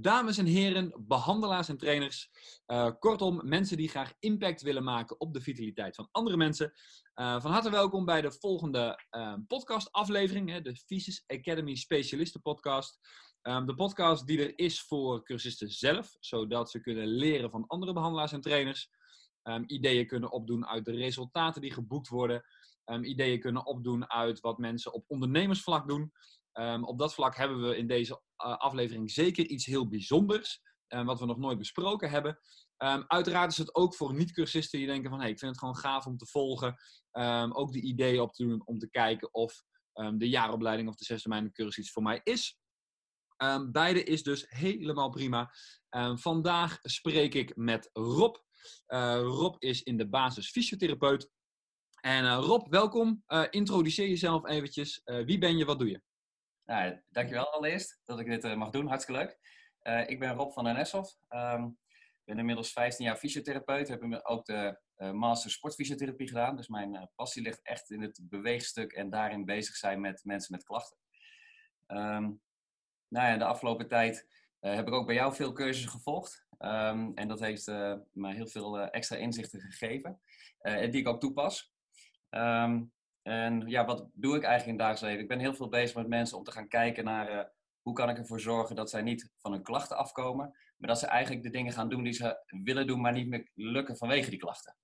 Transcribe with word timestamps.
dames 0.00 0.38
en 0.38 0.46
heren, 0.46 1.04
behandelaars 1.06 1.68
en 1.68 1.76
trainers. 1.76 2.30
Uh, 2.66 2.90
kortom, 2.98 3.40
mensen 3.44 3.76
die 3.76 3.88
graag 3.88 4.12
impact 4.18 4.62
willen 4.62 4.84
maken 4.84 5.20
op 5.20 5.32
de 5.32 5.40
vitaliteit 5.40 5.94
van 5.94 6.08
andere 6.10 6.36
mensen. 6.36 6.72
Uh, 7.14 7.40
van 7.40 7.50
harte 7.50 7.70
welkom 7.70 8.04
bij 8.04 8.20
de 8.20 8.32
volgende 8.32 9.04
uh, 9.10 9.34
podcastaflevering, 9.46 10.62
de 10.62 10.76
Physis 10.76 11.24
Academy 11.26 11.74
Specialisten 11.74 12.42
Podcast. 12.42 12.98
Um, 13.42 13.66
de 13.66 13.74
podcast 13.74 14.26
die 14.26 14.38
er 14.38 14.58
is 14.58 14.82
voor 14.82 15.24
cursisten 15.24 15.70
zelf, 15.70 16.16
zodat 16.20 16.70
ze 16.70 16.80
kunnen 16.80 17.06
leren 17.06 17.50
van 17.50 17.66
andere 17.66 17.92
behandelaars 17.92 18.32
en 18.32 18.40
trainers. 18.40 18.90
Um, 19.42 19.64
ideeën 19.66 20.06
kunnen 20.06 20.32
opdoen 20.32 20.66
uit 20.66 20.84
de 20.84 20.92
resultaten 20.92 21.60
die 21.60 21.72
geboekt 21.72 22.08
worden. 22.08 22.44
Um, 22.84 23.04
ideeën 23.04 23.40
kunnen 23.40 23.66
opdoen 23.66 24.10
uit 24.10 24.40
wat 24.40 24.58
mensen 24.58 24.92
op 24.92 25.04
ondernemersvlak 25.06 25.88
doen. 25.88 26.12
Um, 26.60 26.84
op 26.84 26.98
dat 26.98 27.14
vlak 27.14 27.36
hebben 27.36 27.68
we 27.68 27.76
in 27.76 27.86
deze 27.86 28.12
uh, 28.12 28.56
aflevering 28.56 29.10
zeker 29.10 29.46
iets 29.46 29.66
heel 29.66 29.88
bijzonders, 29.88 30.60
um, 30.88 31.06
wat 31.06 31.20
we 31.20 31.26
nog 31.26 31.38
nooit 31.38 31.58
besproken 31.58 32.10
hebben. 32.10 32.38
Um, 32.78 33.04
uiteraard 33.06 33.50
is 33.50 33.58
het 33.58 33.74
ook 33.74 33.94
voor 33.94 34.14
niet-cursisten 34.14 34.78
die 34.78 34.88
denken 34.88 35.10
van, 35.10 35.20
hey, 35.20 35.30
ik 35.30 35.38
vind 35.38 35.50
het 35.50 35.60
gewoon 35.60 35.76
gaaf 35.76 36.06
om 36.06 36.16
te 36.16 36.26
volgen. 36.26 36.76
ook 37.52 37.72
de 37.72 37.80
ideeën 37.80 38.20
op 38.20 38.32
te 38.32 38.46
doen 38.46 38.66
om 38.66 38.78
te 38.78 38.90
kijken 38.90 39.34
of 39.34 39.62
de 40.16 40.28
jaaropleiding 40.28 40.88
of 40.88 40.94
de 40.94 41.04
zesde 41.04 41.50
cursus 41.52 41.78
iets 41.78 41.92
voor 41.92 42.02
mij 42.02 42.20
is. 42.22 42.58
beide 43.70 44.04
is 44.04 44.22
dus 44.22 44.46
helemaal 44.48 45.10
prima. 45.10 45.50
vandaag 46.14 46.78
spreek 46.82 47.34
ik 47.34 47.56
met 47.56 47.90
Rob. 47.92 48.36
Rob 49.22 49.56
is 49.58 49.82
in 49.82 49.96
de 49.96 50.08
basis 50.08 50.50
fysiotherapeut. 50.50 51.30
En 52.00 52.24
uh, 52.24 52.38
Rob, 52.40 52.68
welkom. 52.68 53.22
Uh, 53.28 53.44
introduceer 53.50 54.08
jezelf 54.08 54.46
eventjes. 54.46 55.00
wie 55.04 55.38
ben 55.38 55.56
je, 55.56 55.64
wat 55.64 55.78
doe 55.78 55.88
je? 55.88 56.02
Nou, 56.64 57.00
dankjewel 57.10 57.52
allereerst 57.52 58.00
dat 58.04 58.20
ik 58.20 58.26
dit 58.26 58.44
uh, 58.44 58.54
mag 58.54 58.70
doen. 58.70 58.86
Hartstikke 58.86 59.20
leuk. 59.20 59.38
Uh, 59.82 60.08
ik 60.08 60.18
ben 60.18 60.34
Rob 60.34 60.52
van 60.52 60.64
den 60.64 60.74
Neshoff. 60.74 61.16
Um, 61.30 61.78
ik 61.88 62.24
ben 62.24 62.38
inmiddels 62.38 62.72
15 62.72 63.04
jaar 63.04 63.16
fysiotherapeut. 63.16 63.88
Heb 63.88 64.20
ook 64.22 64.44
de 64.44 64.78
uh, 64.96 65.10
master 65.10 65.50
sportfysiotherapie 65.50 66.28
gedaan. 66.28 66.56
Dus 66.56 66.68
mijn 66.68 67.10
passie 67.14 67.42
ligt 67.42 67.62
echt 67.62 67.90
in 67.90 68.02
het 68.02 68.20
beweegstuk 68.22 68.92
en 68.92 69.10
daarin 69.10 69.44
bezig 69.44 69.76
zijn 69.76 70.00
met 70.00 70.24
mensen 70.24 70.54
met 70.54 70.64
klachten. 70.64 70.96
Um, 71.86 72.40
nou 73.08 73.28
ja, 73.28 73.36
de 73.36 73.44
afgelopen 73.44 73.88
tijd 73.88 74.26
heb 74.60 74.86
ik 74.86 74.94
ook 74.94 75.06
bij 75.06 75.14
jou 75.14 75.34
veel 75.34 75.52
cursussen 75.52 75.90
gevolgd. 75.90 76.46
Um, 76.58 77.14
en 77.14 77.28
dat 77.28 77.40
heeft 77.40 77.66
mij 78.12 78.34
heel 78.34 78.48
veel 78.48 78.80
extra 78.80 79.16
inzichten 79.16 79.60
gegeven. 79.60 80.20
en 80.58 80.90
die 80.90 81.00
ik 81.00 81.08
ook 81.08 81.20
toepas. 81.20 81.74
Um, 82.30 82.92
en 83.24 83.66
ja, 83.66 83.84
wat 83.84 84.08
doe 84.14 84.36
ik 84.36 84.42
eigenlijk 84.42 84.64
in 84.64 84.68
het 84.68 84.78
dagelijks 84.78 85.00
leven? 85.00 85.22
Ik 85.22 85.28
ben 85.28 85.38
heel 85.38 85.54
veel 85.54 85.68
bezig 85.68 85.96
met 85.96 86.08
mensen 86.08 86.38
om 86.38 86.44
te 86.44 86.52
gaan 86.52 86.68
kijken 86.68 87.04
naar 87.04 87.32
uh, 87.32 87.44
hoe 87.82 87.94
kan 87.94 88.08
ik 88.08 88.18
ervoor 88.18 88.40
zorgen 88.40 88.76
dat 88.76 88.90
zij 88.90 89.02
niet 89.02 89.32
van 89.38 89.52
hun 89.52 89.62
klachten 89.62 89.96
afkomen, 89.96 90.56
maar 90.76 90.88
dat 90.88 90.98
ze 90.98 91.06
eigenlijk 91.06 91.42
de 91.42 91.50
dingen 91.50 91.72
gaan 91.72 91.88
doen 91.88 92.02
die 92.02 92.12
ze 92.12 92.44
willen 92.62 92.86
doen, 92.86 93.00
maar 93.00 93.12
niet 93.12 93.28
meer 93.28 93.50
lukken 93.54 93.96
vanwege 93.96 94.30
die 94.30 94.38
klachten. 94.38 94.76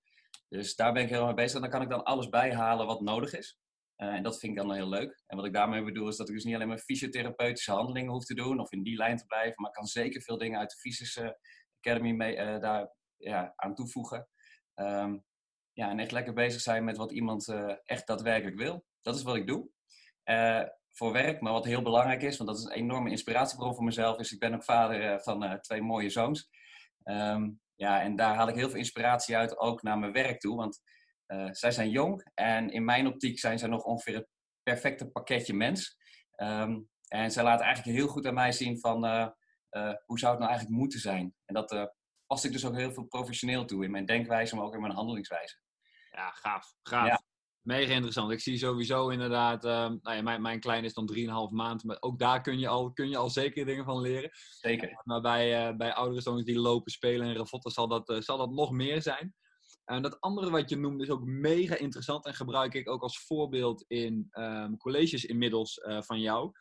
Dus 0.49 0.77
daar 0.77 0.93
ben 0.93 1.03
ik 1.03 1.09
heel 1.09 1.19
erg 1.19 1.27
mee 1.27 1.35
bezig. 1.35 1.55
En 1.55 1.61
dan 1.61 1.71
kan 1.71 1.83
ik 1.83 1.89
dan 1.89 2.05
alles 2.05 2.29
bijhalen 2.29 2.87
wat 2.87 3.01
nodig 3.01 3.33
is. 3.33 3.59
Uh, 3.97 4.15
en 4.15 4.23
dat 4.23 4.39
vind 4.39 4.53
ik 4.53 4.59
dan 4.59 4.73
heel 4.75 4.89
leuk. 4.89 5.23
En 5.27 5.37
wat 5.37 5.47
ik 5.47 5.53
daarmee 5.53 5.85
bedoel 5.85 6.09
is 6.09 6.17
dat 6.17 6.29
ik 6.29 6.35
dus 6.35 6.45
niet 6.45 6.55
alleen 6.55 6.69
maar 6.69 6.79
fysiotherapeutische 6.79 7.73
handelingen 7.73 8.13
hoef 8.13 8.25
te 8.25 8.35
doen 8.35 8.61
of 8.61 8.73
in 8.73 8.83
die 8.83 8.97
lijn 8.97 9.17
te 9.17 9.27
blijven, 9.27 9.55
maar 9.57 9.71
ik 9.71 9.77
kan 9.77 9.87
zeker 9.87 10.23
veel 10.23 10.39
dingen 10.39 10.59
uit 10.59 10.71
de 10.71 10.77
Fysische 10.77 11.39
Academy 11.81 12.13
mee, 12.13 12.37
uh, 12.37 12.61
daar 12.61 12.95
ja, 13.17 13.53
aan 13.57 13.75
toevoegen. 13.75 14.29
Um, 14.75 15.25
ja, 15.73 15.91
en 15.91 15.99
echt 15.99 16.13
lekker 16.13 16.33
bezig 16.33 16.61
zijn 16.61 16.85
met 16.85 16.97
wat 16.97 17.13
iemand 17.13 17.49
uh, 17.49 17.75
echt 17.85 18.07
daadwerkelijk 18.07 18.57
wil. 18.57 18.85
Dat 19.01 19.15
is 19.17 19.23
wat 19.23 19.37
ik 19.37 19.47
doe. 19.47 19.69
Uh, 20.25 20.63
voor 20.93 21.13
werk, 21.13 21.41
maar 21.41 21.53
wat 21.53 21.65
heel 21.65 21.83
belangrijk 21.83 22.23
is, 22.23 22.37
want 22.37 22.51
dat 22.51 22.59
is 22.59 22.65
een 22.65 22.83
enorme 22.83 23.11
inspiratiebron 23.11 23.75
voor 23.75 23.85
mezelf, 23.85 24.19
is 24.19 24.33
ik 24.33 24.39
ben 24.39 24.55
ook 24.55 24.65
vader 24.65 25.13
uh, 25.13 25.19
van 25.19 25.61
twee 25.61 25.83
mooie 25.83 26.11
zoons. 26.11 26.49
Um, 27.05 27.61
ja, 27.75 28.03
en 28.03 28.17
daar 28.17 28.35
haal 28.35 28.49
ik 28.49 28.55
heel 28.55 28.69
veel 28.69 28.79
inspiratie 28.79 29.37
uit, 29.37 29.59
ook 29.59 29.83
naar 29.83 29.99
mijn 29.99 30.13
werk 30.13 30.41
toe. 30.41 30.57
Want 30.57 30.81
zij 31.51 31.71
zijn 31.71 31.91
jong 31.91 32.31
en 32.35 32.71
in 32.71 32.85
mijn 32.85 33.07
optiek 33.07 33.39
zijn 33.39 33.59
zij 33.59 33.69
nog 33.69 33.85
ongeveer 33.85 34.15
het 34.15 34.29
perfecte 34.63 35.11
pakketje 35.11 35.55
mens. 35.55 35.97
Um, 36.37 36.89
en 37.09 37.31
zij 37.31 37.43
laten 37.43 37.65
eigenlijk 37.67 37.97
heel 37.97 38.09
goed 38.09 38.27
aan 38.27 38.35
mij 38.35 38.53
zien 38.53 38.81
van 38.81 39.05
hoe 40.05 40.19
zou 40.19 40.31
het 40.31 40.41
nou 40.41 40.51
eigenlijk 40.51 40.81
moeten 40.81 41.01
zijn. 41.01 41.35
En 41.45 41.55
dat 41.55 41.93
past 42.31 42.45
ik 42.45 42.53
dus 42.53 42.67
ook 42.67 42.77
heel 42.77 42.93
veel 42.93 43.05
professioneel 43.05 43.65
toe 43.65 43.85
in 43.85 43.91
mijn 43.91 44.07
denkwijze, 44.07 44.57
maar 44.57 44.65
ook 44.65 44.75
in 44.75 44.81
mijn 44.81 44.93
handelingswijze. 44.93 45.57
Ja, 46.11 46.31
gaaf. 46.31 46.75
Gaaf. 46.83 47.07
Ja. 47.07 47.23
Mega 47.61 47.93
interessant. 47.93 48.31
Ik 48.31 48.41
zie 48.41 48.59
sowieso 48.59 49.09
inderdaad, 49.09 49.65
uh, 49.65 49.71
nou 49.71 50.17
ja, 50.17 50.23
mijn, 50.23 50.43
mijn 50.43 50.61
klein 50.61 50.85
is 50.85 50.95
dan 50.95 51.11
3,5 51.17 51.25
maand, 51.51 51.85
maar 51.85 51.97
ook 52.01 52.19
daar 52.19 52.41
kun 52.41 52.59
je 52.59 52.69
al, 52.69 52.93
kun 52.93 53.09
je 53.09 53.17
al 53.17 53.31
zeker 53.31 53.67
dingen 53.67 53.85
van 53.85 54.01
leren. 54.01 54.31
Zeker. 54.51 55.01
maar 55.05 55.21
bij, 55.21 55.69
uh, 55.69 55.77
bij 55.77 55.93
oudere 55.93 56.21
zoons 56.21 56.45
die 56.45 56.59
lopen, 56.59 56.93
spelen 56.93 57.27
en 57.27 57.37
ravotten 57.37 57.71
zal 57.71 57.89
dat, 57.89 58.11
uh, 58.11 58.21
zal 58.21 58.39
dat 58.39 58.51
nog 58.51 58.71
meer 58.71 59.03
zijn. 59.03 59.35
En 59.85 60.03
dat 60.03 60.21
andere 60.21 60.51
wat 60.51 60.71
je 60.71 60.77
noemde 60.77 61.05
is 61.05 61.11
ook 61.11 61.25
mega 61.25 61.75
interessant 61.75 62.27
en 62.27 62.35
gebruik 62.35 62.75
ik 62.75 62.89
ook 62.89 63.03
als 63.03 63.25
voorbeeld 63.25 63.85
in 63.89 64.29
um, 64.33 64.77
colleges 64.77 65.25
inmiddels 65.25 65.81
van 65.83 66.21
jou. 66.21 66.53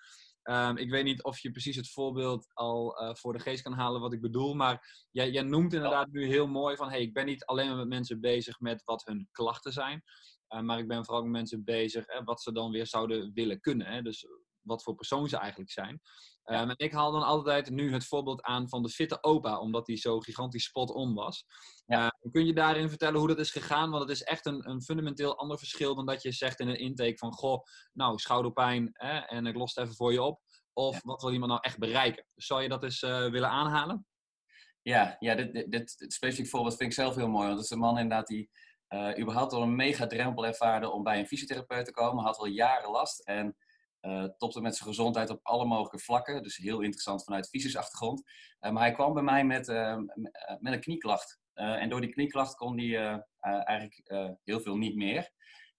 Um, 0.44 0.78
ik 0.78 0.90
weet 0.90 1.04
niet 1.04 1.24
of 1.24 1.40
je 1.40 1.52
precies 1.52 1.76
het 1.76 1.92
voorbeeld 1.92 2.48
al 2.54 3.02
uh, 3.02 3.16
voor 3.16 3.34
de 3.34 3.40
geest 3.40 3.62
kan 3.62 3.74
halen 3.74 4.02
wat 4.02 4.14
ik 4.14 4.22
bedoel, 4.22 4.54
maar 4.54 5.08
jij, 5.12 5.30
jij 5.30 5.44
noemt 5.44 5.74
inderdaad 5.74 6.12
nu 6.12 6.26
heel 6.26 6.48
mooi 6.48 6.76
van, 6.76 6.90
hey, 6.90 7.02
ik 7.02 7.14
ben 7.14 7.26
niet 7.26 7.46
alleen 7.46 7.68
maar 7.68 7.78
met 7.78 7.88
mensen 7.88 8.20
bezig 8.20 8.60
met 8.60 8.82
wat 8.86 9.06
hun 9.06 9.28
klachten 9.32 9.74
zijn, 9.74 10.04
uh, 10.50 10.62
maar 10.62 10.80
ik 10.80 10.88
ben 10.88 11.06
vooral 11.06 11.24
met 11.24 11.32
mensen 11.32 11.64
bezig 11.64 12.04
hè, 12.08 12.24
wat 12.24 12.42
ze 12.42 12.52
dan 12.52 12.72
weer 12.72 12.88
zouden 12.88 13.32
willen 13.34 13.60
kunnen. 13.60 13.88
Hè? 13.88 14.02
Dus 14.02 14.28
wat 14.62 14.84
voor 14.84 14.96
persoon 14.96 15.30
ze 15.30 15.38
eigenlijk 15.38 15.72
zijn. 15.72 16.02
Ja. 16.50 16.62
Um, 16.62 16.70
en 16.70 16.76
ik 16.78 16.92
haal 16.92 17.12
dan 17.12 17.24
altijd 17.24 17.70
nu 17.70 17.94
het 17.94 18.06
voorbeeld 18.06 18.42
aan 18.42 18.70
van 18.70 18.84
de 18.84 18.90
fitte 18.90 19.24
opa, 19.24 19.60
omdat 19.60 19.86
die 19.86 19.98
zo 19.98 20.20
gigantisch 20.20 20.64
spot-on 20.64 21.14
was. 21.14 21.46
Ja. 21.86 22.04
Uh, 22.04 22.32
kun 22.32 22.46
je 22.46 22.54
daarin 22.54 22.90
vertellen 22.90 23.20
hoe 23.20 23.28
dat 23.28 23.40
is 23.40 23.52
gegaan? 23.52 23.90
Want 23.90 24.02
het 24.02 24.12
is 24.12 24.24
echt 24.24 24.46
een, 24.46 24.70
een, 24.70 24.82
fundamenteel 24.82 25.38
ander 25.38 25.58
verschil 25.58 25.96
dan 25.96 26.06
dat 26.06 26.22
je 26.22 26.32
zegt 26.32 26.60
in 26.60 26.68
een 26.68 26.80
intake 26.80 27.18
van, 27.18 27.34
goh, 27.34 27.64
nou, 27.94 28.18
schouderpijn 28.18 28.90
hè, 28.94 29.18
en 29.18 29.46
ik 29.46 29.56
los 29.56 29.76
het 29.76 29.84
even 29.84 29.96
voor 29.96 30.12
je 30.12 30.22
op. 30.22 30.42
Of 30.74 30.94
ja. 30.94 31.00
wat 31.04 31.22
wil 31.22 31.32
iemand 31.32 31.52
nou 31.52 31.64
echt 31.64 31.78
bereiken? 31.78 32.26
Dus 32.36 32.46
zou 32.46 32.62
je 32.62 32.70
dat 32.70 32.84
eens 32.84 33.02
uh, 33.02 33.30
willen 33.30 33.50
aanhalen? 33.50 34.06
Ja, 34.82 35.16
ja 35.20 35.36
dit, 35.36 35.54
dit, 35.54 35.72
dit, 35.72 35.96
dit 35.98 36.14
specifiek 36.14 36.48
voorbeeld 36.48 36.76
vind 36.76 36.90
ik 36.90 36.96
zelf 36.96 37.16
heel 37.16 37.30
mooi. 37.30 37.46
Want 37.46 37.56
het 37.56 37.66
is 37.66 37.72
een 37.72 37.80
man 37.80 37.98
inderdaad 37.98 38.28
die 38.28 38.50
uh, 38.90 39.20
überhaupt 39.20 39.54
al 39.54 39.62
een 39.62 39.76
mega 39.76 40.08
drempel 40.08 40.46
ervaarde 40.46 40.90
om 40.90 41.04
bij 41.04 41.20
een 41.20 41.28
fysiotherapeut 41.28 41.86
te 41.86 41.92
komen. 41.92 42.24
Had 42.24 42.38
al 42.38 42.46
jaren 42.46 42.90
last 42.90 43.20
en 43.20 43.58
uh, 44.02 44.24
topte 44.24 44.62
met 44.62 44.76
zijn 44.76 44.90
gezondheid 44.90 45.30
op 45.30 45.40
alle 45.42 45.66
mogelijke 45.66 46.00
vlakken. 46.00 46.44
Dus 46.44 46.58
heel 46.58 46.82
interessant 46.82 47.24
vanuit 47.24 47.50
fysische 47.50 47.78
Uh, 47.80 48.72
maar 48.72 48.82
hij 48.82 48.92
kwam 48.92 49.14
bij 49.14 49.24
mij 49.24 49.46
met, 49.46 49.68
uh, 49.68 49.98
met 50.60 50.74
een 50.74 50.80
knieklacht. 50.80 51.40
en 51.54 51.90
door 51.90 52.02
die 52.02 52.10
knieklacht 52.10 52.56
kon 52.56 52.80
hij 52.80 53.24
eigenlijk 53.40 54.02
heel 54.44 54.60
veel 54.60 54.78
niet 54.78 54.96
meer. 54.96 55.32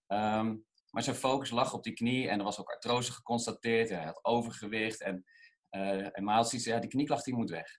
Um, 0.07 0.65
maar 0.91 1.03
zijn 1.03 1.17
focus 1.17 1.51
lag 1.51 1.75
op 1.75 1.83
die 1.83 1.93
knie 1.93 2.29
en 2.29 2.39
er 2.39 2.45
was 2.45 2.61
ook 2.61 2.71
artrose 2.71 3.13
geconstateerd. 3.13 3.89
Hij 3.89 4.05
had 4.05 4.25
overgewicht 4.25 5.03
en, 5.03 5.25
en 6.13 6.27
had 6.27 6.65
ja, 6.65 6.79
die 6.79 6.91
knieklacht 6.91 7.25
die 7.25 7.35
moet 7.35 7.51
weg. 7.51 7.79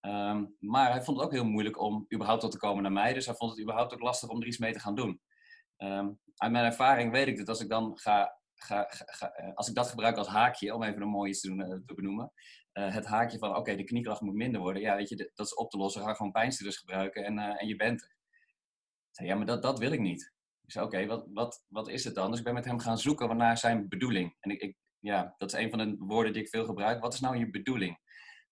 Um, 0.00 0.56
maar 0.58 0.90
hij 0.90 1.02
vond 1.02 1.16
het 1.16 1.26
ook 1.26 1.32
heel 1.32 1.44
moeilijk 1.44 1.80
om 1.80 2.06
überhaupt 2.14 2.40
tot 2.40 2.50
te 2.50 2.58
komen 2.58 2.82
naar 2.82 2.92
mij. 2.92 3.12
Dus 3.12 3.26
hij 3.26 3.34
vond 3.34 3.50
het 3.50 3.60
überhaupt 3.60 3.92
ook 3.92 4.00
lastig 4.00 4.28
om 4.28 4.40
er 4.40 4.46
iets 4.46 4.58
mee 4.58 4.72
te 4.72 4.80
gaan 4.80 4.94
doen. 4.94 5.20
Um, 5.78 6.20
uit 6.36 6.52
mijn 6.52 6.64
ervaring 6.64 7.12
weet 7.12 7.26
ik 7.26 7.36
dat 7.36 7.48
als 7.48 7.60
ik 7.60 7.68
dan 7.68 7.98
ga 7.98 8.38
Ga, 8.64 8.86
eh, 8.86 9.54
als 9.54 9.68
ik 9.68 9.74
dat 9.74 9.88
gebruik 9.88 10.16
als 10.16 10.28
haakje, 10.28 10.74
om 10.74 10.82
even 10.82 11.02
een 11.02 11.08
mooie 11.08 11.32
te, 11.32 11.48
doen, 11.48 11.60
eh, 11.60 11.78
te 11.86 11.94
benoemen. 11.94 12.32
Uh, 12.72 12.94
het 12.94 13.06
haakje 13.06 13.38
van, 13.38 13.56
oké, 13.56 13.76
de 13.76 13.84
knieklacht 13.84 14.20
moet 14.20 14.34
minder 14.34 14.60
worden. 14.60 14.82
Ja, 14.82 14.96
weet 14.96 15.08
je, 15.08 15.30
dat 15.34 15.46
is 15.46 15.54
op 15.54 15.70
te 15.70 15.76
lossen. 15.76 16.02
Ga 16.02 16.14
gewoon 16.14 16.32
pijnstillers 16.32 16.76
gebruiken 16.76 17.24
en, 17.24 17.38
en 17.38 17.66
je 17.66 17.76
bent 17.76 18.02
er. 18.02 18.16
Zei, 19.10 19.28
ja, 19.28 19.34
maar 19.34 19.46
dat, 19.46 19.62
dat 19.62 19.78
wil 19.78 19.92
ik 19.92 20.00
niet. 20.00 20.32
Ik 20.64 20.72
zei, 20.72 20.84
oké, 20.84 21.06
wat, 21.06 21.26
wat, 21.32 21.64
wat 21.68 21.88
is 21.88 22.04
het 22.04 22.14
dan? 22.14 22.30
Dus 22.30 22.38
ik 22.38 22.44
ben 22.44 22.54
met 22.54 22.64
hem 22.64 22.78
gaan 22.78 22.98
zoeken 22.98 23.36
naar 23.36 23.58
zijn 23.58 23.88
bedoeling. 23.88 24.36
En 24.40 24.50
ik, 24.50 24.76
ja, 24.98 25.34
dat 25.38 25.52
is 25.52 25.60
een 25.60 25.70
van 25.70 25.78
de 25.78 25.96
woorden 25.98 26.32
die 26.32 26.42
ik 26.42 26.48
veel 26.48 26.64
gebruik. 26.64 27.00
Wat 27.00 27.14
is 27.14 27.20
nou 27.20 27.36
je 27.36 27.50
bedoeling? 27.50 27.98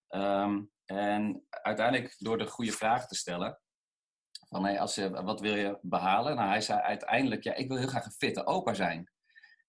Um, 0.08 0.70
en 0.84 1.46
uiteindelijk 1.48 2.14
door 2.18 2.38
de 2.38 2.46
goede 2.46 2.72
vragen 2.72 3.08
te 3.08 3.14
stellen. 3.14 3.60
Van, 4.48 4.64
hey, 4.64 4.80
als 4.80 4.94
je, 4.94 5.10
wat 5.10 5.40
wil 5.40 5.56
je 5.56 5.78
behalen? 5.82 6.36
Nou, 6.36 6.48
hij 6.48 6.60
zei 6.60 6.80
uiteindelijk, 6.80 7.42
ja, 7.42 7.54
ik 7.54 7.68
wil 7.68 7.76
heel 7.76 7.86
graag 7.86 8.04
een 8.04 8.10
fitte 8.10 8.46
opa 8.46 8.74
zijn. 8.74 9.11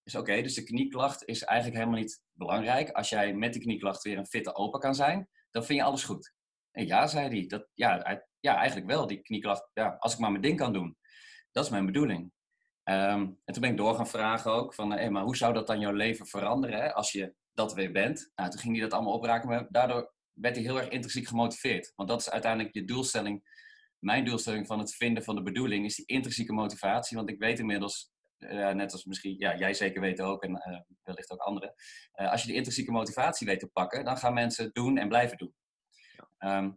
Dus 0.03 0.15
oké, 0.15 0.41
dus 0.41 0.53
de 0.53 0.63
knieklacht 0.63 1.25
is 1.25 1.43
eigenlijk 1.43 1.79
helemaal 1.79 2.01
niet 2.01 2.21
belangrijk. 2.31 2.89
Als 2.89 3.09
jij 3.09 3.33
met 3.33 3.53
die 3.53 3.61
knieklacht 3.61 4.03
weer 4.03 4.17
een 4.17 4.25
fitte 4.25 4.55
opa 4.55 4.77
kan 4.77 4.95
zijn, 4.95 5.29
dan 5.51 5.65
vind 5.65 5.79
je 5.79 5.85
alles 5.85 6.03
goed. 6.03 6.33
En 6.71 6.87
ja, 6.87 7.07
zei 7.07 7.27
hij. 7.27 7.47
Dat, 7.47 7.67
ja, 7.73 8.23
ja, 8.39 8.55
eigenlijk 8.55 8.87
wel. 8.87 9.07
Die 9.07 9.21
knieklacht, 9.21 9.69
ja, 9.73 9.95
als 9.99 10.13
ik 10.13 10.19
maar 10.19 10.31
mijn 10.31 10.43
ding 10.43 10.57
kan 10.57 10.73
doen. 10.73 10.97
Dat 11.51 11.65
is 11.65 11.69
mijn 11.69 11.85
bedoeling. 11.85 12.31
Um, 12.89 13.39
en 13.45 13.53
toen 13.53 13.61
ben 13.61 13.71
ik 13.71 13.77
door 13.77 13.95
gaan 13.95 14.07
vragen 14.07 14.51
ook 14.51 14.73
van, 14.73 14.91
hey, 14.91 15.09
maar 15.09 15.23
hoe 15.23 15.37
zou 15.37 15.53
dat 15.53 15.67
dan 15.67 15.79
jouw 15.79 15.91
leven 15.91 16.27
veranderen 16.27 16.81
hè, 16.81 16.93
als 16.93 17.11
je 17.11 17.33
dat 17.53 17.73
weer 17.73 17.91
bent? 17.91 18.31
Nou, 18.35 18.49
toen 18.49 18.59
ging 18.59 18.73
hij 18.73 18.83
dat 18.83 18.93
allemaal 18.93 19.13
opraken, 19.13 19.49
maar 19.49 19.65
daardoor 19.69 20.13
werd 20.33 20.55
hij 20.55 20.65
heel 20.65 20.77
erg 20.77 20.89
intrinsiek 20.89 21.27
gemotiveerd. 21.27 21.91
Want 21.95 22.09
dat 22.09 22.19
is 22.19 22.29
uiteindelijk 22.29 22.73
je 22.73 22.85
doelstelling. 22.85 23.61
Mijn 23.99 24.25
doelstelling 24.25 24.67
van 24.67 24.79
het 24.79 24.95
vinden 24.95 25.23
van 25.23 25.35
de 25.35 25.41
bedoeling 25.41 25.85
is 25.85 25.95
die 25.95 26.05
intrinsieke 26.05 26.53
motivatie. 26.53 27.17
Want 27.17 27.29
ik 27.29 27.39
weet 27.39 27.59
inmiddels 27.59 28.12
uh, 28.43 28.69
net 28.69 28.91
als 28.91 29.05
misschien 29.05 29.35
ja, 29.37 29.57
jij 29.57 29.73
zeker 29.73 30.01
weet 30.01 30.21
ook 30.21 30.43
en 30.43 30.51
uh, 30.51 30.79
wellicht 31.03 31.31
ook 31.31 31.39
anderen. 31.39 31.73
Uh, 32.15 32.31
als 32.31 32.41
je 32.41 32.47
de 32.47 32.53
intrinsieke 32.53 32.91
motivatie 32.91 33.47
weet 33.47 33.59
te 33.59 33.67
pakken, 33.67 34.05
dan 34.05 34.17
gaan 34.17 34.33
mensen 34.33 34.69
doen 34.73 34.97
en 34.97 35.07
blijven 35.07 35.37
doen. 35.37 35.53
Ehm, 36.37 36.71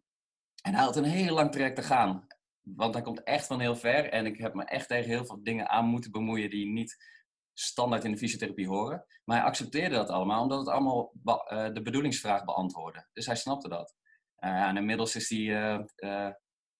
en 0.63 0.75
hij 0.75 0.85
had 0.85 0.97
een 0.97 1.05
heel 1.05 1.35
lang 1.35 1.53
traject 1.53 1.77
te 1.77 1.83
gaan. 1.83 2.27
Want 2.61 2.95
hij 2.95 3.03
komt 3.03 3.23
echt 3.23 3.47
van 3.47 3.61
heel 3.61 3.77
ver. 3.77 4.11
En 4.11 4.27
ik 4.27 4.39
heb 4.39 4.55
me 4.55 4.65
echt 4.65 4.89
tegen 4.89 5.11
heel 5.11 5.27
veel 5.27 5.43
dingen 5.43 5.69
aan 5.69 5.85
moeten 5.85 6.11
bemoeien 6.11 6.51
die 6.51 6.67
niet 6.67 6.97
standaard 7.53 8.05
in 8.05 8.11
de 8.11 8.19
fysiotherapie 8.19 8.69
horen. 8.69 9.05
Maar 9.25 9.37
hij 9.37 9.47
accepteerde 9.47 9.95
dat 9.95 10.09
allemaal, 10.09 10.43
omdat 10.43 10.59
het 10.59 10.69
allemaal 10.69 11.13
de 11.73 11.81
bedoelingsvraag 11.83 12.45
beantwoordde. 12.45 13.09
Dus 13.13 13.27
hij 13.27 13.37
snapte 13.37 13.69
dat. 13.69 13.95
En 14.37 14.77
inmiddels 14.77 15.17
is 15.17 15.29
hij... 15.29 15.87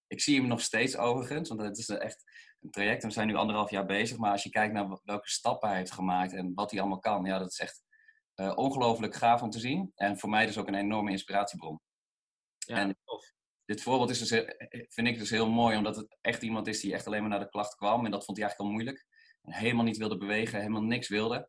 Ik 0.07 0.21
zie 0.21 0.39
hem 0.39 0.49
nog 0.49 0.61
steeds 0.61 0.97
overigens, 0.97 1.49
want 1.49 1.61
het 1.61 1.79
is 1.79 1.89
echt 1.89 2.25
een 2.67 2.73
traject. 2.73 3.03
En 3.03 3.09
we 3.09 3.15
zijn 3.15 3.27
nu 3.27 3.35
anderhalf 3.35 3.71
jaar 3.71 3.87
bezig. 3.87 4.19
Maar 4.19 4.31
als 4.31 4.43
je 4.43 4.51
kijkt 4.51 4.73
naar 4.73 5.01
welke 5.05 5.31
stappen 5.31 5.69
hij 5.69 5.79
heeft 5.79 5.93
gemaakt 5.93 6.33
en 6.33 6.55
wat 6.55 6.71
hij 6.71 6.81
allemaal 6.81 6.99
kan, 6.99 7.25
ja, 7.25 7.39
dat 7.39 7.51
is 7.51 7.59
echt 7.59 7.85
ongelooflijk 8.57 9.15
gaaf 9.15 9.43
om 9.43 9.51
te 9.51 9.59
zien. 9.59 9.93
En 9.95 10.19
voor 10.19 10.29
mij 10.29 10.47
dus 10.47 10.59
ook 10.59 10.69
een 10.69 10.75
enorme 10.75 11.11
inspiratiebron. 11.11 11.81
Ja, 12.59 12.77
en 12.77 12.99
dit 13.65 13.83
voorbeeld 13.83 14.11
is 14.11 14.19
dus, 14.19 14.31
vind 14.89 15.07
ik 15.07 15.19
dus 15.19 15.31
heel 15.31 15.51
mooi, 15.51 15.77
omdat 15.77 15.97
het 15.97 16.19
echt 16.21 16.43
iemand 16.43 16.67
is 16.67 16.81
die 16.81 16.93
echt 16.93 17.07
alleen 17.07 17.21
maar 17.21 17.31
naar 17.31 17.39
de 17.39 17.49
klacht 17.49 17.75
kwam. 17.75 18.05
En 18.05 18.11
dat 18.11 18.25
vond 18.25 18.39
hij 18.39 18.47
eigenlijk 18.47 18.61
al 18.61 18.77
moeilijk. 18.77 19.07
En 19.43 19.53
helemaal 19.53 19.85
niet 19.85 19.97
wilde 19.97 20.17
bewegen, 20.17 20.59
helemaal 20.59 20.83
niks 20.83 21.09
wilde. 21.09 21.49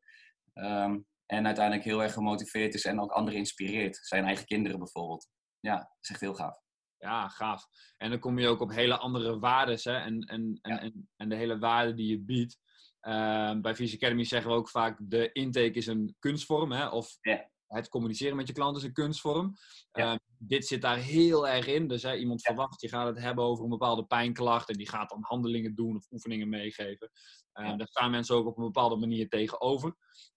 Um, 0.54 1.08
en 1.26 1.46
uiteindelijk 1.46 1.86
heel 1.86 2.04
erg 2.04 2.14
gemotiveerd 2.14 2.74
is 2.74 2.86
en 2.86 3.00
ook 3.00 3.12
anderen 3.12 3.40
inspireert. 3.40 3.98
Zijn 4.02 4.26
eigen 4.26 4.46
kinderen 4.46 4.78
bijvoorbeeld. 4.78 5.28
Ja, 5.60 5.78
dat 5.78 5.98
is 6.02 6.10
echt 6.10 6.20
heel 6.20 6.34
gaaf. 6.34 6.60
Ja, 6.98 7.28
gaaf. 7.28 7.68
En 7.98 8.10
dan 8.10 8.20
kom 8.20 8.40
je 8.40 8.48
ook 8.48 8.62
op 8.62 8.72
hele 8.72 8.98
andere 8.98 9.40
waarden 9.40 9.80
hè? 9.82 9.98
En, 9.98 10.22
en, 10.22 10.60
en, 10.62 10.80
en, 10.80 11.10
en, 11.16 11.30
de 11.30 11.36
hele 11.36 11.60
waarden 11.60 11.96
die 11.96 12.10
je 12.10 12.20
biedt. 12.20 12.60
Uh, 13.02 13.60
bij 13.60 13.76
Physical 13.76 13.98
Academy 13.98 14.24
zeggen 14.24 14.52
we 14.52 14.58
ook 14.58 14.70
vaak: 14.70 15.00
de 15.02 15.32
intake 15.32 15.72
is 15.72 15.88
een 15.88 16.16
kunstvorm. 16.20 16.72
Hè? 16.72 16.88
Of 16.88 17.18
ja 17.22 17.50
het 17.68 17.90
communiceren 17.90 18.36
met 18.36 18.48
je 18.48 18.54
klant 18.54 18.78
is 18.78 18.84
een 18.84 18.94
kunstvorm. 18.94 19.54
Ehm, 19.92 20.18
dit 20.38 20.68
zit 20.68 20.82
daar 20.82 20.98
heel 20.98 21.48
erg 21.48 21.68
in. 21.68 21.88
Dus 21.88 22.04
hè, 22.04 22.16
iemand 22.16 22.42
verwacht, 22.42 22.82
je 22.82 22.90
gaat 22.90 23.08
het 23.08 23.20
hebben 23.20 23.44
over 23.44 23.64
een 23.64 23.70
bepaalde 23.70 24.06
pijnklacht. 24.06 24.70
En 24.70 24.78
die 24.78 24.90
gaat 24.90 25.10
dan 25.10 25.20
handelingen 25.22 25.76
doen 25.76 25.96
of 25.96 26.12
oefeningen 26.12 26.50
meegeven. 26.50 27.12
Um, 27.54 27.78
Daar 27.78 27.88
staan 27.88 28.12
mensen 28.12 28.36
ook 28.36 28.48
op 28.48 28.58
een 28.58 28.64
bepaalde 28.64 28.96
manier 28.96 29.30
tegenover. 29.30 29.88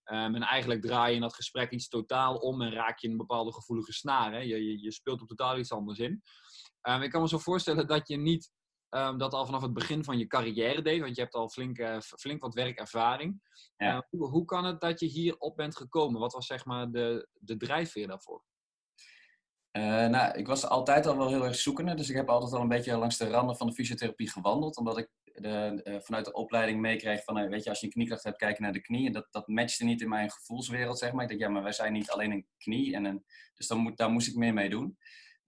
Um, 0.04 0.34
en 0.34 0.42
eigenlijk 0.42 0.82
draai 0.82 1.08
je 1.08 1.14
in 1.14 1.20
dat 1.20 1.34
gesprek 1.34 1.70
iets 1.70 1.88
totaal 1.88 2.36
om 2.36 2.62
en 2.62 2.72
raak 2.72 2.98
je 2.98 3.08
een 3.08 3.16
bepaalde 3.16 3.52
gevoelige 3.52 3.92
snaar. 3.92 4.32
Hè? 4.32 4.38
Je, 4.38 4.64
je, 4.64 4.82
je 4.82 4.92
speelt 4.92 5.22
op 5.22 5.28
totaal 5.28 5.58
iets 5.58 5.72
anders 5.72 5.98
in. 5.98 6.22
Ik 6.82 7.10
kan 7.10 7.20
me 7.20 7.28
zo 7.28 7.38
voorstellen 7.38 7.86
dat 7.86 8.08
je 8.08 8.16
niet 8.16 8.50
um, 8.90 9.18
dat 9.18 9.32
al 9.32 9.46
vanaf 9.46 9.62
het 9.62 9.72
begin 9.72 10.04
van 10.04 10.18
je 10.18 10.26
carrière 10.26 10.82
deed, 10.82 11.00
want 11.00 11.16
je 11.16 11.22
hebt 11.22 11.34
al 11.34 11.48
flink, 11.48 11.78
uh, 11.78 12.00
flink 12.00 12.40
wat 12.40 12.54
werkervaring. 12.54 13.42
Ja. 13.76 13.94
Uh, 13.94 14.00
hoe, 14.10 14.28
hoe, 14.28 14.44
kan 14.44 14.64
het 14.64 14.80
dat 14.80 15.00
je 15.00 15.06
hierop 15.06 15.56
bent 15.56 15.76
gekomen? 15.76 16.20
Wat 16.20 16.32
was 16.32 16.46
zeg 16.46 16.64
maar 16.64 16.90
de, 16.90 17.28
de 17.32 17.56
drijfveer 17.56 18.06
daarvoor? 18.06 18.44
Uh, 19.72 20.06
nou, 20.06 20.38
ik 20.38 20.46
was 20.46 20.66
altijd 20.66 21.06
al 21.06 21.16
wel 21.16 21.28
heel 21.28 21.44
erg 21.44 21.56
zoekende, 21.56 21.94
dus 21.94 22.08
ik 22.08 22.16
heb 22.16 22.28
altijd 22.28 22.52
al 22.52 22.60
een 22.60 22.68
beetje 22.68 22.96
langs 22.96 23.16
de 23.16 23.30
randen 23.30 23.56
van 23.56 23.66
de 23.66 23.72
fysiotherapie 23.72 24.30
gewandeld, 24.30 24.76
omdat 24.76 24.98
ik 24.98 25.08
de, 25.24 25.80
uh, 25.84 26.00
vanuit 26.00 26.24
de 26.24 26.32
opleiding 26.32 26.80
meekreeg 26.80 27.24
van, 27.24 27.48
weet 27.48 27.64
je, 27.64 27.70
als 27.70 27.80
je 27.80 27.86
een 27.86 27.92
kniekracht 27.92 28.24
hebt, 28.24 28.36
kijken 28.36 28.62
naar 28.62 28.72
de 28.72 28.80
knie. 28.80 29.06
En 29.06 29.12
dat, 29.12 29.26
dat 29.30 29.48
matchte 29.48 29.84
niet 29.84 30.00
in 30.00 30.08
mijn 30.08 30.30
gevoelswereld, 30.30 30.98
zeg 30.98 31.12
maar. 31.12 31.22
Ik 31.22 31.28
dacht, 31.28 31.40
ja, 31.40 31.48
maar 31.48 31.62
wij 31.62 31.72
zijn 31.72 31.92
niet 31.92 32.10
alleen 32.10 32.30
een 32.30 32.46
knie, 32.58 32.94
en 32.94 33.04
een, 33.04 33.24
dus 33.54 33.66
dan 33.66 33.78
moet, 33.78 33.96
daar 33.96 34.10
moest 34.10 34.28
ik 34.28 34.34
meer 34.34 34.54
mee 34.54 34.70
doen. 34.70 34.98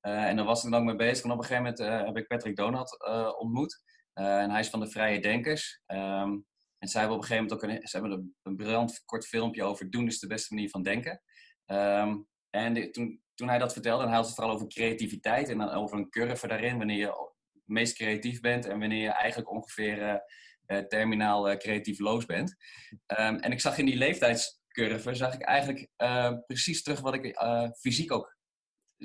Uh, 0.02 0.24
en 0.24 0.36
daar 0.36 0.44
was 0.44 0.64
ik 0.64 0.70
dan 0.70 0.80
ook 0.80 0.86
mee 0.86 0.96
bezig. 0.96 1.24
En 1.24 1.30
op 1.30 1.38
een 1.38 1.44
gegeven 1.44 1.62
moment 1.62 1.80
uh, 1.80 2.06
heb 2.06 2.16
ik 2.16 2.26
Patrick 2.26 2.56
Donat 2.56 3.04
uh, 3.08 3.32
ontmoet. 3.38 3.82
en 4.12 4.50
hij 4.50 4.60
is 4.60 4.68
van 4.68 4.80
de 4.80 4.90
Vrije 4.90 5.20
Denkers. 5.20 5.82
Um, 5.86 6.46
en 6.78 6.88
zij 6.88 7.00
hebben 7.00 7.18
op 7.18 7.22
een 7.22 7.28
gegeven 7.28 7.48
moment 7.50 7.52
ook 7.52 7.82
een, 7.82 7.88
ze 7.88 7.96
hebben 7.98 8.18
een, 8.18 8.34
een 8.42 8.56
briljant 8.56 9.02
kort 9.04 9.26
filmpje 9.26 9.64
over 9.64 9.90
doen 9.90 10.06
is 10.06 10.18
de 10.18 10.26
beste 10.26 10.54
manier 10.54 10.70
van 10.70 10.82
denken. 10.82 11.22
Um, 11.66 12.26
en 12.50 12.92
toen, 12.92 13.22
toen 13.34 13.48
hij 13.48 13.58
dat 13.58 13.72
vertelde, 13.72 14.02
en 14.02 14.08
hij 14.08 14.16
had 14.16 14.26
het 14.26 14.34
vooral 14.34 14.54
over 14.54 14.66
creativiteit 14.66 15.48
en 15.48 15.58
dan 15.58 15.68
over 15.70 15.98
een 15.98 16.10
curve 16.10 16.46
daarin, 16.46 16.78
wanneer 16.78 16.98
je 16.98 17.06
het 17.52 17.62
meest 17.64 17.94
creatief 17.94 18.40
bent 18.40 18.66
en 18.66 18.78
wanneer 18.78 19.02
je 19.02 19.12
eigenlijk 19.12 19.50
ongeveer 19.50 20.22
terminaal 20.88 21.56
creatief 21.56 21.98
loos 21.98 22.26
bent. 22.26 22.56
Um, 23.06 23.36
en 23.36 23.52
ik 23.52 23.60
zag 23.60 23.78
in 23.78 23.86
die 23.86 23.96
leeftijdscurve, 23.96 25.14
zag 25.14 25.34
ik 25.34 25.42
eigenlijk 25.42 25.88
precies 26.46 26.82
terug 26.82 27.00
wat 27.00 27.14
ik 27.14 27.38
fysiek 27.78 28.12
ook 28.12 28.40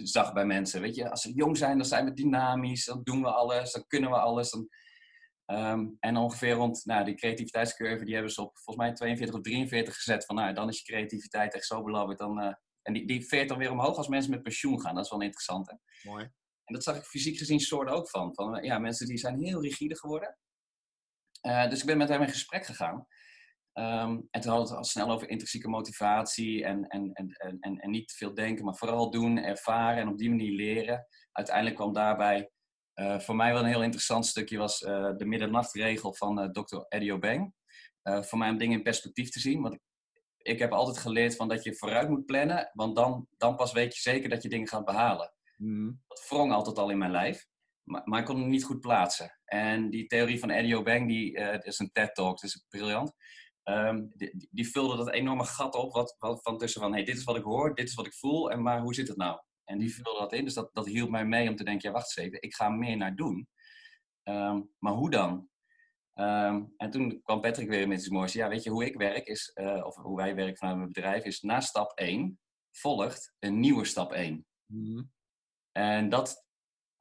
zag 0.03 0.33
bij 0.33 0.45
mensen. 0.45 0.81
Weet 0.81 0.95
je, 0.95 1.09
als 1.09 1.21
ze 1.21 1.33
jong 1.33 1.57
zijn, 1.57 1.77
dan 1.77 1.87
zijn 1.87 2.05
we 2.05 2.13
dynamisch, 2.13 2.85
dan 2.85 3.03
doen 3.03 3.21
we 3.21 3.31
alles, 3.31 3.71
dan 3.71 3.87
kunnen 3.87 4.09
we 4.09 4.17
alles. 4.17 4.51
Dan, 4.51 4.69
um, 5.45 5.97
en 5.99 6.17
ongeveer 6.17 6.53
rond 6.53 6.85
nou, 6.85 7.05
die 7.05 7.15
creativiteitscurve, 7.15 8.05
die 8.05 8.13
hebben 8.13 8.31
ze 8.31 8.41
op 8.41 8.57
volgens 8.57 8.85
mij 8.85 8.93
42 8.93 9.35
of 9.35 9.41
43 9.41 9.95
gezet. 9.95 10.25
Van 10.25 10.35
nou, 10.35 10.53
dan 10.53 10.69
is 10.69 10.77
je 10.77 10.83
creativiteit 10.83 11.53
echt 11.53 11.65
zo 11.65 11.83
belangrijk. 11.83 12.19
Dan, 12.19 12.43
uh, 12.43 12.53
en 12.81 12.93
die, 12.93 13.07
die 13.07 13.27
veert 13.27 13.49
dan 13.49 13.57
weer 13.57 13.71
omhoog 13.71 13.97
als 13.97 14.07
mensen 14.07 14.31
met 14.31 14.43
pensioen 14.43 14.81
gaan. 14.81 14.95
Dat 14.95 15.03
is 15.03 15.11
wel 15.11 15.21
interessant. 15.21 15.67
Hè? 15.69 15.75
Mooi. 16.09 16.23
En 16.63 16.73
dat 16.73 16.83
zag 16.83 16.97
ik 16.97 17.03
fysiek 17.03 17.37
gezien 17.37 17.59
soort 17.59 17.89
ook 17.89 18.09
van. 18.09 18.33
van 18.33 18.63
ja, 18.63 18.79
mensen 18.79 19.07
die 19.07 19.17
zijn 19.17 19.39
heel 19.39 19.61
rigide 19.61 19.97
geworden. 19.97 20.37
Uh, 21.41 21.69
dus 21.69 21.79
ik 21.79 21.85
ben 21.85 21.97
met 21.97 22.09
hem 22.09 22.21
in 22.21 22.29
gesprek 22.29 22.65
gegaan. 22.65 23.07
Um, 23.79 24.27
en 24.31 24.41
toen 24.41 24.51
hadden 24.51 24.67
we 24.67 24.73
het 24.73 24.77
al 24.77 24.83
snel 24.83 25.11
over 25.11 25.29
intrinsieke 25.29 25.69
motivatie 25.69 26.63
en, 26.63 26.87
en, 26.87 27.13
en, 27.13 27.35
en, 27.59 27.79
en 27.79 27.89
niet 27.89 28.07
te 28.07 28.15
veel 28.15 28.33
denken, 28.33 28.65
maar 28.65 28.75
vooral 28.75 29.11
doen, 29.11 29.37
ervaren 29.37 30.01
en 30.01 30.07
op 30.07 30.17
die 30.17 30.29
manier 30.29 30.51
leren. 30.51 31.05
Uiteindelijk 31.31 31.75
kwam 31.75 31.93
daarbij 31.93 32.49
uh, 32.95 33.19
voor 33.19 33.35
mij 33.35 33.53
wel 33.53 33.61
een 33.61 33.69
heel 33.69 33.83
interessant 33.83 34.25
stukje 34.25 34.57
was 34.57 34.81
uh, 34.81 35.15
de 35.17 35.25
middernachtregel 35.25 36.13
van 36.13 36.39
uh, 36.39 36.49
Dr. 36.49 36.77
Eddie 36.87 37.13
Obeng. 37.13 37.53
voor 38.01 38.37
mij 38.37 38.49
om 38.49 38.57
dingen 38.57 38.77
in 38.77 38.83
perspectief 38.83 39.29
te 39.29 39.39
zien. 39.39 39.61
Want 39.61 39.73
ik, 39.73 39.81
ik, 40.37 40.59
heb 40.59 40.71
altijd 40.71 40.97
geleerd 40.97 41.35
van 41.35 41.47
dat 41.47 41.63
je 41.63 41.75
vooruit 41.75 42.09
moet 42.09 42.25
plannen, 42.25 42.69
want 42.73 42.95
dan, 42.95 43.27
dan 43.37 43.55
pas 43.55 43.71
weet 43.73 43.95
je 43.95 44.01
zeker 44.01 44.29
dat 44.29 44.43
je 44.43 44.49
dingen 44.49 44.67
gaat 44.67 44.85
behalen. 44.85 45.33
Mm. 45.57 46.01
Dat 46.07 46.25
wrong 46.29 46.51
altijd 46.51 46.77
al 46.77 46.89
in 46.89 46.97
mijn 46.97 47.11
lijf. 47.11 47.45
Maar, 47.83 48.01
maar, 48.05 48.19
ik 48.19 48.25
kon 48.25 48.39
het 48.39 48.47
niet 48.47 48.63
goed 48.63 48.79
plaatsen. 48.79 49.39
En 49.45 49.89
die 49.89 50.05
theorie 50.05 50.39
van 50.39 50.49
Eddie 50.49 50.77
Obeng, 50.77 51.07
die 51.07 51.31
is 51.61 51.79
een 51.79 51.91
TED-talk, 51.91 52.39
dus 52.39 52.65
briljant. 52.69 53.13
Um, 53.69 54.11
die, 54.15 54.47
die, 54.51 54.69
vulde 54.69 54.97
dat 54.97 55.11
enorme 55.11 55.45
gat 55.45 55.75
op 55.75 55.93
wat, 55.93 56.15
wat 56.19 56.41
van 56.41 56.57
tussen 56.57 56.81
van, 56.81 56.93
hey, 56.93 57.03
dit 57.03 57.17
is 57.17 57.23
wat 57.23 57.35
ik 57.35 57.43
hoor, 57.43 57.75
dit 57.75 57.87
is 57.87 57.93
wat 57.93 58.05
ik 58.05 58.13
voel, 58.13 58.51
en 58.51 58.61
maar 58.61 58.81
hoe 58.81 58.93
zit 58.93 59.07
het 59.07 59.17
nou? 59.17 59.39
En 59.63 59.79
die 59.79 59.95
vulde 59.95 60.19
dat 60.19 60.33
in, 60.33 60.43
dus 60.43 60.53
dat, 60.53 60.69
dat 60.73 60.85
hielp 60.85 61.09
mij 61.09 61.25
mee 61.25 61.49
om 61.49 61.55
te 61.55 61.63
denken, 61.63 61.87
ja, 61.87 61.95
wacht 61.95 62.17
eens 62.17 62.25
even, 62.27 62.41
ik 62.41 62.55
ga 62.55 62.69
meer 62.69 62.97
naar 62.97 63.15
doen. 63.15 63.47
Um, 64.23 64.69
maar 64.79 64.93
hoe 64.93 65.09
dan? 65.09 65.49
Um, 66.13 66.73
en 66.77 66.91
toen 66.91 67.21
kwam 67.21 67.41
Patrick 67.41 67.69
weer 67.69 67.87
met 67.87 67.99
iets 67.99 68.09
moois. 68.09 68.33
Ja, 68.33 68.47
weet 68.47 68.63
je, 68.63 68.69
hoe 68.69 68.85
ik 68.85 68.97
werk 68.97 69.27
is, 69.27 69.51
uh, 69.55 69.85
of 69.85 69.95
hoe 69.95 70.17
wij 70.17 70.35
werken 70.35 70.57
vanuit 70.57 70.77
mijn 70.77 70.91
bedrijf, 70.91 71.23
is 71.23 71.41
na 71.41 71.59
stap 71.59 71.91
1 71.97 72.39
volgt 72.71 73.33
een 73.39 73.59
nieuwe 73.59 73.85
stap 73.85 74.11
1. 74.11 74.45
Mm. 74.65 75.11
En 75.71 76.09
dat 76.09 76.45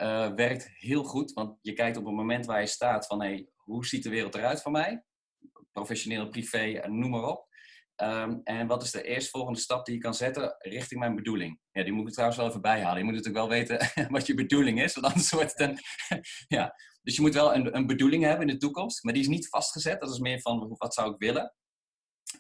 uh, 0.03 0.33
werkt 0.35 0.69
heel 0.69 1.05
goed, 1.05 1.33
want 1.33 1.59
je 1.61 1.73
kijkt 1.73 1.97
op 1.97 2.07
een 2.07 2.14
moment 2.14 2.47
waar 2.47 2.61
je 2.61 2.67
staat 2.67 3.07
van, 3.07 3.21
hey, 3.21 3.49
hoe 3.55 3.87
ziet 3.87 4.02
de 4.02 4.11
wereld 4.11 4.35
eruit 4.35 4.62
voor 4.62 4.73
mij? 4.73 5.05
Professioneel, 5.76 6.28
privé, 6.28 6.83
noem 6.88 7.11
maar 7.11 7.25
op. 7.25 7.47
Um, 8.02 8.40
en 8.45 8.66
wat 8.66 8.83
is 8.83 8.90
de 8.90 9.02
eerstvolgende 9.02 9.59
stap 9.59 9.87
die 9.87 9.95
je 9.95 10.00
kan 10.00 10.14
zetten 10.14 10.56
richting 10.59 11.00
mijn 11.00 11.14
bedoeling? 11.14 11.61
Ja, 11.73 11.83
die 11.83 11.92
moet 11.92 12.06
ik 12.06 12.12
trouwens 12.12 12.38
wel 12.38 12.49
even 12.49 12.61
bijhalen. 12.61 12.99
Je 12.99 13.04
moet 13.04 13.14
natuurlijk 13.14 13.47
wel 13.47 13.59
weten 13.59 13.90
wat 14.16 14.26
je 14.26 14.35
bedoeling 14.35 14.83
is, 14.83 14.95
want 14.95 15.06
anders 15.06 15.30
wordt 15.30 15.52
het 15.56 15.61
een... 15.61 15.78
ja. 16.59 16.75
Dus 17.02 17.16
je 17.16 17.21
moet 17.21 17.35
wel 17.35 17.54
een, 17.54 17.76
een, 17.76 17.87
bedoeling 17.87 18.25
hebben 18.25 18.49
in 18.49 18.54
de 18.54 18.61
toekomst, 18.61 19.04
maar 19.04 19.12
die 19.12 19.23
is 19.23 19.28
niet 19.28 19.49
vastgezet. 19.49 20.00
Dat 20.00 20.11
is 20.11 20.18
meer 20.18 20.40
van, 20.40 20.75
wat 20.78 20.95
zou 20.95 21.12
ik 21.12 21.18
willen? 21.18 21.54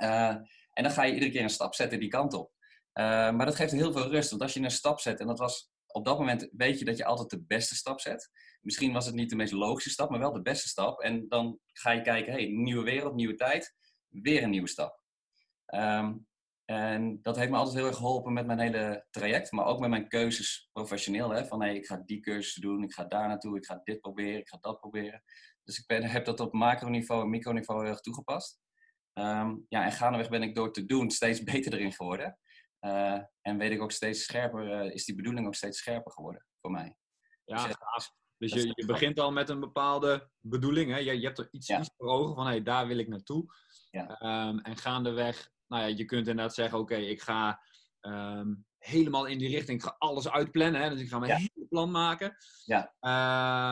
Uh, 0.02 0.28
en 0.72 0.82
dan 0.82 0.90
ga 0.90 1.02
je 1.02 1.12
iedere 1.12 1.30
keer 1.30 1.42
een 1.42 1.50
stap 1.50 1.74
zetten 1.74 2.00
die 2.00 2.08
kant 2.08 2.34
op. 2.34 2.50
Uh, 2.94 3.04
maar 3.30 3.46
dat 3.46 3.54
geeft 3.54 3.72
heel 3.72 3.92
veel 3.92 4.10
rust, 4.10 4.30
want 4.30 4.42
als 4.42 4.54
je 4.54 4.60
een 4.60 4.70
stap 4.70 5.00
zet, 5.00 5.20
en 5.20 5.26
dat 5.26 5.38
was 5.38 5.70
op 5.86 6.04
dat 6.04 6.18
moment, 6.18 6.48
weet 6.52 6.78
je 6.78 6.84
dat 6.84 6.96
je 6.96 7.04
altijd 7.04 7.30
de 7.30 7.44
beste 7.46 7.74
stap 7.74 8.00
zet. 8.00 8.30
Misschien 8.66 8.92
was 8.92 9.06
het 9.06 9.14
niet 9.14 9.30
de 9.30 9.36
meest 9.36 9.52
logische 9.52 9.90
stap, 9.90 10.10
maar 10.10 10.18
wel 10.18 10.32
de 10.32 10.42
beste 10.42 10.68
stap. 10.68 11.00
En 11.00 11.28
dan 11.28 11.58
ga 11.72 11.90
je 11.90 12.00
kijken, 12.00 12.32
hey, 12.32 12.46
nieuwe 12.46 12.84
wereld, 12.84 13.14
nieuwe 13.14 13.34
tijd, 13.34 13.76
weer 14.08 14.42
een 14.42 14.50
nieuwe 14.50 14.68
stap. 14.68 15.00
Um, 15.74 16.26
en 16.64 17.22
dat 17.22 17.36
heeft 17.36 17.50
me 17.50 17.56
altijd 17.56 17.76
heel 17.76 17.86
erg 17.86 17.96
geholpen 17.96 18.32
met 18.32 18.46
mijn 18.46 18.58
hele 18.58 19.06
traject, 19.10 19.52
maar 19.52 19.64
ook 19.64 19.80
met 19.80 19.90
mijn 19.90 20.08
keuzes 20.08 20.68
professioneel. 20.72 21.30
Hè? 21.30 21.46
Van 21.46 21.62
hey, 21.62 21.76
ik 21.76 21.86
ga 21.86 21.96
die 21.96 22.20
cursus 22.20 22.54
doen, 22.54 22.82
ik 22.82 22.92
ga 22.92 23.04
daar 23.04 23.28
naartoe, 23.28 23.56
ik 23.56 23.66
ga 23.66 23.80
dit 23.84 24.00
proberen, 24.00 24.38
ik 24.38 24.48
ga 24.48 24.58
dat 24.60 24.80
proberen. 24.80 25.22
Dus 25.62 25.78
ik 25.78 25.86
ben, 25.86 26.02
heb 26.02 26.24
dat 26.24 26.40
op 26.40 26.52
macroniveau 26.52 27.22
en 27.22 27.30
microniveau 27.30 27.80
heel 27.80 27.90
erg 27.90 28.00
toegepast. 28.00 28.60
Um, 29.14 29.66
ja, 29.68 29.84
en 29.84 29.92
gaandeweg 29.92 30.28
ben 30.28 30.42
ik 30.42 30.54
door 30.54 30.72
te 30.72 30.86
doen 30.86 31.10
steeds 31.10 31.42
beter 31.52 31.72
erin 31.72 31.92
geworden. 31.92 32.38
Uh, 32.80 33.20
en 33.40 33.58
weet 33.58 33.70
ik 33.70 33.82
ook 33.82 33.92
steeds 33.92 34.22
scherper, 34.22 34.84
uh, 34.84 34.94
is 34.94 35.04
die 35.04 35.14
bedoeling 35.14 35.46
ook 35.46 35.54
steeds 35.54 35.78
scherper 35.78 36.12
geworden 36.12 36.46
voor 36.60 36.70
mij. 36.70 36.96
Ja, 37.44 37.66
dus, 37.66 37.76
dus 38.38 38.52
je, 38.52 38.72
je 38.74 38.86
begint 38.86 39.20
al 39.20 39.32
met 39.32 39.48
een 39.48 39.60
bepaalde 39.60 40.30
bedoeling. 40.40 40.90
Hè? 40.90 40.98
Je, 40.98 41.20
je 41.20 41.26
hebt 41.26 41.38
er 41.38 41.48
iets, 41.50 41.68
iets 41.68 41.90
voor 41.96 42.08
ogen 42.08 42.34
van, 42.34 42.46
hey, 42.46 42.62
daar 42.62 42.86
wil 42.86 42.98
ik 42.98 43.08
naartoe. 43.08 43.44
Ja. 43.90 44.48
Um, 44.48 44.58
en 44.58 44.76
gaandeweg, 44.76 45.50
nou 45.66 45.82
ja, 45.82 45.96
je 45.96 46.04
kunt 46.04 46.28
inderdaad 46.28 46.54
zeggen, 46.54 46.78
oké, 46.78 46.96
ik 46.96 47.22
ga 47.22 47.60
um, 48.00 48.66
helemaal 48.78 49.26
in 49.26 49.38
die 49.38 49.48
richting, 49.48 49.78
ik 49.78 49.86
ga 49.86 49.96
alles 49.98 50.28
uitplannen. 50.28 50.80
Hè? 50.80 50.90
Dus 50.90 51.00
ik 51.00 51.08
ga 51.08 51.18
mijn 51.18 51.30
ja. 51.30 51.36
hele 51.36 51.66
plan 51.68 51.90
maken. 51.90 52.36
Ja. 52.64 52.94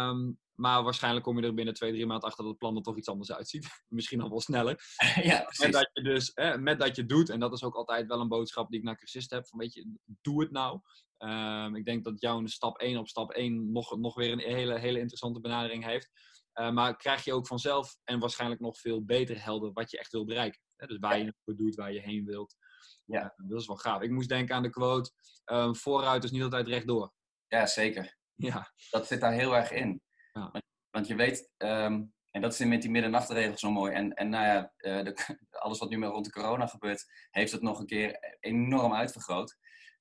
Um, 0.09 0.38
Maar 0.54 0.82
waarschijnlijk 0.82 1.25
kom 1.25 1.40
je 1.40 1.46
er 1.46 1.54
binnen 1.54 1.75
twee, 1.75 1.92
drie 1.92 2.06
maanden 2.06 2.28
achter 2.28 2.42
dat 2.42 2.52
het 2.52 2.61
plan 2.61 2.76
er 2.76 2.82
toch 2.82 2.96
iets 2.96 3.08
anders 3.08 3.32
uitziet. 3.32 3.68
Misschien 3.88 4.20
al 4.20 4.28
wel 4.28 4.40
sneller. 4.40 4.80
ja. 5.23 5.50
Met 5.58 5.73
dat 5.73 5.90
je 5.92 6.02
dus, 6.02 6.30
hè, 6.34 6.58
met 6.58 6.78
dat 6.78 6.96
je 6.96 7.06
doet, 7.06 7.28
en 7.28 7.40
dat 7.40 7.52
is 7.52 7.62
ook 7.62 7.75
altijd 7.75 8.06
wel 8.06 8.20
een 8.20 8.28
boodschap 8.28 8.70
die 8.70 8.78
ik 8.78 8.84
naar 8.84 8.99
cursisten 8.99 9.37
heb, 9.37 9.46
van 9.46 9.58
weet 9.58 9.75
je, 9.75 9.96
doe 10.04 10.42
het 10.42 10.50
nou. 10.50 10.80
Ehm, 11.18 11.75
ik 11.75 11.84
denk 11.84 12.04
dat 12.04 12.20
jouw 12.20 12.46
stap 12.46 12.78
1 12.78 12.99
op 12.99 13.08
stap 13.08 13.30
1 13.30 13.73
nog, 13.73 13.96
nog 13.99 14.14
weer 14.14 14.32
een 14.32 14.38
hele, 14.38 14.78
hele 14.78 14.99
interessante 14.99 15.40
benadering 15.40 15.84
heeft. 15.84 16.11
Uh, 16.54 16.70
maar 16.70 16.96
krijg 16.96 17.25
je 17.25 17.32
ook 17.32 17.46
vanzelf 17.46 17.96
en 18.04 18.18
waarschijnlijk 18.18 18.61
nog 18.61 18.78
veel 18.78 19.04
beter 19.04 19.44
helder 19.44 19.73
wat 19.73 19.90
je 19.90 19.99
echt 19.99 20.12
wil 20.12 20.25
bereiken. 20.25 20.61
Hè? 20.76 20.87
Dus 20.87 20.99
waar 20.99 21.18
je 21.18 21.25
het 21.25 21.40
voor 21.44 21.56
doet, 21.56 21.75
waar 21.75 21.92
je 21.92 22.00
heen 22.00 22.25
wilt. 22.25 22.56
Ja. 23.04 23.34
Uh, 23.37 23.49
dat 23.49 23.61
is 23.61 23.66
wel 23.66 23.76
gaaf. 23.76 24.02
Ik 24.02 24.11
moest 24.11 24.28
denken 24.28 24.54
aan 24.54 24.62
de 24.62 24.70
quote, 24.70 25.11
um, 25.44 25.76
vooruit 25.76 26.25
is 26.25 26.30
niet 26.30 26.42
altijd 26.42 26.68
rechtdoor. 26.68 27.12
Ja, 27.49 27.66
zeker. 27.66 28.16
Ja. 28.34 28.73
Dat 28.90 29.06
zit 29.06 29.20
daar 29.20 29.32
heel 29.32 29.56
erg 29.56 29.70
in. 29.70 30.02
Ja. 30.35 30.53
Want, 30.91 31.07
je 31.07 31.14
weet, 31.14 31.50
um, 31.59 32.12
en 32.31 32.41
dat 32.41 32.53
is 32.53 32.59
met 32.59 32.83
die 32.83 32.91
middernachtregels 32.91 33.61
zo 33.61 33.71
mooi. 33.71 33.93
En, 33.93 34.14
en 34.14 34.29
nou 34.29 34.47
ja, 34.47 34.73
uh, 34.79 35.05
de, 35.05 35.37
alles 35.64 35.79
wat 35.79 35.88
nu 35.88 35.99
met 35.99 36.11
rond 36.11 36.25
de 36.25 36.31
corona 36.31 36.67
gebeurt, 36.67 37.05
heeft 37.31 37.53
het 37.53 37.62
nog 37.62 37.79
een 37.79 37.87
keer 37.87 38.37
enorm 38.41 38.95
uitvergroot. 38.95 39.57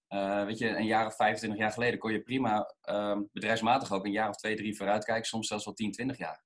Uh, 0.09 0.45
weet 0.45 0.57
je, 0.57 0.67
een 0.67 0.85
jaar 0.85 1.05
of 1.05 1.15
25 1.15 1.59
jaar 1.59 1.71
geleden 1.71 1.99
kon 1.99 2.11
je 2.11 2.21
prima 2.21 2.75
um, 2.89 3.29
bedrijfsmatig 3.31 3.91
ook 3.91 4.05
een 4.05 4.11
jaar 4.11 4.29
of 4.29 4.35
twee, 4.35 4.55
drie 4.55 4.77
vooruitkijken, 4.77 5.25
soms 5.25 5.47
zelfs 5.47 5.65
wel 5.65 5.73
10, 5.73 5.91
20 5.91 6.17
jaar. 6.17 6.43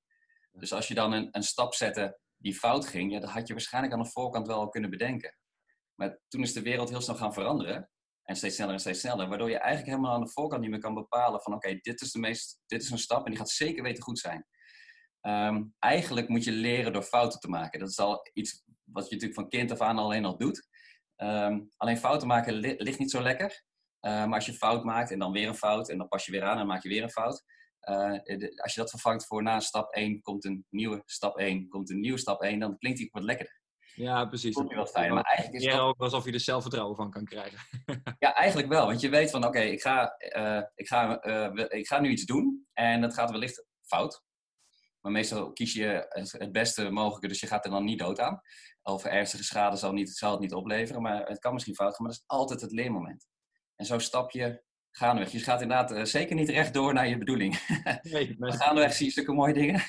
Dus 0.52 0.74
als 0.74 0.88
je 0.88 0.94
dan 0.94 1.12
een, 1.12 1.28
een 1.32 1.44
stap 1.44 1.74
zette 1.74 2.20
die 2.38 2.56
fout 2.56 2.88
ging, 2.88 3.12
ja, 3.12 3.20
dat 3.20 3.30
had 3.30 3.48
je 3.48 3.54
waarschijnlijk 3.54 3.94
aan 3.94 4.02
de 4.02 4.10
voorkant 4.10 4.48
wel 4.48 4.70
kunnen 4.70 4.90
bedenken. 4.90 5.36
Maar 5.96 6.20
toen 6.28 6.42
is 6.42 6.54
de 6.54 6.62
wereld 6.62 6.90
heel 6.90 7.02
snel 7.02 7.16
gaan 7.16 7.34
veranderen. 7.34 7.90
En 8.28 8.36
steeds 8.36 8.56
sneller 8.56 8.74
en 8.74 8.80
steeds 8.80 9.00
sneller. 9.00 9.28
Waardoor 9.28 9.50
je 9.50 9.58
eigenlijk 9.58 9.90
helemaal 9.90 10.14
aan 10.14 10.24
de 10.24 10.32
voorkant 10.32 10.62
niet 10.62 10.70
meer 10.70 10.80
kan 10.80 10.94
bepalen 10.94 11.42
van 11.42 11.54
oké, 11.54 11.76
dit 11.82 12.02
is 12.02 12.12
de 12.12 12.20
meest, 12.20 12.60
dit 12.66 12.82
is 12.82 12.90
een 12.90 12.98
stap 12.98 13.26
en 13.26 13.32
die 13.32 13.40
gaat 13.40 13.50
zeker 13.50 13.84
weten 13.84 14.04
goed 14.04 14.20
zijn. 14.20 14.46
Um, 15.22 15.74
eigenlijk 15.80 16.28
moet 16.28 16.44
je 16.44 16.52
leren 16.52 16.94
door 16.94 17.04
fouten 17.04 17.40
te 17.40 17.50
maken. 17.50 17.80
Dat 17.80 17.90
is 17.90 18.00
al 18.00 18.30
iets 18.34 18.64
wat 18.84 19.04
je 19.04 19.14
natuurlijk 19.14 19.40
van 19.40 19.50
kind 19.50 19.72
af 19.72 19.82
aan 19.82 19.98
alleen 19.98 20.26
al 20.26 20.38
doet. 20.38 20.68
Um, 21.18 21.72
alleen 21.78 21.98
fouten 21.98 22.28
maken 22.28 22.54
li 22.54 22.76
ligt 22.78 23.00
niet 23.00 23.12
zo 23.12 23.22
lekker. 23.22 23.64
Uh, 24.02 24.12
maar 24.12 24.34
als 24.34 24.46
je 24.46 24.54
fout 24.54 24.84
maakt 24.84 25.12
en 25.12 25.20
dan 25.20 25.32
weer 25.32 25.48
een 25.48 25.56
fout 25.56 25.90
en 25.90 25.98
dan 25.98 26.08
pas 26.08 26.26
je 26.26 26.32
weer 26.32 26.44
aan 26.44 26.60
en 26.60 26.68
maak 26.68 26.84
je 26.84 26.90
weer 26.90 27.04
een 27.04 27.10
fout. 27.10 27.44
Uh, 27.82 28.12
de, 28.24 28.62
als 28.62 28.74
je 28.74 28.80
dat 28.80 28.90
vervangt 28.90 29.26
voor 29.26 29.44
na 29.44 29.60
stap 29.60 29.94
1 29.94 30.22
komt 30.22 30.46
een 30.46 30.66
nieuwe 30.70 31.02
stap 31.06 31.38
1, 31.38 31.68
komt 31.68 31.90
een 31.90 32.00
nieuwe 32.00 32.18
stap 32.18 32.42
1, 32.42 32.60
dan 32.60 32.78
klinkt 32.78 33.00
die 33.00 33.10
wat 33.12 33.24
lekkerder. 33.24 33.62
Ja, 33.98 34.26
precies. 34.26 34.56
Dat 34.56 34.74
wel 34.74 34.86
fijn. 34.86 35.14
Maar 35.14 35.24
eigenlijk 35.24 35.66
is 35.66 35.72
dat... 35.72 35.80
ook 35.82 36.00
alsof 36.00 36.26
je 36.26 36.32
er 36.32 36.40
zelfvertrouwen 36.40 36.96
van 36.96 37.12
kan 37.12 37.26
krijgen. 37.26 37.60
ja, 38.20 38.34
eigenlijk 38.34 38.68
wel. 38.68 38.86
Want 38.86 39.02
je 39.02 39.10
weet 39.10 39.32
van, 39.32 39.46
oké, 39.46 39.58
okay, 39.58 39.70
ik, 39.70 39.82
ga, 39.82 40.16
uh, 40.36 40.62
ik, 40.76 40.88
ga, 40.88 41.26
uh, 41.26 41.66
ik 41.68 41.88
ga 41.88 42.00
nu 42.00 42.10
iets 42.10 42.26
doen 42.26 42.68
en 42.74 43.02
dat 43.02 43.14
gaat 43.14 43.32
wellicht 43.32 43.66
fout. 43.82 44.24
Maar 45.02 45.12
meestal 45.12 45.54
kies 45.54 45.74
je 45.74 46.06
het 46.38 46.52
beste 46.52 46.90
mogelijke, 46.90 47.28
dus 47.28 47.40
je 47.40 47.48
gaat 47.48 47.66
er 47.66 47.72
dan 47.72 47.84
niet 47.84 48.00
dood 48.00 48.20
aan. 48.20 48.42
Of 48.82 49.06
ernstige 49.06 49.44
schade 49.44 49.76
zal, 49.76 49.92
niet, 49.92 50.10
zal 50.10 50.32
het 50.32 50.40
niet 50.40 50.54
opleveren, 50.54 51.02
maar 51.02 51.28
het 51.28 51.40
kan 51.40 51.54
misschien 51.54 51.76
fout 51.76 51.96
gaan, 51.96 52.06
maar 52.06 52.12
dat 52.12 52.22
is 52.22 52.38
altijd 52.38 52.62
het 52.62 52.72
leermoment. 52.72 53.28
En 53.76 53.86
zo 53.86 54.00
stap 54.00 54.32
je 54.32 54.64
gaandeweg. 54.98 55.32
Je 55.32 55.40
gaat 55.40 55.62
inderdaad 55.62 55.92
uh, 55.92 56.04
zeker 56.04 56.36
niet 56.36 56.50
rechtdoor 56.50 56.94
naar 56.94 57.08
je 57.08 57.18
bedoeling. 57.18 57.56
Nee, 58.02 58.36
maar 58.38 58.54
gaandeweg 58.54 58.94
zie 58.94 59.06
je 59.06 59.12
stukken 59.12 59.36
mooie 59.36 59.54
dingen. 59.54 59.82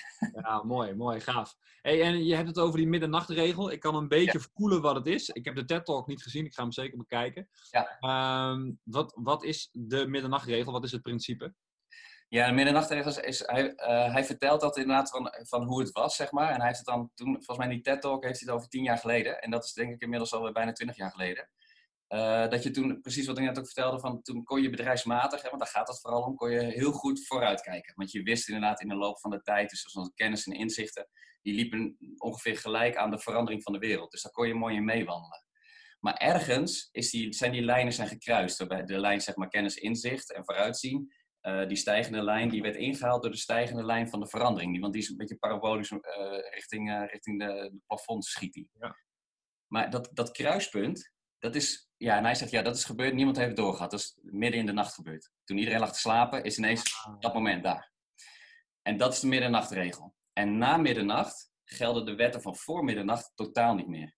ja, 0.43 0.63
mooi, 0.63 0.95
mooi, 0.95 1.21
gaaf. 1.21 1.55
Hey, 1.83 2.03
en 2.03 2.25
je 2.25 2.35
hebt 2.35 2.49
het 2.49 2.59
over 2.59 2.79
die 2.79 2.89
middernachtregel. 2.89 3.71
Ik 3.73 3.81
kan 3.81 3.95
een 3.95 4.09
beetje 4.09 4.39
ja. 4.39 4.47
voelen 4.55 4.83
wat 4.83 4.95
het 4.95 5.07
is. 5.07 5.29
Ik 5.29 5.45
heb 5.45 5.55
de 5.55 5.65
TED-talk 5.65 6.07
niet 6.07 6.23
gezien, 6.23 6.45
ik 6.45 6.55
ga 6.55 6.63
hem 6.63 6.73
zeker 6.73 6.99
bekijken. 6.99 7.49
Ja. 7.71 8.51
Um, 8.51 8.81
wat, 8.85 9.13
wat 9.15 9.45
is 9.45 9.69
de 9.73 10.07
middernachtregel? 10.07 10.73
Wat 10.73 10.85
is 10.85 10.93
het 10.93 11.03
principe? 11.03 11.55
Ja, 12.29 12.47
de 12.47 12.55
middernachtregel 12.55 13.11
is, 13.11 13.19
is 13.19 13.43
hij, 13.47 13.65
uh, 13.65 14.13
hij 14.13 14.25
vertelt 14.25 14.61
dat 14.61 14.77
inderdaad 14.77 15.11
van, 15.11 15.33
van 15.43 15.63
hoe 15.63 15.81
het 15.81 15.93
was, 15.93 16.17
zeg 16.17 16.31
maar. 16.33 16.51
En 16.51 16.57
hij 16.57 16.67
heeft 16.67 16.79
het 16.79 16.87
dan 16.87 17.11
toen, 17.15 17.33
volgens 17.33 17.57
mij 17.59 17.67
in 17.67 17.73
die 17.73 17.83
TED-talk 17.83 18.25
heeft 18.25 18.41
hij 18.41 18.49
het 18.49 18.57
over 18.57 18.69
tien 18.69 18.83
jaar 18.83 18.99
geleden. 18.99 19.41
En 19.41 19.51
dat 19.51 19.65
is 19.65 19.73
denk 19.73 19.93
ik 19.93 20.01
inmiddels 20.01 20.33
alweer 20.33 20.53
bijna 20.53 20.73
twintig 20.73 20.97
jaar 20.97 21.11
geleden. 21.11 21.49
Uh, 22.09 22.49
dat 22.49 22.63
je 22.63 22.71
toen, 22.71 23.01
precies 23.01 23.27
wat 23.27 23.39
ik 23.39 23.45
net 23.45 23.59
ook 23.59 23.67
vertelde, 23.67 24.01
van 24.01 24.23
toen 24.23 24.45
kon 24.45 24.63
je 24.63 24.71
bedrijfsmatig, 24.71 25.43
hè, 25.43 25.49
want 25.49 25.63
daar 25.63 25.71
gaat 25.71 25.89
het 25.89 26.01
vooral 26.01 26.23
om, 26.23 26.35
kon 26.35 26.51
je 26.51 26.61
heel 26.61 26.93
goed 26.93 27.27
vooruitkijken. 27.27 27.93
Want 27.97 28.11
je 28.11 28.23
wist 28.23 28.49
inderdaad 28.49 28.81
in 28.81 28.89
de 28.89 28.95
loop 28.95 29.21
van 29.21 29.31
de 29.31 29.43
tijd, 29.43 29.71
dus 29.71 29.93
onze 29.93 30.13
kennis 30.15 30.47
en 30.47 30.53
inzichten, 30.53 31.09
die 31.43 31.55
liepen 31.55 31.97
ongeveer 32.17 32.57
gelijk 32.59 32.97
aan 32.97 33.11
de 33.11 33.19
verandering 33.19 33.63
van 33.63 33.73
de 33.73 33.79
wereld. 33.79 34.11
Dus 34.11 34.23
daar 34.23 34.33
kon 34.33 34.49
je 34.49 34.55
mooi 34.55 34.77
in 34.77 34.85
meewandelen. 34.85 35.47
Maar 36.01 36.15
ergens 36.15 36.89
is 36.93 37.11
die, 37.11 37.33
zijn 37.33 37.53
die 37.53 37.63
lijnen 37.63 37.93
zijn 37.93 38.09
gekruist. 38.09 38.59
Waarbij 38.59 38.85
de 38.85 38.99
lijn 38.99 39.21
zeg 39.21 39.37
maar 39.37 39.49
kennis, 39.49 39.77
inzicht 39.77 40.33
en 40.33 40.45
vooruitzien. 40.45 41.13
Uh, 41.43 41.67
die 41.67 41.77
stijgende 41.77 42.23
lijn 42.23 42.49
die 42.49 42.63
werd 42.63 42.77
ingehaald 42.77 43.23
door 43.23 43.31
de 43.31 43.37
stijgende 43.37 43.85
lijn 43.85 44.09
van 44.09 44.21
de 44.21 44.29
verandering. 44.29 44.73
Die, 44.73 44.81
want 44.81 44.93
die 44.93 45.03
is 45.03 45.09
een 45.09 45.17
beetje 45.17 45.37
parabolisch 45.37 45.91
uh, 45.91 46.01
richting, 46.51 47.09
richting 47.11 47.39
de, 47.39 47.47
de 47.47 47.81
plafond 47.87 48.25
schiet 48.25 48.53
die. 48.53 48.71
Ja. 48.79 48.97
Maar 49.67 49.91
dat, 49.91 50.11
dat 50.13 50.31
kruispunt, 50.31 51.13
dat 51.39 51.55
is 51.55 51.89
ja, 51.99 52.17
en 52.17 52.25
hij 52.25 52.35
zegt, 52.35 52.51
ja, 52.51 52.63
dat 52.63 52.77
is 52.77 52.85
gebeurd, 52.85 53.15
niemand 53.15 53.37
heeft 53.37 53.49
het 53.49 53.57
doorgehad. 53.57 53.91
Dat 53.91 54.01
is 54.01 54.19
midden 54.23 54.61
in 54.61 54.67
de 54.67 54.73
nacht 54.73 54.95
gebeurd. 54.95 55.31
Toen 55.45 55.59
iedereen 55.59 55.81
lag 55.81 55.93
te 55.93 55.99
slapen, 55.99 56.45
is 56.45 56.59
ineens 56.59 57.05
ah. 57.05 57.21
dat 57.21 57.35
moment 57.35 57.63
daar. 57.63 57.93
En 58.83 58.97
dat 58.97 59.13
is 59.13 59.21
de 59.21 59.27
middernachtregel. 59.27 60.15
En 60.33 60.59
na 60.59 60.77
middernacht 60.77 61.51
gelden 61.65 62.07
de 62.07 62.15
wetten 62.15 62.43
van 62.43 62.57
voor 62.57 62.85
middernacht 62.85 63.33
totaal 63.35 63.75
niet 63.75 63.89
meer. 63.89 64.17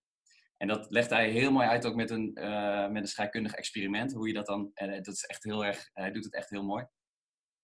En 0.57 0.67
dat 0.67 0.91
legt 0.91 1.09
hij 1.09 1.29
heel 1.29 1.51
mooi 1.51 1.67
uit 1.67 1.85
ook 1.85 1.95
met 1.95 2.09
een, 2.09 2.31
uh, 2.33 2.87
met 2.87 3.01
een 3.01 3.07
scheikundig 3.07 3.53
experiment. 3.53 4.13
Hoe 4.13 4.27
je 4.27 4.33
dat 4.33 4.45
dan, 4.45 4.71
en 4.73 5.03
dat 5.03 5.13
is 5.13 5.23
echt 5.23 5.43
heel 5.43 5.65
erg, 5.65 5.89
hij 5.93 6.11
doet 6.11 6.23
het 6.23 6.33
echt 6.33 6.49
heel 6.49 6.63
mooi. 6.63 6.85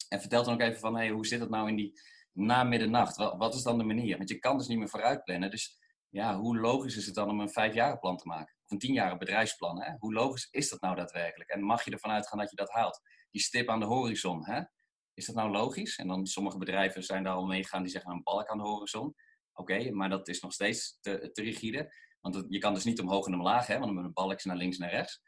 En 0.09 0.19
vertelt 0.19 0.45
dan 0.45 0.53
ook 0.53 0.61
even 0.61 0.79
van, 0.79 0.95
hey, 0.95 1.09
hoe 1.09 1.25
zit 1.25 1.39
het 1.39 1.49
nou 1.49 1.69
in 1.69 1.75
die 1.75 1.99
na 2.31 2.63
middernacht? 2.63 3.17
Wat, 3.17 3.37
wat 3.37 3.55
is 3.55 3.63
dan 3.63 3.77
de 3.77 3.83
manier? 3.83 4.17
Want 4.17 4.29
je 4.29 4.39
kan 4.39 4.57
dus 4.57 4.67
niet 4.67 4.77
meer 4.77 4.89
vooruit 4.89 5.23
plannen. 5.23 5.51
Dus 5.51 5.77
ja, 6.09 6.37
hoe 6.37 6.59
logisch 6.59 6.97
is 6.97 7.05
het 7.05 7.15
dan 7.15 7.29
om 7.29 7.39
een 7.39 7.49
vijfjarenplan 7.49 8.17
te 8.17 8.27
maken? 8.27 8.56
Of 8.67 8.73
een 8.73 8.79
tienjarige 8.79 9.17
bedrijfsplan? 9.17 9.95
Hoe 9.99 10.13
logisch 10.13 10.47
is 10.51 10.69
dat 10.69 10.81
nou 10.81 10.95
daadwerkelijk? 10.95 11.49
En 11.49 11.61
mag 11.61 11.85
je 11.85 11.91
ervan 11.91 12.11
uitgaan 12.11 12.39
dat 12.39 12.49
je 12.49 12.55
dat 12.55 12.71
haalt? 12.71 13.01
Die 13.31 13.41
stip 13.41 13.69
aan 13.69 13.79
de 13.79 13.85
horizon, 13.85 14.45
hè? 14.45 14.61
is 15.13 15.25
dat 15.25 15.35
nou 15.35 15.51
logisch? 15.51 15.97
En 15.97 16.07
dan 16.07 16.25
sommige 16.25 16.57
bedrijven 16.57 17.03
zijn 17.03 17.23
daar 17.23 17.33
al 17.33 17.45
meegegaan 17.45 17.81
die 17.81 17.91
zeggen 17.91 18.11
een 18.11 18.23
balk 18.23 18.47
aan 18.47 18.57
de 18.57 18.63
horizon. 18.63 19.15
Oké, 19.53 19.91
maar 19.91 20.09
dat 20.09 20.27
is 20.27 20.39
nog 20.39 20.53
steeds 20.53 20.97
te, 21.01 21.29
te 21.31 21.41
rigide. 21.41 21.93
Want 22.21 22.45
je 22.47 22.59
kan 22.59 22.73
dus 22.73 22.83
niet 22.83 22.99
omhoog 22.99 23.27
en 23.27 23.33
omlaag, 23.33 23.67
hè? 23.67 23.79
want 23.79 23.95
dan 23.95 24.03
een 24.03 24.13
balk 24.13 24.43
naar 24.43 24.55
links 24.55 24.77
en 24.77 24.81
naar 24.81 24.93
rechts. 24.93 25.21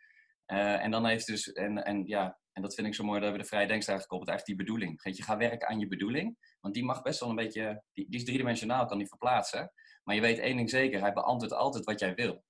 Uh, 0.47 0.83
en 0.83 0.91
dan 0.91 1.05
heeft 1.05 1.27
dus, 1.27 1.51
en, 1.51 1.83
en 1.83 2.05
ja, 2.05 2.39
en 2.51 2.61
dat 2.61 2.73
vind 2.73 2.87
ik 2.87 2.95
zo 2.95 3.03
mooi, 3.03 3.19
dat 3.19 3.31
we 3.31 3.37
de 3.37 3.43
vrije 3.43 3.67
denkster 3.67 3.99
gekoppeld, 3.99 4.29
eigenlijk 4.29 4.57
die 4.57 4.67
bedoeling. 4.67 5.15
Je 5.15 5.23
gaat 5.23 5.37
werken 5.37 5.67
aan 5.67 5.79
je 5.79 5.87
bedoeling, 5.87 6.37
want 6.59 6.73
die 6.73 6.83
mag 6.83 7.01
best 7.01 7.19
wel 7.19 7.29
een 7.29 7.35
beetje, 7.35 7.83
die, 7.93 8.09
die 8.09 8.19
is 8.19 8.25
driedimensionaal, 8.25 8.85
kan 8.85 8.97
die 8.97 9.07
verplaatsen. 9.07 9.71
Maar 10.03 10.15
je 10.15 10.21
weet 10.21 10.39
één 10.39 10.57
ding 10.57 10.69
zeker, 10.69 11.01
hij 11.01 11.13
beantwoordt 11.13 11.55
altijd 11.55 11.83
wat 11.83 11.99
jij 11.99 12.13
wil. 12.15 12.43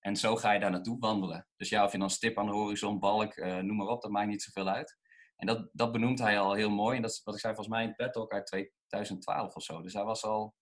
En 0.00 0.16
zo 0.16 0.36
ga 0.36 0.52
je 0.52 0.60
daar 0.60 0.70
naartoe 0.70 0.98
wandelen. 0.98 1.48
Dus 1.56 1.68
ja, 1.68 1.84
of 1.84 1.92
je 1.92 1.98
dan 1.98 2.10
stip 2.10 2.38
aan 2.38 2.46
de 2.46 2.52
horizon, 2.52 2.98
balk, 2.98 3.36
uh, 3.36 3.56
noem 3.58 3.76
maar 3.76 3.86
op, 3.86 4.02
dat 4.02 4.10
maakt 4.10 4.28
niet 4.28 4.42
zoveel 4.42 4.68
uit. 4.68 4.98
En 5.36 5.46
dat, 5.46 5.68
dat 5.72 5.92
benoemt 5.92 6.18
hij 6.18 6.40
al 6.40 6.52
heel 6.52 6.70
mooi. 6.70 6.96
En 6.96 7.02
dat 7.02 7.10
is 7.10 7.22
wat 7.24 7.34
ik 7.34 7.40
zei, 7.40 7.54
volgens 7.54 7.76
mij 7.76 7.84
in 7.84 7.94
TED 7.94 8.12
Talk 8.12 8.32
uit 8.32 8.46
2012 8.46 9.54
of 9.54 9.62
zo. 9.62 9.82
Dus 9.82 9.92
hij 9.92 10.04
was 10.04 10.24
al, 10.24 10.54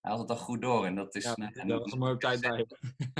hij 0.00 0.10
had 0.10 0.20
het 0.20 0.30
al 0.30 0.36
goed 0.36 0.62
door. 0.62 0.86
En 0.86 0.94
dat 0.94 1.14
is 1.14 1.24
ja, 1.24 1.34
en, 1.34 1.68
dat 1.68 1.80
was 1.80 1.92
een 1.92 1.98
mooie 1.98 2.16
tijd 2.16 2.40
bij. 2.40 2.66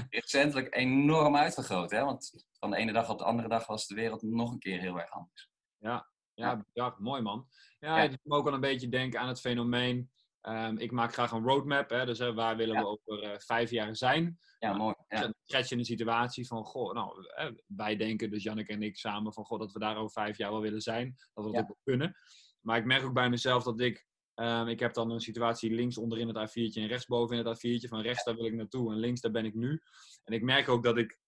Recentelijk 0.08 0.74
enorm 0.76 1.36
uitvergroot. 1.36 1.90
Hè? 1.90 2.04
Want 2.04 2.46
van 2.58 2.70
de 2.70 2.76
ene 2.76 2.92
dag 2.92 3.10
op 3.10 3.18
de 3.18 3.24
andere 3.24 3.48
dag 3.48 3.66
was 3.66 3.86
de 3.86 3.94
wereld 3.94 4.22
nog 4.22 4.50
een 4.50 4.58
keer 4.58 4.80
heel 4.80 4.98
erg 4.98 5.10
anders. 5.10 5.50
Ja, 5.78 6.08
ja, 6.34 6.64
ja. 6.72 6.94
mooi 6.98 7.22
man. 7.22 7.46
Ja, 7.78 7.96
ja. 7.96 8.02
ik 8.02 8.18
moet 8.22 8.38
ook 8.38 8.44
wel 8.44 8.54
een 8.54 8.60
beetje 8.60 8.88
denken 8.88 9.20
aan 9.20 9.28
het 9.28 9.40
fenomeen 9.40 10.10
Um, 10.48 10.78
ik 10.78 10.90
maak 10.90 11.12
graag 11.12 11.32
een 11.32 11.44
roadmap, 11.44 11.90
hè, 11.90 12.06
dus 12.06 12.18
hè, 12.18 12.34
waar 12.34 12.56
willen 12.56 12.76
we 12.76 12.86
over 12.86 13.24
uh, 13.24 13.38
vijf 13.38 13.70
jaar 13.70 13.96
zijn? 13.96 14.38
Ja, 14.58 14.68
nou, 14.68 14.78
mooi. 14.78 14.94
Ja. 15.08 15.20
Dan 15.20 15.34
schets 15.44 15.68
je 15.68 15.76
een 15.76 15.84
situatie 15.84 16.46
van, 16.46 16.64
goh, 16.64 16.94
nou, 16.94 17.26
hè, 17.26 17.50
wij 17.66 17.96
denken, 17.96 18.30
dus 18.30 18.42
Janneke 18.42 18.72
en 18.72 18.82
ik 18.82 18.96
samen, 18.96 19.32
van 19.32 19.44
goh, 19.44 19.58
dat 19.58 19.72
we 19.72 19.78
daar 19.78 19.96
over 19.96 20.10
vijf 20.10 20.38
jaar 20.38 20.50
wel 20.50 20.60
willen 20.60 20.80
zijn, 20.80 21.14
dat 21.32 21.44
we 21.44 21.50
dat 21.50 21.52
ja. 21.52 21.60
ook 21.60 21.66
wel 21.66 21.80
kunnen. 21.82 22.16
Maar 22.60 22.78
ik 22.78 22.84
merk 22.84 23.04
ook 23.04 23.12
bij 23.14 23.30
mezelf 23.30 23.62
dat 23.62 23.80
ik, 23.80 24.06
um, 24.34 24.68
ik 24.68 24.80
heb 24.80 24.94
dan 24.94 25.10
een 25.10 25.20
situatie 25.20 25.74
links 25.74 25.98
onderin 25.98 26.28
het 26.28 26.50
A4'tje 26.50 26.80
en 26.80 26.86
rechtsboven 26.86 27.36
in 27.36 27.46
het 27.46 27.58
A4'tje, 27.58 27.88
van 27.88 28.00
rechts 28.00 28.24
daar 28.24 28.34
wil 28.34 28.44
ik 28.44 28.54
naartoe 28.54 28.92
en 28.92 28.98
links 28.98 29.20
daar 29.20 29.32
ben 29.32 29.44
ik 29.44 29.54
nu. 29.54 29.82
En 30.24 30.34
ik 30.34 30.42
merk 30.42 30.68
ook 30.68 30.82
dat 30.82 30.96
ik 30.96 31.18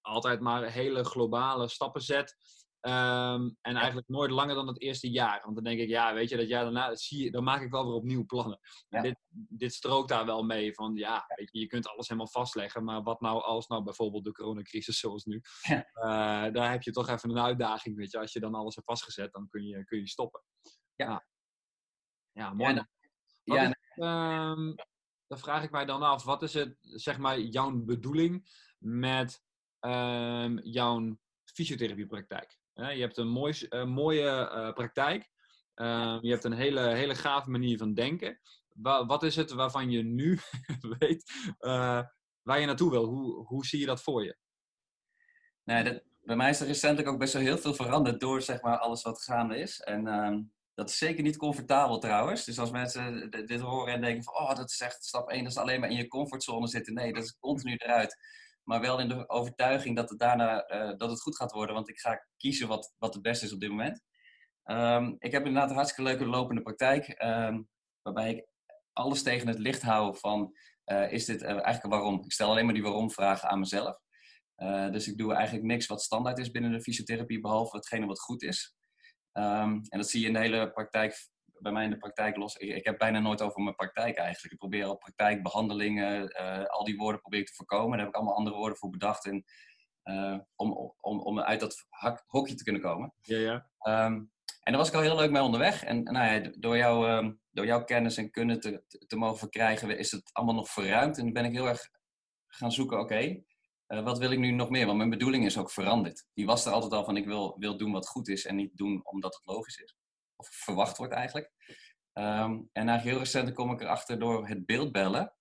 altijd 0.00 0.40
maar 0.40 0.70
hele 0.70 1.04
globale 1.04 1.68
stappen 1.68 2.02
zet. 2.02 2.36
Um, 2.86 3.56
en 3.60 3.76
eigenlijk 3.76 4.08
nooit 4.08 4.30
langer 4.30 4.54
dan 4.54 4.66
het 4.66 4.80
eerste 4.80 5.10
jaar. 5.10 5.40
Want 5.42 5.54
dan 5.54 5.64
denk 5.64 5.80
ik, 5.80 5.88
ja, 5.88 6.14
weet 6.14 6.28
je, 6.28 6.36
dat 6.36 6.48
jaar 6.48 6.62
daarna 6.62 6.96
zie 6.96 7.24
je, 7.24 7.30
dan 7.30 7.44
maak 7.44 7.62
ik 7.62 7.70
wel 7.70 7.84
weer 7.84 7.94
opnieuw 7.94 8.24
plannen. 8.24 8.58
Ja. 8.88 9.00
Dit, 9.00 9.18
dit 9.28 9.74
strookt 9.74 10.08
daar 10.08 10.26
wel 10.26 10.42
mee. 10.42 10.74
Van 10.74 10.94
ja, 10.94 11.24
weet 11.34 11.48
je, 11.52 11.58
je 11.58 11.66
kunt 11.66 11.88
alles 11.88 12.08
helemaal 12.08 12.30
vastleggen. 12.30 12.84
Maar 12.84 13.02
wat 13.02 13.20
nou 13.20 13.42
als 13.42 13.66
nou 13.66 13.82
bijvoorbeeld 13.82 14.24
de 14.24 14.32
coronacrisis 14.32 14.98
zoals 14.98 15.24
nu. 15.24 15.40
Ja. 15.62 15.76
Uh, 15.76 16.52
daar 16.52 16.70
heb 16.70 16.82
je 16.82 16.90
toch 16.90 17.08
even 17.08 17.30
een 17.30 17.38
uitdaging. 17.38 17.96
Weet 17.96 18.10
je, 18.10 18.18
als 18.18 18.32
je 18.32 18.40
dan 18.40 18.54
alles 18.54 18.74
hebt 18.74 18.86
vastgezet, 18.86 19.32
dan 19.32 19.48
kun 19.48 19.66
je, 19.66 19.84
kun 19.84 19.98
je 19.98 20.08
stoppen. 20.08 20.42
Ja, 20.94 21.26
ja, 22.32 22.52
mooi. 22.52 22.74
Ja, 22.74 22.88
ja, 23.42 23.62
is, 23.62 23.74
um, 23.96 24.74
dan 25.26 25.38
vraag 25.38 25.62
ik 25.62 25.70
mij 25.70 25.84
dan 25.84 26.02
af, 26.02 26.24
wat 26.24 26.42
is 26.42 26.54
het, 26.54 26.76
zeg 26.80 27.18
maar, 27.18 27.40
jouw 27.40 27.84
bedoeling 27.84 28.50
met 28.78 29.42
um, 29.80 30.58
jouw 30.58 31.18
fysiotherapiepraktijk? 31.44 32.58
Je 32.76 33.00
hebt 33.00 33.16
een 33.16 33.28
mooi, 33.28 33.66
uh, 33.70 33.84
mooie 33.84 34.50
uh, 34.54 34.72
praktijk. 34.72 35.30
Ehm, 35.74 36.18
je 36.20 36.30
hebt 36.30 36.44
een 36.44 36.52
hele, 36.52 36.80
hele 36.80 37.14
gave 37.14 37.50
manier 37.50 37.78
van 37.78 37.94
denken. 37.94 38.40
wat 39.06 39.22
is 39.22 39.36
het 39.36 39.50
waarvan 39.50 39.90
je 39.90 40.02
nu 40.02 40.38
weet 40.98 41.32
uh, 41.60 42.02
waar 42.42 42.60
je 42.60 42.66
naartoe 42.66 42.90
wil? 42.90 43.04
Hoe, 43.04 43.46
hoe 43.46 43.66
zie 43.66 43.80
je 43.80 43.86
dat 43.86 44.02
voor 44.02 44.24
je? 44.24 44.36
Nee, 45.64 45.84
dat, 45.84 46.02
bij 46.20 46.36
mij 46.36 46.50
is 46.50 46.60
er 46.60 46.66
recentelijk 46.66 47.08
ook 47.08 47.18
best 47.18 47.32
wel 47.32 47.42
heel 47.42 47.58
veel 47.58 47.74
veranderd 47.74 48.20
door 48.20 48.42
zeg 48.42 48.62
maar, 48.62 48.78
alles 48.78 49.02
wat 49.02 49.22
gaande 49.22 49.58
is. 49.58 49.80
En 49.80 50.06
ehm, 50.06 50.42
dat 50.74 50.90
is 50.90 50.98
zeker 50.98 51.22
niet 51.22 51.36
comfortabel 51.36 51.98
trouwens. 51.98 52.44
Dus 52.44 52.58
als 52.58 52.70
mensen 52.70 53.30
dit 53.30 53.60
horen 53.60 53.94
en 53.94 54.00
denken 54.00 54.24
van, 54.24 54.34
oh, 54.34 54.54
dat 54.54 54.70
is 54.70 54.80
echt 54.80 55.04
stap 55.04 55.28
1, 55.28 55.42
dat 55.42 55.52
is 55.52 55.58
alleen 55.58 55.80
maar 55.80 55.90
in 55.90 55.96
je 55.96 56.08
comfortzone 56.08 56.68
zitten. 56.68 56.94
Nee, 56.94 57.12
dat 57.12 57.22
is 57.22 57.38
continu 57.38 57.74
eruit. 57.74 58.16
Maar 58.68 58.80
wel 58.80 59.00
in 59.00 59.08
de 59.08 59.28
overtuiging 59.28 59.96
dat 59.96 60.10
het 60.10 60.18
daarna 60.18 60.70
uh, 60.70 60.96
dat 60.96 61.10
het 61.10 61.20
goed 61.20 61.36
gaat 61.36 61.52
worden. 61.52 61.74
Want 61.74 61.88
ik 61.88 61.98
ga 61.98 62.26
kiezen 62.36 62.68
wat, 62.68 62.94
wat 62.98 63.14
het 63.14 63.22
beste 63.22 63.44
is 63.44 63.52
op 63.52 63.60
dit 63.60 63.70
moment. 63.70 64.02
Um, 64.64 65.16
ik 65.18 65.32
heb 65.32 65.46
inderdaad 65.46 65.70
een 65.70 65.76
hartstikke 65.76 66.10
leuke 66.10 66.26
lopende 66.26 66.62
praktijk. 66.62 67.22
Um, 67.24 67.68
waarbij 68.02 68.30
ik 68.34 68.46
alles 68.92 69.22
tegen 69.22 69.48
het 69.48 69.58
licht 69.58 69.82
hou 69.82 70.18
van, 70.18 70.52
uh, 70.86 71.12
is 71.12 71.24
dit 71.24 71.42
uh, 71.42 71.48
eigenlijk 71.48 71.86
waarom? 71.86 72.24
Ik 72.24 72.32
stel 72.32 72.50
alleen 72.50 72.64
maar 72.64 72.74
die 72.74 72.82
waarom 72.82 73.10
vragen 73.10 73.48
aan 73.48 73.58
mezelf. 73.58 74.04
Dus 74.90 75.08
ik 75.08 75.18
doe 75.18 75.34
eigenlijk 75.34 75.66
niks 75.66 75.86
wat 75.86 76.02
standaard 76.02 76.38
is 76.38 76.50
binnen 76.50 76.72
de 76.72 76.80
fysiotherapie, 76.80 77.40
behalve 77.40 77.76
hetgene 77.76 78.06
wat 78.06 78.20
goed 78.20 78.42
is. 78.42 78.76
Um, 79.32 79.80
en 79.88 79.98
dat 79.98 80.10
zie 80.10 80.20
je 80.20 80.26
in 80.26 80.32
de 80.32 80.38
hele 80.38 80.70
praktijk, 80.72 81.28
bij 81.58 81.72
mij 81.72 81.84
in 81.84 81.90
de 81.90 81.96
praktijk 81.96 82.36
los. 82.36 82.56
Ik, 82.56 82.76
ik, 82.76 82.84
heb 82.84 82.98
bijna 82.98 83.20
nooit 83.20 83.42
over 83.42 83.62
mijn 83.62 83.74
praktijk 83.74 84.16
eigenlijk. 84.16 84.52
Ik 84.52 84.58
probeer 84.58 84.84
al 84.84 84.96
praktijk, 84.96 85.42
behandelingen, 85.42 86.32
al 86.68 86.84
die 86.84 86.96
woorden 86.96 87.20
probeer 87.20 87.40
ik 87.40 87.46
te 87.46 87.54
voorkomen. 87.54 87.90
Daar 87.90 87.98
heb 87.98 88.08
ik 88.08 88.14
allemaal 88.14 88.36
andere 88.36 88.56
woorden 88.56 88.78
voor 88.78 88.90
bedacht 88.90 89.26
en, 89.26 89.44
om, 90.56 90.94
om, 91.00 91.20
om 91.20 91.40
uit 91.40 91.60
dat 91.60 91.86
hokje 92.26 92.54
te 92.54 92.64
kunnen 92.64 92.82
komen. 92.82 93.14
Ja, 93.20 93.38
ja. 93.38 93.66
En 94.66 94.72
daar 94.72 94.80
was 94.80 94.88
ik 94.88 94.94
al 94.94 95.00
heel 95.00 95.16
leuk 95.16 95.30
mee 95.30 95.42
onderweg. 95.42 95.84
En 95.84 96.02
nou 96.02 96.32
ja, 96.32 96.50
door, 96.58 96.76
jou, 96.76 97.08
ehm, 97.08 97.32
door 97.50 97.66
jouw 97.66 97.84
kennis 97.84 98.16
en 98.16 98.30
kunnen 98.30 98.60
te, 98.60 98.84
te 99.06 99.16
mogen 99.16 99.38
verkrijgen, 99.38 99.98
is 99.98 100.10
het 100.10 100.30
allemaal 100.32 100.54
nog 100.54 100.70
verruimd. 100.70 101.18
En 101.18 101.24
dan 101.24 101.32
ben 101.32 101.44
ik 101.44 101.52
heel 101.52 101.68
erg 101.68 101.88
gaan 102.46 102.72
zoeken, 102.72 102.98
oké, 102.98 103.42
eh, 103.86 104.04
wat 104.04 104.18
wil 104.18 104.30
ik 104.30 104.38
nu 104.38 104.50
nog 104.50 104.70
meer? 104.70 104.86
Want 104.86 104.98
mijn 104.98 105.10
bedoeling 105.10 105.44
is 105.44 105.58
ook 105.58 105.70
veranderd. 105.70 106.26
Die 106.34 106.46
was 106.46 106.66
er 106.66 106.72
altijd 106.72 106.92
al 106.92 107.04
van, 107.04 107.16
ik 107.16 107.26
wil, 107.26 107.56
wil 107.58 107.76
doen 107.76 107.92
wat 107.92 108.08
goed 108.08 108.28
is 108.28 108.46
en 108.46 108.56
niet 108.56 108.76
doen 108.76 109.00
omdat 109.04 109.34
het 109.34 109.46
logisch 109.46 109.76
is. 109.76 109.96
Of 110.36 110.48
verwacht 110.48 110.96
wordt 110.96 111.12
eigenlijk. 111.12 111.52
Um, 112.12 112.70
en 112.72 112.88
eigenlijk 112.88 113.02
heel 113.02 113.18
recent 113.18 113.52
kom 113.52 113.72
ik 113.72 113.80
erachter 113.80 114.18
door 114.18 114.48
het 114.48 114.66
beeldbellen. 114.66 115.34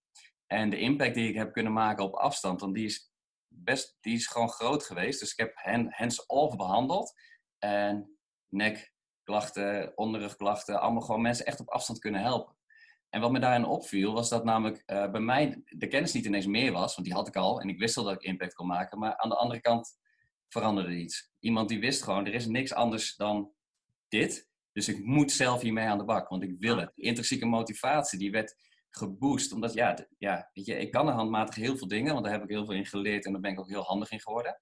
En 0.48 0.70
de 0.70 0.80
impact 0.80 1.14
die 1.16 1.30
ik 1.30 1.36
heb 1.36 1.54
kunnen 1.54 1.74
maken 1.74 2.04
op 2.04 2.14
afstand, 2.14 2.62
want 2.62 2.75
die 2.75 2.86
is, 2.86 3.12
best, 3.48 3.98
die 4.02 4.16
is 4.16 4.28
gewoon 4.28 4.50
groot 4.50 4.84
geweest. 4.84 5.20
Dus 5.20 5.32
ik 5.32 5.38
heb 5.38 5.54
hands-off 5.90 6.56
behandeld. 6.56 7.14
En 7.60 8.18
nek, 8.50 8.94
klachten, 9.24 9.98
onderrugklachten, 9.98 10.80
allemaal 10.80 11.02
gewoon 11.02 11.22
mensen 11.22 11.46
echt 11.46 11.60
op 11.60 11.70
afstand 11.70 12.00
kunnen 12.00 12.22
helpen. 12.22 12.56
En 13.10 13.22
wat 13.22 13.32
me 13.32 13.40
daarin 13.40 13.66
opviel, 13.66 14.14
was 14.14 14.30
dat 14.30 14.44
namelijk 14.44 14.84
uh, 14.86 15.12
bij 15.12 15.22
mij 15.22 15.62
de 15.66 15.88
kennis 15.88 16.14
niet 16.14 16.25
ineens 16.25 16.46
meer 16.46 16.72
was, 16.72 16.96
want 16.96 17.08
die 17.08 17.16
had 17.16 17.28
ik 17.28 17.36
al 17.36 17.62
en 17.62 17.70
ik 17.70 17.80
wist 17.80 17.98
al 17.98 18.04
dat 18.04 18.14
ik 18.14 18.22
impact 18.22 18.54
kon 18.54 18.68
maken, 18.68 19.00
maar 19.00 19.18
aan 19.18 19.30
de 19.30 19.36
andere 19.36 19.62
kant 19.62 20.00
veranderde 20.48 20.96
iets. 20.96 21.32
Iemand 21.40 21.70
die 21.70 21.80
wist 21.80 22.04
gewoon, 22.04 22.25
er 22.25 22.34
is 22.34 22.46
niks 22.46 22.74
anders 22.74 23.16
dan 23.16 23.52
dit, 24.08 24.50
dus 24.75 24.88
ik 24.88 25.03
moet 25.03 25.32
zelf 25.32 25.62
hiermee 25.62 25.88
aan 25.88 25.98
de 25.98 26.05
bak, 26.05 26.29
want 26.29 26.44
ik 26.44 26.55
wil 26.60 26.77
het. 26.77 26.91
De 26.96 27.01
intrinsieke 27.01 27.46
motivatie, 27.46 28.20
die 28.20 28.32
werd 28.32 28.55
geboost, 28.89 29.53
omdat 29.53 29.74
ja, 29.74 30.08
ja 30.17 30.50
weet 30.53 30.65
je, 30.65 30.77
ik 30.77 30.91
kan 30.91 31.08
er 31.08 31.13
handmatig 31.13 31.55
heel 31.55 31.77
veel 31.77 31.88
dingen, 31.88 32.13
want 32.13 32.25
daar 32.25 32.34
heb 32.34 32.44
ik 32.44 32.50
heel 32.50 32.65
veel 32.65 32.75
in 32.75 32.86
geleerd 32.86 33.25
en 33.25 33.32
daar 33.32 33.41
ben 33.41 33.51
ik 33.51 33.60
ook 33.60 33.70
heel 33.70 33.84
handig 33.84 34.12
in 34.12 34.22
geworden. 34.22 34.60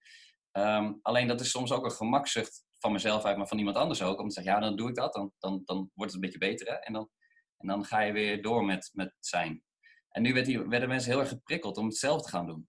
Um, 0.51 0.99
alleen 1.01 1.27
dat 1.27 1.41
is 1.41 1.49
soms 1.49 1.71
ook 1.71 1.85
een 1.85 1.91
gemakzucht 1.91 2.65
van 2.79 2.91
mezelf 2.91 3.23
uit, 3.23 3.37
maar 3.37 3.47
van 3.47 3.57
iemand 3.57 3.77
anders 3.77 4.01
ook. 4.01 4.19
Om 4.19 4.27
te 4.27 4.33
zeggen, 4.33 4.53
ja, 4.53 4.59
dan 4.59 4.75
doe 4.75 4.89
ik 4.89 4.95
dat. 4.95 5.13
Dan, 5.13 5.31
dan, 5.39 5.61
dan 5.65 5.91
wordt 5.93 6.13
het 6.13 6.23
een 6.23 6.29
beetje 6.29 6.47
beter. 6.47 6.67
Hè? 6.67 6.73
En, 6.73 6.93
dan, 6.93 7.09
en 7.57 7.67
dan 7.67 7.85
ga 7.85 7.99
je 7.99 8.11
weer 8.11 8.41
door 8.41 8.65
met, 8.65 8.89
met 8.93 9.15
zijn. 9.19 9.63
En 10.09 10.21
nu 10.21 10.33
werd 10.33 10.45
die, 10.45 10.67
werden 10.67 10.89
mensen 10.89 11.11
heel 11.11 11.19
erg 11.19 11.29
geprikkeld 11.29 11.77
om 11.77 11.85
hetzelfde 11.85 12.23
te 12.23 12.29
gaan 12.29 12.47
doen. 12.47 12.67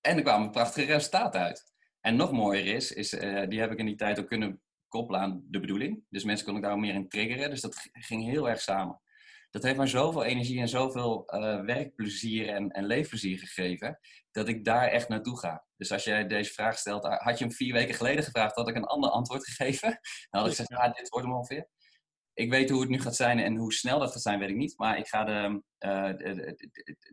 En 0.00 0.16
er 0.16 0.22
kwamen 0.22 0.50
prachtige 0.50 0.86
resultaten 0.86 1.40
uit. 1.40 1.72
En 2.00 2.16
nog 2.16 2.32
mooier 2.32 2.66
is, 2.66 2.92
is 2.92 3.12
uh, 3.12 3.48
die 3.48 3.60
heb 3.60 3.72
ik 3.72 3.78
in 3.78 3.86
die 3.86 3.96
tijd 3.96 4.20
ook 4.20 4.28
kunnen 4.28 4.62
koppelen 4.94 5.20
aan 5.20 5.44
de 5.48 5.60
bedoeling. 5.60 6.04
Dus 6.08 6.24
mensen 6.24 6.46
kon 6.46 6.56
ik 6.56 6.62
daar 6.62 6.78
meer 6.78 6.94
in 6.94 7.08
triggeren. 7.08 7.50
Dus 7.50 7.60
dat 7.60 7.88
ging 7.92 8.24
heel 8.24 8.48
erg 8.48 8.60
samen. 8.60 9.00
Dat 9.50 9.62
heeft 9.62 9.76
mij 9.76 9.86
zoveel 9.86 10.24
energie 10.24 10.60
en 10.60 10.68
zoveel 10.68 11.34
uh, 11.34 11.64
werkplezier 11.64 12.48
en, 12.48 12.70
en 12.70 12.84
leefplezier 12.86 13.38
gegeven, 13.38 13.98
dat 14.30 14.48
ik 14.48 14.64
daar 14.64 14.88
echt 14.88 15.08
naartoe 15.08 15.38
ga. 15.38 15.64
Dus 15.76 15.92
als 15.92 16.04
jij 16.04 16.26
deze 16.26 16.52
vraag 16.52 16.78
stelt, 16.78 17.04
ah, 17.04 17.20
had 17.20 17.38
je 17.38 17.44
hem 17.44 17.52
vier 17.52 17.72
weken 17.72 17.94
geleden 17.94 18.24
gevraagd, 18.24 18.54
had 18.54 18.68
ik 18.68 18.76
een 18.76 18.84
ander 18.84 19.10
antwoord 19.10 19.44
gegeven. 19.44 19.88
Dan 20.30 20.40
had 20.40 20.50
ik 20.50 20.56
gezegd, 20.56 20.80
ah, 20.80 20.94
dit 20.94 21.08
wordt 21.08 21.26
hem 21.26 21.36
ongeveer. 21.36 21.68
Ik 22.34 22.50
weet 22.50 22.70
hoe 22.70 22.80
het 22.80 22.90
nu 22.90 23.00
gaat 23.00 23.16
zijn 23.16 23.38
en 23.38 23.56
hoe 23.56 23.72
snel 23.72 23.98
dat 23.98 24.12
gaat 24.12 24.22
zijn, 24.22 24.38
weet 24.38 24.50
ik 24.50 24.56
niet. 24.56 24.78
Maar 24.78 24.98
ik 24.98 25.06
ga 25.06 25.24
de, 25.24 25.62
uh, 25.78 26.22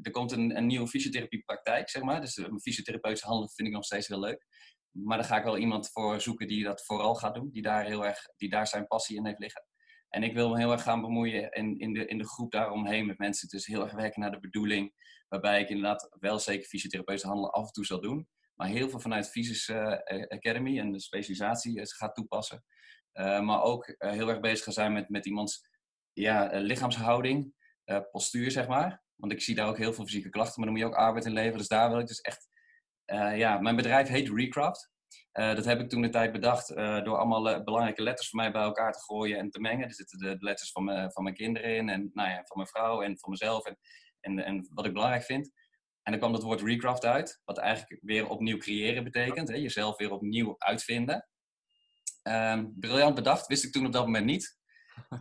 er 0.02 0.12
komt 0.12 0.32
een, 0.32 0.58
een 0.58 0.66
nieuwe 0.66 0.88
fysiotherapiepraktijk, 0.88 1.90
zeg 1.90 2.04
maar. 2.04 2.22
Dus 2.22 2.38
een 2.38 2.62
fysiotherapeutische 2.62 3.28
handel 3.28 3.50
vind 3.50 3.68
ik 3.68 3.74
nog 3.74 3.86
steeds 3.86 4.08
heel 4.08 4.20
leuk. 4.20 4.46
Maar 4.92 5.18
daar 5.18 5.26
ga 5.28 5.38
ik 5.38 5.44
wel 5.44 5.58
iemand 5.58 5.90
voor 5.92 6.22
zoeken 6.22 6.48
die 6.48 6.64
dat 6.64 6.86
vooral 6.86 7.16
gaat 7.16 7.36
doen. 7.36 7.50
Die 7.52 7.62
daar, 7.62 7.86
heel 7.86 8.06
erg, 8.06 8.20
die 8.38 8.50
daar 8.50 8.68
zijn 8.68 8.88
passie 8.88 9.18
in 9.18 9.26
heeft 9.26 9.40
liggen. 9.40 9.66
En 10.10 10.24
ik 10.24 10.34
wil 10.34 10.50
me 10.50 10.58
heel 10.58 10.72
erg 10.72 10.84
gaan 10.84 11.02
bemoeien 11.02 11.52
in, 11.52 11.80
in, 11.80 11.94
de, 11.94 12.06
in 12.06 12.18
de 12.18 12.28
groep 12.28 12.52
daaromheen 12.52 13.06
met 13.06 13.18
mensen. 13.18 13.48
Dus 13.48 13.66
heel 13.66 13.84
erg 13.84 13.94
werken 13.94 14.22
naar 14.22 14.32
de 14.32 14.40
bedoeling. 14.40 14.94
Waarbij 15.28 15.62
ik 15.62 15.70
inderdaad 15.70 16.16
wel 16.20 16.40
zeker 16.40 16.68
fysiotherapeutische 16.68 17.30
handelen 17.30 17.54
af 17.54 17.66
en 17.66 17.72
toe 17.72 17.86
zal 17.86 18.02
doen. 18.02 18.28
Maar 18.56 18.68
heel 18.68 18.90
veel 18.90 19.00
vanuit 19.00 19.30
Fysis 19.30 19.68
uh, 19.68 19.98
Academy 20.28 20.80
en 20.80 20.92
de 20.92 21.02
specialisatie 21.02 21.80
uh, 21.80 21.84
gaat 21.86 22.16
toepassen. 22.16 22.64
maar 23.14 23.62
ook 23.62 23.96
heel 23.98 24.30
erg 24.30 24.40
bezig 24.40 24.64
gaan 24.64 24.74
zijn 24.74 24.94
met, 24.94 25.10
met 25.10 25.26
iemands 25.26 25.70
ja, 26.14 26.50
lichaamshouding, 26.54 27.54
postuur 28.12 28.52
zeg 28.52 28.68
maar. 28.68 29.04
Want 29.16 29.32
ik 29.32 29.42
zie 29.42 29.56
daar 29.56 29.68
ook 29.68 29.78
heel 29.78 29.94
veel 29.94 30.06
fysieke 30.06 30.30
klachten, 30.30 30.54
maar 30.56 30.70
dan 30.70 30.80
moet 30.80 30.88
je 30.88 30.96
ook 30.96 31.06
arbeid 31.06 31.26
in 31.26 31.34
leveren. 31.34 31.58
Dus 31.58 31.68
daar 31.68 31.90
wil 31.90 32.00
ik 32.00 32.08
dus 32.08 32.22
echt... 32.22 32.48
ja, 33.36 33.60
mijn 33.60 33.76
bedrijf 33.76 34.08
heet 34.08 34.30
Recraft. 34.30 34.92
Uh, 35.34 35.56
dat 35.56 35.66
heb 35.66 35.80
ik 35.80 35.90
toen 35.90 36.02
de 36.02 36.10
tijd 36.10 36.32
bedacht 36.32 36.72
uh, 36.72 37.04
door 37.04 37.18
allemaal 37.18 37.64
belangrijke 37.64 38.04
letters 38.04 38.30
voor 38.30 38.40
mij 38.40 38.52
bij 38.52 38.62
elkaar 38.62 38.92
te 38.92 39.00
gooien 39.00 39.38
en 39.38 39.50
te 39.50 39.60
mengen. 39.60 39.88
Er 39.88 39.94
zitten 39.94 40.20
de, 40.20 40.36
letters 40.40 40.72
van, 40.72 40.84
me, 40.84 41.12
van 41.12 41.24
mijn 41.24 41.36
kinderen 41.36 41.76
in 41.76 41.90
en 41.90 42.10
nou 42.14 42.30
ja, 42.30 42.36
van 42.36 42.58
mijn 42.58 42.68
vrouw 42.68 43.02
en 43.02 43.20
van 43.20 43.30
mezelf 43.30 43.66
en, 43.66 43.78
en, 44.20 44.40
en 44.40 44.70
wat 44.74 44.86
ik 44.86 44.94
belangrijk 44.94 45.24
vind. 45.24 45.52
En 46.04 46.12
dan 46.12 46.20
kwam 46.20 46.34
het 46.34 46.42
woord 46.42 46.62
recraft 46.62 47.06
uit, 47.06 47.42
wat 47.46 47.58
eigenlijk 47.58 48.02
weer 48.02 48.28
opnieuw 48.28 48.58
creëren 48.58 49.04
betekent. 49.04 49.48
Hè? 49.48 49.56
Jezelf 49.56 49.98
weer 49.98 50.12
opnieuw 50.12 50.56
uitvinden. 50.58 51.28
Uh, 52.24 52.64
briljant 52.80 53.16
bedacht, 53.16 53.48
wist 53.48 53.64
ik 53.64 53.72
toen 53.72 53.86
op 53.86 53.92
dat 53.92 54.06
moment 54.06 54.26
niet. 54.26 54.58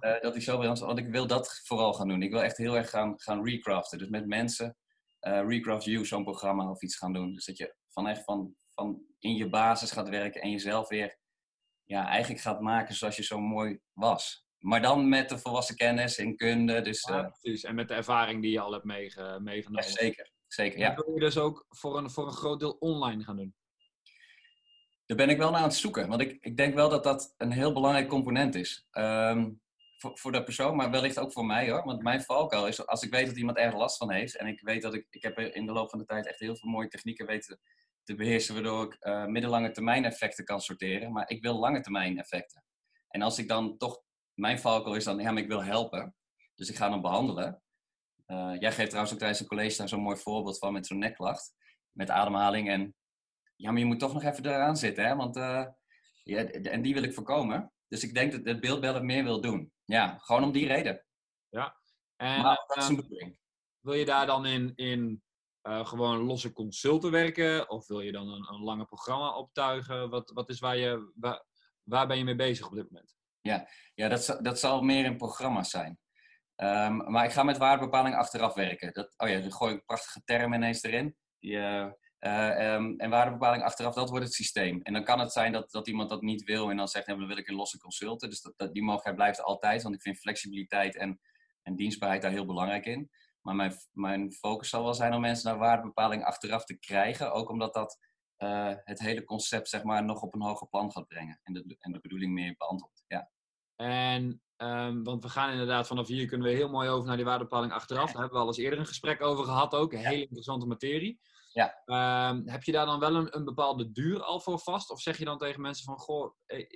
Uh, 0.00 0.20
dat 0.22 0.36
ik 0.36 0.42
zo 0.42 0.54
briljant 0.54 0.78
want 0.78 0.98
ik 0.98 1.08
wil 1.08 1.26
dat 1.26 1.60
vooral 1.64 1.92
gaan 1.92 2.08
doen. 2.08 2.22
Ik 2.22 2.30
wil 2.30 2.42
echt 2.42 2.56
heel 2.56 2.76
erg 2.76 2.90
gaan, 2.90 3.20
gaan 3.20 3.44
recraften. 3.44 3.98
Dus 3.98 4.08
met 4.08 4.26
mensen, 4.26 4.76
Recraft 5.20 5.84
You, 5.84 6.06
zo'n 6.06 6.24
programma 6.24 6.70
of 6.70 6.82
iets 6.82 6.96
gaan 6.96 7.12
doen. 7.12 7.34
Dus 7.34 7.44
dat 7.44 7.56
je 7.56 7.74
van 7.92 8.08
echt 8.08 8.24
van, 8.24 8.54
van 8.68 9.02
in 9.18 9.34
je 9.34 9.48
basis 9.48 9.90
gaat 9.90 10.08
werken 10.08 10.40
en 10.40 10.50
jezelf 10.50 10.88
weer 10.88 11.18
ja, 11.84 12.06
eigenlijk 12.06 12.42
gaat 12.42 12.60
maken 12.60 12.94
zoals 12.94 13.16
je 13.16 13.22
zo 13.22 13.40
mooi 13.40 13.80
was. 13.92 14.48
Maar 14.58 14.82
dan 14.82 15.08
met 15.08 15.28
de 15.28 15.38
volwassen 15.38 15.76
kennis 15.76 16.18
en 16.18 16.36
kunde. 16.36 16.80
Dus, 16.80 17.06
ja, 17.08 17.24
uh, 17.24 17.30
precies. 17.40 17.64
En 17.64 17.74
met 17.74 17.88
de 17.88 17.94
ervaring 17.94 18.42
die 18.42 18.50
je 18.50 18.60
al 18.60 18.72
hebt 18.72 18.84
meege 18.84 19.38
meegenomen. 19.42 19.84
Ja, 19.84 19.90
zeker. 19.90 20.30
zeker 20.46 20.78
ja. 20.78 20.94
wil 20.94 21.14
je 21.14 21.20
dus 21.20 21.38
ook 21.38 21.66
voor 21.68 21.98
een, 21.98 22.10
voor 22.10 22.26
een 22.26 22.32
groot 22.32 22.60
deel 22.60 22.76
online 22.78 23.24
gaan 23.24 23.36
doen? 23.36 23.54
Daar 25.06 25.16
ben 25.16 25.28
ik 25.28 25.38
wel 25.38 25.50
naar 25.50 25.60
aan 25.60 25.68
het 25.68 25.76
zoeken. 25.76 26.08
Want 26.08 26.20
ik, 26.20 26.36
ik 26.40 26.56
denk 26.56 26.74
wel 26.74 26.88
dat 26.88 27.04
dat 27.04 27.34
een 27.36 27.52
heel 27.52 27.72
belangrijk 27.72 28.08
component 28.08 28.54
is. 28.54 28.86
Um, 28.92 29.60
voor, 30.00 30.18
voor 30.18 30.32
de 30.32 30.42
persoon, 30.42 30.76
maar 30.76 30.90
wellicht 30.90 31.18
ook 31.18 31.32
voor 31.32 31.46
mij 31.46 31.70
hoor. 31.70 31.84
Want 31.84 32.02
mijn 32.02 32.22
valkuil 32.22 32.66
is, 32.66 32.86
als 32.86 33.02
ik 33.02 33.10
weet 33.10 33.26
dat 33.26 33.36
iemand 33.36 33.56
erg 33.56 33.74
last 33.74 33.96
van 33.96 34.12
heeft. 34.12 34.36
En 34.36 34.46
ik 34.46 34.60
weet 34.60 34.82
dat 34.82 34.94
ik, 34.94 35.06
ik 35.10 35.22
heb 35.22 35.38
in 35.38 35.66
de 35.66 35.72
loop 35.72 35.90
van 35.90 35.98
de 35.98 36.04
tijd 36.04 36.26
echt 36.26 36.38
heel 36.38 36.56
veel 36.56 36.70
mooie 36.70 36.88
technieken 36.88 37.26
weten 37.26 37.60
te 38.02 38.14
beheersen, 38.14 38.54
waardoor 38.54 38.84
ik 38.84 38.96
uh, 39.00 39.26
middellange 39.26 39.70
termijn 39.70 40.04
effecten 40.04 40.44
kan 40.44 40.60
sorteren. 40.60 41.12
Maar 41.12 41.28
ik 41.30 41.42
wil 41.42 41.58
lange 41.58 41.80
termijn 41.80 42.18
effecten. 42.18 42.64
En 43.08 43.22
als 43.22 43.38
ik 43.38 43.48
dan 43.48 43.76
toch, 43.76 44.02
mijn 44.34 44.58
valkuil 44.58 44.94
is 44.94 45.04
dan, 45.04 45.18
ja, 45.18 45.36
ik 45.36 45.48
wil 45.48 45.64
helpen. 45.64 46.14
Dus 46.54 46.68
ik 46.68 46.76
ga 46.76 46.88
dan 46.88 47.00
behandelen. 47.00 47.62
Uh, 48.26 48.56
jij 48.58 48.72
geeft 48.72 48.88
trouwens 48.88 49.12
ook 49.12 49.18
tijdens 49.18 49.40
een 49.40 49.46
college 49.46 49.76
daar 49.76 49.88
zo'n 49.88 50.02
mooi 50.02 50.16
voorbeeld 50.16 50.58
van 50.58 50.72
met 50.72 50.86
zo'n 50.86 50.98
nekklacht. 50.98 51.54
Met 51.92 52.10
ademhaling. 52.10 52.70
En 52.70 52.94
ja, 53.56 53.70
maar 53.70 53.80
je 53.80 53.86
moet 53.86 53.98
toch 53.98 54.12
nog 54.12 54.22
even 54.22 54.46
eraan 54.46 54.76
zitten, 54.76 55.04
hè? 55.04 55.16
Want, 55.16 55.36
ja, 56.22 56.44
en 56.44 56.82
die 56.82 56.94
wil 56.94 57.02
ik 57.02 57.14
voorkomen. 57.14 57.72
Dus 57.88 58.04
ik 58.04 58.14
denk 58.14 58.32
dat 58.32 58.44
het 58.44 58.60
beeldbellen 58.60 59.06
meer 59.06 59.24
wil 59.24 59.40
doen. 59.40 59.72
Ja, 59.90 60.18
gewoon 60.18 60.44
om 60.44 60.52
die 60.52 60.66
reden. 60.66 61.04
Ja. 61.48 61.76
En, 62.16 62.42
maar 62.42 62.64
dat 62.66 62.76
is 62.76 62.88
een 62.88 62.96
bedoeling. 62.96 63.38
Wil 63.80 63.94
je 63.94 64.04
daar 64.04 64.26
dan 64.26 64.46
in, 64.46 64.72
in 64.74 65.22
uh, 65.62 65.86
gewoon 65.86 66.18
losse 66.18 66.52
consulten 66.52 67.10
werken? 67.10 67.70
Of 67.70 67.86
wil 67.86 68.00
je 68.00 68.12
dan 68.12 68.28
een, 68.28 68.48
een 68.52 68.62
lange 68.62 68.84
programma 68.84 69.36
optuigen? 69.36 70.10
Wat, 70.10 70.30
wat 70.30 70.48
is 70.48 70.58
waar, 70.58 70.76
je, 70.76 71.12
waar, 71.14 71.44
waar 71.82 72.06
ben 72.06 72.18
je 72.18 72.24
mee 72.24 72.34
bezig 72.34 72.66
op 72.66 72.74
dit 72.74 72.90
moment? 72.90 73.16
Ja, 73.40 73.68
ja 73.94 74.08
dat, 74.08 74.38
dat 74.42 74.58
zal 74.58 74.82
meer 74.82 75.04
in 75.04 75.16
programma's 75.16 75.70
zijn. 75.70 75.98
Um, 76.56 77.10
maar 77.10 77.24
ik 77.24 77.32
ga 77.32 77.42
met 77.42 77.58
waardebepaling 77.58 78.14
achteraf 78.14 78.54
werken. 78.54 78.92
Dat, 78.92 79.14
oh 79.16 79.28
ja, 79.28 79.40
dan 79.40 79.52
gooi 79.52 79.72
ik 79.72 79.78
een 79.78 79.84
prachtige 79.84 80.22
term 80.24 80.54
ineens 80.54 80.82
erin. 80.82 81.16
Die, 81.38 81.52
uh, 81.52 81.92
Uh, 82.20 82.72
um, 82.72 82.98
en 82.98 83.10
waardebepaling 83.10 83.62
achteraf, 83.62 83.94
dat 83.94 84.10
wordt 84.10 84.24
het 84.24 84.34
systeem. 84.34 84.80
En 84.82 84.92
dan 84.92 85.04
kan 85.04 85.18
het 85.18 85.32
zijn 85.32 85.52
dat, 85.52 85.70
dat 85.70 85.88
iemand 85.88 86.08
dat 86.08 86.22
niet 86.22 86.42
wil 86.42 86.70
en 86.70 86.76
dan 86.76 86.88
zegt, 86.88 87.06
nee, 87.06 87.16
dan 87.16 87.26
wil 87.26 87.36
ik 87.36 87.48
een 87.48 87.54
losse 87.54 87.78
consulten. 87.78 88.28
Dus 88.28 88.40
dat, 88.40 88.52
dat, 88.56 88.72
die 88.72 88.82
mogelijkheid 88.82 89.16
blijft 89.16 89.42
altijd, 89.42 89.82
want 89.82 89.94
ik 89.94 90.02
vind 90.02 90.18
flexibiliteit 90.18 90.96
en, 90.96 91.20
en 91.62 91.76
dienstbaarheid 91.76 92.22
daar 92.22 92.30
heel 92.30 92.46
belangrijk 92.46 92.86
in. 92.86 93.10
Maar 93.40 93.54
mijn, 93.54 93.72
mijn 93.92 94.32
focus 94.32 94.68
zal 94.68 94.82
wel 94.82 94.94
zijn 94.94 95.14
om 95.14 95.20
mensen 95.20 95.50
naar 95.50 95.58
waardebepaling 95.58 96.24
achteraf 96.24 96.64
te 96.64 96.78
krijgen. 96.78 97.32
Ook 97.32 97.48
omdat 97.50 97.74
dat 97.74 97.98
uh, 98.38 98.72
het 98.84 99.00
hele 99.00 99.24
concept 99.24 99.68
zeg 99.68 99.82
maar, 99.82 100.04
nog 100.04 100.22
op 100.22 100.34
een 100.34 100.42
hoger 100.42 100.68
plan 100.68 100.92
gaat 100.92 101.06
brengen. 101.06 101.40
En 101.42 101.52
de, 101.52 101.76
en 101.78 101.92
de 101.92 102.00
bedoeling 102.00 102.32
meer 102.32 102.54
beantwoordt. 102.58 103.04
Ja. 103.06 103.30
En, 103.76 104.42
um, 104.56 105.04
want 105.04 105.22
we 105.22 105.28
gaan 105.28 105.50
inderdaad 105.50 105.86
vanaf 105.86 106.06
hier 106.06 106.26
kunnen 106.26 106.46
we 106.46 106.54
heel 106.54 106.68
mooi 106.70 106.88
over 106.88 107.06
naar 107.06 107.16
die 107.16 107.24
waardebepaling 107.24 107.72
achteraf. 107.72 108.12
Daar 108.12 108.20
hebben 108.20 108.38
we 108.38 108.42
al 108.42 108.46
eens 108.46 108.58
eerder 108.58 108.78
een 108.78 108.86
gesprek 108.86 109.22
over 109.22 109.44
gehad 109.44 109.74
ook. 109.74 109.92
Een 109.92 110.04
hele 110.04 110.22
interessante 110.22 110.66
materie. 110.66 111.20
Ja. 111.60 112.30
Um, 112.30 112.48
heb 112.48 112.62
je 112.62 112.72
daar 112.72 112.86
dan 112.86 113.00
wel 113.00 113.14
een, 113.14 113.36
een, 113.36 113.44
bepaalde 113.44 113.92
duur 113.92 114.22
al 114.22 114.40
voor 114.40 114.58
vast? 114.58 114.90
Of 114.90 115.00
zeg 115.00 115.18
je 115.18 115.24
dan 115.24 115.38
tegen 115.38 115.60
mensen 115.60 115.84
van, 115.84 115.98
goh, 115.98 116.34
eh, 116.46 116.68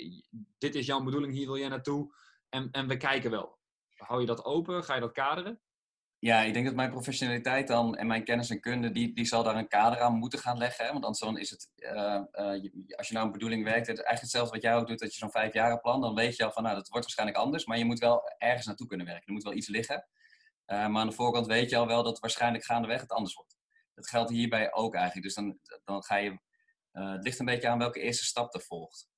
dit 0.58 0.74
is 0.74 0.86
jouw 0.86 1.02
bedoeling, 1.02 1.32
hier 1.32 1.46
wil 1.46 1.58
jij 1.58 1.68
naartoe 1.68 2.14
en, 2.48 2.70
en 2.70 2.88
we 2.88 2.96
kijken 2.96 3.30
wel. 3.30 3.58
Hou 3.94 4.20
je 4.20 4.26
dat 4.26 4.44
open? 4.44 4.84
Ga 4.84 4.94
je 4.94 5.00
dat 5.00 5.12
kaderen? 5.12 5.60
Ja, 6.18 6.40
ik 6.40 6.52
denk 6.52 6.66
dat 6.66 6.74
mijn 6.74 6.90
professionaliteit 6.90 7.68
dan 7.68 7.96
en 7.96 8.06
mijn 8.06 8.24
kennis 8.24 8.50
en 8.50 8.60
kunde, 8.60 8.90
die, 8.90 9.14
die 9.14 9.24
zal 9.24 9.42
daar 9.42 9.56
een 9.56 9.68
kader 9.68 10.00
aan 10.00 10.14
moeten 10.14 10.38
gaan 10.38 10.58
leggen. 10.58 10.84
Hè? 10.84 10.92
Want 10.92 11.04
anders 11.04 11.22
dan 11.22 11.38
is 11.38 11.50
het, 11.50 11.70
uh, 11.76 11.90
uh, 11.92 12.96
als 12.96 13.08
je 13.08 13.14
nou 13.14 13.26
een 13.26 13.32
bedoeling 13.32 13.64
werkt, 13.64 13.86
het 13.86 13.96
eigenlijk 13.96 14.20
hetzelfde 14.20 14.52
wat 14.52 14.62
jij 14.62 14.74
ook 14.74 14.86
doet, 14.86 14.98
dat 14.98 15.12
je 15.12 15.18
zo'n 15.18 15.30
vijf 15.30 15.52
jaren 15.52 15.80
plan, 15.80 16.00
dan 16.00 16.14
weet 16.14 16.36
je 16.36 16.44
al 16.44 16.52
van, 16.52 16.62
nou, 16.62 16.74
dat 16.74 16.88
wordt 16.88 17.04
waarschijnlijk 17.04 17.38
anders, 17.38 17.66
maar 17.66 17.78
je 17.78 17.84
moet 17.84 17.98
wel 17.98 18.22
ergens 18.38 18.66
naartoe 18.66 18.86
kunnen 18.86 19.06
werken. 19.06 19.26
Er 19.26 19.32
moet 19.32 19.42
wel 19.42 19.52
iets 19.52 19.68
liggen. 19.68 20.06
Uh, 20.66 20.86
maar 20.86 21.00
aan 21.00 21.08
de 21.08 21.14
voorkant 21.14 21.46
weet 21.46 21.70
je 21.70 21.76
al 21.76 21.86
wel 21.86 22.02
dat 22.02 22.18
waarschijnlijk 22.18 22.64
gaandeweg 22.64 23.00
het 23.00 23.12
anders 23.12 23.34
wordt. 23.34 23.53
Dat 23.94 24.08
geldt 24.08 24.30
hierbij 24.30 24.72
ook 24.72 24.94
eigenlijk. 24.94 25.26
Dus 25.26 25.34
dan, 25.34 25.58
dan 25.84 26.02
ga 26.02 26.16
je, 26.16 26.38
het 26.90 27.22
ligt 27.22 27.38
een 27.38 27.46
beetje 27.46 27.68
aan 27.68 27.78
welke 27.78 28.00
eerste 28.00 28.24
stap 28.24 28.54
er 28.54 28.60
volgt. 28.60 29.08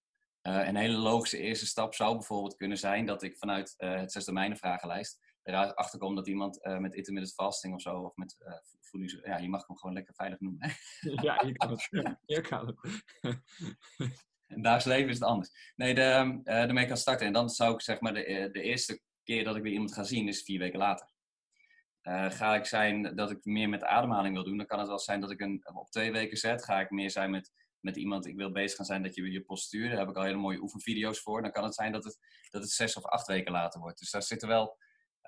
een 0.41 0.77
hele 0.77 0.97
logische 0.97 1.39
eerste 1.39 1.67
stap 1.67 1.95
zou 1.95 2.15
bijvoorbeeld 2.15 2.57
kunnen 2.57 2.79
zijn 2.79 3.07
dat 3.07 3.23
ik 3.23 3.39
vanuit 3.39 3.75
het 3.77 4.13
zes 4.13 4.25
domeinen 4.25 4.57
vragenlijst 4.57 5.25
erachter 5.43 5.99
komt 5.99 6.17
dat 6.17 6.29
iemand 6.29 6.59
met 6.79 6.95
intermittent 6.95 7.35
fasting 7.35 7.75
of 7.75 7.81
zo, 7.81 8.01
of 8.01 8.17
met 8.17 8.37
voedings... 8.81 9.19
Ja, 9.23 9.39
je 9.39 9.49
mag 9.49 9.67
hem 9.67 9.77
gewoon 9.77 9.95
lekker 9.95 10.15
veilig 10.15 10.41
noemen. 10.41 10.73
ja, 11.29 11.43
je 11.47 11.53
kan 11.53 11.71
het. 11.71 11.89
Je 12.37 12.41
kan 12.41 12.67
het. 12.67 13.05
In 14.49 14.63
dagelijks 14.63 14.85
leven 14.85 15.09
is 15.09 15.19
het 15.19 15.29
anders. 15.29 15.73
Nee, 15.77 15.95
de, 15.95 16.41
daarmee 16.43 16.87
kan 16.87 16.97
starten. 16.97 17.27
En 17.27 17.33
dan 17.33 17.51
zou 17.51 17.75
ik 17.75 17.81
zeg 17.81 18.01
maar, 18.01 18.15
de, 18.15 18.49
de 18.53 18.63
eerste 18.63 19.01
keer 19.23 19.45
dat 19.45 19.57
ik 19.57 19.63
weer 19.63 19.73
iemand 19.73 19.95
ga 19.95 20.03
zien, 20.03 20.29
is 20.29 20.43
vier 20.43 20.59
weken 20.59 20.79
later. 20.79 21.09
Ga 22.31 22.55
ik 22.55 22.65
zijn 22.65 23.17
dat 23.17 23.31
ik 23.31 23.45
meer 23.45 23.69
met 23.69 23.85
ademhaling 23.85 24.35
wil 24.35 24.45
doen, 24.45 24.57
dan 24.57 24.67
kan 24.67 24.79
het 24.79 24.89
wel 24.89 24.99
zijn 24.99 25.21
dat 25.21 25.31
ik 25.31 25.41
een 25.41 25.71
op 25.75 25.91
twee 25.91 26.13
weken 26.13 26.37
zet. 26.37 26.65
Ga 26.65 26.81
ik 26.81 26.91
meer 26.91 27.11
zijn 27.11 27.31
met, 27.31 27.53
met 27.81 27.97
iemand, 27.97 28.27
ik 28.27 28.37
wil 28.37 28.53
bezig 28.53 28.77
gaan 28.77 28.87
zijn 28.87 29.03
dat 29.03 29.15
je 29.15 29.31
je 29.31 29.41
postuur, 29.41 29.89
daar 29.89 29.99
heb 29.99 30.09
ik 30.09 30.17
al 30.17 30.23
hele 30.23 30.37
mooie 30.37 30.61
oefenvideo's 30.61 31.21
voor. 31.21 31.43
Dan 31.43 31.53
kan 31.53 31.65
het 31.65 31.75
zijn 31.75 31.93
dat 31.93 32.05
het, 32.05 32.19
dat 32.51 32.63
het 32.63 32.71
zes 32.71 32.97
of 32.97 33.05
acht 33.05 33.27
weken 33.27 33.53
later 33.53 33.81
wordt. 33.81 33.99
Dus 33.99 34.11
daar 34.11 34.23
zitten 34.23 34.49
wel 34.49 34.77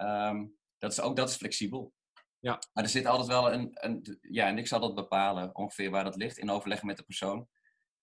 Um, 0.03 0.59
dat 0.79 0.93
is 0.93 1.01
ook 1.01 1.17
dat 1.17 1.29
is 1.29 1.37
flexibel. 1.37 1.93
Ja. 2.39 2.59
Maar 2.73 2.85
er 2.85 2.91
zit 2.91 3.07
altijd 3.07 3.29
wel 3.29 3.53
een, 3.53 3.71
een, 3.73 4.19
Ja, 4.21 4.47
en 4.47 4.59
ik 4.59 4.67
zal 4.67 4.81
dat 4.81 4.95
bepalen 4.95 5.57
ongeveer 5.57 5.91
waar 5.91 6.05
dat 6.05 6.17
ligt 6.17 6.39
in 6.39 6.51
overleg 6.51 6.83
met 6.83 6.97
de 6.97 7.03
persoon. 7.03 7.49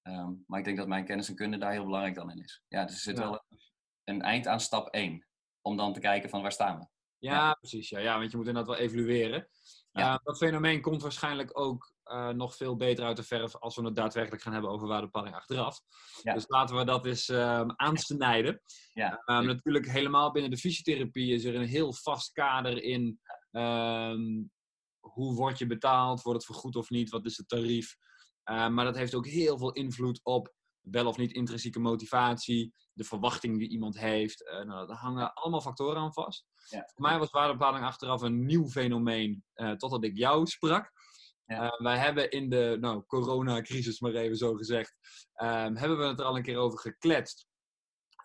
Um, 0.03 0.43
maar 0.47 0.59
ik 0.59 0.65
denk 0.65 0.77
dat 0.77 0.87
mijn 0.87 1.05
kennis 1.05 1.29
en 1.29 1.35
kunde 1.35 1.57
daar 1.57 1.71
heel 1.71 1.85
belangrijk 1.85 2.15
dan 2.15 2.31
in 2.31 2.43
is. 2.43 2.63
Ja, 2.67 2.85
dus 2.85 2.95
er 2.95 3.01
zit 3.01 3.17
ja. 3.17 3.23
wel 3.23 3.43
een, 3.49 3.59
een, 4.03 4.21
eind 4.21 4.47
aan 4.47 4.59
stap 4.59 4.87
1. 4.87 5.27
Om 5.61 5.77
dan 5.77 5.93
te 5.93 5.99
kijken 5.99 6.29
van 6.29 6.41
waar 6.41 6.51
staan 6.51 6.79
we. 6.79 6.87
Ja, 7.19 7.53
precies. 7.53 7.89
Ja. 7.89 7.99
ja, 7.99 8.17
want 8.17 8.31
je 8.31 8.37
moet 8.37 8.47
inderdaad 8.47 8.77
wel 8.77 8.85
evalueren. 8.85 9.47
Ja. 9.91 10.21
Dat 10.23 10.37
fenomeen 10.37 10.81
komt 10.81 11.01
waarschijnlijk 11.01 11.59
ook 11.59 11.93
uh, 12.05 12.29
nog 12.29 12.55
veel 12.55 12.75
beter 12.75 13.05
uit 13.05 13.17
de 13.17 13.23
verf 13.23 13.55
als 13.55 13.75
we 13.75 13.85
het 13.85 13.95
daadwerkelijk 13.95 14.41
gaan 14.41 14.53
hebben 14.53 14.71
over 14.71 14.87
waardebepaling 14.87 15.35
achteraf. 15.35 15.79
Ja. 16.21 16.33
Dus 16.33 16.47
laten 16.47 16.75
we 16.75 16.83
dat 16.83 17.05
eens 17.05 17.27
um, 17.27 17.73
aansnijden. 17.75 18.61
Ja. 18.93 19.21
Um, 19.25 19.45
natuurlijk 19.45 19.87
helemaal 19.87 20.31
binnen 20.31 20.51
de 20.51 20.57
fysiotherapie 20.57 21.33
is 21.33 21.43
er 21.43 21.55
een 21.55 21.67
heel 21.67 21.93
vast 21.93 22.31
kader 22.31 22.83
in 22.83 23.19
um, 23.51 24.51
hoe 24.99 25.35
word 25.35 25.57
je 25.57 25.65
betaald, 25.65 26.21
wordt 26.21 26.43
het 26.43 26.51
vergoed 26.51 26.75
of 26.75 26.89
niet, 26.89 27.09
wat 27.09 27.25
is 27.25 27.37
het 27.37 27.47
tarief. 27.47 27.95
Uh, 28.49 28.67
maar 28.67 28.85
dat 28.85 28.95
heeft 28.95 29.15
ook 29.15 29.27
heel 29.27 29.57
veel 29.57 29.71
invloed 29.71 30.19
op 30.23 30.53
wel 30.81 31.07
of 31.07 31.17
niet 31.17 31.31
intrinsieke 31.31 31.79
motivatie, 31.79 32.73
de 32.93 33.03
verwachting 33.03 33.59
die 33.59 33.69
iemand 33.69 33.99
heeft. 33.99 34.41
Uh, 34.41 34.63
nou, 34.63 34.87
daar 34.87 34.97
hangen 34.97 35.33
allemaal 35.33 35.61
factoren 35.61 36.01
aan 36.01 36.13
vast. 36.13 36.45
Ja. 36.69 36.89
Voor 36.93 37.01
mij 37.01 37.19
was 37.19 37.31
waardebepaling 37.31 37.85
achteraf 37.85 38.21
een 38.21 38.45
nieuw 38.45 38.67
fenomeen, 38.67 39.43
uh, 39.55 39.71
totdat 39.71 40.03
ik 40.03 40.17
jou 40.17 40.45
sprak. 40.45 40.91
Ja. 41.45 41.63
Uh, 41.63 41.79
wij 41.79 41.97
hebben 41.97 42.31
in 42.31 42.49
de 42.49 42.77
nou, 42.79 43.03
coronacrisis, 43.05 43.99
maar 43.99 44.13
even 44.13 44.37
zo 44.37 44.53
gezegd, 44.53 44.95
um, 45.41 45.75
hebben 45.75 45.97
we 45.97 46.03
het 46.03 46.19
er 46.19 46.25
al 46.25 46.35
een 46.35 46.43
keer 46.43 46.57
over 46.57 46.79
gekletst. 46.79 47.47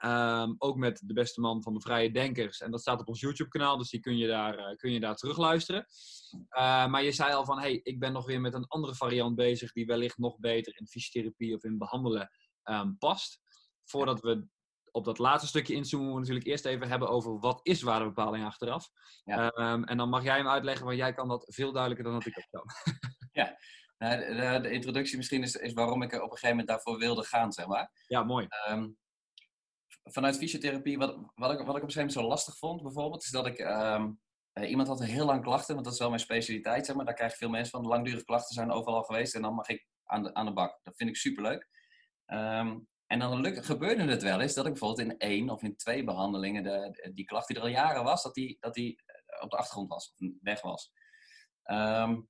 Um, 0.04 0.54
ook 0.58 0.76
met 0.76 1.02
de 1.04 1.12
beste 1.12 1.40
man 1.40 1.62
van 1.62 1.74
de 1.74 1.80
Vrije 1.80 2.10
Denkers. 2.10 2.60
En 2.60 2.70
dat 2.70 2.80
staat 2.80 3.00
op 3.00 3.08
ons 3.08 3.20
YouTube-kanaal, 3.20 3.78
dus 3.78 3.90
die 3.90 4.00
kun 4.00 4.16
je 4.16 4.26
daar, 4.26 4.58
uh, 4.58 4.76
kun 4.76 4.92
je 4.92 5.00
daar 5.00 5.16
terugluisteren. 5.16 5.86
Uh, 6.32 6.86
maar 6.86 7.02
je 7.02 7.12
zei 7.12 7.32
al 7.32 7.44
van, 7.44 7.58
hey, 7.58 7.80
ik 7.82 7.98
ben 7.98 8.12
nog 8.12 8.26
weer 8.26 8.40
met 8.40 8.54
een 8.54 8.66
andere 8.66 8.94
variant 8.94 9.36
bezig 9.36 9.72
die 9.72 9.86
wellicht 9.86 10.18
nog 10.18 10.38
beter 10.38 10.78
in 10.78 10.86
fysiotherapie 10.86 11.54
of 11.54 11.64
in 11.64 11.78
behandelen 11.78 12.30
um, 12.64 12.98
past. 12.98 13.40
Voordat 13.84 14.20
we 14.20 14.46
op 14.92 15.04
dat 15.04 15.18
laatste 15.18 15.48
stukje 15.48 15.74
inzoomen, 15.74 16.08
moeten 16.08 16.32
we 16.32 16.38
natuurlijk 16.38 16.64
eerst 16.64 16.74
even 16.74 16.88
hebben 16.88 17.08
over 17.08 17.38
wat 17.38 17.60
is 17.62 17.82
waardebepaling 17.82 18.44
achteraf. 18.44 18.90
Ja. 19.24 19.52
Um, 19.54 19.84
en 19.84 19.96
dan 19.96 20.08
mag 20.08 20.22
jij 20.22 20.36
hem 20.36 20.48
uitleggen, 20.48 20.86
want 20.86 20.96
jij 20.96 21.12
kan 21.12 21.28
dat 21.28 21.44
veel 21.54 21.72
duidelijker 21.72 22.06
dan 22.06 22.14
dat 22.14 22.26
ik 22.26 22.34
dat 22.34 22.48
kan. 22.50 22.64
ja, 23.42 23.56
nou, 23.98 24.18
de, 24.18 24.58
de, 24.62 24.70
introductie 24.70 25.16
misschien 25.16 25.42
is, 25.42 25.54
is 25.54 25.72
waarom 25.72 26.02
ik 26.02 26.12
op 26.12 26.22
een 26.22 26.28
gegeven 26.28 26.48
moment 26.48 26.68
daarvoor 26.68 26.98
wilde 26.98 27.24
gaan, 27.24 27.52
zeg 27.52 27.66
maar. 27.66 27.90
Ja, 28.06 28.22
mooi. 28.22 28.46
Um, 28.68 28.96
vanuit 30.02 30.36
fysiotherapie, 30.36 30.98
wat, 30.98 31.16
wat, 31.34 31.52
ik, 31.52 31.58
wat 31.58 31.58
ik 31.58 31.60
op 31.60 31.68
een 31.68 31.74
gegeven 31.74 31.98
moment 31.98 32.12
zo 32.12 32.22
lastig 32.22 32.56
vond, 32.56 32.82
bijvoorbeeld, 32.82 33.22
is 33.22 33.30
dat 33.30 33.46
ik... 33.46 33.58
Um, 33.58 34.20
uh, 34.54 34.70
iemand 34.70 34.88
had 34.88 35.00
een 35.00 35.06
heel 35.06 35.26
lang 35.26 35.42
klachten, 35.42 35.72
want 35.74 35.84
dat 35.84 35.94
is 35.94 36.00
wel 36.00 36.08
mijn 36.08 36.20
specialiteit, 36.20 36.86
zeg 36.86 36.96
maar. 36.96 37.04
Daar 37.04 37.14
krijg 37.14 37.32
ik 37.32 37.38
veel 37.38 37.48
mensen 37.48 37.70
van. 37.70 37.90
Langdurige 37.90 38.24
klachten 38.24 38.54
zijn 38.54 38.70
overal 38.70 39.02
geweest 39.02 39.34
en 39.34 39.42
dan 39.42 39.54
mag 39.54 39.68
ik 39.68 39.86
aan 40.04 40.22
de, 40.22 40.34
aan 40.34 40.46
de 40.46 40.52
bak. 40.52 40.80
Dat 40.82 40.96
vind 40.96 41.10
ik 41.10 41.16
superleuk. 41.16 41.68
Um, 42.26 42.88
en 43.10 43.18
dan 43.18 43.40
luk, 43.40 43.64
gebeurde 43.64 44.02
het 44.02 44.22
wel 44.22 44.40
eens 44.40 44.54
dat 44.54 44.66
ik 44.66 44.72
bijvoorbeeld 44.72 45.08
in 45.08 45.18
één 45.18 45.50
of 45.50 45.62
in 45.62 45.76
twee 45.76 46.04
behandelingen 46.04 46.62
de, 46.62 47.10
die 47.14 47.24
klacht 47.24 47.46
die 47.48 47.56
er 47.56 47.62
al 47.62 47.68
jaren 47.68 48.04
was, 48.04 48.22
dat 48.22 48.34
die, 48.34 48.56
dat 48.60 48.74
die 48.74 49.02
op 49.40 49.50
de 49.50 49.56
achtergrond 49.56 49.88
was 49.88 50.12
of 50.16 50.28
weg 50.40 50.60
was. 50.60 50.92
Um, 51.64 52.28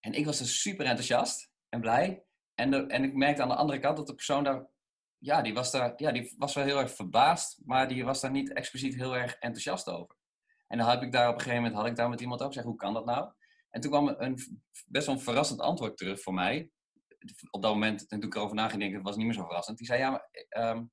en 0.00 0.12
ik 0.12 0.24
was 0.24 0.38
dus 0.38 0.60
super 0.60 0.86
enthousiast 0.86 1.50
en 1.68 1.80
blij. 1.80 2.24
En, 2.54 2.88
en 2.88 3.04
ik 3.04 3.14
merkte 3.14 3.42
aan 3.42 3.48
de 3.48 3.54
andere 3.54 3.78
kant 3.78 3.96
dat 3.96 4.06
de 4.06 4.14
persoon 4.14 4.44
daar, 4.44 4.66
ja, 5.18 5.42
die 5.42 5.54
was 5.54 5.70
daar, 5.70 5.92
ja, 5.96 6.12
die 6.12 6.34
was 6.38 6.54
wel 6.54 6.64
heel 6.64 6.80
erg 6.80 6.94
verbaasd, 6.94 7.60
maar 7.64 7.88
die 7.88 8.04
was 8.04 8.20
daar 8.20 8.30
niet 8.30 8.52
expliciet 8.52 8.94
heel 8.94 9.16
erg 9.16 9.34
enthousiast 9.34 9.88
over. 9.88 10.16
En 10.66 10.78
dan 10.78 10.88
heb 10.88 11.02
ik 11.02 11.12
daar 11.12 11.28
op 11.28 11.34
een 11.34 11.40
gegeven 11.40 11.62
moment, 11.62 11.80
had 11.80 11.90
ik 11.90 11.96
daar 11.96 12.08
met 12.08 12.20
iemand 12.20 12.40
over 12.40 12.52
gezegd, 12.52 12.70
hoe 12.70 12.78
kan 12.78 12.94
dat 12.94 13.04
nou? 13.04 13.32
En 13.70 13.80
toen 13.80 13.90
kwam 13.90 14.08
een 14.08 14.38
best 14.86 15.06
wel 15.06 15.14
een 15.14 15.20
verrassend 15.20 15.60
antwoord 15.60 15.96
terug 15.96 16.20
voor 16.20 16.34
mij 16.34 16.70
op 17.50 17.62
dat 17.62 17.72
moment, 17.72 18.08
toen 18.08 18.22
ik 18.22 18.34
erover 18.34 18.56
naging, 18.56 18.80
denk 18.80 18.90
ik, 18.90 18.96
het 18.96 19.06
was 19.06 19.16
niet 19.16 19.26
meer 19.26 19.34
zo 19.34 19.44
verrassend. 19.44 19.78
Die 19.78 19.86
zei, 19.86 20.00
ja, 20.00 20.10
maar 20.10 20.28
um, 20.70 20.92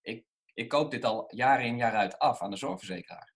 ik, 0.00 0.24
ik 0.54 0.68
koop 0.68 0.90
dit 0.90 1.04
al 1.04 1.34
jaren 1.34 1.66
in 1.66 1.76
jaar 1.76 1.94
uit 1.94 2.18
af 2.18 2.40
aan 2.40 2.50
de 2.50 2.56
zorgverzekeraar. 2.56 3.34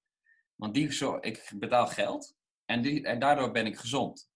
Want 0.55 0.74
die, 0.74 1.18
ik 1.20 1.53
betaal 1.59 1.87
geld 1.87 2.37
en, 2.64 2.83
die, 2.83 3.07
en 3.07 3.18
daardoor 3.18 3.50
ben 3.50 3.66
ik 3.66 3.79
gezond. 3.79 4.31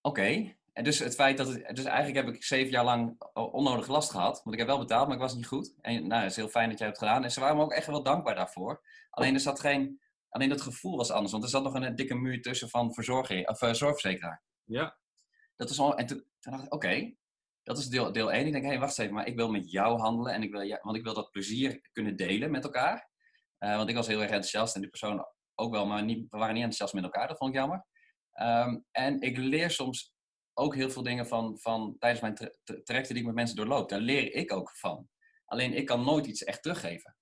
Oké, 0.00 0.56
en 0.72 0.84
dus 0.84 0.98
het 0.98 1.14
feit 1.14 1.36
dat 1.36 1.48
het, 1.48 1.76
dus 1.76 1.84
eigenlijk 1.84 2.26
heb 2.26 2.34
ik 2.34 2.44
zeven 2.44 2.70
jaar 2.70 2.84
lang 2.84 3.22
onnodig 3.34 3.86
last 3.86 4.10
gehad. 4.10 4.42
Want 4.42 4.52
ik 4.52 4.58
heb 4.58 4.66
wel 4.68 4.78
betaald, 4.78 5.06
maar 5.06 5.16
ik 5.16 5.22
was 5.22 5.34
niet 5.34 5.46
goed. 5.46 5.74
En 5.80 6.06
nou, 6.06 6.24
is 6.24 6.36
heel 6.36 6.48
fijn 6.48 6.68
dat 6.68 6.78
jij 6.78 6.86
hebt 6.86 6.98
gedaan. 6.98 7.24
En 7.24 7.30
ze 7.30 7.40
waren 7.40 7.56
me 7.56 7.62
ook 7.62 7.72
echt 7.72 7.86
wel 7.86 8.02
dankbaar 8.02 8.34
daarvoor. 8.34 8.82
Alleen 9.10 9.34
er 9.34 9.40
zat 9.40 9.60
geen, 9.60 10.00
alleen 10.28 10.48
dat 10.48 10.60
gevoel 10.60 10.96
was 10.96 11.10
anders. 11.10 11.32
Want 11.32 11.44
er 11.44 11.50
zat 11.50 11.62
nog 11.62 11.74
een 11.74 11.94
dikke 11.94 12.14
muur 12.14 12.42
tussen 12.42 12.68
van 12.68 12.94
verzorging, 12.94 13.48
of, 13.48 13.62
uh, 13.62 13.72
zorgverzekeraar. 13.72 14.42
Ja. 14.64 14.98
Dat 15.58 15.70
is 15.70 15.78
al, 15.78 15.96
en 15.96 16.06
toen, 16.06 16.24
dacht 16.40 16.64
ik, 16.64 16.74
oké, 16.74 17.14
dat 17.62 17.78
is 17.78 17.88
deel, 17.88 18.12
deel 18.12 18.32
1. 18.32 18.46
Ik 18.46 18.52
denk, 18.52 18.64
hé, 18.64 18.70
hey, 18.70 18.78
wacht 18.78 18.98
even, 18.98 19.14
maar 19.14 19.26
ik 19.26 19.36
wil 19.36 19.50
met 19.50 19.70
jou 19.70 19.98
handelen 19.98 20.32
en 20.32 20.42
ik 20.42 20.50
wil, 20.50 20.60
ja, 20.60 20.78
want 20.82 20.96
ik 20.96 21.02
wil 21.02 21.14
dat 21.14 21.30
plezier 21.30 21.88
kunnen 21.92 22.16
delen 22.16 22.50
met 22.50 22.64
elkaar. 22.64 23.10
Uh, 23.58 23.76
want 23.76 23.88
ik 23.88 23.94
was 23.94 24.06
heel 24.06 24.20
erg 24.20 24.30
enthousiast 24.30 24.74
en 24.74 24.80
die 24.80 24.90
persoon 24.90 25.26
ook 25.54 25.72
wel, 25.72 25.86
maar 25.86 26.04
we 26.04 26.26
waren 26.28 26.54
niet 26.54 26.62
enthousiast 26.62 26.94
met 26.94 27.04
elkaar. 27.04 27.28
Dat 27.28 27.36
vond 27.36 27.50
ik 27.50 27.56
jammer. 27.56 27.86
Um, 28.40 28.84
en 28.90 29.20
ik 29.20 29.36
leer 29.36 29.70
soms 29.70 30.12
ook 30.54 30.74
heel 30.74 30.90
veel 30.90 31.02
dingen 31.02 31.26
van, 31.26 31.58
van 31.58 31.96
tijdens 31.98 32.22
mijn 32.22 32.34
tra 32.34 32.50
trajecten 32.84 33.14
die 33.14 33.22
ik 33.22 33.26
met 33.26 33.34
mensen 33.34 33.56
doorloop. 33.56 33.88
Daar 33.88 34.00
leer 34.00 34.32
ik 34.34 34.52
ook 34.52 34.70
van. 34.76 35.08
Alleen 35.44 35.74
ik 35.74 35.86
kan 35.86 36.04
nooit 36.04 36.26
iets 36.26 36.44
echt 36.44 36.62
teruggeven. 36.62 37.16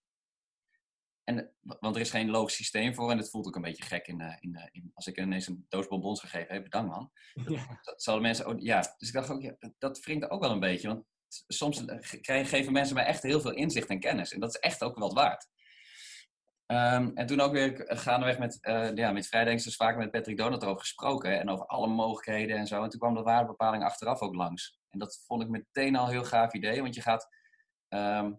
En, 1.28 1.52
want 1.60 1.94
er 1.94 2.00
is 2.00 2.10
geen 2.10 2.30
logisch 2.30 2.54
systeem 2.54 2.94
voor 2.94 3.10
en 3.10 3.18
het 3.18 3.30
voelt 3.30 3.46
ook 3.46 3.56
een 3.56 3.62
beetje 3.62 3.84
gek 3.84 4.06
in, 4.06 4.20
uh, 4.20 4.36
in, 4.40 4.54
uh, 4.54 4.66
in 4.70 4.90
als 4.94 5.06
ik 5.06 5.18
ineens 5.18 5.46
een 5.46 5.66
doos 5.68 5.86
bonbons 5.86 6.20
gegeven 6.20 6.54
heb. 6.54 6.62
Bedankt 6.62 6.90
man. 6.90 7.10
Dat, 7.34 7.54
ja. 7.54 7.80
dat 7.82 8.02
zouden 8.02 8.26
mensen 8.26 8.46
ook, 8.46 8.60
ja. 8.60 8.94
Dus 8.98 9.08
ik 9.08 9.14
dacht 9.14 9.30
ook, 9.30 9.42
ja, 9.42 9.56
dat, 9.78 10.04
wringt 10.04 10.30
ook 10.30 10.40
wel 10.40 10.50
een 10.50 10.60
beetje. 10.60 10.88
Want 10.88 11.04
soms 11.46 11.84
krijgen, 12.20 12.46
geven 12.46 12.72
mensen 12.72 12.94
mij 12.94 13.04
echt 13.04 13.22
heel 13.22 13.40
veel 13.40 13.52
inzicht 13.52 13.88
en 13.88 14.00
kennis. 14.00 14.32
En 14.32 14.40
dat 14.40 14.48
is 14.48 14.60
echt 14.60 14.82
ook 14.82 14.98
wat 14.98 15.12
waard. 15.12 15.48
Ehm, 16.66 17.10
en 17.14 17.26
toen 17.26 17.40
ook 17.40 17.52
weer 17.52 17.84
gaandeweg 17.86 18.38
met, 18.38 18.58
uh, 18.60 18.94
ja, 18.94 19.12
met 19.12 19.26
vrijdenksters 19.26 19.76
vaak 19.76 19.96
met 19.96 20.10
Patrick 20.10 20.36
Donat 20.36 20.64
over 20.64 20.80
gesproken. 20.80 21.40
en 21.40 21.50
over 21.50 21.66
alle 21.66 21.86
mogelijkheden 21.86 22.56
en 22.56 22.66
zo. 22.66 22.82
En 22.82 22.88
toen 22.88 23.00
kwam 23.00 23.14
de 23.14 23.22
waardebepaling 23.22 23.84
achteraf 23.84 24.20
ook 24.20 24.34
langs. 24.34 24.78
En 24.90 24.98
dat 24.98 25.22
vond 25.26 25.42
ik 25.42 25.48
meteen 25.48 25.96
al 25.96 26.04
een 26.04 26.10
heel 26.10 26.24
gaaf 26.24 26.52
idee. 26.52 26.82
Want 26.82 26.94
je 26.94 27.00
gaat... 27.00 27.28
Ehm, 27.88 28.32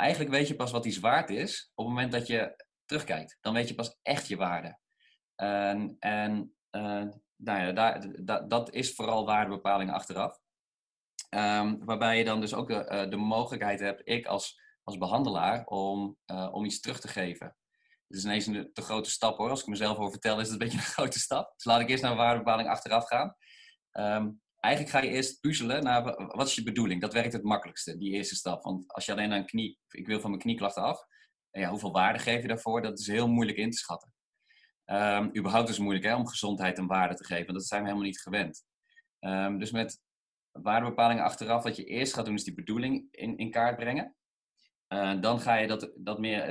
eigenlijk 0.00 0.30
weet 0.30 0.48
je 0.48 0.56
pas 0.56 0.70
wat 0.70 0.84
iets 0.84 0.98
waard 0.98 1.30
is 1.30 1.70
op 1.74 1.84
het 1.84 1.94
moment 1.94 2.12
dat 2.12 2.26
je 2.26 2.64
terugkijkt. 2.84 3.38
Dan 3.40 3.54
weet 3.54 3.68
je 3.68 3.74
pas 3.74 3.98
echt 4.02 4.28
je 4.28 4.36
waarde. 4.36 4.78
En, 5.34 5.96
en 5.98 6.54
uh, 6.70 7.04
nou 7.36 7.60
ja, 7.60 7.72
daar, 7.72 8.48
dat 8.48 8.74
is 8.74 8.94
vooral 8.94 9.26
waardebepaling 9.26 9.92
achteraf. 9.92 10.38
Um, 11.30 11.84
waarbij 11.84 12.18
je 12.18 12.24
dan 12.24 12.40
dus 12.40 12.54
ook 12.54 12.68
de, 12.68 12.90
uh, 13.04 13.10
de 13.10 13.16
mogelijkheid 13.16 13.80
hebt, 13.80 14.00
ik 14.04 14.26
als 14.26 14.66
als 14.88 14.98
behandelaar 14.98 15.64
om, 15.64 16.16
om 16.50 16.64
iets 16.64 16.80
terug 16.80 17.00
te 17.00 17.08
geven. 17.08 17.56
Het 18.06 18.16
is 18.16 18.24
ineens 18.24 18.46
een 18.46 18.70
te 18.72 18.82
grote 18.82 19.10
stap 19.10 19.36
hoor. 19.36 19.50
Als 19.50 19.60
ik 19.60 19.66
mezelf 19.66 19.98
over 19.98 20.10
vertel, 20.10 20.40
is 20.40 20.50
het 20.50 20.52
een 20.52 20.58
beetje 20.58 20.78
een 20.78 20.94
grote 20.98 21.18
stap. 21.18 21.52
Dus 21.54 21.64
laat 21.64 21.80
ik 21.80 21.88
eerst 21.88 22.02
naar 22.02 22.16
waardebepaling 22.16 22.68
achteraf 22.68 23.06
gaan. 23.06 23.36
Um, 23.92 24.40
eigenlijk 24.60 24.94
ga 24.94 25.02
je 25.02 25.10
eerst 25.10 25.40
puzzelen 25.40 25.82
naar 25.82 26.02
wat 26.26 26.46
is 26.46 26.54
je 26.54 26.62
bedoeling. 26.62 27.00
Dat 27.00 27.12
werkt 27.12 27.32
het 27.32 27.42
makkelijkste, 27.42 27.98
die 27.98 28.12
eerste 28.12 28.34
stap. 28.34 28.62
Want 28.62 28.92
als 28.92 29.04
je 29.04 29.12
alleen 29.12 29.32
aan 29.32 29.46
knie, 29.46 29.78
ik 29.88 30.06
wil 30.06 30.20
van 30.20 30.30
mijn 30.30 30.42
knieklachten 30.42 30.82
af. 30.82 31.06
Ja, 31.50 31.70
hoeveel 31.70 31.92
waarde 31.92 32.18
geef 32.18 32.42
je 32.42 32.48
daarvoor? 32.48 32.82
Dat 32.82 32.98
is 32.98 33.06
heel 33.06 33.28
moeilijk 33.28 33.58
in 33.58 33.70
te 33.70 33.76
schatten. 33.76 34.12
Um, 34.86 35.36
überhaupt 35.36 35.68
is 35.68 35.74
het 35.74 35.84
moeilijk 35.84 36.06
hè, 36.06 36.14
om 36.14 36.28
gezondheid 36.28 36.78
een 36.78 36.86
waarde 36.86 37.14
te 37.14 37.24
geven. 37.24 37.54
Dat 37.54 37.66
zijn 37.66 37.80
we 37.80 37.86
helemaal 37.86 38.08
niet 38.08 38.20
gewend. 38.20 38.64
Um, 39.20 39.58
dus 39.58 39.70
met 39.70 40.00
waardebepalingen 40.52 41.24
achteraf, 41.24 41.62
wat 41.62 41.76
je 41.76 41.84
eerst 41.84 42.14
gaat 42.14 42.24
doen, 42.24 42.34
is 42.34 42.44
die 42.44 42.54
bedoeling 42.54 43.08
in, 43.10 43.36
in 43.36 43.50
kaart 43.50 43.76
brengen. 43.76 44.16
Uh, 44.88 45.20
dan 45.20 45.40
ga 45.40 45.54
je 45.54 45.66
dat, 45.66 45.92
dat 45.96 46.18
meer 46.18 46.50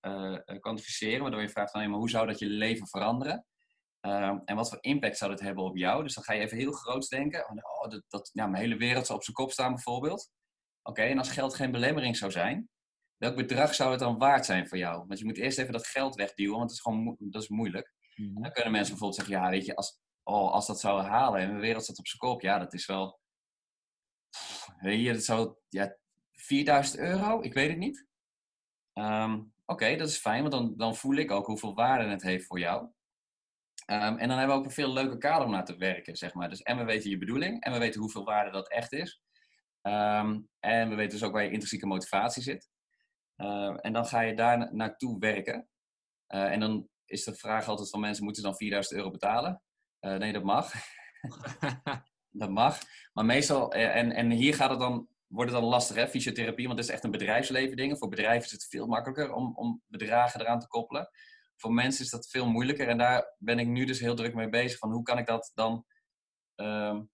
uh, 0.00 0.38
kwantificeren, 0.60 1.22
waardoor 1.22 1.40
je 1.40 1.48
vraagt 1.48 1.70
van 1.70 1.80
hey, 1.80 1.88
maar 1.88 1.98
hoe 1.98 2.10
zou 2.10 2.26
dat 2.26 2.38
je 2.38 2.46
leven 2.46 2.88
veranderen? 2.88 3.46
En 4.44 4.56
wat 4.56 4.68
voor 4.68 4.78
impact 4.80 5.18
zou 5.18 5.30
dat 5.30 5.40
hebben 5.40 5.64
op 5.64 5.76
jou? 5.76 6.02
Dus 6.02 6.14
dan 6.14 6.24
ga 6.24 6.32
je 6.32 6.40
even 6.40 6.56
heel 6.56 6.72
groots 6.72 7.08
denken. 7.08 7.48
Oh, 7.48 7.90
dat, 7.90 8.02
dat, 8.08 8.30
ja, 8.32 8.46
mijn 8.46 8.62
hele 8.62 8.76
wereld 8.76 9.06
zou 9.06 9.18
op 9.18 9.24
zijn 9.24 9.36
kop 9.36 9.50
staan 9.50 9.72
bijvoorbeeld. 9.74 10.30
Oké, 10.82 11.02
en 11.02 11.18
als 11.18 11.30
geld 11.30 11.54
geen 11.54 11.70
belemmering 11.70 12.16
zou 12.16 12.30
zijn, 12.30 12.68
welk 13.16 13.36
bedrag 13.36 13.74
zou 13.74 13.90
het 13.90 14.00
dan 14.00 14.18
waard 14.18 14.44
zijn 14.44 14.68
voor 14.68 14.78
jou? 14.78 15.04
Want 15.06 15.18
je 15.18 15.24
moet 15.24 15.38
eerst 15.38 15.58
even 15.58 15.72
dat 15.72 15.86
geld 15.86 16.14
wegduwen, 16.14 16.56
want 16.56 16.68
dat 16.68 16.76
is 16.76 16.80
gewoon 16.80 17.16
dat 17.18 17.42
is 17.42 17.48
moeilijk. 17.48 17.94
Mm 18.14 18.26
-hmm. 18.26 18.42
Dan 18.42 18.52
kunnen 18.52 18.72
mensen 18.72 18.90
bijvoorbeeld 18.90 19.20
zeggen, 19.20 19.44
ja, 19.44 19.50
weet 19.50 19.66
je, 19.66 19.76
als, 19.76 20.00
oh, 20.22 20.52
als 20.52 20.66
dat 20.66 20.80
zou 20.80 21.02
halen 21.02 21.40
en 21.40 21.48
mijn 21.48 21.60
wereld 21.60 21.82
staat 21.82 21.98
op 21.98 22.06
zijn 22.06 22.20
kop, 22.20 22.40
ja, 22.40 22.58
dat 22.58 22.72
is 22.72 22.86
wel... 22.86 23.20
Weet 24.80 25.00
je, 25.00 25.12
dat 25.12 25.24
zou 25.24 25.56
ja, 25.68 25.96
4000 26.32 26.98
euro? 26.98 27.42
Ik 27.42 27.52
weet 27.52 27.68
het 27.68 27.78
niet. 27.78 28.06
Um, 28.92 29.54
Oké, 29.66 29.96
dat 29.96 30.08
is 30.08 30.16
fijn, 30.16 30.40
want 30.40 30.52
dan, 30.52 30.76
dan 30.76 30.96
voel 30.96 31.14
ik 31.14 31.30
ook 31.30 31.46
hoeveel 31.46 31.74
waarde 31.74 32.10
het 32.10 32.22
heeft 32.22 32.46
voor 32.46 32.58
jou. 32.58 32.88
Um, 33.86 34.18
en 34.18 34.28
dan 34.28 34.38
hebben 34.38 34.56
we 34.56 34.62
ook 34.62 34.64
een 34.64 34.70
veel 34.70 34.92
leuker 34.92 35.18
kader 35.18 35.46
om 35.46 35.52
naar 35.52 35.64
te 35.64 35.76
werken, 35.76 36.16
zeg 36.16 36.34
maar. 36.34 36.48
Dus 36.48 36.62
en 36.62 36.76
we 36.76 36.84
weten 36.84 37.10
je 37.10 37.18
bedoeling 37.18 37.62
en 37.62 37.72
we 37.72 37.78
weten 37.78 38.00
hoeveel 38.00 38.24
waarde 38.24 38.50
dat 38.50 38.70
echt 38.70 38.92
is. 38.92 39.22
Um, 39.82 40.48
en 40.60 40.88
we 40.88 40.94
weten 40.94 41.18
dus 41.18 41.22
ook 41.22 41.32
waar 41.32 41.42
je 41.42 41.50
intrinsieke 41.50 41.86
motivatie 41.86 42.42
zit. 42.42 42.68
Uh, 43.36 43.76
en 43.80 43.92
dan 43.92 44.06
ga 44.06 44.20
je 44.20 44.34
daar 44.34 44.74
naartoe 44.74 45.18
werken. 45.18 45.68
Uh, 46.28 46.52
en 46.52 46.60
dan 46.60 46.88
is 47.04 47.24
de 47.24 47.34
vraag 47.34 47.68
altijd 47.68 47.90
van 47.90 48.00
mensen, 48.00 48.24
moeten 48.24 48.42
ze 48.42 48.48
dan 48.48 48.56
4000 48.56 48.96
euro 48.96 49.10
betalen? 49.10 49.62
Uh, 50.00 50.16
nee, 50.16 50.32
dat 50.32 50.42
mag. 50.42 50.72
dat 52.30 52.50
mag. 52.50 52.78
Maar 53.12 53.24
meestal, 53.24 53.72
eh, 53.72 53.96
en, 53.96 54.12
en 54.12 54.30
hier 54.30 54.54
gaat 54.54 54.70
het 54.70 54.78
dan 54.78 55.08
wordt 55.34 55.50
het 55.50 55.60
dan 55.60 55.70
lastig, 55.70 55.96
hè, 55.96 56.08
fysiotherapie, 56.08 56.66
want 56.66 56.78
het 56.78 56.88
is 56.88 56.94
echt 56.94 57.04
een 57.04 57.10
bedrijfsleven 57.10 57.76
ding. 57.76 57.98
Voor 57.98 58.08
bedrijven 58.08 58.44
is 58.44 58.52
het 58.52 58.66
veel 58.70 58.86
makkelijker 58.86 59.32
om, 59.32 59.52
om 59.56 59.82
bedragen 59.86 60.40
eraan 60.40 60.60
te 60.60 60.66
koppelen. 60.66 61.08
Voor 61.64 61.72
mensen 61.72 62.04
is 62.04 62.10
dat 62.10 62.30
veel 62.30 62.46
moeilijker 62.46 62.88
en 62.88 62.98
daar 62.98 63.34
ben 63.38 63.58
ik 63.58 63.66
nu 63.66 63.84
dus 63.84 64.00
heel 64.00 64.14
druk 64.14 64.34
mee 64.34 64.48
bezig. 64.48 64.78
Van 64.78 64.92
hoe 64.92 65.02
kan 65.02 65.18
ik 65.18 65.26
dat 65.26 65.50
dan 65.54 65.84
um, 66.54 67.10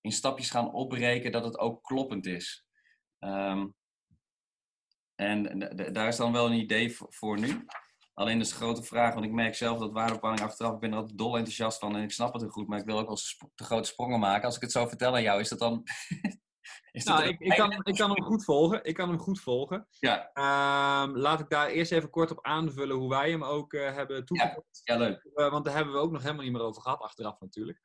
in 0.00 0.12
stapjes 0.12 0.50
gaan 0.50 0.72
opbreken 0.72 1.32
dat 1.32 1.44
het 1.44 1.58
ook 1.58 1.82
kloppend 1.82 2.26
is. 2.26 2.66
Um, 3.18 3.74
en 5.14 5.58
daar 5.92 6.08
is 6.08 6.16
dan 6.16 6.32
wel 6.32 6.46
een 6.46 6.60
idee 6.60 6.96
voor 6.96 7.38
nu. 7.38 7.66
Alleen 8.14 8.40
is 8.40 8.48
de 8.48 8.54
grote 8.54 8.82
vraag, 8.82 9.14
want 9.14 9.26
ik 9.26 9.32
merk 9.32 9.54
zelf 9.54 9.78
dat 9.78 9.92
waardebepaling 9.92 10.40
achteraf, 10.40 10.74
ik 10.74 10.80
ben 10.80 10.90
er 10.90 10.96
altijd 10.96 11.18
dol 11.18 11.36
enthousiast 11.36 11.78
van 11.78 11.96
en 11.96 12.02
ik 12.02 12.10
snap 12.10 12.32
het 12.32 12.42
heel 12.42 12.50
goed, 12.50 12.68
maar 12.68 12.78
ik 12.78 12.86
wil 12.86 12.98
ook 12.98 13.06
wel 13.06 13.18
te 13.54 13.64
grote 13.64 13.88
sprongen 13.88 14.20
maken. 14.20 14.44
Als 14.44 14.56
ik 14.56 14.62
het 14.62 14.72
zo 14.72 14.86
vertel 14.86 15.14
aan 15.14 15.22
jou, 15.22 15.40
is 15.40 15.48
dat 15.48 15.58
dan 15.58 15.82
nou, 16.92 17.24
ik, 17.24 17.40
ik, 17.40 17.56
kan, 17.56 17.72
ik 17.82 17.94
kan 17.94 18.10
hem 18.10 18.22
goed 18.24 18.44
volgen. 18.44 18.84
Ik 18.84 18.94
kan 18.94 19.08
hem 19.08 19.18
goed 19.18 19.40
volgen. 19.40 19.86
Ja. 19.98 20.30
Um, 21.02 21.16
laat 21.16 21.40
ik 21.40 21.48
daar 21.48 21.68
eerst 21.68 21.92
even 21.92 22.10
kort 22.10 22.30
op 22.30 22.44
aanvullen 22.44 22.96
hoe 22.96 23.08
wij 23.08 23.30
hem 23.30 23.44
ook 23.44 23.72
uh, 23.72 23.94
hebben 23.94 24.24
toegepast. 24.24 24.80
Ja, 24.84 24.94
ja 24.94 25.00
leuk. 25.00 25.28
Uh, 25.34 25.50
want 25.50 25.64
daar 25.64 25.74
hebben 25.74 25.94
we 25.94 26.00
ook 26.00 26.12
nog 26.12 26.22
helemaal 26.22 26.44
niet 26.44 26.52
meer 26.52 26.62
over 26.62 26.82
gehad, 26.82 27.00
achteraf 27.00 27.40
natuurlijk. 27.40 27.80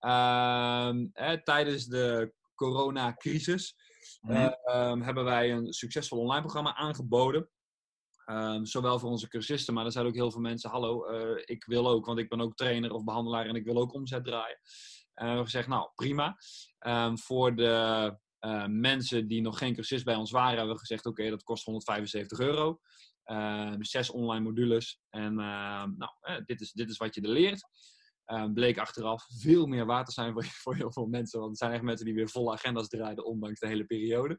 Um, 0.00 1.10
hè, 1.12 1.42
tijdens 1.42 1.86
de 1.86 2.32
coronacrisis 2.54 3.74
mm 4.20 4.54
um, 4.74 5.02
hebben 5.02 5.24
wij 5.24 5.52
een 5.52 5.72
succesvol 5.72 6.18
online 6.18 6.40
programma 6.40 6.74
aangeboden. 6.74 7.50
Um, 8.26 8.66
zowel 8.66 8.98
voor 8.98 9.10
onze 9.10 9.28
cursisten, 9.28 9.74
maar 9.74 9.84
er 9.84 9.92
zijn 9.92 10.06
ook 10.06 10.14
heel 10.14 10.30
veel 10.30 10.40
mensen, 10.40 10.70
hallo, 10.70 11.10
uh, 11.10 11.42
ik 11.44 11.64
wil 11.64 11.88
ook, 11.88 12.06
want 12.06 12.18
ik 12.18 12.28
ben 12.28 12.40
ook 12.40 12.54
trainer 12.54 12.92
of 12.92 13.04
behandelaar 13.04 13.46
en 13.46 13.54
ik 13.54 13.64
wil 13.64 13.76
ook 13.76 13.94
omzet 13.94 14.24
draaien. 14.24 14.58
En 15.22 15.28
we 15.28 15.34
hebben 15.34 15.50
gezegd, 15.50 15.68
nou 15.68 15.90
prima. 15.94 16.36
Um, 16.86 17.18
voor 17.18 17.54
de 17.56 18.16
uh, 18.40 18.66
mensen 18.66 19.28
die 19.28 19.40
nog 19.40 19.58
geen 19.58 19.74
cursist 19.74 20.04
bij 20.04 20.14
ons 20.14 20.30
waren, 20.30 20.56
hebben 20.56 20.74
we 20.74 20.80
gezegd: 20.80 21.06
oké, 21.06 21.30
dat 21.30 21.42
kost 21.42 21.64
175 21.64 22.38
euro. 22.38 22.80
Uh, 23.26 23.72
zes 23.78 24.10
online 24.10 24.44
modules. 24.44 25.00
En 25.10 25.32
uh, 25.32 25.84
nou, 25.96 26.10
dit, 26.44 26.60
is, 26.60 26.72
dit 26.72 26.90
is 26.90 26.96
wat 26.96 27.14
je 27.14 27.20
er 27.20 27.28
leert. 27.28 27.68
Bleek 28.54 28.78
achteraf 28.78 29.26
veel 29.40 29.66
meer 29.66 29.86
waard 29.86 30.06
te 30.06 30.12
zijn 30.12 30.32
voor, 30.32 30.44
voor, 30.62 30.74
heel 30.74 30.92
veel 30.92 31.06
mensen. 31.06 31.40
Want 31.40 31.50
er 31.50 31.56
zijn 31.56 31.72
echt 31.72 31.82
mensen 31.82 32.06
die 32.06 32.14
weer 32.14 32.28
volle 32.28 32.52
agenda's 32.52 32.88
draaiden, 32.88 33.24
ondanks 33.24 33.60
de 33.60 33.66
hele 33.66 33.84
periode. 33.84 34.38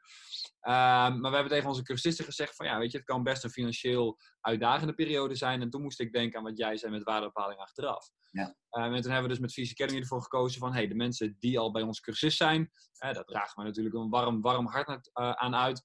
maar 0.62 1.22
we 1.22 1.30
hebben 1.30 1.52
tegen 1.52 1.70
onze 1.70 1.84
cursisten 1.84 2.26
gezegd: 2.26 2.56
van 2.56 2.66
ja, 2.66 2.80
weet 2.80 2.92
je, 2.92 2.98
het 2.98 3.06
kan 3.06 3.24
best 3.24 3.44
een 3.44 3.50
financieel 3.50 4.20
uitdagende 4.42 4.94
periode 4.94 5.36
zijn. 5.36 5.62
En 5.62 5.70
toen 5.70 5.82
moest 5.82 6.00
ik 6.00 6.14
denken 6.14 6.38
aan 6.38 6.44
wat 6.44 6.58
jij 6.58 6.78
zei 6.78 6.92
met 6.92 7.04
waardebepaling 7.04 7.60
achteraf. 7.60 8.10
Ja. 8.32 8.56
Uh, 8.72 8.84
en 8.84 9.02
toen 9.02 9.12
hebben 9.12 9.22
we 9.22 9.28
dus 9.28 9.40
met 9.40 9.54
Visie 9.54 9.74
Academy 9.74 10.00
ervoor 10.00 10.22
gekozen 10.22 10.60
van 10.60 10.74
hey, 10.74 10.88
de 10.88 10.96
mensen 10.96 11.36
die 11.40 11.60
al 11.60 11.72
bij 11.72 11.82
ons 11.82 12.00
cursist 12.00 12.38
zijn, 12.38 12.62
uh, 12.62 13.14
daar 13.14 13.24
dragen 13.24 13.62
we 13.62 13.68
natuurlijk 13.68 13.96
een 13.96 14.10
warm, 14.10 14.42
warm 14.42 14.68
hart 14.68 14.88
naar, 14.88 15.02
uh, 15.14 15.32
aan 15.32 15.56
uit. 15.56 15.84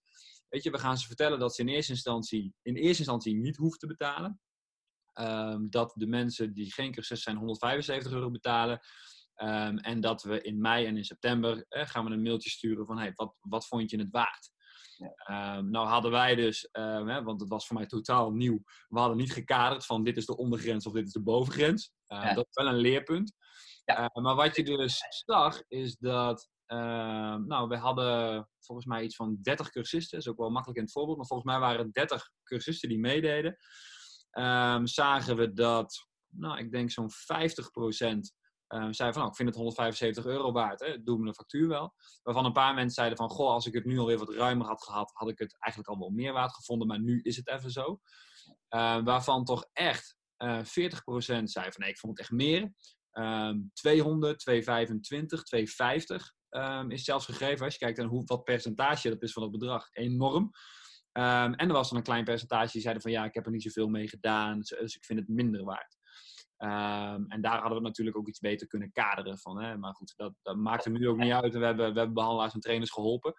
Weet 0.48 0.62
je, 0.62 0.70
we 0.70 0.78
gaan 0.78 0.98
ze 0.98 1.06
vertellen 1.06 1.38
dat 1.38 1.54
ze 1.54 1.62
in 1.62 1.68
eerste 1.68 1.92
instantie, 1.92 2.54
in 2.62 2.74
eerste 2.74 2.98
instantie 2.98 3.37
niet 3.37 3.56
hoeven 3.56 3.78
te 3.78 3.87
betalen. 3.87 4.40
Um, 5.20 5.70
dat 5.70 5.92
de 5.94 6.07
mensen 6.07 6.54
die 6.54 6.72
geen 6.72 6.92
cursist 6.92 7.22
zijn 7.22 7.37
175 7.37 8.12
euro 8.12 8.31
betalen. 8.31 8.81
Um, 9.42 9.78
en 9.78 10.00
dat 10.00 10.22
we 10.22 10.42
in 10.42 10.61
mei 10.61 10.87
en 10.87 10.96
in 10.96 11.04
september 11.04 11.64
gaan 11.68 12.04
we 12.04 12.11
een 12.11 12.22
mailtje 12.22 12.50
sturen 12.50 12.87
van 12.87 12.98
hey, 12.98 13.12
wat, 13.14 13.35
wat 13.40 13.66
vond 13.66 13.90
je 13.90 13.98
het 13.98 14.11
waard? 14.11 14.50
Ja. 14.98 15.57
Um, 15.57 15.70
nou 15.70 15.87
hadden 15.87 16.11
wij 16.11 16.35
dus, 16.35 16.68
um, 16.72 17.09
hè, 17.09 17.22
want 17.22 17.40
het 17.40 17.48
was 17.48 17.66
voor 17.66 17.76
mij 17.76 17.87
totaal 17.87 18.31
nieuw, 18.31 18.62
we 18.88 18.98
hadden 18.98 19.16
niet 19.16 19.33
gekaderd 19.33 19.87
van 19.87 20.04
dit 20.04 20.16
is 20.16 20.26
de 20.26 20.37
ondergrens 20.37 20.87
of 20.87 20.92
dit 20.92 21.07
is 21.07 21.12
de 21.12 21.22
bovengrens. 21.22 21.92
Uh, 22.09 22.22
ja. 22.22 22.35
Dat 22.35 22.46
is 22.50 22.64
wel 22.64 22.72
een 22.72 22.81
leerpunt. 22.81 23.33
Ja. 23.85 24.00
Uh, 24.00 24.22
maar 24.22 24.35
wat 24.35 24.57
je 24.57 24.64
dus 24.64 25.00
zag 25.26 25.62
is 25.68 25.96
dat, 25.96 26.48
uh, 26.66 27.35
nou 27.35 27.68
we 27.68 27.76
hadden 27.76 28.48
volgens 28.61 28.87
mij 28.87 29.02
iets 29.02 29.16
van 29.16 29.38
30 29.42 29.70
cursisten, 29.70 30.18
is 30.18 30.28
ook 30.28 30.38
wel 30.38 30.50
makkelijk 30.50 30.78
in 30.78 30.85
het 30.85 30.92
voorbeeld, 30.92 31.16
maar 31.16 31.26
volgens 31.26 31.50
mij 31.50 31.61
waren 31.61 31.85
het 31.85 31.94
30 31.94 32.31
cursisten 32.42 32.88
die 32.88 32.98
meededen. 32.98 33.57
Um, 34.38 34.87
zagen 34.87 35.37
we 35.37 35.53
dat, 35.53 36.07
nou 36.29 36.59
ik 36.59 36.70
denk 36.70 36.90
zo'n 36.90 37.11
50 37.11 37.70
um, 38.68 38.92
zei 38.92 39.12
van, 39.12 39.22
oh, 39.22 39.29
ik 39.29 39.35
vind 39.37 39.48
het 39.48 39.57
175 39.57 40.24
euro 40.24 40.53
waard, 40.53 40.81
hè, 40.81 41.03
doe 41.03 41.18
me 41.18 41.27
een 41.27 41.35
factuur 41.35 41.68
wel. 41.68 41.94
Waarvan 42.22 42.44
een 42.44 42.53
paar 42.53 42.74
mensen 42.74 42.94
zeiden 42.94 43.18
van, 43.18 43.29
goh, 43.29 43.51
als 43.51 43.66
ik 43.66 43.74
het 43.74 43.85
nu 43.85 43.98
alweer 43.98 44.18
wat 44.18 44.35
ruimer 44.35 44.66
had 44.66 44.83
gehad, 44.83 45.11
had 45.14 45.29
ik 45.29 45.38
het 45.38 45.57
eigenlijk 45.59 45.92
al 45.92 45.98
wel 45.98 46.11
meer 46.11 46.33
waard 46.33 46.55
gevonden, 46.55 46.88
maar 46.88 47.01
nu 47.01 47.20
is 47.22 47.37
het 47.37 47.48
even 47.48 47.70
zo. 47.70 48.01
Uh, 48.74 49.05
waarvan 49.05 49.44
toch 49.44 49.68
echt 49.72 50.16
uh, 50.38 50.59
40% 50.59 50.62
zei 51.42 51.44
van, 51.53 51.72
nee, 51.77 51.90
ik 51.90 51.98
vond 51.98 52.18
het 52.18 52.20
echt 52.20 52.31
meer. 52.31 52.72
Um, 53.12 53.70
200, 53.72 54.38
225, 54.38 55.42
250 55.42 56.33
um, 56.51 56.90
is 56.90 57.05
zelfs 57.05 57.24
gegeven, 57.24 57.64
als 57.64 57.72
je 57.72 57.79
kijkt 57.79 57.98
naar 57.98 58.07
hoe, 58.07 58.22
wat 58.24 58.44
percentage 58.44 59.09
dat 59.09 59.22
is 59.22 59.33
van 59.33 59.42
het 59.42 59.53
bedrag, 59.53 59.88
enorm. 59.92 60.51
Um, 61.12 61.55
en 61.55 61.68
er 61.68 61.73
was 61.73 61.88
dan 61.88 61.99
een 61.99 62.05
klein 62.05 62.25
percentage 62.25 62.73
die 62.73 62.81
zeiden 62.81 63.03
van 63.03 63.11
ja, 63.11 63.25
ik 63.25 63.35
heb 63.35 63.47
er 63.47 63.53
niet 63.53 63.62
zoveel 63.62 63.88
mee 63.88 64.09
gedaan, 64.09 64.59
dus 64.59 64.97
ik 64.97 65.05
vind 65.05 65.18
het 65.18 65.29
minder 65.29 65.64
waard. 65.64 65.97
Um, 66.59 67.27
en 67.29 67.40
daar 67.40 67.61
hadden 67.61 67.79
we 67.79 67.85
natuurlijk 67.85 68.16
ook 68.16 68.29
iets 68.29 68.40
beter 68.40 68.66
kunnen 68.66 68.92
kaderen 68.92 69.38
van. 69.38 69.62
Hè? 69.62 69.77
Maar 69.77 69.94
goed, 69.94 70.12
dat, 70.16 70.33
dat 70.42 70.57
maakt 70.57 70.85
er 70.85 70.90
nu 70.90 71.09
ook 71.09 71.16
niet 71.16 71.33
uit. 71.33 71.53
We 71.53 71.64
hebben, 71.64 71.92
we 71.92 71.99
hebben 71.99 72.14
behandelaars 72.14 72.55
en 72.55 72.61
trainers 72.61 72.90
geholpen. 72.90 73.35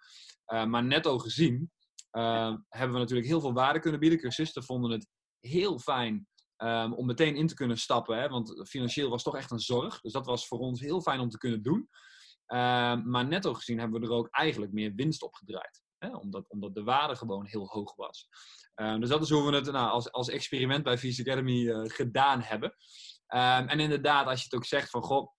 Uh, 0.46 0.64
maar 0.64 0.84
netto 0.84 1.18
gezien 1.18 1.70
hebben 2.10 2.92
we 2.92 2.98
natuurlijk 2.98 3.28
heel 3.28 3.40
veel 3.40 3.52
waarde 3.52 3.78
kunnen 3.78 4.00
bieden. 4.00 4.18
Cursisten 4.18 4.64
vonden 4.64 4.90
het 4.90 5.08
heel 5.40 5.78
fijn 5.78 6.28
om 6.96 7.06
meteen 7.06 7.36
in 7.36 7.46
te 7.46 7.54
kunnen 7.54 7.78
stappen. 7.78 8.18
Hè? 8.18 8.28
Want 8.28 8.68
financieel 8.68 9.10
was 9.10 9.22
toch 9.22 9.36
echt 9.36 9.50
een 9.50 9.58
zorg. 9.58 10.00
Dus 10.00 10.12
dat 10.12 10.26
was 10.26 10.46
voor 10.46 10.58
ons 10.58 10.80
heel 10.80 11.00
fijn 11.00 11.20
om 11.20 11.28
te 11.28 11.38
kunnen 11.38 11.62
doen. 11.62 11.88
Maar 13.06 13.26
netto 13.26 13.54
gezien 13.54 13.78
hebben 13.78 14.00
we 14.00 14.06
er 14.06 14.12
ook 14.12 14.28
eigenlijk 14.30 14.72
meer 14.72 14.94
winst 14.94 15.22
op 15.22 15.34
gedraaid. 15.34 15.82
Hè? 16.00 16.16
Omdat, 16.16 16.44
omdat 16.48 16.74
de 16.74 16.82
waarde 16.82 17.16
gewoon 17.16 17.46
heel 17.46 17.66
hoog 17.66 17.94
was. 17.94 18.28
Ehm, 18.74 19.00
dus 19.00 19.08
dat 19.08 19.22
is 19.22 19.30
hoe 19.30 19.50
we 19.50 19.56
het 19.56 19.72
nou, 19.72 19.90
als, 19.90 20.12
als 20.12 20.28
experiment 20.28 20.84
bij 20.84 20.98
Visie 20.98 21.24
Academy 21.24 21.68
eh, 21.68 21.80
gedaan 21.84 22.40
hebben. 22.40 22.74
Ehm, 23.26 23.66
en 23.66 23.80
inderdaad, 23.80 24.26
als 24.26 24.38
je 24.38 24.44
het 24.44 24.54
ook 24.54 24.64
zegt 24.64 24.90
van, 24.90 25.02
goh, 25.02 25.32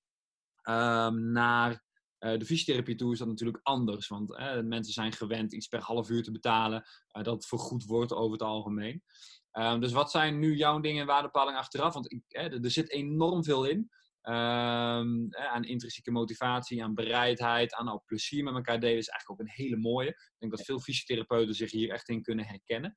ehm, 0.61 1.31
naar 1.31 1.89
uh, 2.19 2.39
de 2.39 2.45
fysiotherapie 2.45 2.95
toe 2.95 3.11
is 3.11 3.19
dat 3.19 3.27
natuurlijk 3.27 3.59
anders. 3.63 4.07
Want 4.07 4.27
mensen 4.63 4.93
zijn 4.93 5.11
gewend 5.11 5.53
iets 5.53 5.67
per 5.67 5.81
half 5.81 6.09
uur 6.09 6.23
te 6.23 6.31
betalen, 6.31 6.83
uh, 7.17 7.23
dat 7.23 7.45
vergoed 7.45 7.85
wordt 7.85 8.13
over 8.13 8.31
het 8.31 8.41
algemeen. 8.41 9.03
dus 9.79 9.91
wat 9.91 10.11
zijn 10.11 10.39
nu 10.39 10.55
jouw 10.55 10.79
dingen 10.79 11.01
en 11.01 11.07
waardepaling 11.07 11.57
achteraf? 11.57 11.93
Want 11.93 12.11
ik, 12.11 12.23
er 12.29 12.71
zit 12.71 12.89
enorm 12.89 13.43
veel 13.43 13.65
in. 13.65 13.89
Um, 14.23 15.35
aan 15.35 15.63
intrinsieke 15.63 16.11
motivatie, 16.11 16.83
aan 16.83 16.93
bereidheid, 16.93 17.73
aan 17.73 17.89
ook 17.89 18.05
plezier 18.05 18.43
met 18.43 18.53
elkaar 18.53 18.79
delen 18.79 18.97
is 18.97 19.07
eigenlijk 19.07 19.41
ook 19.41 19.47
een 19.47 19.65
hele 19.65 19.77
mooie. 19.77 20.07
Ik 20.07 20.35
denk 20.37 20.51
dat 20.51 20.65
veel 20.65 20.79
fysiotherapeuten 20.79 21.55
zich 21.55 21.71
hier 21.71 21.89
echt 21.91 22.09
in 22.09 22.21
kunnen 22.21 22.45
herkennen. 22.45 22.95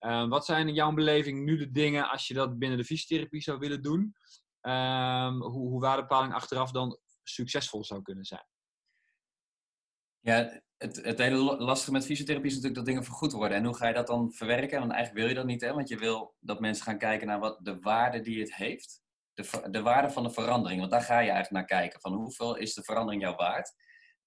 Um, 0.00 0.28
wat 0.28 0.44
zijn 0.44 0.68
in 0.68 0.74
jouw 0.74 0.92
beleving 0.92 1.44
nu 1.44 1.56
de 1.56 1.70
dingen 1.70 2.08
als 2.08 2.26
je 2.26 2.34
dat 2.34 2.58
binnen 2.58 2.78
de 2.78 2.84
fysiotherapie 2.84 3.40
zou 3.40 3.58
willen 3.58 3.82
doen? 3.82 4.14
Um, 4.60 5.42
hoe, 5.42 5.68
hoe 5.68 5.80
waardepaling 5.80 6.34
achteraf 6.34 6.70
dan 6.70 6.98
succesvol 7.22 7.84
zou 7.84 8.02
kunnen 8.02 8.24
zijn? 8.24 8.46
Ja, 10.20 10.62
het, 10.76 10.96
het 10.96 11.18
hele 11.18 11.56
lastige 11.56 11.92
met 11.92 12.04
fysiotherapie 12.04 12.48
is 12.48 12.54
natuurlijk 12.54 12.84
dat 12.84 12.86
dingen 12.86 13.04
vergoed 13.04 13.32
worden. 13.32 13.56
En 13.56 13.64
hoe 13.64 13.76
ga 13.76 13.88
je 13.88 13.94
dat 13.94 14.06
dan 14.06 14.32
verwerken? 14.32 14.78
Want 14.78 14.92
eigenlijk 14.92 15.20
wil 15.20 15.28
je 15.28 15.40
dat 15.40 15.46
niet, 15.46 15.60
hè? 15.60 15.72
Want 15.72 15.88
je 15.88 15.98
wil 15.98 16.34
dat 16.40 16.60
mensen 16.60 16.84
gaan 16.84 16.98
kijken 16.98 17.26
naar 17.26 17.38
wat 17.38 17.58
de 17.64 17.78
waarde 17.78 18.20
die 18.20 18.40
het 18.40 18.54
heeft 18.54 19.04
de, 19.36 19.68
de 19.70 19.82
waarde 19.82 20.10
van 20.10 20.22
de 20.22 20.30
verandering. 20.30 20.80
Want 20.80 20.92
daar 20.92 21.02
ga 21.02 21.18
je 21.18 21.30
eigenlijk 21.30 21.50
naar 21.50 21.80
kijken. 21.80 22.00
Van 22.00 22.12
hoeveel 22.12 22.56
is 22.56 22.74
de 22.74 22.82
verandering 22.82 23.22
jou 23.22 23.36
waard? 23.36 23.74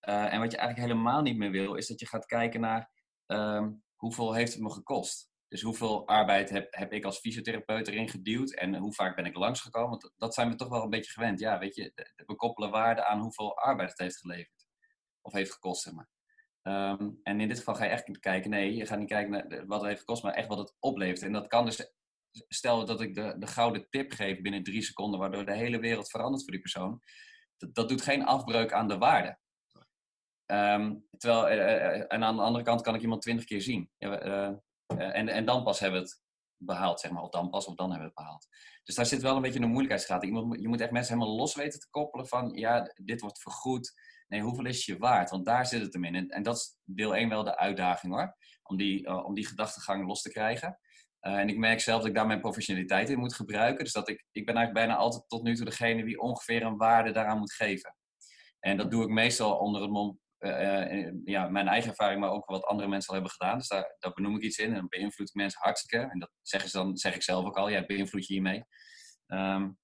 Uh, 0.10 0.34
en 0.34 0.40
wat 0.40 0.52
je 0.52 0.58
eigenlijk 0.58 0.90
helemaal 0.90 1.22
niet 1.22 1.38
meer 1.38 1.52
wil, 1.52 1.76
is 1.76 1.88
dat 1.88 2.00
je 2.00 2.08
gaat 2.08 2.26
kijken 2.26 2.62
naar 2.62 2.92
um, 3.28 3.84
hoeveel 3.96 4.34
heeft 4.34 4.54
het 4.54 4.62
me 4.62 4.72
gekost. 4.72 5.30
Dus 5.48 5.62
hoeveel 5.62 6.08
arbeid 6.08 6.50
heb, 6.50 6.68
heb 6.76 6.94
ik 6.94 7.06
als 7.06 7.20
fysiotherapeut 7.20 7.88
erin 7.88 8.10
geduwd 8.10 8.54
en 8.54 8.76
hoe 8.76 8.94
vaak 8.94 9.16
ben 9.16 9.26
ik 9.26 9.36
langsgekomen? 9.36 9.90
Want 9.90 10.14
dat 10.18 10.34
zijn 10.34 10.50
we 10.50 10.56
toch 10.56 10.70
wel 10.70 10.84
een 10.84 10.90
beetje 10.90 11.12
gewend. 11.12 11.40
Ja, 11.40 11.60
weet 11.60 11.76
je, 11.76 12.14
we 12.26 12.36
koppelen 12.36 12.72
waarde 12.72 13.06
aan 13.06 13.20
hoeveel 13.20 13.58
arbeid 13.58 13.90
het 13.90 14.00
heeft 14.00 14.18
geleverd. 14.18 14.68
Of 15.22 15.34
heeft 15.34 15.52
gekost, 15.52 15.82
zeg 15.82 15.94
maar. 15.94 16.10
Um, 16.64 17.20
en 17.24 17.42
in 17.42 17.48
dit 17.48 17.58
geval 17.58 17.76
ga 17.76 17.84
je 17.84 17.90
echt 17.90 18.20
kijken, 18.20 18.50
nee, 18.50 18.76
je 18.76 18.86
gaat 18.86 19.00
niet 19.00 19.08
kijken 19.08 19.32
naar 19.32 19.66
wat 19.66 19.80
het 19.80 19.90
heeft 19.90 20.00
gekost, 20.00 20.24
maar 20.24 20.34
echt 20.34 20.48
wat 20.48 20.58
het 20.58 20.76
oplevert. 20.80 21.22
En 21.22 21.32
dat 21.32 21.48
kan 21.48 21.66
dus 21.66 21.94
stel 22.32 22.86
dat 22.86 23.02
ik 23.02 23.16
de, 23.16 23.36
de 23.38 23.48
gouden 23.48 23.90
tip 23.90 24.12
geef 24.12 24.42
binnen 24.42 24.64
drie 24.64 24.82
seconden, 24.82 25.20
waardoor 25.20 25.46
de 25.46 25.56
hele 25.56 25.80
wereld 25.80 26.10
verandert 26.10 26.44
voor 26.44 26.52
die 26.52 26.62
persoon, 26.62 27.02
dat, 27.58 27.76
dat 27.76 27.90
doet 27.90 28.02
geen 28.02 28.26
afbreuk 28.26 28.74
aan 28.74 28.88
de 28.88 28.98
waarde. 28.98 29.38
Um, 30.46 31.08
terwijl, 31.18 31.52
uh, 31.52 32.14
en 32.14 32.24
aan 32.24 32.36
de 32.36 32.42
andere 32.42 32.64
kant 32.64 32.82
kan 32.82 32.96
ik 32.96 33.02
iemand 33.02 33.22
twintig 33.22 33.46
keer 33.46 33.62
zien. 33.62 33.90
Ja, 33.98 34.20
en, 34.88 35.28
en 35.28 35.46
dan 35.46 35.64
pas 35.64 35.80
hebben 35.80 36.02
we 36.02 36.08
het 36.08 36.22
behaald, 36.58 37.00
zeg 37.00 37.12
maar. 37.12 37.24
Of 37.24 37.30
dan 37.30 37.50
pas, 37.50 37.66
of 37.66 37.76
dan 37.76 37.92
hebben 37.92 38.08
we 38.08 38.14
het 38.16 38.24
behaald. 38.24 38.48
Dus 38.84 38.96
daar 38.96 39.06
zit 39.06 39.22
wel 39.22 39.36
een 39.36 39.42
beetje 39.42 39.60
een 39.60 39.70
moeilijkheidsgraad. 39.70 40.24
Je 40.60 40.68
moet 40.68 40.82
echt 40.82 40.92
mensen 40.92 41.14
helemaal 41.14 41.38
los 41.38 41.56
weten 41.56 41.80
te 41.80 41.90
koppelen 41.90 42.28
van, 42.28 42.52
ja, 42.54 42.94
dit 43.04 43.22
wordt 43.22 43.42
vergoed. 43.42 43.94
Nee, 44.28 44.42
hoeveel 44.42 44.66
is 44.66 44.86
je 44.86 44.98
waard? 44.98 45.30
Want 45.30 45.46
daar 45.46 45.66
zit 45.66 45.82
het 45.82 45.94
hem 45.94 46.04
in. 46.04 46.16
En, 46.16 46.30
en 46.30 46.44
dat 46.44 46.56
is 46.56 46.78
deel 46.84 47.16
1 47.16 47.30
wel 47.30 47.44
de 47.44 47.58
uitdaging 47.58 48.14
hoor. 48.14 48.36
Om 48.64 48.78
die, 48.78 49.24
om 49.26 49.34
die 49.34 49.48
gedachtegang 49.48 50.08
los 50.08 50.22
te 50.22 50.30
krijgen. 50.30 50.80
Uh, 51.22 51.38
en 51.38 51.50
ik 51.50 51.58
merk 51.58 51.80
zelf 51.80 52.00
dat 52.00 52.10
ik 52.10 52.16
daar 52.16 52.28
mijn 52.28 52.42
professionaliteit 52.42 53.10
in 53.10 53.20
moet 53.20 53.36
gebruiken. 53.36 53.84
Dus 53.84 53.94
dat 53.94 54.10
ik, 54.10 54.26
ik 54.32 54.46
ben 54.46 54.56
eigenlijk 54.56 54.86
bijna 54.86 55.02
altijd 55.02 55.24
tot 55.28 55.44
nu 55.44 55.56
toe 55.56 55.66
degene 55.66 56.04
die 56.04 56.20
ongeveer 56.20 56.64
een 56.64 56.78
waarde 56.78 57.12
daaraan 57.12 57.40
moet 57.40 57.54
geven. 57.54 57.96
En 58.60 58.78
dat 58.78 58.92
doe 58.92 59.04
ik 59.04 59.10
meestal 59.10 59.58
onder 59.58 59.82
het 59.82 59.92
mond, 59.92 60.18
uh, 60.40 61.12
ja, 61.24 61.50
mijn 61.50 61.68
eigen 61.68 61.90
ervaring, 61.90 62.20
maar 62.20 62.32
ook 62.32 62.46
wat 62.46 62.66
andere 62.66 62.90
mensen 62.90 63.10
al 63.10 63.16
hebben 63.16 63.32
gedaan. 63.32 63.58
Dus 63.58 63.68
daar, 63.68 63.96
daar 64.00 64.14
benoem 64.14 64.36
ik 64.36 64.42
iets 64.42 64.58
in 64.58 64.68
en 64.68 64.76
dan 64.76 64.88
beïnvloed 64.90 65.30
ik 65.30 65.36
mensen 65.36 65.62
hartstikke. 65.62 66.08
En 66.10 66.20
dat 66.20 66.30
zeggen 66.42 66.70
ze 66.70 66.78
dan, 66.78 66.98
zeg 66.98 67.16
ik 67.16 67.24
zelf 67.24 67.46
ook 67.46 67.58
al, 67.58 67.70
ja, 67.70 67.86
beïnvloed 67.86 68.28
je 68.28 68.34
hiermee. 68.34 68.64
Um, 69.28 69.78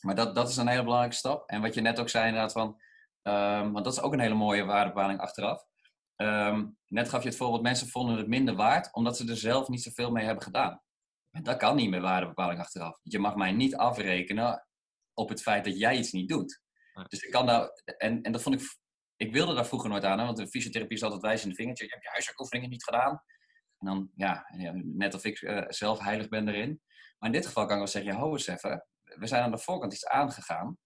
maar 0.00 0.14
dat, 0.14 0.34
dat 0.34 0.48
is 0.48 0.56
een 0.56 0.68
hele 0.68 0.82
belangrijke 0.82 1.16
stap. 1.16 1.48
En 1.48 1.60
wat 1.60 1.74
je 1.74 1.80
net 1.80 2.00
ook 2.00 2.08
zei 2.08 2.26
inderdaad 2.26 2.52
van, 2.52 2.80
um, 3.22 3.72
want 3.72 3.84
dat 3.84 3.92
is 3.92 4.00
ook 4.00 4.12
een 4.12 4.20
hele 4.20 4.34
mooie 4.34 4.64
waardebepaling 4.64 5.20
achteraf. 5.20 5.62
Um, 6.22 6.76
net 6.86 7.08
gaf 7.08 7.22
je 7.22 7.28
het 7.28 7.36
voorbeeld, 7.36 7.62
mensen 7.62 7.88
vonden 7.88 8.16
het 8.16 8.28
minder 8.28 8.54
waard 8.54 8.94
omdat 8.94 9.16
ze 9.16 9.28
er 9.28 9.36
zelf 9.36 9.68
niet 9.68 9.82
zoveel 9.82 10.10
mee 10.10 10.24
hebben 10.24 10.42
gedaan. 10.42 10.82
En 11.30 11.42
dat 11.42 11.56
kan 11.56 11.76
niet 11.76 11.90
met 11.90 12.00
waardebepaling 12.00 12.60
achteraf. 12.60 12.98
Je 13.02 13.18
mag 13.18 13.34
mij 13.34 13.52
niet 13.52 13.76
afrekenen 13.76 14.66
op 15.14 15.28
het 15.28 15.42
feit 15.42 15.64
dat 15.64 15.78
jij 15.78 15.96
iets 15.96 16.12
niet 16.12 16.28
doet. 16.28 16.60
Dus 17.08 17.22
ik 17.22 17.30
kan 17.30 17.46
daar, 17.46 17.70
en, 17.84 18.22
en 18.22 18.32
dat 18.32 18.42
vond 18.42 18.60
ik, 18.60 18.78
ik 19.16 19.32
wilde 19.32 19.54
daar 19.54 19.66
vroeger 19.66 19.90
nooit 19.90 20.04
aan, 20.04 20.16
want 20.16 20.36
de 20.36 20.48
fysiotherapie 20.48 20.96
is 20.96 21.02
altijd 21.02 21.22
wijs 21.22 21.42
in 21.42 21.48
de 21.48 21.54
vingertje. 21.54 21.84
Je 21.84 21.90
hebt 21.90 22.04
je 22.04 22.10
huiswerkoefeningen 22.10 22.70
niet 22.70 22.84
gedaan. 22.84 23.22
En 23.78 23.86
dan, 23.86 24.10
ja, 24.14 24.46
net 24.74 25.14
of 25.14 25.24
ik 25.24 25.40
uh, 25.40 25.64
zelf 25.68 25.98
heilig 25.98 26.28
ben 26.28 26.48
erin. 26.48 26.80
Maar 27.18 27.28
in 27.28 27.36
dit 27.36 27.46
geval 27.46 27.62
kan 27.62 27.72
ik 27.72 27.78
wel 27.78 27.90
zeggen, 27.92 28.12
ja, 28.12 28.18
ho 28.18 28.32
eens 28.32 28.46
even. 28.46 28.86
We 29.02 29.26
zijn 29.26 29.42
aan 29.42 29.50
de 29.50 29.58
voorkant 29.58 29.92
iets 29.92 30.06
aangegaan. 30.06 30.78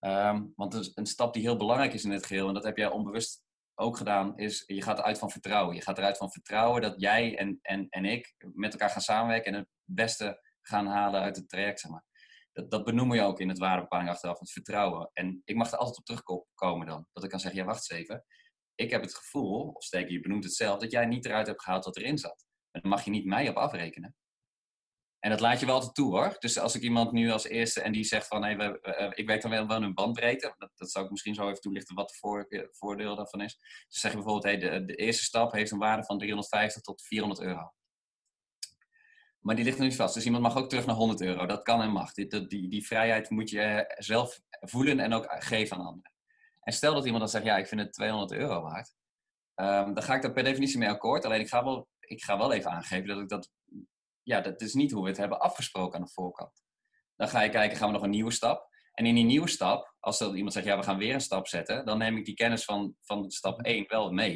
Um, 0.00 0.52
want 0.56 0.74
is 0.74 0.90
een 0.94 1.06
stap 1.06 1.34
die 1.34 1.42
heel 1.42 1.56
belangrijk 1.56 1.92
is 1.92 2.04
in 2.04 2.10
het 2.10 2.26
geheel, 2.26 2.48
en 2.48 2.54
dat 2.54 2.64
heb 2.64 2.76
jij 2.76 2.90
onbewust 2.90 3.44
ook 3.78 3.96
gedaan, 3.96 4.36
is 4.36 4.64
je 4.66 4.82
gaat 4.82 4.98
eruit 4.98 5.18
van 5.18 5.30
vertrouwen. 5.30 5.74
Je 5.74 5.82
gaat 5.82 5.98
eruit 5.98 6.16
van 6.16 6.30
vertrouwen 6.30 6.82
dat 6.82 7.00
jij 7.00 7.38
en, 7.38 7.58
en, 7.62 7.86
en 7.88 8.04
ik 8.04 8.34
met 8.38 8.72
elkaar 8.72 8.90
gaan 8.90 9.00
samenwerken 9.00 9.52
en 9.52 9.58
het 9.58 9.68
beste 9.84 10.40
gaan 10.60 10.86
halen 10.86 11.20
uit 11.20 11.36
het 11.36 11.48
traject. 11.48 11.80
Zeg 11.80 11.90
maar. 11.90 12.04
dat, 12.52 12.70
dat 12.70 12.84
benoemen 12.84 13.16
je 13.16 13.22
ook 13.22 13.40
in 13.40 13.48
het 13.48 13.58
waardebepaling 13.58 14.10
achteraf, 14.10 14.38
het 14.38 14.52
vertrouwen. 14.52 15.10
En 15.12 15.42
ik 15.44 15.56
mag 15.56 15.72
er 15.72 15.78
altijd 15.78 15.98
op 15.98 16.04
terugkomen 16.04 16.86
dan. 16.86 17.06
Dat 17.12 17.24
ik 17.24 17.30
kan 17.30 17.40
zeggen, 17.40 17.60
ja 17.60 17.66
wacht 17.66 17.90
eens 17.90 18.00
even. 18.00 18.24
Ik 18.74 18.90
heb 18.90 19.02
het 19.02 19.14
gevoel, 19.14 19.68
of 19.68 19.84
steek 19.84 20.08
je 20.08 20.20
benoemt 20.20 20.44
het 20.44 20.54
zelf, 20.54 20.80
dat 20.80 20.90
jij 20.90 21.06
niet 21.06 21.24
eruit 21.24 21.46
hebt 21.46 21.62
gehaald 21.62 21.84
wat 21.84 21.96
erin 21.96 22.18
zat. 22.18 22.46
En 22.70 22.80
dan 22.80 22.90
mag 22.90 23.04
je 23.04 23.10
niet 23.10 23.24
mij 23.24 23.48
op 23.48 23.56
afrekenen. 23.56 24.16
En 25.26 25.32
dat 25.32 25.40
laat 25.40 25.60
je 25.60 25.66
wel 25.66 25.74
altijd 25.74 25.94
toe 25.94 26.10
hoor. 26.10 26.36
Dus 26.38 26.58
als 26.58 26.74
ik 26.74 26.82
iemand 26.82 27.12
nu 27.12 27.30
als 27.30 27.44
eerste 27.44 27.80
en 27.80 27.92
die 27.92 28.04
zegt 28.04 28.26
van 28.26 28.42
hey, 28.42 28.56
we, 28.56 29.12
ik 29.14 29.26
weet 29.26 29.42
dan 29.42 29.50
wel, 29.50 29.82
een 29.82 29.94
bandbreedte. 29.94 30.54
Dat, 30.58 30.70
dat 30.74 30.90
zou 30.90 31.04
ik 31.04 31.10
misschien 31.10 31.34
zo 31.34 31.48
even 31.48 31.60
toelichten 31.60 31.94
wat 31.94 32.10
het 32.10 32.18
voor, 32.18 32.46
voordeel 32.70 33.16
daarvan 33.16 33.40
is. 33.40 33.58
Dus 33.88 34.00
zeg 34.00 34.10
je 34.10 34.16
bijvoorbeeld, 34.16 34.44
hey, 34.44 34.70
de, 34.70 34.84
de 34.84 34.94
eerste 34.94 35.24
stap 35.24 35.52
heeft 35.52 35.70
een 35.70 35.78
waarde 35.78 36.04
van 36.04 36.18
350 36.18 36.82
tot 36.82 37.02
400 37.02 37.40
euro. 37.40 37.72
Maar 39.40 39.56
die 39.56 39.64
ligt 39.64 39.78
niet 39.78 39.96
vast. 39.96 40.14
Dus 40.14 40.24
iemand 40.24 40.42
mag 40.42 40.56
ook 40.56 40.68
terug 40.68 40.86
naar 40.86 40.96
100 40.96 41.20
euro. 41.20 41.46
Dat 41.46 41.62
kan 41.62 41.82
en 41.82 41.90
mag. 41.90 42.12
Die, 42.12 42.68
die, 42.68 42.86
vrijheid 42.86 43.30
moet 43.30 43.50
je 43.50 43.94
zelf 43.98 44.40
voelen 44.50 45.00
en 45.00 45.12
ook 45.12 45.26
geven 45.28 45.76
aan 45.76 45.86
anderen. 45.86 46.12
En 46.60 46.72
stel 46.72 46.94
dat 46.94 47.04
iemand 47.04 47.22
dan 47.22 47.32
zegt, 47.32 47.44
ja, 47.44 47.56
ik 47.56 47.66
vind 47.66 47.80
het 47.80 47.92
200 47.92 48.32
euro 48.32 48.62
waard. 48.62 48.94
Um, 49.54 49.94
dan 49.94 50.02
ga 50.02 50.14
ik 50.14 50.22
daar 50.22 50.32
per 50.32 50.44
definitie 50.44 50.78
mee 50.78 50.88
akkoord. 50.88 51.24
Alleen 51.24 51.40
ik 51.40 51.48
ga 51.48 51.64
wel, 51.64 51.88
ik 52.00 52.22
ga 52.22 52.38
wel 52.38 52.52
even 52.52 52.70
aangeven 52.70 53.06
dat 53.06 53.18
ik 53.18 53.28
dat 53.28 53.50
ja, 54.26 54.40
dat 54.40 54.60
is 54.60 54.74
niet 54.74 54.92
hoe 54.92 55.02
we 55.02 55.08
het 55.08 55.18
hebben 55.18 55.40
afgesproken 55.40 55.98
aan 55.98 56.04
de 56.04 56.12
voorkant. 56.12 56.64
Dan 57.16 57.28
ga 57.28 57.40
je 57.40 57.50
kijken, 57.50 57.76
gaan 57.76 57.86
we 57.86 57.94
nog 57.94 58.02
een 58.02 58.10
nieuwe 58.10 58.30
stap? 58.30 58.68
En 58.92 59.06
in 59.06 59.14
die 59.14 59.24
nieuwe 59.24 59.48
stap, 59.48 59.94
als 60.00 60.20
er 60.20 60.34
iemand 60.34 60.52
zegt, 60.52 60.66
ja, 60.66 60.76
we 60.76 60.82
gaan 60.82 60.98
weer 60.98 61.14
een 61.14 61.20
stap 61.20 61.46
zetten, 61.46 61.84
dan 61.84 61.98
neem 61.98 62.16
ik 62.16 62.24
die 62.24 62.34
kennis 62.34 62.64
van, 62.64 62.94
van 63.00 63.30
stap 63.30 63.60
1 63.60 63.84
wel 63.88 64.10
mee. 64.10 64.34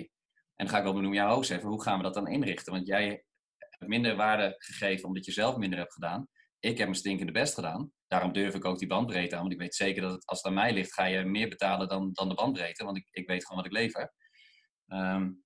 En 0.55 0.67
dan 0.67 0.69
ga 0.69 0.77
ik 0.77 0.85
wel 0.85 0.93
benoemen, 0.93 1.19
ja, 1.19 1.29
hoogst 1.29 1.51
even, 1.51 1.69
hoe 1.69 1.83
gaan 1.83 1.97
we 1.97 2.03
dat 2.03 2.15
dan 2.15 2.29
inrichten? 2.29 2.73
Want 2.73 2.87
jij 2.87 3.09
hebt 3.59 3.87
minder 3.87 4.17
waarde 4.17 4.55
gegeven 4.59 5.07
omdat 5.07 5.25
je 5.25 5.33
zelf 5.33 5.57
minder 5.57 5.79
hebt 5.79 5.93
gedaan. 5.93 6.29
Ik 6.59 6.79
heb 6.79 6.87
mijn 6.87 6.95
stinkende 6.99 7.33
best 7.33 7.55
gedaan. 7.55 7.93
Daarom 8.07 8.33
durf 8.33 8.55
ik 8.55 8.65
ook 8.65 8.79
die 8.79 8.89
bandbreedte 8.89 9.35
aan. 9.35 9.41
Want 9.41 9.53
ik 9.53 9.61
weet 9.61 9.75
zeker 9.75 10.03
dat 10.03 10.13
het, 10.13 10.27
als 10.27 10.39
het 10.39 10.47
aan 10.47 10.55
mij 10.55 10.73
ligt, 10.73 10.93
ga 10.93 11.05
je 11.05 11.25
meer 11.25 11.49
betalen 11.49 11.89
dan, 11.89 12.11
dan 12.13 12.29
de 12.29 12.35
bandbreedte. 12.35 12.85
Want 12.85 12.97
ik, 12.97 13.09
ik 13.11 13.29
weet 13.29 13.47
gewoon 13.47 13.63
wat 13.63 13.73
ik 13.73 13.79
lever. 13.79 14.13
Um, 14.87 15.45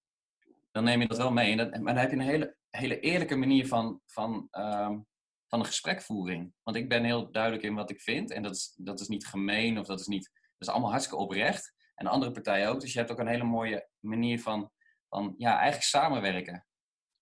dan 0.72 0.84
neem 0.84 1.00
je 1.00 1.08
dat 1.08 1.16
wel 1.16 1.32
mee. 1.32 1.50
En, 1.50 1.56
dat, 1.56 1.70
maar 1.70 1.94
dan 1.94 2.02
heb 2.02 2.10
je 2.10 2.16
een 2.16 2.22
hele 2.22 2.56
hele 2.76 3.00
eerlijke 3.00 3.36
manier 3.36 3.66
van, 3.66 4.00
van, 4.06 4.48
um, 4.50 5.06
van 5.46 5.58
een 5.58 5.66
gesprekvoering. 5.66 6.52
Want 6.62 6.76
ik 6.76 6.88
ben 6.88 7.04
heel 7.04 7.32
duidelijk 7.32 7.62
in 7.62 7.74
wat 7.74 7.90
ik 7.90 8.00
vind. 8.00 8.30
En 8.30 8.42
dat 8.42 8.54
is, 8.54 8.74
dat 8.76 9.00
is 9.00 9.08
niet 9.08 9.26
gemeen 9.26 9.78
of 9.78 9.86
dat 9.86 10.00
is 10.00 10.06
niet. 10.06 10.30
Dat 10.32 10.68
is 10.68 10.68
allemaal 10.68 10.90
hartstikke 10.90 11.22
oprecht. 11.22 11.74
En 11.94 12.04
de 12.04 12.10
andere 12.10 12.32
partijen 12.32 12.68
ook. 12.68 12.80
Dus 12.80 12.92
je 12.92 12.98
hebt 12.98 13.10
ook 13.10 13.18
een 13.18 13.26
hele 13.26 13.44
mooie 13.44 13.88
manier 14.00 14.40
van, 14.40 14.70
van 15.08 15.34
ja, 15.38 15.52
eigenlijk 15.52 15.84
samenwerken. 15.84 16.66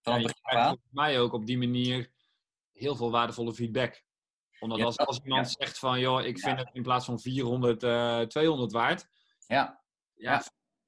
Van 0.01 0.21
ja, 0.21 0.29
Volgens 0.43 0.79
mij 0.91 1.21
ook 1.21 1.33
op 1.33 1.47
die 1.47 1.59
manier 1.59 2.13
heel 2.73 2.97
veel 2.97 3.11
waardevolle 3.11 3.55
feedback. 3.55 4.03
Omdat 4.59 4.81
als, 4.81 4.99
als 4.99 5.21
iemand 5.25 5.51
zegt 5.51 5.79
van, 5.79 6.01
joh, 6.01 6.25
ik 6.25 6.39
vind 6.39 6.59
het 6.59 6.71
in 6.73 6.83
plaats 6.83 7.05
van 7.05 7.21
400, 7.21 7.83
uh, 7.83 8.21
200 8.21 8.73
waard. 8.73 9.07
Ja. 9.47 9.83
Ja, 10.15 10.43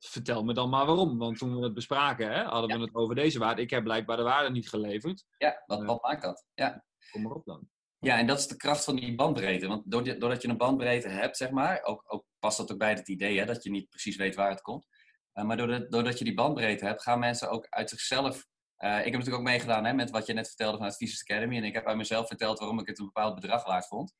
vertel 0.08 0.44
me 0.44 0.54
dan 0.54 0.68
maar 0.68 0.86
waarom. 0.86 1.18
Want 1.18 1.38
toen 1.38 1.56
we 1.56 1.64
het 1.64 1.74
bespraken, 1.74 2.32
hè, 2.32 2.42
hadden 2.42 2.78
we 2.78 2.84
het 2.84 2.94
over 2.94 3.14
deze 3.14 3.38
waarde. 3.38 3.62
Ik 3.62 3.70
heb 3.70 3.84
blijkbaar 3.84 4.16
de 4.16 4.22
waarde 4.22 4.50
niet 4.50 4.68
geleverd. 4.68 5.24
Ja, 5.38 5.62
wat, 5.66 5.84
wat 5.84 6.02
maakt 6.02 6.22
dat? 6.22 6.44
Ja. 6.54 6.84
Kom 7.10 7.22
maar 7.22 7.32
op 7.32 7.44
dan. 7.44 7.68
Ja, 7.98 8.18
en 8.18 8.26
dat 8.26 8.38
is 8.38 8.46
de 8.46 8.56
kracht 8.56 8.84
van 8.84 8.96
die 8.96 9.14
bandbreedte. 9.14 9.66
Want 9.66 9.90
doordat 9.90 10.42
je 10.42 10.48
een 10.48 10.56
bandbreedte 10.56 11.08
hebt, 11.08 11.36
zeg 11.36 11.50
maar, 11.50 11.82
ook, 11.82 12.04
ook 12.06 12.24
past 12.38 12.56
dat 12.56 12.72
ook 12.72 12.78
bij 12.78 12.90
het 12.90 13.08
idee 13.08 13.38
hè, 13.38 13.44
dat 13.44 13.62
je 13.62 13.70
niet 13.70 13.88
precies 13.88 14.16
weet 14.16 14.34
waar 14.34 14.50
het 14.50 14.60
komt. 14.60 14.86
Uh, 15.34 15.44
maar 15.44 15.56
doordat, 15.56 15.90
doordat 15.90 16.18
je 16.18 16.24
die 16.24 16.34
bandbreedte 16.34 16.84
hebt, 16.84 17.02
gaan 17.02 17.18
mensen 17.18 17.50
ook 17.50 17.66
uit 17.68 17.90
zichzelf. 17.90 18.46
Uh, 18.78 18.98
ik 18.98 19.04
heb 19.04 19.12
natuurlijk 19.12 19.36
ook 19.36 19.48
meegedaan 19.48 19.84
hè, 19.84 19.92
met 19.92 20.10
wat 20.10 20.26
je 20.26 20.32
net 20.32 20.46
vertelde 20.46 20.76
vanuit 20.76 20.96
Visus 20.96 21.22
Academy. 21.22 21.56
En 21.56 21.64
ik 21.64 21.74
heb 21.74 21.86
uit 21.86 21.96
mezelf 21.96 22.26
verteld 22.26 22.58
waarom 22.58 22.78
ik 22.78 22.86
het 22.86 22.98
een 22.98 23.04
bepaald 23.04 23.34
bedrag 23.34 23.66
waard 23.66 23.86
vond. 23.86 24.14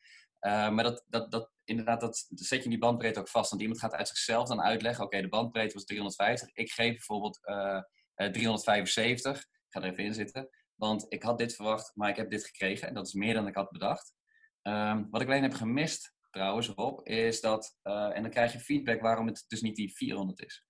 Uh, 0.46 0.70
maar 0.70 0.84
dat, 0.84 1.04
dat, 1.08 1.30
dat, 1.30 1.50
inderdaad, 1.64 2.00
dat, 2.00 2.26
zet 2.28 2.62
je 2.62 2.68
die 2.68 2.78
bandbreedte 2.78 3.20
ook 3.20 3.28
vast. 3.28 3.50
Want 3.50 3.62
iemand 3.62 3.80
gaat 3.80 3.94
uit 3.94 4.08
zichzelf 4.08 4.48
dan 4.48 4.62
uitleggen: 4.62 5.04
oké, 5.04 5.20
de 5.20 5.28
bandbreedte 5.28 5.74
was 5.74 5.84
350. 5.84 6.50
Ik 6.52 6.70
geef 6.70 6.90
bijvoorbeeld 6.90 7.40
uh, 7.44 7.80
uh, 8.16 8.30
375. 8.30 9.38
Ik 9.38 9.46
ga 9.68 9.80
er 9.80 9.90
even 9.90 10.04
in 10.04 10.14
zitten. 10.14 10.48
Want 10.74 11.06
ik 11.08 11.22
had 11.22 11.38
dit 11.38 11.54
verwacht, 11.54 11.92
maar 11.94 12.08
ik 12.08 12.16
heb 12.16 12.30
dit 12.30 12.44
gekregen. 12.44 12.88
En 12.88 12.94
dat 12.94 13.06
is 13.06 13.12
meer 13.12 13.34
dan 13.34 13.46
ik 13.46 13.54
had 13.54 13.70
bedacht. 13.70 14.12
Um, 14.62 15.10
wat 15.10 15.20
ik 15.20 15.26
alleen 15.26 15.42
heb 15.42 15.54
gemist, 15.54 16.14
trouwens, 16.30 16.68
Rob, 16.68 17.08
is 17.08 17.40
dat... 17.40 17.78
En 17.82 18.22
dan 18.22 18.30
krijg 18.30 18.52
je 18.52 18.58
feedback 18.58 19.00
waarom 19.00 19.26
het 19.26 19.44
dus 19.48 19.60
niet 19.60 19.76
die 19.76 19.94
400 19.96 20.42
is. 20.42 20.64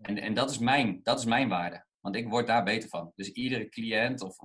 En, 0.00 0.18
en 0.18 0.34
dat, 0.34 0.50
is 0.50 0.58
mijn, 0.58 1.00
dat 1.02 1.18
is 1.18 1.24
mijn 1.24 1.48
waarde. 1.48 1.86
Want 2.00 2.16
ik 2.16 2.28
word 2.28 2.46
daar 2.46 2.64
beter 2.64 2.88
van. 2.88 3.12
Dus 3.14 3.30
iedere 3.30 3.68
cliënt 3.68 4.20
of, 4.20 4.38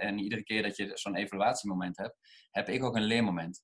en 0.00 0.18
iedere 0.18 0.42
keer 0.42 0.62
dat 0.62 0.76
je 0.76 0.90
zo'n 0.94 1.16
evaluatiemoment 1.16 1.96
hebt, 1.96 2.16
heb 2.50 2.68
ik 2.68 2.84
ook 2.84 2.96
een 2.96 3.02
leermoment. 3.02 3.62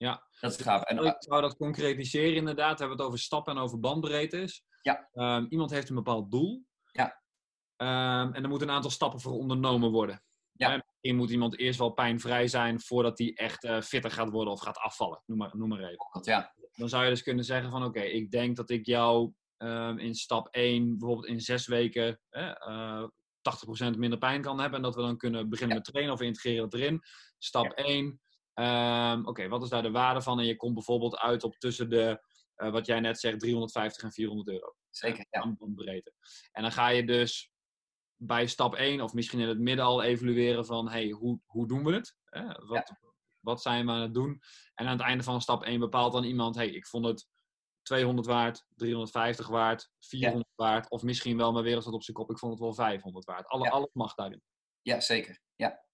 Ja, 0.00 0.26
dat 0.40 0.50
is 0.50 0.60
gaaf. 0.60 0.82
En, 0.82 0.98
ik 1.04 1.16
zou 1.18 1.40
dat 1.40 1.56
concretiseren 1.56 2.34
inderdaad. 2.34 2.72
We 2.72 2.78
hebben 2.78 2.96
het 2.96 3.06
over 3.06 3.18
stappen 3.18 3.56
en 3.56 3.62
over 3.62 3.80
bandbreedtes. 3.80 4.64
Ja. 4.82 5.08
Um, 5.12 5.46
iemand 5.48 5.70
heeft 5.70 5.88
een 5.88 5.94
bepaald 5.94 6.30
doel. 6.30 6.64
Ja. 6.92 7.22
Um, 7.76 8.34
en 8.34 8.42
er 8.42 8.48
moeten 8.48 8.68
een 8.68 8.74
aantal 8.74 8.90
stappen 8.90 9.20
voor 9.20 9.32
ondernomen 9.32 9.90
worden. 9.90 10.22
Ja. 10.52 10.68
Misschien 10.68 11.16
moet 11.16 11.30
iemand 11.30 11.58
eerst 11.58 11.78
wel 11.78 11.90
pijnvrij 11.90 12.48
zijn 12.48 12.80
voordat 12.80 13.18
hij 13.18 13.32
echt 13.34 13.64
uh, 13.64 13.80
fitter 13.80 14.10
gaat 14.10 14.30
worden 14.30 14.52
of 14.52 14.60
gaat 14.60 14.78
afvallen. 14.78 15.22
Noem 15.26 15.38
maar, 15.38 15.50
noem 15.56 15.68
maar 15.68 15.80
even. 15.80 16.20
Ja. 16.22 16.54
Dan 16.72 16.88
zou 16.88 17.04
je 17.04 17.10
dus 17.10 17.22
kunnen 17.22 17.44
zeggen 17.44 17.70
van 17.70 17.84
oké, 17.84 17.98
okay, 17.98 18.10
ik 18.10 18.30
denk 18.30 18.56
dat 18.56 18.70
ik 18.70 18.86
jou 18.86 19.32
um, 19.58 19.98
in 19.98 20.14
stap 20.14 20.48
1 20.48 20.98
bijvoorbeeld 20.98 21.26
in 21.28 21.40
zes 21.40 21.66
weken 21.66 22.20
uh, 22.30 23.04
80% 23.92 23.96
minder 23.96 24.18
pijn 24.18 24.42
kan 24.42 24.60
hebben. 24.60 24.76
En 24.76 24.84
dat 24.84 24.94
we 24.94 25.00
dan 25.00 25.16
kunnen 25.16 25.48
beginnen 25.48 25.76
Ja. 25.76 25.82
met 25.82 25.92
trainen 25.92 26.14
of 26.14 26.20
integreren 26.20 26.64
het 26.64 26.74
erin. 26.74 27.00
Stap 27.38 27.64
Ja. 27.64 27.84
1. 27.84 28.20
Um, 28.60 29.26
Oké, 29.26 29.48
wat 29.48 29.62
is 29.62 29.68
daar 29.68 29.82
de 29.82 29.90
waarde 29.90 30.22
van? 30.22 30.38
En 30.38 30.46
je 30.46 30.56
komt 30.56 30.74
bijvoorbeeld 30.74 31.18
uit 31.18 31.44
op 31.44 31.54
tussen 31.54 31.90
de, 31.90 32.24
uh, 32.56 32.70
wat 32.70 32.86
jij 32.86 33.00
net 33.00 33.20
zegt, 33.20 33.40
350 33.40 34.02
en 34.02 34.12
400 34.12 34.48
euro. 34.48 34.74
Zeker, 34.90 35.26
ja. 35.30 35.40
Aan 35.40 35.56
bandbreedte. 35.58 36.12
En 36.52 36.62
dan 36.62 36.72
ga 36.72 36.88
je 36.88 37.04
dus 37.04 37.50
bij 38.16 38.46
stap 38.46 38.74
1 38.74 39.00
of 39.00 39.12
misschien 39.12 39.40
in 39.40 39.48
het 39.48 39.58
midden 39.58 39.84
al 39.84 40.02
evalueren 40.02 40.66
van, 40.66 40.88
hey, 40.88 41.08
hoe, 41.10 41.40
hoe 41.46 41.68
doen 41.68 41.84
we 41.84 41.92
het? 41.92 42.16
Wat, 42.66 42.92
wat 43.40 43.62
zijn 43.62 43.86
we 43.86 43.92
aan 43.92 44.00
het 44.00 44.14
doen? 44.14 44.40
En 44.74 44.86
aan 44.86 44.96
het 44.96 45.06
einde 45.06 45.24
van 45.24 45.40
stap 45.40 45.62
1 45.62 45.80
bepaalt 45.80 46.12
dan 46.12 46.24
iemand, 46.24 46.54
hey, 46.54 46.68
ik 46.68 46.86
vond 46.86 47.06
het 47.06 47.28
200 47.82 48.26
waard, 48.26 48.64
350 48.74 49.48
waard, 49.48 49.90
400 49.98 50.48
waard, 50.54 50.90
of 50.90 51.02
misschien 51.02 51.36
wel 51.36 51.52
mijn 51.52 51.64
wereld 51.64 51.82
staat 51.82 51.94
op 51.94 52.02
zijn 52.02 52.16
kop, 52.16 52.30
ik 52.30 52.38
vond 52.38 52.52
het 52.52 52.60
wel 52.60 52.74
500 52.74 53.24
waard. 53.24 53.46
Alle, 53.46 53.64
Ja. 53.64 53.70
Alles 53.70 53.90
mag 53.92 54.14
daarin. 54.14 54.42
Ja, 54.82 55.00
zeker. 55.00 55.40
Ja. 55.56 55.84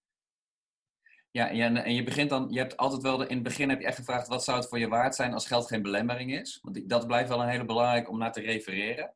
Ja, 1.37 1.49
ja, 1.49 1.83
en 1.83 1.93
je 1.93 2.03
begint 2.03 2.29
dan, 2.29 2.47
je 2.49 2.59
hebt 2.59 2.77
altijd 2.77 3.01
wel, 3.01 3.17
de, 3.17 3.27
in 3.27 3.33
het 3.33 3.43
begin 3.43 3.69
heb 3.69 3.79
je 3.79 3.85
echt 3.85 3.97
gevraagd, 3.97 4.27
wat 4.27 4.43
zou 4.43 4.57
het 4.57 4.67
voor 4.67 4.79
je 4.79 4.87
waard 4.87 5.15
zijn 5.15 5.33
als 5.33 5.47
geld 5.47 5.67
geen 5.67 5.81
belemmering 5.81 6.33
is? 6.33 6.59
Want 6.61 6.89
dat 6.89 7.07
blijft 7.07 7.29
wel 7.29 7.41
een 7.41 7.49
hele 7.49 7.65
belangrijk 7.65 8.09
om 8.09 8.17
naar 8.17 8.31
te 8.31 8.41
refereren. 8.41 9.13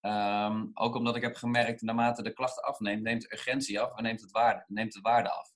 Ehm, 0.00 0.66
ook 0.74 0.94
omdat 0.94 1.16
ik 1.16 1.22
heb 1.22 1.36
gemerkt, 1.36 1.82
naarmate 1.82 2.22
de 2.22 2.32
klachten 2.32 2.62
afneemt, 2.62 3.02
neemt 3.02 3.22
de 3.22 3.32
urgentie 3.32 3.80
af 3.80 3.96
en 3.96 4.02
neemt 4.02 4.20
het 4.20 4.30
waarde, 4.30 4.64
neemt 4.66 4.94
het 4.94 5.02
waarde 5.02 5.30
af. 5.30 5.50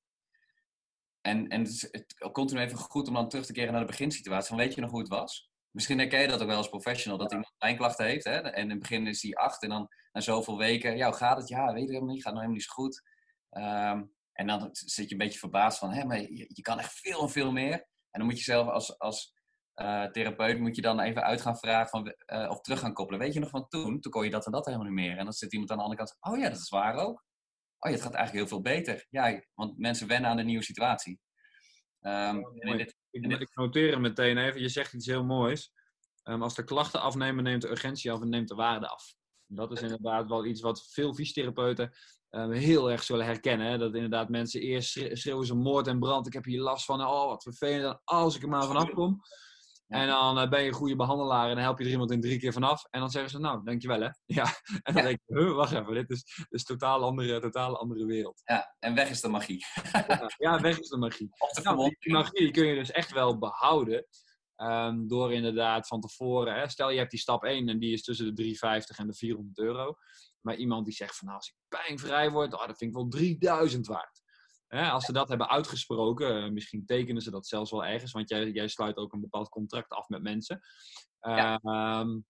En, 1.20 1.48
en 1.48 1.60
het 1.60 1.68
is 1.68 1.82
het, 1.90 2.30
continu 2.32 2.60
even 2.60 2.78
goed 2.78 3.08
om 3.08 3.14
dan 3.14 3.28
terug 3.28 3.46
te 3.46 3.52
keren 3.52 3.72
naar 3.72 3.80
de 3.80 3.86
beginsituatie. 3.86 4.48
Van 4.48 4.56
weet 4.56 4.74
je 4.74 4.80
nog 4.80 4.90
hoe 4.90 5.00
het 5.00 5.08
was? 5.08 5.50
Misschien 5.70 5.98
herken 5.98 6.20
je 6.20 6.28
dat 6.28 6.40
ook 6.40 6.48
wel 6.48 6.56
als 6.56 6.68
professional, 6.68 7.18
dat 7.18 7.32
iemand 7.32 7.52
pijnklachten 7.58 8.06
heeft. 8.06 8.24
Hè? 8.24 8.38
En 8.38 8.62
in 8.62 8.70
het 8.70 8.78
begin 8.78 9.06
is 9.06 9.22
hij 9.22 9.34
acht 9.34 9.62
en 9.62 9.68
dan 9.68 9.88
na 10.12 10.20
zoveel 10.20 10.58
weken, 10.58 10.96
ja, 10.96 11.06
hoe 11.06 11.16
gaat 11.16 11.36
het? 11.36 11.48
Ja, 11.48 11.72
weet 11.72 11.82
ik 11.82 11.88
helemaal 11.88 12.14
niet, 12.14 12.22
gaat 12.22 12.32
nog 12.32 12.42
helemaal 12.42 12.62
niet 12.62 12.70
zo 12.70 12.72
goed. 12.72 13.02
Ehm, 13.50 14.02
en 14.40 14.46
dan 14.46 14.68
zit 14.72 15.06
je 15.08 15.12
een 15.12 15.18
beetje 15.18 15.38
verbaasd 15.38 15.78
van, 15.78 15.92
hé, 15.92 16.04
maar 16.04 16.20
je, 16.20 16.44
je 16.48 16.62
kan 16.62 16.78
echt 16.78 16.92
veel 16.92 17.20
en 17.20 17.30
veel 17.30 17.52
meer. 17.52 17.72
En 18.10 18.18
dan 18.20 18.24
moet 18.24 18.38
je 18.38 18.44
zelf 18.44 18.68
als, 18.68 18.98
als 18.98 19.34
eh, 19.74 20.04
therapeut 20.04 20.58
moet 20.58 20.76
je 20.76 20.82
dan 20.82 21.00
even 21.00 21.22
uit 21.22 21.40
gaan 21.40 21.58
vragen 21.58 21.88
van, 21.88 22.06
eh, 22.06 22.50
of 22.50 22.60
terug 22.60 22.78
gaan 22.80 22.92
koppelen. 22.92 23.20
Weet 23.20 23.34
je 23.34 23.40
nog 23.40 23.50
van 23.50 23.68
toen? 23.68 24.00
Toen 24.00 24.12
kon 24.12 24.24
je 24.24 24.30
dat 24.30 24.46
en 24.46 24.52
dat 24.52 24.64
helemaal 24.64 24.86
niet 24.86 24.94
meer. 24.94 25.16
En 25.16 25.24
dan 25.24 25.32
zit 25.32 25.52
iemand 25.52 25.70
aan 25.70 25.76
de 25.76 25.82
andere 25.82 26.00
kant, 26.02 26.16
oh 26.20 26.38
ja, 26.38 26.48
dat 26.48 26.58
is 26.58 26.68
waar 26.68 26.94
ook. 26.94 27.24
Oh 27.78 27.90
ja, 27.90 27.96
het 27.96 28.00
gaat 28.00 28.14
eigenlijk 28.14 28.32
heel 28.48 28.58
veel 28.58 28.72
beter. 28.74 29.06
Ja, 29.10 29.42
want 29.54 29.78
mensen 29.78 30.06
wennen 30.08 30.30
aan 30.30 30.36
de 30.36 30.42
nieuwe 30.42 30.64
situatie. 30.64 31.20
Ehm, 32.00 32.36
en 32.36 32.68
in 32.68 32.76
dit, 32.76 32.96
Ik, 33.10 33.22
En 33.22 33.28
dit- 33.28 33.40
ik 33.40 33.54
noteer 33.54 33.92
hem 33.92 34.00
meteen 34.00 34.38
even. 34.38 34.60
Je 34.60 34.68
zegt 34.68 34.92
iets 34.92 35.06
heel 35.06 35.24
moois. 35.24 35.72
Ehm, 36.22 36.42
als 36.42 36.54
de 36.54 36.64
klachten 36.64 37.00
afnemen, 37.00 37.44
neemt 37.44 37.62
de 37.62 37.70
urgentie 37.70 38.12
af 38.12 38.20
en 38.20 38.28
neemt 38.28 38.48
de 38.48 38.54
waarde 38.54 38.88
af. 38.88 39.14
Dat 39.46 39.72
is 39.72 39.82
inderdaad 39.82 40.28
wel 40.28 40.44
iets 40.44 40.60
wat 40.60 40.90
veel 40.92 41.14
fysiotherapeuten 41.14 41.92
heel 42.30 42.90
erg 42.90 43.02
zullen 43.02 43.26
herkennen. 43.26 43.78
Dat 43.78 43.94
inderdaad 43.94 44.28
mensen 44.28 44.60
eerst 44.60 44.90
schre- 44.90 45.16
schreeuwen 45.16 45.46
ze 45.46 45.54
moord 45.54 45.86
en 45.86 45.98
brand. 45.98 46.26
Ik 46.26 46.32
heb 46.32 46.44
hier 46.44 46.60
last 46.60 46.84
van. 46.84 47.00
Oh, 47.06 47.26
wat 47.26 47.42
vervelend. 47.42 47.84
En 47.84 48.00
als 48.04 48.36
ik 48.36 48.42
er 48.42 48.48
maar 48.48 48.64
vanaf 48.66 48.90
kom. 48.90 49.20
En 49.88 50.06
dan 50.06 50.38
eh, 50.38 50.48
ben 50.48 50.60
je 50.62 50.68
een 50.68 50.74
goede 50.74 50.96
behandelaar 50.96 51.48
en 51.48 51.54
dan 51.54 51.64
help 51.64 51.78
je 51.78 51.84
er 51.84 51.90
iemand 51.90 52.10
in 52.10 52.20
drie 52.20 52.38
keer 52.38 52.52
vanaf. 52.52 52.84
En 52.90 53.00
dan 53.00 53.10
zeggen 53.10 53.30
ze, 53.30 53.38
nou, 53.38 53.64
dankjewel 53.64 54.00
hè. 54.00 54.08
Ja. 54.40 54.44
En 54.82 54.94
dan 54.94 55.02
Ja. 55.02 55.08
denk 55.08 55.18
je, 55.26 55.34
huh, 55.38 55.54
wacht 55.54 55.72
even, 55.72 55.94
dit 55.94 56.10
is, 56.10 56.22
dit 56.24 56.46
is 56.50 56.60
een 56.60 56.76
totaal 56.78 57.02
andere, 57.04 57.40
totaal 57.40 57.78
andere 57.78 58.04
wereld. 58.06 58.40
ja, 58.44 58.74
en 58.78 58.94
weg 58.94 59.10
is 59.10 59.20
de 59.20 59.28
magie. 59.28 59.64
Ja, 59.92 60.30
ja, 60.38 60.60
weg 60.60 60.78
is 60.78 60.88
de 60.88 60.96
magie. 60.96 61.28
De 61.54 61.60
Nou, 61.62 61.96
die 61.98 62.12
magie 62.12 62.50
kun 62.50 62.66
je 62.66 62.74
dus 62.74 62.90
echt 62.90 63.12
wel 63.12 63.38
behouden. 63.38 64.06
ehm, 64.56 65.06
door 65.06 65.32
inderdaad 65.32 65.86
van 65.86 66.00
tevoren. 66.00 66.54
Hè, 66.54 66.68
stel 66.68 66.90
je 66.90 66.98
hebt 66.98 67.10
die 67.10 67.20
stap 67.20 67.44
1 67.44 67.68
en 67.68 67.78
die 67.78 67.92
is 67.92 68.02
tussen 68.02 68.26
de 68.26 68.32
350 68.32 68.98
en 68.98 69.06
de 69.06 69.14
400 69.14 69.58
euro. 69.58 69.94
Maar 70.40 70.56
iemand 70.56 70.84
die 70.84 70.94
zegt 70.94 71.16
van 71.16 71.26
nou, 71.26 71.38
als 71.38 71.48
ik 71.48 71.54
pijnvrij 71.68 72.30
word, 72.30 72.54
oh, 72.54 72.66
dat 72.66 72.78
vind 72.78 72.90
ik 72.90 72.96
wel 72.96 73.08
3000 73.08 73.86
waard. 73.86 74.22
Als 74.68 75.04
ze 75.04 75.12
dat 75.12 75.28
hebben 75.28 75.48
uitgesproken, 75.48 76.44
eh, 76.44 76.50
misschien 76.50 76.86
tekenen 76.86 77.22
ze 77.22 77.30
dat 77.30 77.46
zelfs 77.46 77.70
wel 77.70 77.84
ergens, 77.84 78.12
want 78.12 78.28
jij, 78.28 78.50
jij 78.50 78.68
sluit 78.68 78.96
ook 78.96 79.12
een 79.12 79.20
bepaald 79.20 79.48
contract 79.48 79.90
af 79.90 80.08
met 80.08 80.22
mensen. 80.22 80.60
Ja. 81.20 81.58
Ehm, 81.58 82.20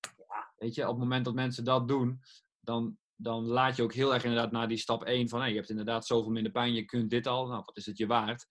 ja, 0.00 0.52
weet 0.56 0.74
je, 0.74 0.82
op 0.82 0.88
het 0.88 0.98
moment 0.98 1.24
dat 1.24 1.34
mensen 1.34 1.64
dat 1.64 1.88
doen, 1.88 2.20
dan, 2.60 2.98
dan 3.16 3.44
laat 3.44 3.76
je 3.76 3.82
ook 3.82 3.92
heel 3.92 4.14
erg 4.14 4.24
inderdaad 4.24 4.52
naar 4.52 4.68
die 4.68 4.78
stap 4.78 5.04
1 5.04 5.28
van 5.28 5.40
hey, 5.40 5.48
je 5.48 5.56
hebt 5.56 5.70
inderdaad 5.70 6.06
zoveel 6.06 6.32
minder 6.32 6.52
pijn, 6.52 6.72
je 6.72 6.84
kunt 6.84 7.10
dit 7.10 7.26
al, 7.26 7.46
nou 7.46 7.62
wat 7.64 7.76
is 7.76 7.86
het 7.86 7.98
je 7.98 8.06
waard? 8.06 8.46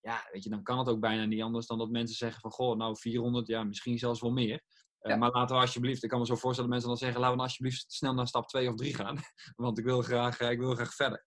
Ja, 0.00 0.28
weet 0.32 0.42
je, 0.42 0.50
dan 0.50 0.62
kan 0.62 0.78
het 0.78 0.88
ook 0.88 1.00
bijna 1.00 1.24
niet 1.24 1.42
anders 1.42 1.66
dan 1.66 1.78
dat 1.78 1.90
mensen 1.90 2.16
zeggen 2.16 2.40
van 2.40 2.50
goh, 2.50 2.76
nou 2.76 2.96
400, 2.96 3.46
ja, 3.46 3.64
misschien 3.64 3.98
zelfs 3.98 4.20
wel 4.20 4.32
meer. 4.32 4.62
Eh, 5.04 5.10
Ja. 5.10 5.16
Maar 5.16 5.30
laten 5.30 5.56
we 5.56 5.60
alsjeblieft, 5.62 6.02
ik 6.02 6.08
kan 6.08 6.18
me 6.18 6.26
zo 6.26 6.34
voorstellen 6.36 6.70
dat 6.70 6.80
mensen 6.80 6.88
dan 6.88 6.96
zeggen, 6.98 7.20
laten 7.20 7.34
we 7.34 7.40
dan 7.40 7.46
alsjeblieft 7.48 7.92
snel 7.92 8.14
naar 8.14 8.26
stap 8.26 8.48
2 8.48 8.68
of 8.68 8.74
3 8.74 8.94
gaan. 8.94 9.18
Want 9.56 9.78
ik 9.78 9.84
wil 9.84 10.02
graag, 10.02 10.38
eh, 10.38 10.50
ik 10.50 10.58
wil 10.58 10.74
graag 10.74 10.94
verder. 10.94 11.26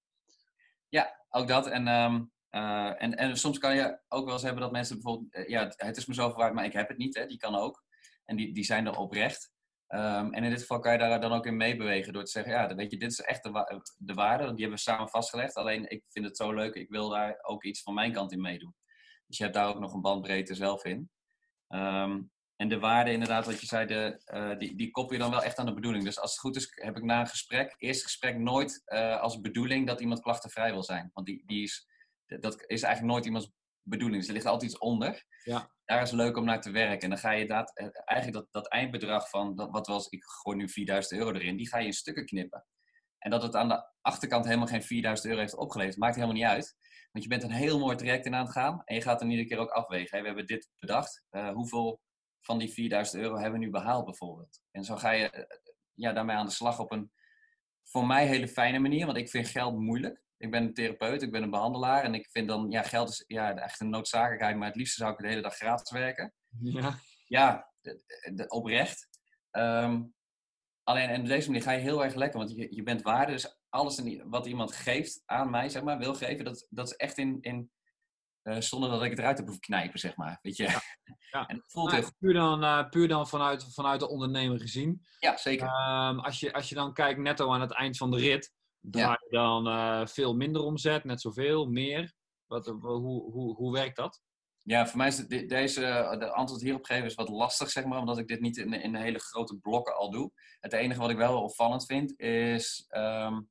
Ook 1.30 1.48
dat. 1.48 1.68
En, 1.68 1.88
ehm, 1.88 2.24
eh, 2.50 3.02
en, 3.04 3.18
en 3.18 3.38
soms 3.38 3.58
kan 3.58 3.76
je 3.76 4.00
ook 4.08 4.26
wel 4.26 4.34
eens 4.34 4.44
hebben 4.44 4.62
dat 4.62 4.72
mensen 4.72 4.96
bijvoorbeeld... 5.02 5.48
ja, 5.50 5.74
het 5.76 5.98
is 5.98 6.06
me 6.06 6.14
zoveel 6.14 6.38
waard, 6.38 6.54
maar 6.54 6.66
ik 6.66 6.74
heb 6.74 6.88
het 6.88 6.98
niet. 6.98 7.16
Hè? 7.16 7.26
Die 7.26 7.38
kan 7.38 7.56
ook. 7.56 7.84
En 8.26 8.36
die, 8.36 8.54
die 8.54 8.64
zijn 8.64 8.86
er 8.86 8.98
oprecht. 8.98 9.52
Ehm, 9.88 10.34
en 10.34 10.44
in 10.44 10.50
dit 10.50 10.60
geval 10.62 10.80
kan 10.80 10.92
je 10.92 10.98
daar 10.98 11.22
dan 11.22 11.32
ook 11.34 11.46
in 11.46 11.58
meebewegen 11.58 12.14
door 12.14 12.24
te 12.24 12.32
zeggen... 12.32 12.52
Ja, 12.54 12.76
weet 12.76 12.92
je, 12.92 12.98
dit 12.98 13.12
is 13.12 13.20
echt 13.22 13.44
de, 13.44 13.52
wa- 13.52 13.82
de 13.98 14.14
waarde. 14.14 14.44
Die 14.44 14.54
hebben 14.60 14.70
we 14.76 14.78
samen 14.78 15.10
vastgelegd. 15.10 15.56
Alleen, 15.56 15.90
ik 15.90 16.04
vind 16.10 16.26
het 16.26 16.38
zo 16.38 16.54
leuk. 16.54 16.74
Ik 16.76 16.90
wil 16.90 17.10
daar 17.10 17.40
ook 17.42 17.64
iets 17.64 17.82
van 17.82 17.94
mijn 17.94 18.12
kant 18.12 18.32
in 18.32 18.42
meedoen. 18.42 18.76
Dus 19.28 19.38
je 19.38 19.44
hebt 19.44 19.56
daar 19.56 19.68
ook 19.68 19.80
nog 19.80 19.94
een 19.94 20.02
bandbreedte 20.02 20.56
zelf 20.56 20.84
in. 20.86 21.10
Ehm, 21.68 22.22
en 22.58 22.70
de 22.70 22.80
waarde, 22.80 23.12
inderdaad, 23.12 23.46
wat 23.46 23.60
je 23.60 23.66
zei, 23.66 23.86
de, 23.86 24.22
eh, 24.26 24.58
die, 24.58 24.76
die 24.76 24.92
koppel 24.92 25.14
je 25.16 25.22
dan 25.22 25.32
wel 25.32 25.44
echt 25.44 25.58
aan 25.58 25.66
de 25.66 25.74
bedoeling. 25.74 26.04
Dus 26.04 26.20
als 26.20 26.32
het 26.32 26.40
goed 26.40 26.56
is, 26.56 26.72
heb 26.72 26.98
ik 26.98 27.04
na 27.04 27.20
een 27.20 27.28
gesprek, 27.28 27.76
eerste 27.78 28.04
gesprek, 28.04 28.38
nooit 28.38 28.82
eh, 28.86 29.20
als 29.20 29.42
bedoeling 29.42 29.88
dat 29.88 30.02
iemand 30.02 30.22
klachtenvrij 30.22 30.72
wil 30.72 30.84
zijn. 30.84 31.10
Want 31.14 31.28
die, 31.28 31.44
die 31.46 31.64
is, 31.64 31.88
dat 32.26 32.64
is 32.68 32.82
eigenlijk 32.82 33.14
nooit 33.14 33.26
iemands 33.26 33.52
bedoeling. 33.84 34.20
Dus 34.20 34.28
er 34.28 34.34
ligt 34.34 34.46
altijd 34.46 34.72
iets 34.72 34.80
onder. 34.80 35.26
Ja. 35.44 35.72
Daar 35.86 36.02
is 36.02 36.10
het 36.10 36.20
leuk 36.20 36.38
om 36.38 36.46
naar 36.46 36.62
te 36.62 36.72
werken. 36.72 37.02
En 37.02 37.10
dan 37.10 37.18
ga 37.18 37.32
je 37.32 37.48
dat, 37.48 37.76
eh, 37.76 37.88
eigenlijk 38.06 38.40
dat, 38.40 38.48
dat 38.52 38.72
eindbedrag 38.72 39.30
van, 39.30 39.56
dat, 39.56 39.72
wat 39.72 39.88
was, 39.88 40.08
ik 40.08 40.24
gooi 40.24 40.58
nu 40.58 40.70
4000 40.70 41.20
euro 41.20 41.34
erin, 41.34 41.58
die 41.58 41.70
ga 41.70 41.78
je 41.78 41.86
in 41.86 41.94
stukken 41.94 42.26
knippen. 42.26 42.66
En 43.18 43.32
dat 43.32 43.42
het 43.42 43.56
aan 43.56 43.70
de 43.70 43.92
achterkant 44.02 44.46
helemaal 44.46 44.68
geen 44.68 44.84
4000 44.84 45.28
euro 45.28 45.42
heeft 45.42 45.56
opgeleverd, 45.56 45.98
maakt 45.98 46.16
helemaal 46.16 46.36
niet 46.36 46.46
uit. 46.46 46.76
Want 47.12 47.24
je 47.24 47.30
bent 47.30 47.44
een 47.44 47.58
heel 47.58 47.80
mooi 47.80 47.96
traject 47.96 48.26
in 48.26 48.36
aan 48.36 48.46
het 48.46 48.54
gaan. 48.54 48.82
En 48.86 48.96
je 48.96 49.02
gaat 49.02 49.22
er 49.22 49.28
iedere 49.28 49.48
keer 49.48 49.58
ook 49.58 49.70
afwegen. 49.70 50.20
We 50.20 50.26
hebben 50.26 50.46
dit 50.46 50.70
bedacht. 50.80 51.24
Hoeveel 51.54 52.00
van 52.48 52.58
die 52.58 52.70
4000 52.70 53.22
euro 53.22 53.36
hebben 53.36 53.60
we 53.60 53.66
nu 53.66 53.72
behaald 53.72 54.06
bijvoorbeeld? 54.06 54.62
En 54.72 54.84
zo 54.84 54.96
ga 54.96 55.12
je 55.12 55.30
eh, 55.30 55.58
ja, 55.94 56.14
daarmee 56.14 56.36
aan 56.36 56.46
de 56.46 56.52
slag 56.52 56.80
op 56.80 56.92
een 56.92 57.12
voor 57.84 58.08
mij 58.08 58.28
hele 58.28 58.48
fijne 58.48 58.80
manier. 58.80 59.06
Want 59.06 59.18
ik 59.18 59.30
vind 59.30 59.48
geld 59.48 59.80
moeilijk. 59.80 60.22
Ik 60.38 60.52
ben 60.52 60.64
een 60.64 60.74
therapeut, 60.74 61.22
ik 61.22 61.32
ben 61.32 61.44
een 61.44 61.50
behandelaar. 61.50 62.04
En 62.04 62.14
ik 62.14 62.30
vind 62.32 62.48
dan, 62.48 62.70
ja, 62.70 62.82
geld 62.84 63.10
is 63.10 63.24
ja, 63.28 63.56
echt 63.56 63.80
een 63.80 63.90
noodzakelijkheid. 63.90 64.58
Maar 64.58 64.68
het 64.68 64.76
liefst 64.76 64.96
zou 64.96 65.12
ik 65.12 65.18
de 65.18 65.28
hele 65.28 65.42
dag 65.42 65.56
gratis 65.56 65.92
werken. 65.92 66.34
Ja, 66.62 67.00
Ja, 67.26 67.72
de- 67.82 68.04
de- 68.34 68.48
oprecht. 68.48 69.08
Ehm, 69.52 70.04
alleen, 70.84 71.10
en 71.10 71.22
op 71.22 71.28
deze 71.28 71.48
manier 71.48 71.64
ga 71.64 71.72
je 71.72 71.80
heel 71.80 72.04
erg 72.04 72.16
lekker. 72.16 72.40
Want 72.40 72.52
je, 72.56 72.76
je 72.76 72.84
bent 72.84 73.02
waarde. 73.02 73.32
Dus 73.32 73.60
alles 73.70 74.02
wat 74.24 74.46
iemand 74.46 74.72
geeft 74.72 75.22
aan 75.26 75.50
mij, 75.50 75.70
zeg 75.70 75.84
maar, 75.84 75.98
wil 75.98 76.16
geven. 76.16 76.46
Dat, 76.46 76.68
dat 76.70 76.88
is 76.88 76.96
echt 76.96 77.18
in... 77.18 77.38
in 77.42 77.72
eh, 78.48 78.62
zonder 78.62 78.90
dat 78.90 79.04
ik 79.04 79.10
het 79.10 79.20
eruit 79.20 79.38
heb 79.38 79.46
hoeven 79.46 79.66
knijpen, 79.66 80.00
zeg 80.00 80.16
maar. 80.16 80.40
Weet 80.42 80.58
je? 80.58 80.64
Ja. 80.64 80.82
En 81.48 81.64
voelt 81.68 81.92
Nou, 81.92 82.12
puur 82.20 82.34
dan, 82.34 82.64
eh, 82.64 82.90
puur 82.90 83.08
dan 83.08 83.28
vanuit, 83.28 83.74
vanuit 83.74 84.00
de 84.00 84.10
ondernemer 84.10 84.60
gezien. 84.60 85.02
Ja, 85.20 85.38
zeker. 85.38 85.68
Ehm, 85.68 86.20
als, 86.20 86.40
je, 86.40 86.54
als 86.54 86.70
je 86.70 86.76
dan 86.76 86.94
kijkt 86.94 87.20
netto 87.20 87.54
aan 87.54 87.62
het 87.62 87.72
eind 87.72 87.98
van 87.98 88.12
de 88.12 88.18
rit, 88.18 88.54
draai 88.80 89.18
je 89.30 89.36
dan 89.36 89.68
eh, 89.68 90.06
veel 90.06 90.36
minder 90.36 90.62
omzet, 90.62 91.04
net 91.04 91.22
zoveel, 91.22 91.66
meer? 91.66 92.14
Wat, 92.46 92.66
hoe, 92.66 93.32
hoe, 93.32 93.56
hoe 93.56 93.74
werkt 93.74 93.96
dat? 93.96 94.22
Ja, 94.64 94.88
voor 94.88 94.98
mij 94.98 95.08
is 95.08 95.16
de, 95.16 95.46
deze, 95.46 96.16
de 96.20 96.32
antwoord 96.32 96.62
hierop 96.62 96.86
geven 96.86 97.06
is 97.06 97.16
wat 97.16 97.30
lastig, 97.30 97.70
zeg 97.70 97.86
maar, 97.86 98.00
omdat 98.00 98.18
ik 98.18 98.28
dit 98.28 98.40
niet 98.40 98.58
in, 98.58 98.74
in 98.74 98.96
hele 98.96 99.20
grote 99.20 99.58
blokken 99.58 99.96
al 99.96 100.12
doe. 100.12 100.32
Het 100.60 100.74
enige 100.74 101.00
wat 101.00 101.10
ik 101.10 101.18
wel 101.18 101.42
opvallend 101.42 101.86
vind, 101.86 102.20
is 102.20 102.86
ehm, 102.88 103.42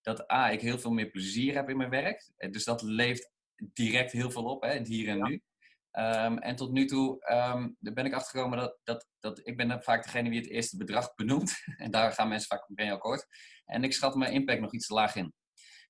dat 0.00 0.32
A, 0.32 0.50
ik 0.50 0.60
heel 0.60 0.78
veel 0.78 0.92
meer 0.92 1.10
plezier 1.10 1.54
heb 1.54 1.68
in 1.68 1.76
mijn 1.76 1.90
werk. 1.90 2.30
Dus 2.50 2.64
dat 2.64 2.82
leeft 2.82 3.33
direct 3.56 4.12
heel 4.12 4.30
veel 4.30 4.44
op, 4.44 4.62
hè, 4.62 4.68
het 4.68 4.88
hier 4.88 5.08
en 5.08 5.22
nu. 5.22 5.42
Um, 5.98 6.38
en 6.38 6.56
tot 6.56 6.72
nu 6.72 6.84
toe 6.84 7.32
um, 7.32 7.76
ben 7.78 8.06
ik 8.06 8.12
achtergekomen 8.12 8.58
dat, 8.58 8.78
dat, 8.82 9.08
dat 9.20 9.46
ik 9.46 9.56
ben 9.56 9.82
vaak 9.82 10.02
degene 10.02 10.30
die 10.30 10.40
het 10.40 10.48
eerste 10.48 10.76
bedrag 10.76 11.14
benoemt. 11.14 11.62
en 11.76 11.90
daar 11.90 12.12
gaan 12.12 12.28
mensen 12.28 12.48
vaak 12.48 12.68
mee 12.68 12.92
akkoord. 12.92 13.26
En 13.64 13.84
ik 13.84 13.92
schat 13.92 14.14
mijn 14.14 14.32
impact 14.32 14.60
nog 14.60 14.72
iets 14.72 14.86
te 14.86 14.94
laag 14.94 15.14
in. 15.14 15.34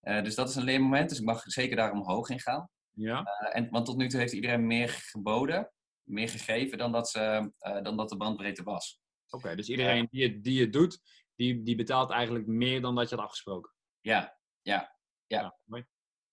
Uh, 0.03 0.23
dus 0.23 0.35
dat 0.35 0.49
is 0.49 0.55
een 0.55 0.65
leermoment, 0.65 1.09
dus 1.09 1.19
ik 1.19 1.25
mag 1.25 1.43
zeker 1.43 1.77
daar 1.77 1.93
omhoog 1.93 2.29
in 2.29 2.41
gaan. 2.41 2.69
Ja. 2.91 3.21
Uh, 3.21 3.57
en, 3.57 3.71
want 3.71 3.87
tot 3.87 3.97
nu 3.97 4.09
toe 4.09 4.21
heeft 4.21 4.33
iedereen 4.33 4.67
meer 4.67 4.89
geboden, 4.89 5.73
meer 6.03 6.29
gegeven 6.29 6.79
dan 6.79 6.93
dat, 6.93 7.09
ze, 7.09 7.53
uh, 7.61 7.83
dan 7.83 7.97
dat 7.97 8.09
de 8.09 8.17
bandbreedte 8.17 8.63
was. 8.63 9.01
Oké, 9.27 9.37
okay, 9.37 9.57
dus 9.57 9.69
iedereen 9.69 10.07
die, 10.11 10.23
het, 10.23 10.45
die 10.45 10.61
het 10.61 10.73
doet, 10.73 11.01
die, 11.35 11.63
die 11.63 11.77
betaalt 11.77 12.11
eigenlijk 12.11 12.47
meer 12.47 12.81
dan 12.81 12.95
dat 12.95 13.09
je 13.09 13.15
had 13.15 13.25
afgesproken. 13.25 13.73
Ja, 14.01 14.39
ja, 14.63 14.97
ja. 15.27 15.41
ja 15.41 15.59
mooi. 15.65 15.85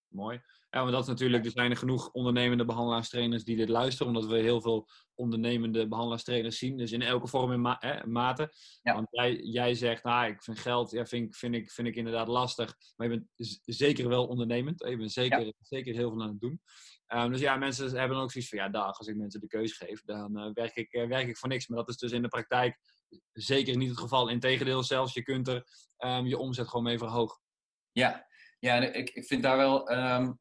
Mooi. 0.08 0.42
Ja, 0.74 0.84
maar 0.84 0.92
dat 0.92 1.02
is 1.02 1.08
natuurlijk, 1.08 1.46
er 1.46 1.52
zijn 1.52 1.72
er 1.72 1.78
genoeg 1.78 2.12
ondernemende 2.12 2.66
behandelaaarstrainers 2.66 3.44
die 3.44 3.56
dit 3.56 3.70
luisteren, 3.70 4.08
omdat 4.08 4.30
we 4.30 4.38
heel 4.38 4.62
veel 4.62 4.88
ondernemende 5.16 5.88
behandelaaarstrainers 5.88 6.58
zien. 6.58 6.78
Dus 6.78 6.92
in 6.92 7.02
elke 7.02 7.28
vorm 7.28 7.52
en 7.52 7.62
ma 7.62 7.76
hè, 7.80 8.08
mate. 8.08 8.54
Ja. 8.82 8.94
Want 8.94 9.08
jij, 9.12 9.36
jij 9.36 9.74
zegt, 9.74 10.04
nou, 10.04 10.32
ik 10.32 10.44
vind 10.44 10.60
geld, 10.60 10.92
ja, 10.92 11.06
vind, 11.06 11.36
vind, 11.36 11.56
ik, 11.56 11.72
vind 11.72 11.88
ik 11.88 11.96
inderdaad 11.96 12.28
lastig. 12.28 12.76
Maar 12.96 13.10
je 13.10 13.14
bent 13.14 13.60
zeker 13.66 14.08
wel 14.08 14.28
ondernemend. 14.28 14.84
Je 14.88 14.98
bent 14.98 15.12
zeker, 15.12 15.46
Ja. 15.46 15.52
zeker 15.60 15.96
heel 15.96 16.12
veel 16.12 16.22
aan 16.22 16.30
het 16.30 16.40
doen. 16.40 16.62
Um, 17.08 17.32
dus 17.32 17.40
ja, 17.40 17.56
mensen 17.56 18.00
hebben 18.00 18.18
ook 18.18 18.32
zoiets 18.32 18.50
van, 18.50 18.60
ja, 18.60 18.70
dag, 18.70 18.98
als 18.98 19.08
ik 19.08 19.16
mensen 19.16 19.40
de 19.42 19.48
keuze 19.48 19.76
geef, 19.76 20.02
dan 20.02 20.40
uh, 20.40 20.54
werk, 20.54 20.76
ik, 20.76 20.94
uh, 20.94 21.08
werk 21.08 21.28
ik 21.28 21.38
voor 21.38 21.50
niks. 21.50 21.68
Maar 21.68 21.78
dat 21.78 21.90
is 21.90 21.98
dus 21.98 22.12
in 22.12 22.22
de 22.22 22.28
praktijk 22.28 22.80
zeker 23.34 23.78
niet 23.78 23.90
het 23.90 24.00
geval. 24.00 24.30
Integendeel 24.30 24.84
zelfs, 24.84 25.14
je 25.14 25.24
kunt 25.24 25.48
er 25.48 25.66
um, 25.98 26.28
je 26.28 26.38
omzet 26.38 26.68
gewoon 26.68 26.84
mee 26.84 26.98
verhogen. 26.98 27.42
Ja, 27.92 28.26
ja, 28.62 28.76
ik, 28.76 29.10
ik 29.10 29.26
vind 29.26 29.44
daar 29.44 29.58
wel 29.58 29.92
um, 29.92 30.40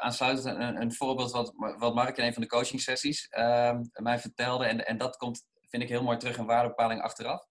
aansluitend 0.00 0.46
een, 0.46 0.80
een, 0.80 0.94
voorbeeld 0.94 1.32
wat, 1.32 1.52
wat 1.78 1.94
Mark 1.94 2.16
in 2.16 2.24
een 2.24 2.32
van 2.32 2.42
de 2.42 2.48
coaching 2.48 2.80
sessies 2.80 3.28
um, 3.38 3.90
mij 3.92 4.18
vertelde. 4.18 4.64
En, 4.64 4.86
en 4.86 4.96
dat 4.96 5.16
komt, 5.16 5.46
vind 5.68 5.82
ik 5.82 5.88
heel 5.88 6.02
mooi 6.02 6.16
terug 6.16 6.38
in 6.38 6.46
waardebepaling 6.46 7.00
achteraf. 7.00 7.46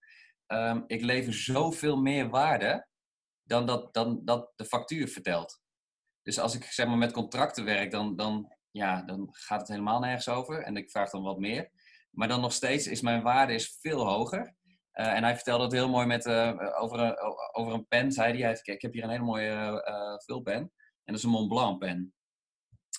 Um, 0.48 0.84
ik 0.88 1.02
lever 1.02 1.34
zoveel 1.34 1.98
meer 1.98 2.30
waarde 2.30 2.88
dan 3.44 3.66
dat, 3.66 3.94
dan 3.94 4.22
dat 4.26 4.52
de 4.56 4.66
factuur 4.66 5.08
vertelt. 5.08 5.60
Dus 6.22 6.40
als 6.40 6.56
ik 6.56 6.64
zeg 6.64 6.88
maar 6.88 6.98
met 6.98 7.12
contracten 7.12 7.66
werk, 7.66 7.92
dan, 7.92 8.16
dan, 8.16 8.56
ja, 8.72 9.02
dan 9.02 9.30
gaat 9.32 9.60
het 9.60 9.70
helemaal 9.70 10.00
nergens 10.00 10.30
over. 10.30 10.64
En 10.64 10.78
ik 10.78 10.92
vraag 10.92 11.10
dan 11.10 11.24
wat 11.24 11.40
meer. 11.40 11.72
Maar 12.12 12.28
dan 12.28 12.42
nog 12.42 12.54
steeds 12.54 12.88
is 12.88 13.02
mijn 13.02 13.22
waarde 13.22 13.54
is 13.54 13.78
veel 13.80 14.08
hoger. 14.08 14.56
Uh, 15.02 15.14
en 15.14 15.24
hij 15.24 15.36
vertelde 15.36 15.64
het 15.64 15.74
heel 15.74 15.90
mooi 15.90 16.06
met, 16.06 16.26
uh, 16.26 16.82
over, 16.82 17.00
een, 17.00 17.16
over 17.52 17.74
een 17.74 17.88
pen, 17.88 18.12
zei 18.12 18.42
hij. 18.42 18.60
Ik 18.64 18.82
heb 18.82 18.94
hier 18.94 19.04
een 19.04 19.10
hele 19.10 19.24
mooie 19.24 19.84
uh, 19.88 20.18
vulpen. 20.18 20.54
En 20.54 20.72
dat 21.04 21.16
is 21.16 21.24
een 21.24 21.30
Mont 21.30 21.48
Blanc 21.48 21.80
pen. 21.80 22.14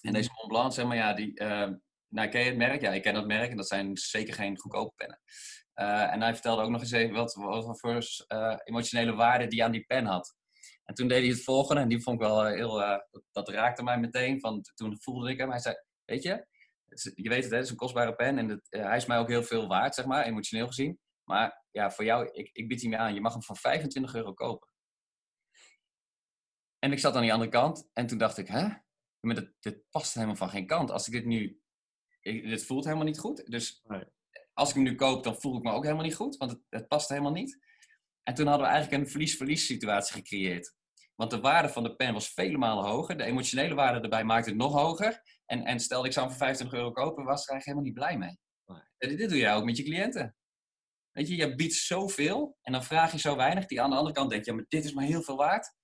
En 0.00 0.12
deze 0.12 0.30
Mont 0.36 0.48
Blanc, 0.48 0.72
zeg 0.72 0.86
maar, 0.86 0.96
ja, 0.96 1.12
die... 1.12 1.42
nou, 2.08 2.28
ken 2.28 2.40
je 2.40 2.46
het 2.46 2.56
merk? 2.56 2.80
Ja, 2.80 2.90
ik 2.90 3.02
ken 3.02 3.14
dat 3.14 3.26
merk. 3.26 3.50
En 3.50 3.56
dat 3.56 3.68
zijn 3.68 3.96
zeker 3.96 4.34
geen 4.34 4.58
goedkope 4.58 4.92
pennen. 4.96 5.20
en 6.10 6.20
hij 6.22 6.32
vertelde 6.32 6.62
ook 6.62 6.70
nog 6.70 6.80
eens 6.80 6.90
even 6.90 7.14
wat, 7.14 7.34
wat 7.34 7.80
voor 7.80 8.04
emotionele 8.64 9.14
waarde 9.14 9.46
die 9.46 9.64
aan 9.64 9.72
die 9.72 9.84
pen 9.84 10.04
had. 10.04 10.36
En 10.84 10.94
toen 10.94 11.08
deed 11.08 11.20
hij 11.20 11.28
het 11.28 11.44
volgende. 11.44 11.80
En 11.80 11.88
die 11.88 12.02
vond 12.02 12.20
ik 12.20 12.26
wel 12.26 12.44
heel... 12.44 12.78
Dat, 13.10 13.24
dat, 13.30 13.48
raakte 13.48 13.82
mij 13.82 13.98
meteen. 13.98 14.40
Van, 14.40 14.62
toen 14.74 14.96
voelde 15.00 15.30
ik 15.30 15.38
hem. 15.38 15.50
Hij 15.50 15.58
zei, 15.58 15.74
weet 16.04 16.22
je... 16.22 16.46
Je 17.14 17.28
weet 17.28 17.42
het, 17.42 17.50
hè, 17.50 17.56
het 17.56 17.64
is 17.64 17.70
een 17.70 17.76
kostbare 17.76 18.14
pen. 18.14 18.38
En 18.38 18.48
het, 18.48 18.66
hij 18.68 18.96
is 18.96 19.06
mij 19.06 19.18
ook 19.18 19.28
heel 19.28 19.42
veel 19.42 19.68
waard, 19.68 19.94
zeg 19.94 20.04
maar, 20.04 20.24
emotioneel 20.24 20.66
gezien. 20.66 20.98
Maar 21.24 21.61
ja, 21.72 21.90
voor 21.90 22.04
jou, 22.04 22.30
ik, 22.32 22.50
ik 22.52 22.68
bied 22.68 22.80
hij 22.80 22.90
me 22.90 22.96
aan. 22.96 23.14
Je 23.14 23.20
mag 23.20 23.32
hem 23.32 23.42
voor 23.42 23.56
25 23.56 24.14
euro 24.14 24.32
kopen. 24.32 24.68
En 26.78 26.92
ik 26.92 26.98
zat 26.98 27.14
aan 27.14 27.22
die 27.22 27.32
andere 27.32 27.50
kant 27.50 27.90
en 27.92 28.06
toen 28.06 28.18
dacht 28.18 28.38
ik, 28.38 28.48
hè? 28.48 28.68
Maar 29.20 29.34
dit, 29.34 29.52
dit 29.60 29.90
past 29.90 30.14
helemaal 30.14 30.36
van 30.36 30.50
geen 30.50 30.66
kant. 30.66 30.90
Als 30.90 31.06
ik 31.06 31.12
dit 31.12 31.24
nu... 31.24 31.60
Ik, 32.20 32.48
dit 32.48 32.64
voelt 32.64 32.84
helemaal 32.84 33.06
niet 33.06 33.18
goed. 33.18 33.50
Dus 33.50 33.80
nee. 33.84 34.04
als 34.52 34.68
ik 34.68 34.74
hem 34.74 34.84
nu 34.84 34.94
koop, 34.94 35.24
dan 35.24 35.40
voel 35.40 35.56
ik 35.56 35.62
me 35.62 35.72
ook 35.72 35.82
helemaal 35.82 36.04
niet 36.04 36.14
goed. 36.14 36.36
Want 36.36 36.50
het, 36.50 36.60
het 36.68 36.88
past 36.88 37.08
helemaal 37.08 37.32
niet. 37.32 37.58
En 38.22 38.34
toen 38.34 38.46
hadden 38.46 38.66
we 38.66 38.72
eigenlijk 38.72 39.02
een 39.02 39.10
verlies-verlies 39.10 39.66
situatie 39.66 40.14
gecreëerd. 40.14 40.74
Want 41.14 41.30
de 41.30 41.40
waarde 41.40 41.68
van 41.68 41.82
de 41.82 41.94
pen 41.94 42.12
was 42.12 42.32
vele 42.32 42.58
malen 42.58 42.84
hoger. 42.84 43.16
De 43.16 43.24
emotionele 43.24 43.74
waarde 43.74 44.00
erbij 44.00 44.24
maakte 44.24 44.48
het 44.48 44.58
nog 44.58 44.72
hoger. 44.72 45.22
En, 45.46 45.64
en 45.64 45.80
stel 45.80 46.04
ik 46.04 46.12
zou 46.12 46.26
hem 46.26 46.34
voor 46.34 46.46
25 46.46 46.78
euro 46.78 46.92
kopen, 46.92 47.24
was 47.24 47.46
er 47.46 47.50
eigenlijk 47.50 47.64
helemaal 47.64 47.84
niet 47.84 47.94
blij 47.94 48.18
mee. 48.18 48.38
Nee. 48.98 49.16
Dit 49.16 49.28
doe 49.28 49.38
jij 49.38 49.54
ook 49.54 49.64
met 49.64 49.76
je 49.76 49.82
cliënten. 49.82 50.36
Weet 51.12 51.28
je, 51.28 51.36
je 51.36 51.54
biedt 51.54 51.74
zoveel 51.74 52.56
en 52.62 52.72
dan 52.72 52.84
vraag 52.84 53.12
je 53.12 53.18
zo 53.18 53.36
weinig. 53.36 53.66
Die 53.66 53.82
aan 53.82 53.90
de 53.90 53.96
andere 53.96 54.14
kant 54.14 54.30
denkt, 54.30 54.46
ja, 54.46 54.54
maar 54.54 54.64
dit 54.68 54.84
is 54.84 54.92
maar 54.92 55.04
heel 55.04 55.22
veel 55.22 55.36
waard. 55.36 55.74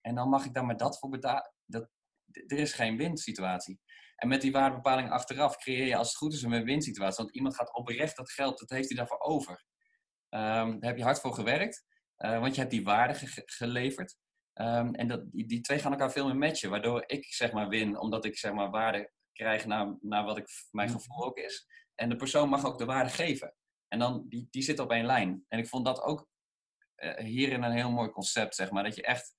En 0.00 0.14
dan 0.14 0.28
mag 0.28 0.44
ik 0.44 0.54
daar 0.54 0.64
maar 0.64 0.76
dat 0.76 0.98
voor 0.98 1.10
betalen. 1.10 1.54
Dat, 1.64 1.88
er 2.46 2.58
is 2.58 2.72
geen 2.72 2.96
winsituatie. 2.96 3.80
En 4.16 4.28
met 4.28 4.40
die 4.40 4.52
waardebepaling 4.52 5.10
achteraf 5.10 5.56
creëer 5.56 5.86
je 5.86 5.96
als 5.96 6.08
het 6.08 6.16
goed 6.16 6.32
is 6.32 6.42
een 6.42 6.50
win-win 6.50 6.82
situatie. 6.82 7.22
Want 7.22 7.34
iemand 7.34 7.56
gaat 7.56 7.74
oprecht 7.74 8.16
dat 8.16 8.32
geld, 8.32 8.58
dat 8.58 8.70
heeft 8.70 8.88
hij 8.88 8.96
daarvoor 8.96 9.20
over. 9.20 9.52
Um, 10.34 10.80
daar 10.80 10.90
heb 10.90 10.96
je 10.96 11.02
hard 11.02 11.20
voor 11.20 11.34
gewerkt, 11.34 11.84
uh, 12.18 12.40
want 12.40 12.54
je 12.54 12.60
hebt 12.60 12.72
die 12.72 12.84
waarde 12.84 13.14
ge 13.14 13.42
geleverd. 13.44 14.16
Um, 14.54 14.94
en 14.94 15.08
dat, 15.08 15.32
die, 15.32 15.46
die, 15.46 15.60
twee 15.60 15.78
gaan 15.78 15.92
elkaar 15.92 16.12
veel 16.12 16.26
meer 16.26 16.36
matchen, 16.36 16.70
waardoor 16.70 17.04
ik 17.06 17.24
zeg 17.24 17.52
maar 17.52 17.68
win, 17.68 17.98
omdat 17.98 18.24
ik 18.24 18.38
zeg 18.38 18.52
maar 18.52 18.70
waarde 18.70 19.12
krijg 19.32 19.66
naar, 19.66 19.96
naar 20.00 20.24
wat 20.24 20.38
ik, 20.38 20.48
mijn 20.70 20.90
gevoel 20.90 21.24
ook 21.24 21.36
is. 21.36 21.66
En 21.94 22.08
de 22.08 22.16
persoon 22.16 22.48
mag 22.48 22.64
ook 22.64 22.78
de 22.78 22.84
waarde 22.84 23.10
geven. 23.10 23.54
En 23.92 23.98
dan, 23.98 24.24
die, 24.28 24.48
die 24.50 24.62
zit 24.62 24.78
op 24.78 24.90
één 24.90 25.06
lijn. 25.06 25.44
En 25.48 25.58
ik 25.58 25.68
vond 25.68 25.84
dat 25.84 26.02
ook 26.02 26.28
uh, 26.96 27.14
hierin 27.14 27.62
een 27.62 27.72
heel 27.72 27.90
mooi 27.90 28.10
concept, 28.10 28.54
zeg 28.54 28.70
maar. 28.70 28.84
Dat 28.84 28.96
je 28.96 29.02
echt 29.02 29.34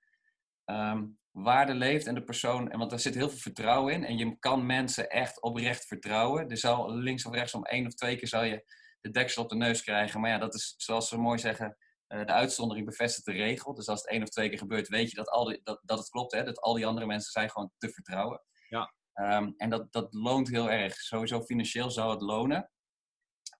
um, 0.66 1.20
waarde 1.32 1.74
leeft 1.74 2.08
en 2.08 2.16
de 2.16 2.24
persoon... 2.24 2.72
En 2.72 2.80
want 2.80 2.92
er 2.92 3.00
zit 3.00 3.16
heel 3.16 3.30
veel 3.30 3.38
vertrouwen 3.38 3.94
in. 3.94 4.06
En 4.06 4.18
je 4.18 4.40
kan 4.40 4.66
mensen 4.66 5.10
echt 5.10 5.42
oprecht 5.42 5.86
vertrouwen. 5.86 6.50
Er 6.50 6.58
zal 6.58 6.92
links 6.92 7.26
of 7.26 7.34
rechts 7.34 7.54
om 7.54 7.66
één 7.66 7.86
of 7.86 7.94
twee 7.94 8.16
keer 8.16 8.28
zal 8.28 8.44
je 8.44 8.66
de 9.02 9.10
deksel 9.10 9.44
op 9.44 9.50
de 9.50 9.56
neus 9.56 9.84
krijgen. 9.84 10.22
Maar 10.22 10.30
ja, 10.30 10.38
dat 10.38 10.54
is, 10.54 10.74
zoals 10.78 11.08
ze 11.08 11.18
mooi 11.18 11.40
zeggen, 11.40 11.78
uh, 12.08 12.26
de 12.26 12.34
uitzondering 12.34 12.86
bevestigt 12.86 13.26
de 13.26 13.32
regel. 13.32 13.74
Dus 13.74 13.88
als 13.88 14.02
het 14.02 14.10
één 14.10 14.22
of 14.22 14.30
twee 14.30 14.50
keer 14.50 14.58
gebeurt, 14.58 14.88
weet 14.88 15.10
je 15.10 15.16
dat, 15.16 15.30
al 15.30 15.46
die, 15.46 15.60
dat, 15.64 15.82
dat 15.84 15.98
het 15.98 16.10
klopt. 16.10 16.32
Hè? 16.32 16.44
Dat 16.44 16.62
al 16.62 16.74
die 16.74 16.86
andere 16.86 17.06
mensen 17.06 17.32
zijn 17.32 17.50
gewoon 17.50 17.72
te 17.78 17.90
vertrouwen. 17.90 18.42
Ja. 18.68 18.94
Um, 19.14 19.54
en 19.58 19.70
dat, 19.70 19.92
dat 19.92 20.14
loont 20.14 20.50
heel 20.50 20.72
erg. 20.72 20.96
Sowieso 20.96 21.42
financieel 21.42 21.92
zou 21.92 22.12
het 22.12 22.22
lonen. 22.22 22.72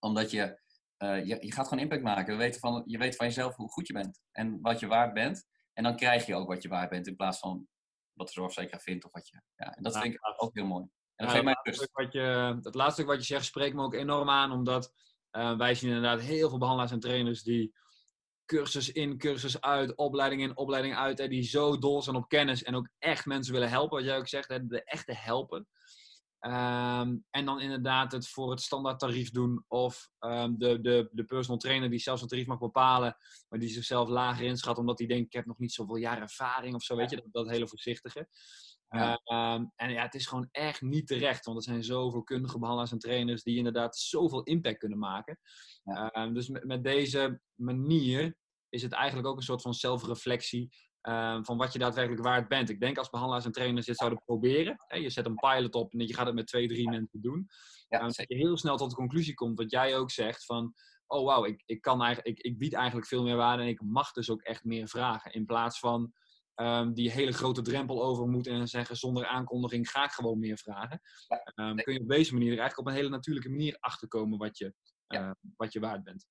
Omdat 0.00 0.30
je 0.30 0.62
uh, 1.04 1.26
je, 1.26 1.36
je, 1.40 1.52
gaat 1.52 1.68
gewoon 1.68 1.82
impact 1.82 2.02
maken. 2.02 2.32
Je 2.32 2.38
weet, 2.38 2.58
van, 2.58 2.82
je 2.86 2.98
weet 2.98 3.16
van 3.16 3.26
jezelf 3.26 3.56
hoe 3.56 3.68
goed 3.68 3.86
je 3.86 3.92
bent 3.92 4.20
en 4.32 4.58
wat 4.60 4.80
je 4.80 4.86
waard 4.86 5.14
bent. 5.14 5.46
En 5.72 5.82
dan 5.82 5.96
krijg 5.96 6.26
je 6.26 6.34
ook 6.34 6.48
wat 6.48 6.62
je 6.62 6.68
waard 6.68 6.90
bent 6.90 7.06
in 7.06 7.16
plaats 7.16 7.38
van 7.38 7.66
wat 8.12 8.26
de 8.26 8.32
zorgverzekeraar 8.32 8.82
vindt 8.82 9.04
of 9.04 9.12
wat 9.12 9.28
je. 9.28 9.42
Ja, 9.56 9.74
en 9.76 9.82
dat 9.82 9.94
ja, 9.94 10.00
vind 10.00 10.14
ik 10.14 10.20
ook 10.36 10.54
heel 10.54 10.66
mooi. 10.66 10.84
En 11.16 11.26
dat 11.26 11.34
ja, 11.34 11.42
mij 11.42 11.56
wat 11.92 12.12
je, 12.12 12.58
het 12.62 12.74
laatste 12.74 13.04
wat 13.04 13.16
je 13.16 13.34
zegt 13.34 13.44
spreekt 13.44 13.74
me 13.74 13.82
ook 13.82 13.94
enorm 13.94 14.30
aan, 14.30 14.52
omdat 14.52 14.92
uh, 15.32 15.56
wij 15.56 15.74
zien 15.74 15.88
inderdaad 15.88 16.20
heel 16.20 16.48
veel 16.48 16.58
behandelaars 16.58 16.92
en 16.92 17.00
trainers 17.00 17.42
die 17.42 17.74
cursus 18.44 18.92
in, 18.92 19.18
cursus 19.18 19.60
uit, 19.60 19.96
opleiding 19.96 20.42
in, 20.42 20.56
opleiding 20.56 20.96
uit, 20.96 21.18
hè, 21.18 21.28
die 21.28 21.42
zo 21.42 21.78
dol 21.78 22.02
zijn 22.02 22.16
op 22.16 22.28
kennis 22.28 22.62
en 22.62 22.74
ook 22.74 22.88
echt 22.98 23.26
mensen 23.26 23.52
willen 23.52 23.68
helpen, 23.68 23.96
wat 23.96 24.06
jij 24.06 24.16
ook 24.16 24.28
zegt, 24.28 24.48
hè, 24.48 24.66
de 24.66 24.84
echte 24.84 25.14
helpen. 25.14 25.68
Um, 26.46 27.24
en 27.30 27.44
dan 27.44 27.60
inderdaad 27.60 28.12
het 28.12 28.28
voor 28.28 28.50
het 28.50 28.60
standaard 28.60 28.98
tarief 28.98 29.30
doen. 29.30 29.64
Of 29.68 30.08
um, 30.20 30.58
de, 30.58 30.80
de, 30.80 31.08
de 31.12 31.24
personal 31.24 31.58
trainer 31.58 31.90
die 31.90 31.98
zelfs 31.98 32.22
een 32.22 32.28
tarief 32.28 32.46
mag 32.46 32.58
bepalen. 32.58 33.16
Maar 33.48 33.58
die 33.58 33.68
zichzelf 33.68 34.08
lager 34.08 34.44
inschat. 34.44 34.78
Omdat 34.78 34.98
hij 34.98 35.08
denkt 35.08 35.26
ik 35.26 35.32
heb 35.32 35.46
nog 35.46 35.58
niet 35.58 35.72
zoveel 35.72 35.96
jaar 35.96 36.20
ervaring 36.20 36.74
of 36.74 36.82
zo. 36.82 36.96
Weet 36.96 37.10
je, 37.10 37.16
dat, 37.16 37.26
dat 37.30 37.50
hele 37.50 37.68
voorzichtige. 37.68 38.28
Ja. 38.88 39.20
Um, 39.54 39.72
en 39.76 39.90
ja, 39.90 40.02
het 40.02 40.14
is 40.14 40.26
gewoon 40.26 40.48
echt 40.50 40.80
niet 40.80 41.06
terecht. 41.06 41.44
Want 41.44 41.56
er 41.56 41.64
zijn 41.64 41.84
zoveel 41.84 42.22
kundige 42.22 42.58
behandelaars 42.58 42.92
en 42.92 42.98
trainers 42.98 43.42
die 43.42 43.56
inderdaad 43.56 43.96
zoveel 43.96 44.42
impact 44.42 44.78
kunnen 44.78 44.98
maken. 44.98 45.38
Ja. 45.82 46.28
dus 46.32 46.48
met, 46.48 46.64
met 46.64 46.84
deze 46.84 47.40
manier 47.54 48.36
is 48.68 48.82
het 48.82 48.92
eigenlijk 48.92 49.28
ook 49.28 49.36
een 49.36 49.42
soort 49.42 49.62
van 49.62 49.74
zelfreflectie. 49.74 50.68
Um, 51.08 51.44
van 51.44 51.56
wat 51.56 51.72
je 51.72 51.78
daadwerkelijk 51.78 52.22
waard 52.22 52.48
bent. 52.48 52.68
Ik 52.68 52.80
denk 52.80 52.98
als 52.98 53.10
behandelaars 53.10 53.44
en 53.44 53.52
trainers 53.52 53.86
dit 53.86 53.96
zouden 53.96 54.22
proberen. 54.24 54.74
Hè, 54.86 54.96
je 54.96 55.10
zet 55.10 55.26
een 55.26 55.34
pilot 55.34 55.74
op 55.74 55.92
en 55.92 56.06
je 56.06 56.14
gaat 56.14 56.26
het 56.26 56.34
met 56.34 56.46
twee, 56.46 56.68
drie 56.68 56.90
mensen 56.90 57.20
doen. 57.20 57.48
Ja, 57.88 58.00
um, 58.00 58.06
dat 58.06 58.28
je 58.28 58.36
heel 58.36 58.56
snel 58.56 58.76
tot 58.76 58.90
de 58.90 58.96
conclusie 58.96 59.34
komt, 59.34 59.58
wat 59.58 59.70
jij 59.70 59.96
ook 59.96 60.10
zegt, 60.10 60.44
van 60.44 60.74
oh 61.06 61.24
wauw, 61.24 61.44
ik, 61.44 61.62
ik, 61.66 61.80
kan 61.80 62.02
eigenlijk, 62.02 62.38
ik, 62.38 62.44
ik 62.44 62.58
bied 62.58 62.72
eigenlijk 62.72 63.06
veel 63.06 63.22
meer 63.22 63.36
waarde 63.36 63.62
en 63.62 63.68
ik 63.68 63.80
mag 63.80 64.12
dus 64.12 64.30
ook 64.30 64.42
echt 64.42 64.64
meer 64.64 64.88
vragen. 64.88 65.32
In 65.32 65.44
plaats 65.44 65.78
van 65.78 66.12
um, 66.54 66.94
die 66.94 67.10
hele 67.10 67.32
grote 67.32 67.62
drempel 67.62 68.04
over 68.04 68.26
moeten 68.26 68.52
en 68.52 68.68
zeggen 68.68 68.96
zonder 68.96 69.26
aankondiging 69.26 69.90
ga 69.90 70.04
ik 70.04 70.10
gewoon 70.10 70.38
meer 70.38 70.58
vragen. 70.58 71.00
Ja. 71.54 71.74
Kun 71.74 71.94
je 71.94 72.00
op 72.00 72.08
deze 72.08 72.32
manier 72.32 72.52
er 72.52 72.58
eigenlijk 72.58 72.88
op 72.88 72.94
een 72.94 72.98
hele 73.00 73.08
natuurlijke 73.08 73.50
manier 73.50 73.76
achterkomen 73.80 74.38
wat 74.38 74.58
je, 74.58 74.74
ja. 75.06 75.26
uh, 75.26 75.30
wat 75.56 75.72
je 75.72 75.80
waard 75.80 76.04
bent. 76.04 76.26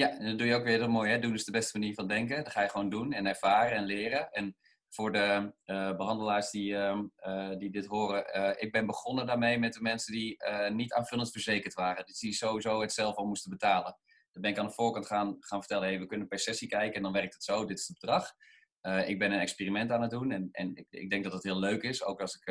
Ja, 0.00 0.18
en 0.18 0.24
dan 0.24 0.36
doe 0.36 0.46
je 0.46 0.54
ook 0.54 0.64
weer 0.64 0.78
dat 0.78 0.88
mooi, 0.88 1.10
hè? 1.10 1.18
Doen 1.18 1.34
is 1.34 1.44
de 1.44 1.50
beste 1.50 1.78
manier 1.78 1.94
van 1.94 2.08
denken. 2.08 2.44
Dat 2.44 2.52
ga 2.52 2.62
je 2.62 2.68
gewoon 2.68 2.88
doen 2.88 3.12
en 3.12 3.26
ervaren 3.26 3.76
en 3.76 3.84
leren. 3.84 4.30
En 4.30 4.56
voor 4.88 5.12
de 5.12 5.52
behandelaars 5.96 6.50
die, 6.50 6.76
ehm, 6.76 7.58
die 7.58 7.70
dit 7.70 7.86
horen. 7.86 8.24
ik 8.60 8.72
ben 8.72 8.86
begonnen 8.86 9.26
daarmee 9.26 9.58
met 9.58 9.72
de 9.72 9.80
mensen 9.80 10.12
die 10.12 10.36
niet 10.72 10.92
aanvullend 10.92 11.30
verzekerd 11.30 11.74
waren. 11.74 12.06
Dus 12.06 12.18
die 12.18 12.32
sowieso 12.32 12.80
het 12.80 12.92
zelf 12.92 13.16
al 13.16 13.26
moesten 13.26 13.50
betalen. 13.50 13.96
Dan 14.32 14.42
ben 14.42 14.50
ik 14.50 14.58
aan 14.58 14.66
de 14.66 14.72
voorkant 14.72 15.06
gaan, 15.06 15.36
gaan 15.38 15.58
vertellen, 15.58 15.88
hey, 15.88 15.98
we 15.98 16.06
kunnen 16.06 16.28
per 16.28 16.38
sessie 16.38 16.68
kijken 16.68 16.96
en 16.96 17.02
dan 17.02 17.12
werkt 17.12 17.34
het 17.34 17.44
zo, 17.44 17.64
dit 17.64 17.78
is 17.78 17.88
het 17.88 17.98
bedrag. 18.00 18.32
ik 19.06 19.18
ben 19.18 19.32
een 19.32 19.40
experiment 19.40 19.90
aan 19.90 20.02
het 20.02 20.10
doen 20.10 20.30
en, 20.30 20.48
en 20.52 20.76
ik, 20.76 20.86
ik, 20.90 21.10
denk 21.10 21.24
dat 21.24 21.32
het 21.32 21.42
heel 21.42 21.58
leuk 21.58 21.82
is, 21.82 22.04
ook 22.04 22.20
als 22.20 22.34
ik 22.34 22.48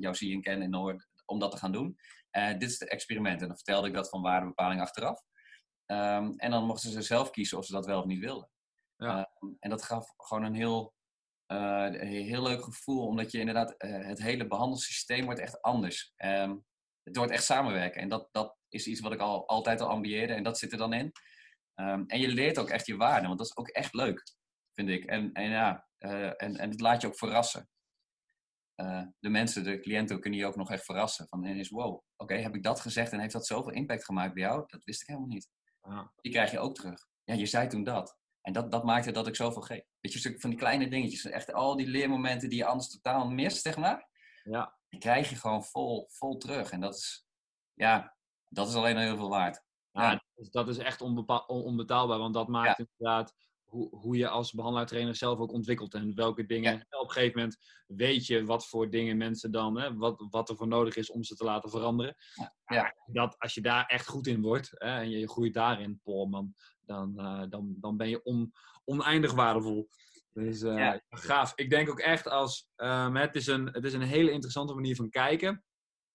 jou 0.00 0.14
zie 0.14 0.34
en 0.34 0.40
ken 0.40 0.62
en 0.62 0.74
hoor, 0.74 1.08
om 1.24 1.38
dat 1.38 1.50
te 1.50 1.56
gaan 1.56 1.72
doen. 1.72 1.96
dit 2.58 2.70
is 2.70 2.78
het 2.78 2.88
experiment 2.88 3.40
en 3.40 3.46
dan 3.46 3.56
vertelde 3.56 3.88
ik 3.88 3.94
dat 3.94 4.08
van 4.08 4.22
waardebepaling 4.22 4.80
achteraf. 4.80 5.22
Ehm, 5.86 6.32
en 6.36 6.50
dan 6.50 6.64
mochten 6.64 6.90
ze 6.90 7.02
zelf 7.02 7.30
kiezen 7.30 7.58
of 7.58 7.64
ze 7.64 7.72
dat 7.72 7.86
wel 7.86 7.98
of 8.00 8.06
niet 8.06 8.20
wilden. 8.20 8.50
Ja. 8.96 9.30
Ehm, 9.40 9.52
en 9.58 9.70
dat 9.70 9.82
gaf 9.82 10.14
gewoon 10.16 10.42
een 10.42 10.54
heel, 10.54 10.94
uh, 11.52 11.90
heel 12.00 12.42
leuk 12.42 12.62
gevoel, 12.62 13.06
omdat 13.06 13.30
je 13.30 13.38
inderdaad, 13.38 13.74
uh, 13.84 14.06
het 14.06 14.22
hele 14.22 14.46
behandelsysteem 14.46 15.24
wordt 15.24 15.40
echt 15.40 15.62
anders. 15.62 16.12
Um, 16.16 16.64
het 17.02 17.16
wordt 17.16 17.32
echt 17.32 17.44
samenwerken. 17.44 18.00
En 18.00 18.08
dat, 18.08 18.28
dat 18.32 18.56
is 18.68 18.86
iets 18.86 19.00
wat 19.00 19.12
ik 19.12 19.20
al, 19.20 19.48
altijd 19.48 19.80
al 19.80 19.88
ambieerde 19.88 20.34
en 20.34 20.42
dat 20.42 20.58
zit 20.58 20.72
er 20.72 20.78
dan 20.78 20.92
in. 20.92 21.12
en 22.06 22.20
je 22.20 22.28
leert 22.28 22.58
ook 22.58 22.70
echt 22.70 22.86
je 22.86 22.96
waarde, 22.96 23.26
want 23.26 23.38
dat 23.38 23.46
is 23.46 23.56
ook 23.56 23.68
echt 23.68 23.94
leuk, 23.94 24.34
vind 24.74 24.88
ik. 24.88 25.04
En, 25.04 25.32
en 25.32 25.50
ja, 25.50 25.86
uh, 25.98 26.26
en, 26.26 26.56
en 26.56 26.70
het 26.70 26.80
laat 26.80 27.00
je 27.00 27.06
ook 27.06 27.16
verrassen. 27.16 27.68
de 29.18 29.28
mensen, 29.28 29.64
de 29.64 29.80
cliënten 29.80 30.20
kunnen 30.20 30.38
je 30.38 30.46
ook 30.46 30.56
nog 30.56 30.70
echt 30.70 30.84
verrassen. 30.84 31.28
Van 31.28 31.44
is 31.44 31.68
wow, 31.68 32.02
oké, 32.16 32.34
heb 32.34 32.54
ik 32.54 32.62
dat 32.62 32.80
gezegd 32.80 33.12
en 33.12 33.20
heeft 33.20 33.32
dat 33.32 33.46
zoveel 33.46 33.72
impact 33.72 34.04
gemaakt 34.04 34.34
bij 34.34 34.42
jou? 34.42 34.64
Dat 34.66 34.84
wist 34.84 35.00
ik 35.00 35.06
helemaal 35.06 35.28
niet. 35.28 35.48
Die 36.20 36.32
krijg 36.32 36.50
je 36.50 36.58
ook 36.58 36.74
terug. 36.74 37.06
Ja, 37.24 37.34
je 37.34 37.46
zei 37.46 37.68
toen 37.68 37.84
dat. 37.84 38.18
En 38.40 38.52
dat, 38.52 38.70
dat 38.70 38.84
maakte 38.84 39.10
dat 39.10 39.26
ik 39.26 39.36
zoveel 39.36 39.62
geef. 39.62 39.84
Weet 40.00 40.12
je, 40.12 40.18
stuk 40.18 40.40
van 40.40 40.50
die 40.50 40.58
kleine 40.58 40.88
dingetjes. 40.88 41.24
Echt 41.24 41.52
al 41.52 41.76
die 41.76 41.86
leermomenten 41.86 42.48
die 42.48 42.58
je 42.58 42.66
anders 42.66 42.90
totaal 42.90 43.30
mist, 43.30 43.62
zeg 43.62 43.76
maar. 43.76 44.08
Ja. 44.42 44.78
Die 44.88 45.00
krijg 45.00 45.30
je 45.30 45.36
gewoon 45.36 45.64
vol, 45.64 46.08
vol 46.10 46.36
terug. 46.36 46.70
En 46.70 46.80
dat 46.80 46.94
is, 46.94 47.26
ja, 47.74 48.16
dat 48.48 48.68
is 48.68 48.74
alleen 48.74 48.96
al 48.96 49.02
heel 49.02 49.16
veel 49.16 49.28
waard. 49.28 49.62
Ja, 49.90 50.22
dat 50.34 50.68
is 50.68 50.78
echt 50.78 51.00
onbetaalbaar. 51.46 52.18
Want 52.18 52.34
dat 52.34 52.48
maakt 52.48 52.78
inderdaad 52.78 53.34
hoe, 53.72 53.88
hoe 53.90 54.16
je 54.16 54.28
als 54.28 54.52
behandelaar-trainer 54.52 55.14
zelf 55.14 55.38
ook 55.38 55.52
ontwikkelt. 55.52 55.94
En 55.94 56.14
welke 56.14 56.46
dingen. 56.46 56.86
Op 56.90 57.08
een 57.08 57.10
gegeven 57.10 57.38
moment 57.38 57.58
weet 57.86 58.26
je 58.26 58.44
wat 58.44 58.66
voor 58.66 58.90
dingen 58.90 59.16
mensen 59.16 59.50
dan, 59.50 59.80
hè, 59.80 59.96
wat, 59.96 60.26
wat 60.30 60.48
er 60.48 60.56
voor 60.56 60.68
nodig 60.68 60.96
is 60.96 61.10
om 61.10 61.22
ze 61.24 61.34
te 61.34 61.44
laten 61.44 61.70
veranderen. 61.70 62.14
Ja. 62.64 62.94
Dat, 63.06 63.38
als 63.38 63.54
je 63.54 63.60
daar 63.60 63.86
echt 63.86 64.06
goed 64.06 64.26
in 64.26 64.40
wordt 64.40 64.70
hè, 64.70 65.00
en 65.00 65.10
je 65.10 65.28
groeit 65.28 65.54
daarin, 65.54 66.00
Paul, 66.02 66.52
dan, 66.84 67.12
uh, 67.16 67.42
dan, 67.48 67.74
dan 67.80 67.96
ben 67.96 68.08
je 68.08 68.22
on, 68.22 68.52
oneindig 68.84 69.32
waardevol. 69.32 69.88
Dus 70.32 70.62
uh, 70.62 70.94
gaaf. 71.10 71.52
Ik 71.54 71.70
denk 71.70 71.90
ook 71.90 72.00
echt 72.00 72.28
als, 72.28 72.70
um, 72.76 73.16
het, 73.16 73.34
is 73.34 73.46
een, 73.46 73.66
het 73.66 73.84
is 73.84 73.92
een 73.92 74.02
hele 74.02 74.30
interessante 74.30 74.74
manier 74.74 74.96
van 74.96 75.10
kijken. 75.10 75.64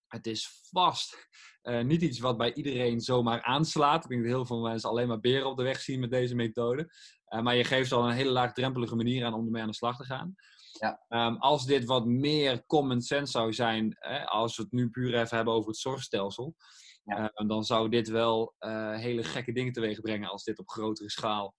Het 0.08 0.28
is 0.28 0.50
vast 0.70 1.28
uh, 1.64 1.84
niet 1.84 2.02
iets 2.02 2.20
wat 2.20 2.38
bij 2.38 2.54
iedereen 2.54 3.00
zomaar 3.00 3.42
aanslaat. 3.42 4.04
Ik 4.04 4.10
denk 4.10 4.22
dat 4.22 4.32
heel 4.32 4.46
veel 4.46 4.62
mensen 4.62 4.90
alleen 4.90 5.08
maar 5.08 5.20
beren 5.20 5.50
op 5.50 5.58
de 5.58 5.64
weg 5.64 5.82
zien 5.82 6.00
met 6.00 6.12
deze 6.12 6.36
methode. 6.36 6.94
Uh, 7.30 7.42
maar 7.42 7.56
je 7.56 7.64
geeft 7.64 7.92
al 7.92 8.08
een 8.08 8.16
hele 8.16 8.32
laagdrempelige 8.32 8.96
manier 8.96 9.26
aan 9.26 9.34
om 9.34 9.46
ermee 9.46 9.62
aan 9.62 9.68
de 9.68 9.74
slag 9.74 9.98
te 9.98 10.04
gaan. 10.04 10.36
Ja. 10.72 11.06
Um, 11.28 11.38
als 11.38 11.66
dit 11.66 11.86
wat 11.86 12.06
meer 12.06 12.66
common 12.66 13.02
sense 13.02 13.32
zou 13.32 13.54
zijn, 13.54 13.96
hè, 14.00 14.26
als 14.26 14.56
we 14.56 14.64
het 14.64 14.72
nu 14.72 14.90
puur 14.90 15.14
even 15.14 15.36
hebben 15.36 15.54
over 15.54 15.70
het 15.70 15.78
zorgstelsel, 15.80 16.56
ja. 17.04 17.32
uh, 17.36 17.48
dan 17.48 17.64
zou 17.64 17.90
dit 17.90 18.08
wel 18.08 18.56
hele 18.96 19.24
gekke 19.24 19.52
dingen 19.52 19.74
teweeg 19.74 20.02
brengen 20.02 20.30
als 20.30 20.44
dit 20.44 20.60
op 20.60 20.70
grotere 20.70 21.10
schaal 21.10 21.56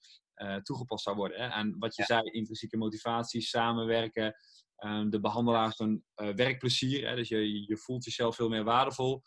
toegepast 0.62 1.04
zou 1.04 1.16
worden. 1.16 1.40
Hè. 1.40 1.48
En 1.48 1.76
wat 1.78 1.96
je 1.96 2.02
zei, 2.02 2.22
intrinsieke 2.22 2.76
motivatie, 2.76 3.40
samenwerken, 3.40 4.34
ehm, 4.78 5.10
de 5.10 5.20
behandelaars 5.20 5.78
een 5.78 6.04
werkplezier. 6.14 7.08
Hè, 7.08 7.16
dus 7.16 7.28
je, 7.28 7.66
je 7.66 7.76
voelt 7.76 8.04
jezelf 8.04 8.36
veel 8.36 8.48
meer 8.48 8.64
waardevol. 8.64 9.22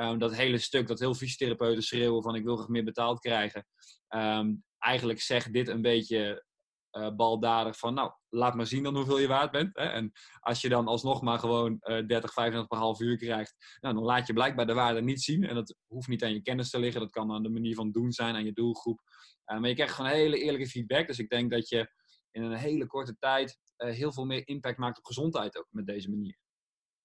Um, 0.00 0.18
dat 0.18 0.34
hele 0.34 0.58
stuk 0.58 0.86
dat 0.86 0.98
heel 0.98 1.14
fysiotherapeuten 1.14 1.82
schreeuwen 1.82 2.22
van 2.22 2.34
ik 2.34 2.44
wil 2.44 2.56
graag 2.56 2.68
meer 2.68 2.84
betaald 2.84 3.18
krijgen. 3.18 3.66
Um, 4.08 4.64
eigenlijk 4.78 5.20
zegt 5.20 5.52
dit 5.52 5.68
een 5.68 5.82
beetje 5.82 6.44
uh, 6.92 7.10
baldadig 7.16 7.78
van 7.78 7.94
nou, 7.94 8.12
laat 8.28 8.54
maar 8.54 8.66
zien 8.66 8.82
dan 8.82 8.96
hoeveel 8.96 9.18
je 9.18 9.26
waard 9.26 9.50
bent. 9.50 9.76
Hè? 9.76 9.84
En 9.84 10.12
als 10.40 10.60
je 10.60 10.68
dan 10.68 10.86
alsnog 10.86 11.22
maar 11.22 11.38
gewoon 11.38 11.72
uh, 11.72 12.06
30, 12.06 12.32
35 12.32 12.66
per 12.66 12.78
half 12.78 13.00
uur 13.00 13.16
krijgt, 13.16 13.54
nou, 13.80 13.94
dan 13.94 14.04
laat 14.04 14.26
je 14.26 14.32
blijkbaar 14.32 14.66
de 14.66 14.74
waarde 14.74 15.02
niet 15.02 15.22
zien. 15.22 15.44
En 15.44 15.54
dat 15.54 15.76
hoeft 15.86 16.08
niet 16.08 16.24
aan 16.24 16.32
je 16.32 16.42
kennis 16.42 16.70
te 16.70 16.78
liggen, 16.78 17.00
dat 17.00 17.10
kan 17.10 17.32
aan 17.32 17.42
de 17.42 17.50
manier 17.50 17.74
van 17.74 17.90
doen 17.90 18.12
zijn, 18.12 18.34
aan 18.34 18.44
je 18.44 18.52
doelgroep. 18.52 19.00
Maar 19.44 19.68
je 19.68 19.74
krijgt 19.74 19.94
gewoon 19.94 20.10
hele 20.10 20.38
eerlijke 20.38 20.68
feedback. 20.68 21.06
Dus 21.06 21.18
ik 21.18 21.28
denk 21.28 21.50
dat 21.50 21.68
je 21.68 21.92
in 22.30 22.42
een 22.42 22.56
hele 22.56 22.86
korte 22.86 23.16
tijd 23.18 23.58
heel 23.76 24.12
veel 24.12 24.24
meer 24.24 24.48
impact 24.48 24.78
maakt 24.78 24.98
op 24.98 25.04
gezondheid 25.04 25.56
ook 25.58 25.66
met 25.70 25.86
deze 25.86 26.10
manier. 26.10 26.38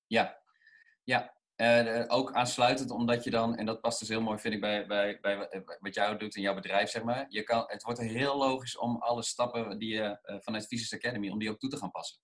Ja, 0.08 0.42
ja. 1.04 1.40
Uh, 1.56 2.04
ook 2.08 2.34
aansluitend, 2.34 2.92
omdat 2.92 3.24
je 3.24 3.30
dan, 3.30 3.56
en 3.56 3.66
dat 3.66 3.82
past 3.82 4.00
dus 4.00 4.08
heel 4.08 4.22
mooi, 4.22 4.40
vind 4.40 4.54
ik, 4.54 4.62
bij, 4.62 4.88
bij, 4.88 5.20
bij 5.20 5.64
wat 5.80 5.94
jou 5.94 6.18
doet 6.18 6.36
in 6.36 6.42
jouw 6.42 6.54
bedrijf, 6.54 6.90
zeg 6.90 7.04
maar. 7.04 7.26
Je 7.30 7.44
kan, 7.44 7.64
het 7.68 7.84
wordt 7.84 8.00
heel 8.00 8.38
logisch 8.38 8.78
om 8.78 8.98
alle 8.98 9.24
stappen 9.24 9.78
die 9.78 9.94
je 9.94 10.20
uh, 10.24 10.36
vanuit 10.40 10.68
Physics 10.68 10.94
Academy, 10.94 11.30
om 11.30 11.40
die 11.40 11.50
ook 11.50 11.60
toe 11.60 11.70
te 11.70 11.78
gaan 11.78 11.92
passen. 11.92 12.20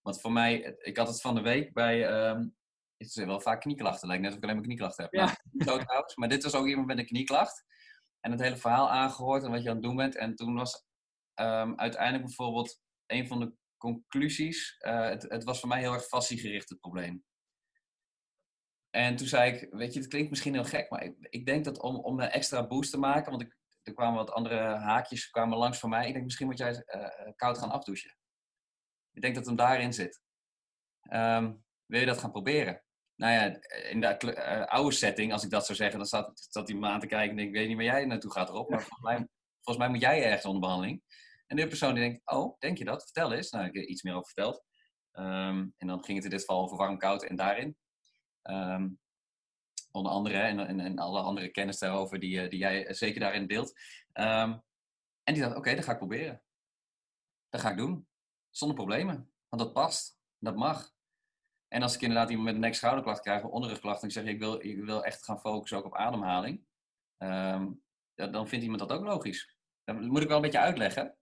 Want 0.00 0.20
voor 0.20 0.32
mij, 0.32 0.76
ik 0.78 0.96
had 0.96 1.08
het 1.08 1.20
van 1.20 1.34
de 1.34 1.40
week 1.40 1.72
bij, 1.72 2.28
um, 2.28 2.56
het 2.96 3.08
is 3.08 3.24
wel 3.24 3.40
vaak 3.40 3.60
knieklachten, 3.60 4.08
lijkt 4.08 4.22
net 4.22 4.30
of 4.30 4.36
ik 4.36 4.42
alleen 4.42 4.56
maar 4.56 4.64
knieklachten 4.64 5.04
heb. 5.04 5.12
Ja. 5.12 5.36
Nou, 5.50 5.80
trouwens, 5.84 6.16
maar 6.16 6.28
dit 6.28 6.42
was 6.42 6.54
ook 6.54 6.66
iemand 6.66 6.86
met 6.86 6.98
een 6.98 7.06
knieklacht. 7.06 7.64
En 8.20 8.30
het 8.30 8.40
hele 8.40 8.56
verhaal 8.56 8.90
aangehoord 8.90 9.44
en 9.44 9.50
wat 9.50 9.62
je 9.62 9.68
aan 9.68 9.74
het 9.74 9.84
doen 9.84 9.96
bent. 9.96 10.16
En 10.16 10.34
toen 10.34 10.54
was 10.54 10.84
um, 11.40 11.78
uiteindelijk 11.78 12.24
bijvoorbeeld 12.24 12.80
een 13.06 13.26
van 13.26 13.40
de 13.40 13.54
conclusies, 13.82 14.76
uh, 14.80 15.08
het, 15.08 15.22
het 15.22 15.44
was 15.44 15.60
voor 15.60 15.68
mij 15.68 15.80
heel 15.80 15.92
erg 15.92 16.04
fasciegericht, 16.04 16.68
het 16.68 16.80
probleem. 16.80 17.24
En 18.90 19.16
toen 19.16 19.26
zei 19.26 19.52
ik, 19.52 19.66
weet 19.70 19.92
je, 19.92 20.00
het 20.00 20.08
klinkt 20.08 20.30
misschien 20.30 20.54
heel 20.54 20.64
gek, 20.64 20.90
maar 20.90 21.02
ik, 21.02 21.16
ik 21.20 21.46
denk 21.46 21.64
dat 21.64 21.80
om, 21.80 21.96
om 21.96 22.20
een 22.20 22.28
extra 22.28 22.66
boost 22.66 22.90
te 22.90 22.98
maken, 22.98 23.30
want 23.30 23.42
ik, 23.42 23.56
er 23.82 23.94
kwamen 23.94 24.16
wat 24.16 24.30
andere 24.30 24.60
haakjes 24.60 25.30
kwamen 25.30 25.58
langs 25.58 25.78
voor 25.78 25.88
mij. 25.88 26.06
Ik 26.06 26.12
denk, 26.12 26.24
misschien 26.24 26.46
moet 26.46 26.58
jij 26.58 26.72
uh, 26.72 27.32
koud 27.36 27.58
gaan 27.58 27.70
afdouchen. 27.70 28.16
Ik 29.12 29.22
denk 29.22 29.34
dat 29.34 29.46
hem 29.46 29.56
daarin 29.56 29.92
zit. 29.92 30.20
Um, 31.12 31.64
wil 31.86 32.00
je 32.00 32.06
dat 32.06 32.18
gaan 32.18 32.30
proberen? 32.30 32.82
Nou 33.16 33.32
ja, 33.32 33.44
in 33.90 34.00
de 34.00 34.34
uh, 34.36 34.64
oude 34.66 34.94
setting, 34.94 35.32
als 35.32 35.44
ik 35.44 35.50
dat 35.50 35.66
zou 35.66 35.78
zeggen, 35.78 35.98
dan 35.98 36.06
zat, 36.06 36.46
zat 36.50 36.68
hij 36.68 36.76
me 36.76 36.86
aan 36.86 37.00
te 37.00 37.06
kijken 37.06 37.30
en 37.30 37.36
denk 37.36 37.48
ik 37.48 37.54
weet 37.54 37.68
niet 37.68 37.76
waar 37.76 37.84
jij 37.84 38.04
naartoe 38.04 38.32
gaat 38.32 38.48
erop, 38.48 38.70
maar 38.70 38.80
volgens 38.80 39.02
mij, 39.02 39.28
volgens 39.60 39.86
mij 39.86 39.88
moet 39.88 40.00
jij 40.00 40.24
ergens 40.24 40.44
onder 40.44 40.60
behandeling. 40.60 41.02
En 41.52 41.58
de 41.58 41.66
persoon 41.66 41.94
die 41.94 42.02
denkt, 42.02 42.30
oh, 42.30 42.58
denk 42.58 42.78
je 42.78 42.84
dat? 42.84 43.02
Vertel 43.02 43.32
eens. 43.32 43.50
Nou, 43.50 43.66
ik 43.66 43.74
heb 43.74 43.84
iets 43.84 44.02
meer 44.02 44.14
over 44.14 44.26
verteld. 44.26 44.64
Um, 45.12 45.74
en 45.76 45.86
dan 45.86 46.04
ging 46.04 46.16
het 46.16 46.24
in 46.24 46.30
dit 46.30 46.40
geval 46.40 46.62
over 46.62 46.76
warm, 46.76 46.98
koud 46.98 47.22
en 47.22 47.36
daarin. 47.36 47.76
Um, 48.42 48.98
onder 49.90 50.12
andere, 50.12 50.38
en, 50.38 50.80
en, 50.80 50.98
alle 50.98 51.20
andere 51.20 51.48
kennis 51.48 51.78
daarover 51.78 52.18
die, 52.18 52.40
eh, 52.40 52.50
die 52.50 52.58
jij 52.58 52.94
zeker 52.94 53.20
daarin 53.20 53.46
deelt. 53.46 53.72
Um, 54.12 54.62
en 55.22 55.34
die 55.34 55.42
dacht, 55.42 55.56
oké, 55.56 55.74
dat 55.74 55.84
ga 55.84 55.92
ik 55.92 55.98
proberen. 55.98 56.42
Dat 57.48 57.60
ga 57.60 57.70
ik 57.70 57.76
doen. 57.76 58.08
Zonder 58.50 58.76
problemen. 58.76 59.32
Want 59.48 59.62
dat 59.62 59.72
past. 59.72 60.18
Dat 60.38 60.56
mag. 60.56 60.90
En 61.68 61.82
als 61.82 61.94
ik 61.94 62.00
inderdaad 62.00 62.28
iemand 62.28 62.46
met 62.46 62.54
een 62.54 62.60
nek-schouderklacht 62.60 63.20
krijg, 63.20 63.44
of 63.44 63.50
onderrugklacht, 63.50 64.02
en 64.02 64.08
ik 64.08 64.14
zeg, 64.14 64.24
ik 64.24 64.38
wil, 64.38 64.64
ik 64.64 64.84
wil 64.84 65.04
echt 65.04 65.24
gaan 65.24 65.40
focussen 65.40 65.78
ook 65.78 65.84
op 65.84 65.96
ademhaling. 65.96 66.66
Dan 68.14 68.48
vindt 68.48 68.64
iemand 68.64 68.78
dat 68.78 68.92
ook 68.92 69.04
logisch. 69.04 69.56
Dat 69.84 70.00
moet 70.00 70.22
ik 70.22 70.28
wel 70.28 70.36
een 70.36 70.42
beetje 70.42 70.58
uitleggen. 70.58 71.16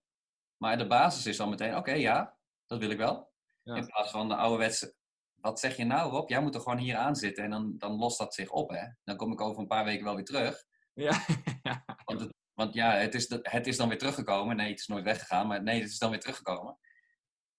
Maar 0.62 0.78
de 0.78 0.86
basis 0.86 1.26
is 1.26 1.36
dan 1.36 1.48
meteen, 1.48 1.76
oké, 1.76 1.92
ja, 1.92 2.36
dat 2.66 2.78
wil 2.78 2.90
ik 2.90 2.98
wel. 2.98 3.32
Ja. 3.62 3.74
In 3.74 3.86
plaats 3.86 4.10
van 4.10 4.28
de 4.28 4.34
ouderwetse, 4.34 4.94
wat 5.34 5.60
zeg 5.60 5.76
je 5.76 5.84
nou 5.84 6.10
Rob? 6.10 6.28
Jij 6.28 6.42
moet 6.42 6.54
er 6.54 6.60
gewoon 6.60 6.78
hier 6.78 6.96
aan 6.96 7.16
zitten 7.16 7.44
en 7.44 7.50
dan, 7.50 7.74
dan 7.78 7.92
lost 7.92 8.18
dat 8.18 8.34
zich 8.34 8.50
op. 8.50 8.70
Hè? 8.70 8.86
Dan 9.04 9.16
kom 9.16 9.32
ik 9.32 9.40
over 9.40 9.60
een 9.60 9.66
paar 9.66 9.84
weken 9.84 10.04
wel 10.04 10.14
weer 10.14 10.24
terug. 10.24 10.64
Ja. 10.94 11.24
want, 12.04 12.20
het, 12.20 12.34
want 12.54 12.74
ja, 12.74 12.92
het 12.92 13.14
is, 13.14 13.28
het 13.42 13.66
is 13.66 13.76
dan 13.76 13.88
weer 13.88 13.98
teruggekomen. 13.98 14.56
Nee, 14.56 14.70
het 14.70 14.78
is 14.78 14.86
nooit 14.86 15.04
weggegaan, 15.04 15.46
maar 15.46 15.62
nee, 15.62 15.80
het 15.80 15.90
is 15.90 15.98
dan 15.98 16.10
weer 16.10 16.20
teruggekomen. 16.20 16.78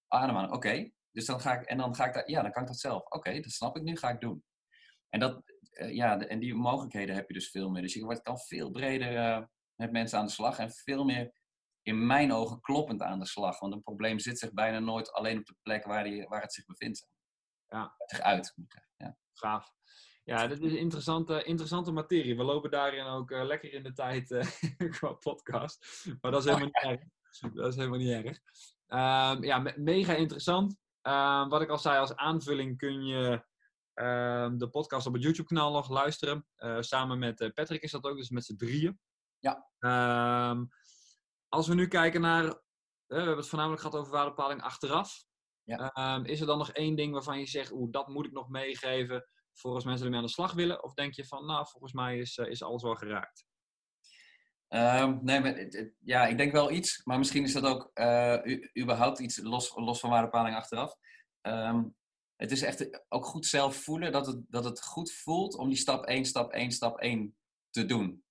Ademhalen, 0.08 0.52
oké. 0.52 0.92
Dus 1.12 1.26
dan 1.26 1.40
ga 1.40 1.60
ik, 1.60 1.66
en 1.66 1.78
dan 1.78 1.96
ga 1.96 2.06
ik 2.06 2.14
dat, 2.14 2.30
ja, 2.30 2.42
dan 2.42 2.52
kan 2.52 2.62
ik 2.62 2.68
dat 2.68 2.80
zelf. 2.80 3.06
Oké, 3.06 3.40
dat 3.40 3.52
snap 3.52 3.78
ik 3.78 3.84
nu, 3.84 3.98
ga 3.98 4.10
ik 4.10 4.20
doen. 4.20 4.44
En, 5.10 5.20
dat, 5.20 5.44
uh, 5.72 5.94
ja, 5.94 6.20
en 6.20 6.40
die 6.40 6.54
mogelijkheden 6.54 7.16
heb 7.16 7.28
je 7.28 7.34
dus 7.34 7.50
veel 7.50 7.70
meer. 7.70 7.82
Dus 7.82 7.94
je 7.94 8.04
wordt 8.04 8.26
dan 8.26 8.40
veel 8.40 8.72
breder 8.72 9.14
uh, 9.14 9.46
met 9.76 9.92
mensen 9.92 10.20
aan 10.20 10.26
de 10.26 10.32
slag 10.32 10.60
en 10.60 10.72
veel 10.72 11.04
meer 11.04 11.34
in 11.82 12.06
mijn 12.06 12.34
ogen 12.34 12.62
kloppend 12.62 13.02
aan 13.02 13.20
de 13.20 13.28
slag. 13.28 13.60
Want 13.60 13.74
een 13.74 13.84
probleem 13.84 14.20
zit 14.20 14.40
zich 14.40 14.54
bijna 14.54 14.80
nooit 14.80 15.12
alleen 15.12 15.38
op 15.38 15.46
de 15.46 15.56
plek 15.62 15.86
waar, 15.86 16.04
die, 16.04 16.28
waar 16.28 16.42
het 16.42 16.54
zich 16.54 16.66
bevindt 16.66 17.08
ja. 17.68 17.96
zich 18.06 18.20
uit. 18.20 18.56
Ja. 18.98 19.18
Gaaf. 19.34 19.72
Ja, 20.24 20.48
dit 20.48 20.62
is 20.62 20.74
interessante, 20.74 21.44
interessante 21.44 21.92
materie. 21.92 22.38
We 22.38 22.44
lopen 22.44 22.72
daarin 22.72 23.06
ook 23.06 23.32
uh, 23.32 23.44
lekker 23.44 23.74
in 23.74 23.84
de 23.84 23.94
tijd 23.94 24.32
uh, 24.32 24.90
qua 24.98 25.14
podcast. 25.14 26.06
Maar 26.22 26.32
dat 26.32 26.40
is 26.40 26.46
helemaal 26.46 26.66
niet 26.66 26.84
erg. 26.84 27.02
Dat 27.54 27.68
is 27.68 27.76
helemaal 27.76 28.00
niet 28.00 28.26
erg. 28.26 28.40
Um, 28.88 29.44
ja, 29.44 29.60
me 29.60 29.74
mega 29.76 30.14
interessant. 30.14 30.78
Um, 31.02 31.50
wat 31.50 31.62
ik 31.62 31.70
al 31.70 31.78
zei, 31.78 32.00
als 32.00 32.16
aanvulling 32.16 32.78
kun 32.78 33.06
je 33.06 33.46
um, 33.94 34.58
de 34.58 34.70
podcast 34.70 35.08
op 35.08 35.14
het 35.14 35.24
YouTube-kanaal 35.24 35.72
nog 35.72 35.90
luisteren. 35.90 36.46
Uh, 36.58 36.78
samen 36.80 37.20
met 37.20 37.52
Patrick 37.54 37.82
is 37.82 37.92
dat 37.92 38.04
ook, 38.04 38.18
dus 38.18 38.30
met 38.30 38.46
z'n 38.46 38.56
drieën. 38.56 39.00
Ja. 39.40 39.70
Als 41.52 41.68
we 41.68 41.74
nu 41.74 41.88
kijken 41.88 42.22
naar, 42.22 42.46
we 43.06 43.16
hebben 43.16 43.38
het 43.38 43.48
voornamelijk 43.48 43.82
gehad 43.82 43.98
over 44.00 44.12
waardepaling 44.12 44.62
achteraf. 44.62 45.24
Ja. 45.64 45.92
Ehm, 45.92 46.24
is 46.26 46.40
er 46.40 46.46
dan 46.46 46.58
nog 46.58 46.72
één 46.72 46.96
ding 46.96 47.14
waarvan 47.14 47.40
je 47.40 47.46
zegt, 47.46 47.72
oeh, 47.72 47.92
dat 47.92 48.08
moet 48.08 48.26
ik 48.26 48.32
nog 48.32 48.50
meegeven 48.50 49.28
voor 49.54 49.74
als 49.74 49.84
mensen 49.86 50.04
ermee 50.06 50.20
aan 50.20 50.26
de 50.26 50.32
slag 50.32 50.54
willen? 50.54 50.84
Of 50.84 50.94
denk 50.94 51.14
je 51.14 51.26
van, 51.26 51.46
nou, 51.46 51.68
volgens 51.68 51.94
mij 51.94 52.18
is, 52.18 52.38
eh, 52.38 52.48
is 52.48 52.64
alles 52.64 52.84
wel 52.84 52.96
geraakt? 52.96 53.46
Ehm, 54.68 55.18
nee, 55.22 55.40
maar, 55.40 55.56
het- 55.56 55.74
het- 55.74 55.96
ja, 56.00 56.28
ik 56.28 56.38
denk 56.38 56.52
wel 56.52 56.72
iets, 56.72 57.02
maar 57.04 57.18
misschien 57.18 57.44
is 57.44 57.54
dat 57.54 57.64
ook 57.66 57.90
eh, 57.94 58.40
u- 58.44 58.70
überhaupt 58.80 59.20
iets 59.20 59.38
los, 59.38 59.76
los 59.76 60.00
van 60.00 60.10
waardepaling 60.10 60.56
achteraf. 60.56 60.96
Ehm, 61.42 61.84
het 62.36 62.52
is 62.52 62.62
echt 62.62 63.06
ook 63.10 63.26
goed 63.26 63.46
zelf 63.46 63.76
voelen 63.76 64.12
dat 64.12 64.26
het, 64.28 64.42
dat 64.48 64.64
het 64.64 64.84
goed 64.84 65.12
voelt 65.12 65.56
om 65.56 65.68
die 65.68 65.78
stap 65.78 66.06
1, 66.06 66.26
stap 66.26 66.52
1, 66.52 66.72
stap 66.72 67.00
1 67.00 67.36
te 67.70 67.86
doen. 67.86 68.24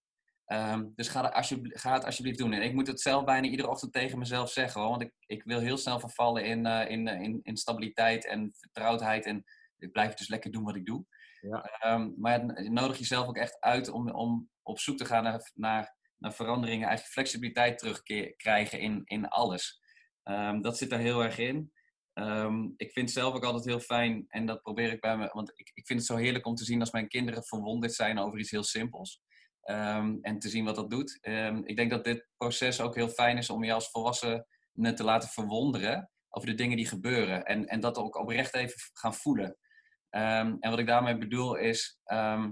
Ehm, 0.51 0.86
dus 0.94 1.09
ga, 1.09 1.20
alsjeblieft, 1.20 1.80
ga 1.80 1.92
het 1.92 2.05
alsjeblieft 2.05 2.38
doen. 2.38 2.53
En 2.53 2.62
ik 2.62 2.72
moet 2.72 2.86
het 2.86 3.01
zelf 3.01 3.24
bijna 3.24 3.48
iedere 3.48 3.68
ochtend 3.68 3.92
tegen 3.92 4.18
mezelf 4.18 4.51
zeggen, 4.51 4.80
hoor, 4.80 4.90
want 4.90 5.03
ik, 5.03 5.12
ik 5.26 5.42
wil 5.44 5.59
heel 5.59 5.76
snel 5.76 6.01
vervallen 6.01 6.44
in, 6.44 6.66
eh, 6.66 6.90
in, 6.90 7.09
eh, 7.09 7.20
in, 7.20 7.40
in 7.42 7.57
stabiliteit 7.57 8.26
en 8.26 8.51
vertrouwdheid. 8.59 9.26
En 9.26 9.44
ik 9.78 9.92
blijf 9.92 10.14
dus 10.14 10.28
lekker 10.28 10.51
doen 10.51 10.64
wat 10.64 10.76
ik 10.76 10.86
doe. 10.86 11.05
Ja. 11.40 11.62
Ehm, 11.62 12.11
maar 12.16 12.40
het- 12.40 12.64
je 12.64 12.70
nodig 12.70 12.98
jezelf 12.98 13.26
ook 13.26 13.36
echt 13.36 13.61
uit 13.61 13.88
om, 13.88 14.11
om 14.11 14.51
op 14.62 14.78
zoek 14.78 14.96
te 14.96 15.05
gaan 15.05 15.22
naar, 15.22 15.51
naar 15.55 15.98
naar 16.20 16.34
veranderingen, 16.34 16.86
eigenlijk 16.88 17.12
flexibiliteit 17.12 17.78
terugkrijgen 17.78 18.80
in, 18.80 19.03
in 19.05 19.28
alles. 19.28 19.80
Ehm, 20.22 20.61
dat 20.61 20.78
zit 20.78 20.92
er 20.92 20.98
heel 20.98 21.22
erg 21.22 21.38
in. 21.38 21.72
Ik 22.76 22.92
vind 22.92 23.09
het 23.09 23.11
zelf 23.11 23.34
ook 23.34 23.44
altijd 23.44 23.64
heel 23.64 23.80
fijn, 23.80 24.24
en 24.28 24.46
dat 24.46 24.62
probeer 24.62 24.92
ik 24.92 25.01
bij 25.01 25.16
me, 25.16 25.30
want 25.32 25.51
ik, 25.55 25.70
ik 25.74 25.86
vind 25.86 25.98
het 25.98 26.09
zo 26.09 26.16
heerlijk 26.16 26.46
om 26.46 26.55
te 26.55 26.64
zien 26.64 26.80
als 26.80 26.90
mijn 26.90 27.09
kinderen 27.09 27.44
verwonderd 27.44 27.94
zijn 27.94 28.18
over 28.18 28.38
iets 28.38 28.51
heel 28.51 28.62
simpels. 28.62 29.22
Ehm, 29.62 30.18
en 30.20 30.38
te 30.38 30.48
zien 30.48 30.64
wat 30.64 30.74
dat 30.74 30.90
doet. 30.90 31.18
Ehm, 31.20 31.61
ik 31.64 31.76
denk 31.76 31.90
dat 31.90 32.04
dit 32.04 32.26
proces 32.36 32.80
ook 32.80 32.94
heel 32.94 33.08
fijn 33.08 33.38
is 33.38 33.50
om 33.50 33.64
je 33.64 33.72
als 33.72 33.90
volwassene 33.90 34.92
te 34.94 35.04
laten 35.04 35.28
verwonderen 35.28 36.11
over 36.28 36.48
de 36.48 36.54
dingen 36.54 36.76
die 36.76 36.86
gebeuren. 36.86 37.44
En, 37.44 37.66
en 37.66 37.80
dat 37.80 37.96
ook 37.96 38.16
oprecht 38.16 38.54
even 38.54 38.78
gaan 38.92 39.14
voelen. 39.14 39.56
Ehm, 40.11 40.56
en 40.61 40.70
wat 40.70 40.78
ik 40.78 40.86
daarmee 40.86 41.18
bedoel 41.18 41.56
is, 41.56 42.00
eh, 42.04 42.44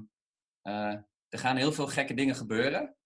er 1.28 1.38
gaan 1.38 1.56
heel 1.56 1.72
veel 1.72 1.86
gekke 1.86 2.14
dingen 2.14 2.34
gebeuren. 2.34 2.96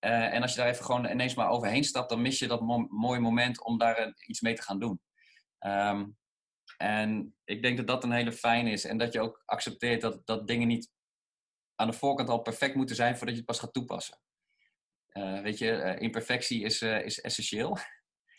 Uh, 0.00 0.34
en 0.34 0.42
als 0.42 0.50
je 0.50 0.58
daar 0.58 0.68
even 0.68 0.84
gewoon 0.84 1.10
ineens 1.10 1.34
maar 1.34 1.48
overheen 1.48 1.84
stapt, 1.84 2.08
dan 2.08 2.22
mis 2.22 2.38
je 2.38 2.46
dat 2.46 2.60
mo 2.60 2.78
mooie 2.78 3.20
moment 3.20 3.64
om 3.64 3.78
daar 3.78 4.14
iets 4.26 4.40
mee 4.40 4.54
te 4.54 4.62
gaan 4.62 4.78
doen. 4.78 5.00
En 6.76 7.36
ik 7.44 7.62
denk 7.62 7.76
dat 7.76 7.86
dat 7.86 8.04
een 8.04 8.12
hele 8.12 8.32
fijn 8.32 8.66
is. 8.66 8.84
En 8.84 8.98
dat 8.98 9.12
je 9.12 9.20
ook 9.20 9.42
accepteert 9.44 10.00
dat, 10.00 10.26
dat 10.26 10.46
dingen 10.46 10.68
niet 10.68 10.90
aan 11.76 11.90
de 11.90 11.96
voorkant 11.96 12.28
al 12.28 12.42
perfect 12.42 12.74
moeten 12.74 12.96
zijn 12.96 13.16
voordat 13.16 13.34
je 13.34 13.40
het 13.40 13.50
pas 13.50 13.58
gaat 13.58 13.72
toepassen. 13.72 14.18
Uh, 15.12 15.40
weet 15.40 15.58
je, 15.58 15.96
imperfectie 15.98 16.62
is, 16.62 16.82
is 16.82 17.20
essentieel. 17.20 17.78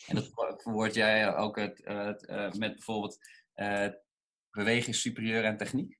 en 0.07 0.15
dat 0.15 0.31
verwoord 0.61 0.93
jij 0.93 1.35
ook 1.35 1.55
het, 1.59 1.81
met 2.57 2.73
bijvoorbeeld 2.73 3.17
beweging 4.51 4.95
superieur 4.95 5.43
en 5.43 5.57
techniek 5.57 5.97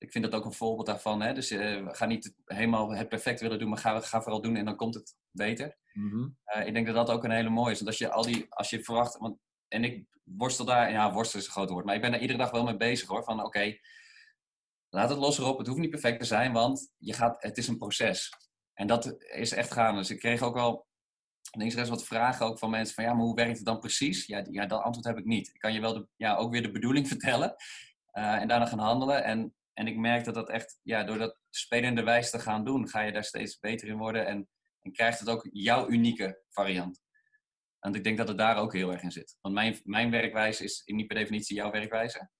ik 0.00 0.12
vind 0.12 0.24
dat 0.24 0.34
ook 0.34 0.44
een 0.44 0.52
voorbeeld 0.52 0.86
daarvan. 0.86 1.22
Hè? 1.22 1.32
Dus 1.32 1.50
uh, 1.50 1.88
ga 1.90 2.06
niet 2.06 2.34
helemaal 2.44 2.94
het 2.94 3.08
perfect 3.08 3.40
willen 3.40 3.58
doen, 3.58 3.68
maar 3.68 3.78
ga, 3.78 4.00
ga 4.00 4.22
vooral 4.22 4.40
doen 4.40 4.56
en 4.56 4.64
dan 4.64 4.76
komt 4.76 4.94
het 4.94 5.16
beter. 5.30 5.76
Mm 5.92 6.10
-hmm. 6.10 6.36
uh, 6.46 6.66
ik 6.66 6.74
denk 6.74 6.86
dat 6.86 6.94
dat 6.94 7.10
ook 7.10 7.24
een 7.24 7.30
hele 7.30 7.48
mooie 7.48 7.70
is. 7.70 7.76
Want 7.76 7.90
als 7.90 7.98
je 7.98 8.10
al 8.10 8.22
die, 8.22 8.46
als 8.48 8.70
je 8.70 8.84
verwacht, 8.84 9.18
want, 9.18 9.38
en 9.68 9.84
ik 9.84 10.06
worstel 10.24 10.64
daar, 10.64 10.90
ja, 10.90 11.12
worstel 11.12 11.40
is 11.40 11.46
een 11.46 11.52
groot 11.52 11.70
woord, 11.70 11.84
maar 11.84 11.94
ik 11.94 12.00
ben 12.00 12.10
daar 12.10 12.20
iedere 12.20 12.38
dag 12.38 12.50
wel 12.50 12.64
mee 12.64 12.76
bezig 12.76 13.08
hoor. 13.08 13.24
Van 13.24 13.38
oké, 13.38 13.46
okay, 13.46 13.80
laat 14.90 15.08
het 15.08 15.18
los 15.18 15.38
erop. 15.38 15.58
Het 15.58 15.66
hoeft 15.66 15.80
niet 15.80 15.90
perfect 15.90 16.20
te 16.20 16.26
zijn, 16.26 16.52
want 16.52 16.92
je 16.96 17.12
gaat, 17.12 17.42
het 17.42 17.58
is 17.58 17.68
een 17.68 17.78
proces. 17.78 18.28
En 18.74 18.86
dat 18.86 19.16
is 19.18 19.52
echt 19.52 19.72
gaan. 19.72 19.96
Dus 19.96 20.10
ik 20.10 20.18
kreeg 20.18 20.42
ook 20.42 20.56
al 20.56 20.86
links 21.50 21.88
wat 21.88 22.04
vragen 22.04 22.46
ook 22.46 22.58
van 22.58 22.70
mensen 22.70 22.94
van 22.94 23.04
ja, 23.04 23.14
maar 23.14 23.24
hoe 23.24 23.34
werkt 23.34 23.56
het 23.56 23.66
dan 23.66 23.78
precies? 23.78 24.26
Ja, 24.26 24.46
ja 24.50 24.66
dat 24.66 24.82
antwoord 24.82 25.06
heb 25.06 25.18
ik 25.18 25.24
niet. 25.24 25.48
Ik 25.48 25.60
kan 25.60 25.72
je 25.72 25.80
wel 25.80 25.94
de, 25.94 26.08
ja, 26.16 26.36
ook 26.36 26.52
weer 26.52 26.62
de 26.62 26.70
bedoeling 26.70 27.08
vertellen 27.14 27.54
uh, 28.12 28.34
en 28.34 28.48
daarna 28.48 28.66
gaan 28.66 28.78
handelen. 28.78 29.24
En 29.24 29.54
en 29.80 29.86
ik 29.86 29.96
merk 29.96 30.24
dat 30.24 30.34
dat 30.34 30.50
echt, 30.50 30.78
ja, 30.82 31.04
door 31.04 31.18
dat 31.18 31.38
spelende 31.50 32.02
wijze 32.02 32.30
te 32.30 32.38
gaan 32.38 32.64
doen, 32.64 32.88
ga 32.88 33.00
je 33.00 33.12
daar 33.12 33.24
steeds 33.24 33.58
beter 33.58 33.88
in 33.88 33.96
worden 33.96 34.26
en, 34.26 34.48
en 34.80 34.92
krijgt 34.92 35.18
het 35.18 35.28
ook 35.28 35.48
jouw 35.52 35.88
unieke 35.88 36.42
variant. 36.48 37.02
En 37.78 37.94
ik 37.94 38.04
denk 38.04 38.18
dat 38.18 38.28
het 38.28 38.38
daar 38.38 38.56
ook 38.56 38.72
heel 38.72 38.92
erg 38.92 39.02
in 39.02 39.10
zit. 39.10 39.36
Want 39.40 39.54
mijn, 39.54 39.80
mijn 39.84 40.10
werkwijze 40.10 40.64
is 40.64 40.82
niet 40.84 41.06
per 41.06 41.16
definitie 41.16 41.56
jouw 41.56 41.70
werkwijze. 41.70 42.30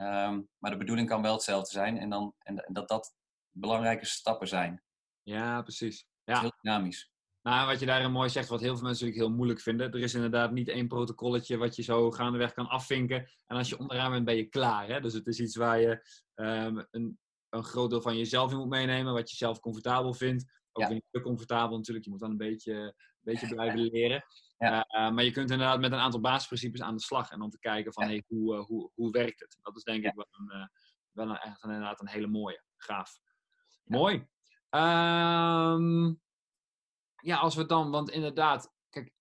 Um, 0.00 0.48
maar 0.58 0.70
de 0.70 0.76
bedoeling 0.76 1.08
kan 1.08 1.22
wel 1.22 1.32
hetzelfde 1.32 1.70
zijn 1.70 1.98
en, 1.98 2.10
dan, 2.10 2.34
en, 2.38 2.56
en 2.64 2.72
dat 2.72 2.88
dat 2.88 3.14
belangrijke 3.50 4.06
stappen 4.06 4.48
zijn. 4.48 4.82
Ja, 5.22 5.62
precies. 5.62 6.06
Ja. 6.24 6.40
Heel 6.40 6.52
dynamisch. 6.62 7.10
Nou, 7.42 7.66
wat 7.66 7.80
je 7.80 7.86
daarin 7.86 8.12
mooi 8.12 8.28
zegt, 8.28 8.48
wat 8.48 8.60
heel 8.60 8.76
veel 8.76 8.84
mensen 8.84 9.04
natuurlijk 9.04 9.28
heel 9.28 9.36
moeilijk 9.36 9.60
vinden. 9.60 9.92
Er 9.92 10.00
is 10.00 10.14
inderdaad 10.14 10.52
niet 10.52 10.68
één 10.68 10.88
protocolletje 10.88 11.56
wat 11.56 11.76
je 11.76 11.82
zo 11.82 12.10
gaandeweg 12.10 12.52
kan 12.52 12.68
afvinken. 12.68 13.28
En 13.46 13.56
als 13.56 13.68
je 13.68 13.78
onderaan 13.78 14.10
bent, 14.10 14.24
ben 14.24 14.36
je 14.36 14.44
klaar. 14.48 14.88
Hè? 14.88 15.00
Dus 15.00 15.12
het 15.12 15.26
is 15.26 15.40
iets 15.40 15.56
waar 15.56 15.80
je 15.80 16.06
um, 16.34 16.86
een, 16.90 17.18
een 17.48 17.64
groot 17.64 17.90
deel 17.90 18.00
van 18.00 18.16
jezelf 18.16 18.50
in 18.52 18.58
moet 18.58 18.68
meenemen. 18.68 19.12
Wat 19.12 19.30
je 19.30 19.36
zelf 19.36 19.60
comfortabel 19.60 20.14
vindt. 20.14 20.44
Ook 20.72 20.82
Ja. 20.82 20.88
weer 20.88 20.94
niet 20.94 21.06
te 21.10 21.20
comfortabel 21.20 21.76
natuurlijk. 21.76 22.04
Je 22.04 22.10
moet 22.10 22.20
dan 22.20 22.30
een 22.30 22.36
beetje, 22.36 22.72
een 22.72 22.94
beetje 23.20 23.48
blijven 23.54 23.80
leren. 23.92 24.24
Ja. 24.58 24.86
Uh, 24.88 25.14
maar 25.14 25.24
je 25.24 25.30
kunt 25.30 25.50
inderdaad 25.50 25.80
met 25.80 25.92
een 25.92 25.98
aantal 25.98 26.20
basisprincipes 26.20 26.82
aan 26.82 26.96
de 26.96 27.02
slag. 27.02 27.30
En 27.30 27.40
om 27.40 27.50
te 27.50 27.58
kijken 27.58 27.92
van, 27.92 28.04
Ja. 28.04 28.10
hey, 28.10 28.24
hoe, 28.26 28.54
uh, 28.54 28.64
hoe, 28.64 28.90
hoe 28.94 29.10
werkt 29.10 29.40
het? 29.40 29.58
Dat 29.62 29.76
is 29.76 29.82
denk 29.82 30.04
ik 30.04 30.14
wel, 30.14 30.26
een, 30.30 30.70
wel 31.10 31.28
een, 31.28 31.36
echt 31.36 31.62
inderdaad 31.62 32.00
een 32.00 32.08
hele 32.08 32.26
mooie. 32.26 32.62
Gaaf. 32.76 33.18
Ja. 33.84 33.96
Mooi. 33.98 34.26
Ehm, 34.70 36.14
ja, 37.20 37.36
als 37.36 37.54
we 37.54 37.66
dan, 37.66 37.90
want 37.90 38.10
inderdaad, 38.10 38.74
kijk, 38.90 39.12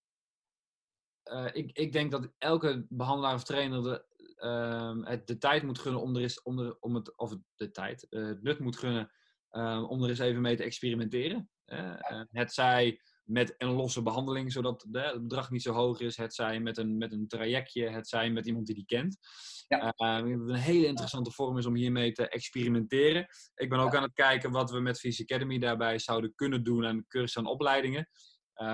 eh, 1.23 1.45
ik, 1.51 1.77
ik 1.77 1.91
denk 1.91 2.11
dat 2.11 2.33
elke 2.37 2.85
behandelaar 2.89 3.33
of 3.33 3.43
trainer 3.43 3.83
de, 3.83 4.05
ehm, 4.35 5.03
het 5.03 5.27
de 5.27 5.37
tijd 5.37 5.63
moet 5.63 5.79
gunnen 5.79 6.01
om 6.01 6.15
er 6.15 6.21
eens, 6.21 6.41
om, 6.41 6.59
er, 6.59 6.77
om 6.79 6.95
het, 6.95 7.17
of 7.17 7.35
de 7.55 7.71
tijd, 7.71 8.09
eh, 8.09 8.25
het 8.25 8.43
nut 8.43 8.59
moet 8.59 8.77
gunnen 8.77 9.11
ehm, 9.49 9.83
om 9.83 10.03
er 10.03 10.09
eens 10.09 10.19
even 10.19 10.41
mee 10.41 10.55
te 10.55 10.63
experimenteren. 10.63 11.49
Eh, 11.65 12.23
het 12.31 12.53
zij 12.53 13.01
met 13.27 13.55
een 13.57 13.69
losse 13.71 14.01
behandeling, 14.01 14.51
zodat 14.51 14.85
de, 14.89 14.99
het 14.99 15.21
bedrag 15.21 15.49
niet 15.51 15.61
zo 15.61 15.73
hoog 15.73 15.99
is. 15.99 16.17
Het 16.17 16.33
zij 16.33 16.59
met 16.59 16.77
een, 16.77 16.97
met 16.97 17.11
een 17.11 17.27
trajectje, 17.27 17.89
het 17.89 18.07
zij 18.07 18.29
met 18.29 18.45
iemand 18.47 18.65
die 18.65 18.75
die 18.75 18.85
kent. 18.85 19.17
Ja. 19.67 19.93
Uh, 19.97 20.29
een 20.31 20.53
hele 20.55 20.85
interessante 20.85 21.31
vorm 21.31 21.57
is 21.57 21.65
om 21.65 21.75
hiermee 21.75 22.11
te 22.11 22.27
experimenteren. 22.29 23.27
Ik 23.55 23.69
ben 23.69 23.79
ook 23.79 23.91
Ja. 23.91 23.97
aan 23.97 24.03
het 24.03 24.13
kijken 24.13 24.51
wat 24.51 24.71
we 24.71 24.79
met 24.79 24.99
Visie 24.99 25.25
Academy 25.25 25.59
daarbij 25.59 25.99
zouden 25.99 26.35
kunnen 26.35 26.63
doen 26.63 26.85
aan 26.85 27.05
cursussen 27.07 27.41
en 27.43 27.49
opleidingen. 27.49 28.09
Ehm, 28.53 28.67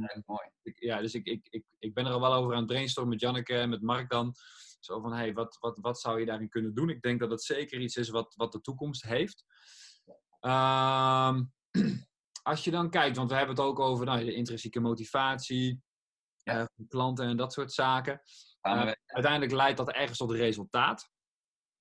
Ja, 0.00 0.22
mooi. 0.26 0.50
ik- 0.62 0.80
ja, 0.82 1.00
dus 1.00 1.14
ik, 1.14 1.26
ik, 1.26 1.46
ik, 1.50 1.64
ik 1.78 1.94
ben 1.94 2.06
er 2.06 2.12
al 2.12 2.20
wel 2.20 2.34
over 2.34 2.52
aan 2.52 2.58
het 2.58 2.66
brainstormen 2.66 3.12
met 3.12 3.20
Janneke 3.20 3.54
en 3.54 3.68
met 3.68 3.82
Mark 3.82 4.10
dan. 4.10 4.34
Zo 4.80 5.00
van, 5.00 5.12
hey, 5.12 5.32
wat, 5.32 5.56
wat, 5.60 5.78
wat 5.80 6.00
zou 6.00 6.20
je 6.20 6.26
daarin 6.26 6.48
kunnen 6.48 6.74
doen? 6.74 6.88
Ik 6.90 7.02
denk 7.02 7.20
dat 7.20 7.30
het 7.30 7.42
zeker 7.42 7.80
iets 7.80 7.96
is 7.96 8.08
wat, 8.08 8.34
wat 8.36 8.52
de 8.52 8.60
toekomst 8.60 9.02
heeft. 9.02 9.44
Ehm, 10.40 11.42
als 12.42 12.64
je 12.64 12.70
dan 12.70 12.90
kijkt, 12.90 13.16
want 13.16 13.30
we 13.30 13.36
hebben 13.36 13.56
het 13.56 13.64
ook 13.64 13.78
over 13.78 14.06
nou, 14.06 14.24
de 14.24 14.34
intrinsieke 14.34 14.80
motivatie, 14.80 15.82
Ja. 16.36 16.52
eh, 16.52 16.64
van 16.76 16.86
klanten 16.88 17.26
en 17.26 17.36
dat 17.36 17.52
soort 17.52 17.72
zaken. 17.72 18.20
Samenwerken. 18.60 19.02
Uiteindelijk 19.06 19.52
leidt 19.52 19.76
dat 19.76 19.90
ergens 19.90 20.18
tot 20.18 20.30
een 20.30 20.36
resultaat. 20.36 21.10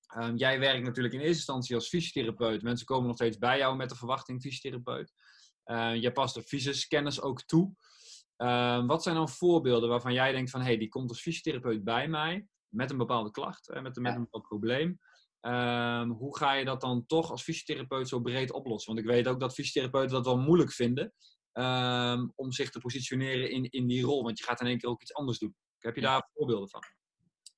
Ehm, 0.08 0.36
jij 0.36 0.60
werkt 0.60 0.86
natuurlijk 0.86 1.14
in 1.14 1.20
eerste 1.20 1.36
instantie 1.36 1.76
als 1.76 1.88
fysiotherapeut. 1.88 2.62
Mensen 2.62 2.86
komen 2.86 3.08
nog 3.08 3.16
steeds 3.16 3.38
bij 3.38 3.58
jou 3.58 3.76
met 3.76 3.90
de 3.90 3.96
verwachting 3.96 4.42
fysiotherapeut. 4.42 5.14
Uh, 5.66 5.96
jij 5.96 6.12
past 6.12 6.36
de 6.36 6.44
fysiskennis 6.44 7.22
ook 7.22 7.42
toe. 7.42 7.76
Ehm, 8.36 8.86
wat 8.86 9.04
zijn 9.04 9.16
dan 9.16 9.30
voorbeelden 9.30 9.90
waarvan 9.90 10.14
jij 10.14 10.32
denkt 10.32 10.50
van... 10.50 10.60
hé, 10.60 10.66
hey, 10.66 10.78
die 10.78 10.90
komt 10.90 11.10
als 11.10 11.22
fysiotherapeut 11.22 11.84
bij 11.84 12.08
mij 12.08 12.48
met 12.68 12.92
een 12.92 12.98
bepaalde 12.98 13.32
klacht, 13.32 13.70
eh, 13.70 13.82
met, 13.82 13.98
een 13.98 14.04
bepaald 14.04 14.48
probleem. 14.48 15.00
Ehm, 15.42 16.10
hoe 16.10 16.38
ga 16.38 16.54
je 16.54 16.66
dat 16.66 16.82
dan 16.82 17.06
toch 17.06 17.32
als 17.32 17.44
fysiotherapeut 17.44 18.08
zo 18.08 18.20
breed 18.20 18.52
oplossen? 18.52 18.94
Want 18.94 19.06
ik 19.06 19.12
weet 19.14 19.28
ook 19.28 19.40
dat 19.40 19.54
fysiotherapeuten 19.54 20.12
dat 20.16 20.26
wel 20.26 20.38
moeilijk 20.40 20.72
vinden... 20.72 21.14
ehm, 21.52 22.28
om 22.36 22.52
zich 22.52 22.70
te 22.70 22.80
positioneren 22.80 23.52
in, 23.52 23.64
in 23.70 23.88
die 23.88 24.04
rol. 24.04 24.24
Want 24.24 24.38
je 24.38 24.44
gaat 24.44 24.62
in 24.62 24.68
één 24.68 24.78
keer 24.78 24.90
ook 24.90 25.02
iets 25.02 25.14
anders 25.14 25.40
doen. 25.40 25.56
Heb 25.78 25.96
je 25.96 26.02
Ja. 26.02 26.08
daar 26.12 26.30
voorbeelden 26.34 26.70
van? 26.70 26.82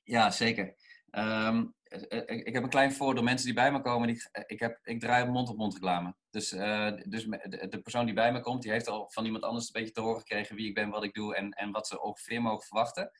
Ja, 0.03 0.31
zeker. 0.31 0.75
Ehm, 1.09 1.65
eh, 1.83 2.21
eh, 2.29 2.45
ik 2.45 2.53
heb 2.53 2.63
een 2.63 2.69
klein 2.69 2.93
voordeel. 2.93 3.23
Mensen 3.23 3.45
die 3.45 3.55
bij 3.55 3.71
me 3.71 3.81
komen, 3.81 4.07
die, 4.07 4.27
eh, 4.31 4.43
ik, 4.47 4.59
heb, 4.59 4.79
ik 4.83 4.99
draai 4.99 5.23
op 5.23 5.29
mond-op-mond 5.29 5.73
reclame. 5.73 6.15
Dus, 6.29 6.49
dus 7.09 7.23
de, 7.25 7.67
de 7.69 7.79
persoon 7.81 8.05
die 8.05 8.13
bij 8.15 8.31
me 8.31 8.41
komt, 8.41 8.61
die 8.61 8.71
heeft 8.71 8.87
al 8.87 9.09
van 9.11 9.25
iemand 9.25 9.43
anders 9.43 9.65
een 9.65 9.71
beetje 9.81 9.91
te 9.93 10.01
horen 10.01 10.19
gekregen 10.19 10.55
wie 10.55 10.67
ik 10.67 10.73
ben, 10.75 10.89
wat 10.89 11.03
ik 11.03 11.13
doe 11.13 11.35
en, 11.35 11.51
en 11.51 11.71
wat 11.71 11.87
ze 11.87 12.01
ongeveer 12.01 12.41
mogen 12.41 12.65
verwachten. 12.65 13.11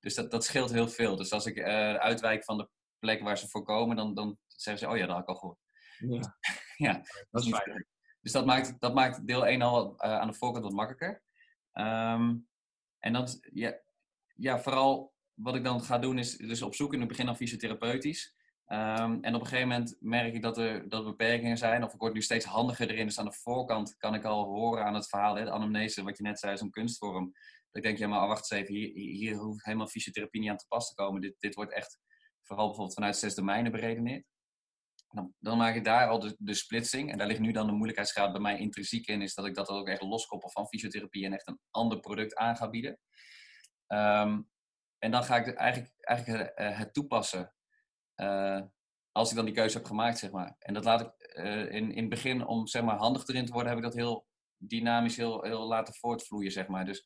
Dus 0.00 0.14
dat, 0.14 0.30
dat 0.30 0.44
scheelt 0.44 0.70
heel 0.72 0.88
veel. 0.88 1.16
Dus 1.16 1.32
als 1.32 1.46
ik 1.46 1.62
uitwijk 1.98 2.44
van 2.44 2.56
de 2.58 2.68
plek 3.02 3.22
waar 3.22 3.38
ze 3.38 3.48
voor 3.48 3.62
komen, 3.62 3.96
dan, 3.96 4.14
dan 4.14 4.38
zeggen 4.46 4.86
ze, 4.86 4.92
oh 4.92 4.96
ja, 4.96 5.06
dat 5.06 5.14
had 5.14 5.22
ik 5.22 5.28
al 5.28 5.34
gehoord. 5.34 5.58
Ja, 5.98 6.36
Ja, 6.86 6.92
dat 7.30 7.40
is 7.40 7.46
niet 7.46 7.56
fijn. 7.56 7.86
Dus 8.20 8.32
dat 8.32 8.46
maakt, 8.46 8.80
dat 8.80 8.94
maakt 8.94 9.26
deel 9.26 9.46
1 9.46 9.62
al 9.62 9.96
eh, 9.96 10.18
aan 10.18 10.26
de 10.26 10.34
voorkant 10.34 10.64
wat 10.64 10.72
makkelijker. 10.72 11.22
Ehm, 11.72 12.36
en 12.98 13.12
dat, 13.12 13.38
ja, 13.52 13.80
ja, 14.34 14.60
vooral 14.60 15.14
wat 15.34 15.54
ik 15.54 15.64
dan 15.64 15.82
ga 15.82 15.98
doen 15.98 16.18
is 16.18 16.36
dus 16.36 16.62
op 16.62 16.74
zoek 16.74 16.92
in 16.92 16.98
het 16.98 17.08
begin 17.08 17.28
al 17.28 17.34
fysiotherapeutisch. 17.34 18.36
Ehm, 18.66 19.18
en 19.20 19.34
op 19.34 19.40
een 19.40 19.46
gegeven 19.46 19.68
moment 19.68 19.96
merk 20.00 20.34
ik 20.34 20.42
dat 20.42 20.58
er, 20.58 20.88
dat 20.88 21.00
er 21.00 21.10
beperkingen 21.10 21.56
zijn. 21.56 21.84
Of 21.84 21.94
ik 21.94 22.00
word 22.00 22.14
nu 22.14 22.22
steeds 22.22 22.44
handiger 22.44 22.90
erin. 22.90 23.06
Dus 23.06 23.18
aan 23.18 23.24
de 23.24 23.32
voorkant 23.32 23.96
kan 23.96 24.14
ik 24.14 24.24
al 24.24 24.44
horen 24.44 24.84
aan 24.84 24.94
het 24.94 25.08
verhaal. 25.08 25.36
Hè, 25.36 25.44
de 25.44 25.50
anamnese, 25.50 26.02
wat 26.02 26.16
je 26.16 26.22
net 26.22 26.38
zei, 26.38 26.52
is 26.52 26.60
een 26.60 26.70
kunstvorm. 26.70 27.32
ik 27.72 27.82
denk, 27.82 27.98
ja, 27.98 28.08
maar 28.08 28.26
wacht 28.28 28.50
eens 28.50 28.60
even, 28.60 28.74
hier, 28.74 28.92
hier 28.94 29.36
hoeft 29.36 29.64
helemaal 29.64 29.88
fysiotherapie 29.88 30.40
niet 30.40 30.50
aan 30.50 30.56
te 30.56 30.66
pas 30.68 30.88
te 30.88 30.94
komen. 30.94 31.20
Dit, 31.20 31.34
dit 31.38 31.54
wordt 31.54 31.72
echt 31.72 31.98
vooral 32.42 32.66
bijvoorbeeld 32.66 32.94
vanuit 32.94 33.16
zes 33.16 33.34
domeinen 33.34 33.72
beredeneerd. 33.72 34.24
Dan, 35.08 35.34
dan, 35.38 35.58
maak 35.58 35.74
ik 35.74 35.84
daar 35.84 36.08
al 36.08 36.20
de, 36.20 36.36
de, 36.38 36.54
splitsing. 36.54 37.10
En 37.10 37.18
daar 37.18 37.26
ligt 37.26 37.40
nu 37.40 37.52
dan 37.52 37.66
de 37.66 37.72
moeilijkheidsgraad 37.72 38.32
bij 38.32 38.40
mij 38.40 38.58
intrinsiek 38.58 39.06
in, 39.06 39.22
is 39.22 39.34
dat 39.34 39.46
ik 39.46 39.54
dat 39.54 39.68
ook 39.68 39.88
echt 39.88 40.02
loskoppel 40.02 40.50
van 40.50 40.66
fysiotherapie 40.66 41.24
en 41.24 41.32
echt 41.32 41.48
een 41.48 41.60
ander 41.70 42.00
product 42.00 42.34
aan 42.34 42.56
ga 42.56 42.70
bieden. 42.70 42.98
Um, 43.86 44.50
en 44.98 45.10
dan 45.10 45.24
ga 45.24 45.36
ik 45.36 45.54
eigenlijk, 45.54 45.92
eigenlijk 45.98 46.60
uh, 46.60 46.78
het 46.78 46.94
toepassen. 46.94 47.54
Uh, 48.16 48.60
als 49.12 49.30
ik 49.30 49.36
dan 49.36 49.44
die 49.44 49.54
keuze 49.54 49.76
heb 49.76 49.86
gemaakt, 49.86 50.18
zeg 50.18 50.30
maar. 50.30 50.56
En 50.58 50.74
dat 50.74 50.84
laat 50.84 51.00
ik 51.00 51.36
uh, 51.36 51.72
in, 51.72 51.92
in 51.92 52.00
het 52.00 52.08
begin, 52.08 52.46
om 52.46 52.66
zeg 52.66 52.82
maar 52.82 52.96
handig 52.96 53.26
erin 53.26 53.46
te 53.46 53.52
worden, 53.52 53.68
heb 53.68 53.78
ik 53.78 53.84
dat 53.84 53.94
heel 53.94 54.26
dynamisch 54.56 55.16
heel, 55.16 55.42
heel 55.42 55.66
laten 55.66 55.94
voortvloeien, 55.94 56.52
zeg 56.52 56.66
maar. 56.66 56.84
Dus 56.84 57.04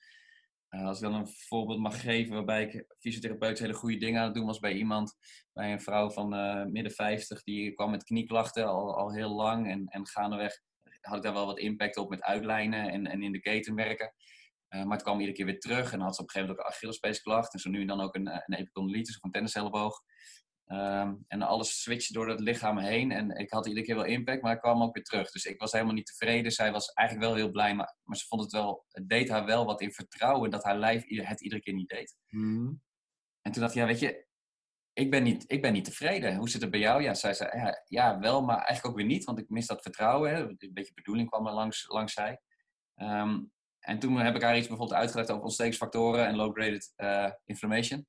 als 0.84 1.00
ik 1.00 1.04
dan 1.04 1.14
een 1.14 1.28
voorbeeld 1.28 1.78
mag 1.78 2.00
geven 2.00 2.34
waarbij 2.34 2.62
ik 2.62 2.94
fysiotherapeut 2.98 3.58
hele 3.58 3.74
goede 3.74 3.96
dingen 3.96 4.20
aan 4.20 4.26
het 4.26 4.34
doen 4.34 4.46
was 4.46 4.58
bij 4.58 4.72
iemand, 4.72 5.14
bij 5.52 5.72
een 5.72 5.80
vrouw 5.80 6.10
van 6.10 6.28
midden 6.72 6.92
50, 6.92 7.42
die 7.42 7.72
kwam 7.72 7.90
met 7.90 8.04
knieklachten 8.04 8.66
al, 8.66 8.96
al 8.96 9.12
heel 9.12 9.34
lang. 9.34 9.70
En, 9.70 9.86
en 9.86 10.06
gaandeweg 10.06 10.60
had 11.00 11.16
ik 11.16 11.22
daar 11.22 11.32
wel 11.32 11.46
wat 11.46 11.58
impact 11.58 11.96
op 11.96 12.10
met 12.10 12.22
uitlijnen 12.22 12.90
en, 12.90 13.06
en 13.06 13.22
in 13.22 13.32
de 13.32 13.40
keten 13.40 13.74
werken. 13.74 14.14
Uh, 14.68 14.82
maar 14.82 14.96
het 14.96 15.02
kwam 15.02 15.18
iedere 15.18 15.36
keer 15.36 15.46
weer 15.46 15.58
terug 15.58 15.92
en 15.92 16.00
had 16.00 16.14
ze 16.14 16.22
op 16.22 16.26
een 16.26 16.32
gegeven 16.32 16.40
moment 16.40 16.58
ook 16.58 16.66
een 16.66 16.72
Achillespeesklacht. 16.72 17.52
En 17.52 17.58
zo 17.58 17.70
nu 17.70 17.80
en 17.80 17.86
dan 17.86 18.00
ook 18.00 18.14
een, 18.14 18.26
een 18.26 18.58
epicondilitis 18.58 19.16
of 19.16 19.22
een 19.22 19.30
tenniselleboog. 19.30 20.02
Um, 20.68 21.24
en 21.28 21.42
alles 21.42 21.82
switchte 21.82 22.12
door 22.12 22.28
het 22.28 22.40
lichaam 22.40 22.78
heen. 22.78 23.12
En 23.12 23.30
ik 23.30 23.50
had 23.50 23.66
iedere 23.66 23.86
keer 23.86 23.94
wel 23.94 24.04
impact, 24.04 24.42
maar 24.42 24.52
ik 24.52 24.60
kwam 24.60 24.82
ook 24.82 24.94
weer 24.94 25.04
terug. 25.04 25.30
Dus 25.30 25.44
ik 25.44 25.60
was 25.60 25.72
helemaal 25.72 25.94
niet 25.94 26.06
tevreden. 26.06 26.52
Zij 26.52 26.72
was 26.72 26.92
eigenlijk 26.92 27.28
wel 27.28 27.36
heel 27.36 27.50
blij, 27.50 27.74
maar, 27.74 27.96
maar 28.02 28.16
ze 28.16 28.26
vond 28.26 28.42
het 28.42 28.52
wel, 28.52 28.84
het 28.88 29.08
deed 29.08 29.28
haar 29.28 29.44
wel 29.44 29.64
wat 29.64 29.80
in 29.80 29.92
vertrouwen 29.92 30.50
dat 30.50 30.64
haar 30.64 30.78
lijf 30.78 31.04
het 31.06 31.40
iedere 31.40 31.60
keer 31.60 31.74
niet 31.74 31.88
deed. 31.88 32.16
Mm. 32.28 32.82
En 33.42 33.52
toen 33.52 33.62
dacht 33.62 33.74
ik, 33.74 33.80
ja, 33.80 33.86
weet 33.86 33.98
je, 33.98 34.26
ik 34.92 35.10
ben, 35.10 35.22
niet, 35.22 35.44
ik 35.46 35.62
ben 35.62 35.72
niet 35.72 35.84
tevreden. 35.84 36.36
Hoe 36.36 36.48
zit 36.48 36.60
het 36.60 36.70
bij 36.70 36.80
jou? 36.80 37.02
Ja, 37.02 37.14
zij 37.14 37.34
zei, 37.34 37.58
ja, 37.58 37.82
ja, 37.84 38.18
wel, 38.18 38.42
maar 38.42 38.56
eigenlijk 38.56 38.86
ook 38.86 38.96
weer 38.96 39.06
niet, 39.06 39.24
want 39.24 39.38
ik 39.38 39.48
mis 39.48 39.66
dat 39.66 39.82
vertrouwen. 39.82 40.30
Hè. 40.34 40.40
Een 40.40 40.70
beetje 40.72 40.94
bedoeling 40.94 41.28
kwam 41.28 41.46
er 41.46 41.52
langs, 41.52 41.88
langs 41.88 42.12
zij. 42.12 42.40
Um, 42.96 43.52
en 43.80 43.98
toen 43.98 44.16
heb 44.16 44.34
ik 44.34 44.42
haar 44.42 44.56
iets 44.56 44.68
bijvoorbeeld 44.68 44.98
uitgelegd 44.98 45.30
over 45.30 45.42
ontstekingsfactoren 45.42 46.26
en 46.26 46.36
low-graded 46.36 46.92
uh, 46.96 47.30
inflammation. 47.44 48.06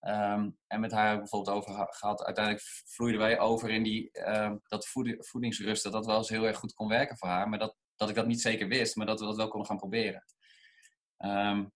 Um, 0.00 0.58
en 0.66 0.80
met 0.80 0.92
haar 0.92 1.18
bijvoorbeeld 1.18 1.56
over 1.56 1.88
gehad. 1.90 2.24
Uiteindelijk 2.24 2.64
vloeiden 2.64 3.20
wij 3.20 3.38
over 3.38 3.70
in 3.70 3.82
die, 3.82 4.10
uh, 4.12 4.52
dat 4.62 4.88
voedingsrust. 5.18 5.92
Dat 5.92 6.06
wel 6.06 6.16
eens 6.16 6.28
heel 6.28 6.46
erg 6.46 6.56
goed 6.56 6.72
kon 6.72 6.88
werken 6.88 7.18
voor 7.18 7.28
haar. 7.28 7.48
Maar 7.48 7.58
dat, 7.58 7.76
dat 7.96 8.08
ik 8.08 8.14
dat 8.14 8.26
niet 8.26 8.40
zeker 8.40 8.68
wist. 8.68 8.96
Maar 8.96 9.06
dat 9.06 9.20
we 9.20 9.26
dat 9.26 9.36
wel 9.36 9.48
konden 9.48 9.68
gaan 9.68 9.76
proberen. 9.76 10.24
Um, 11.18 11.72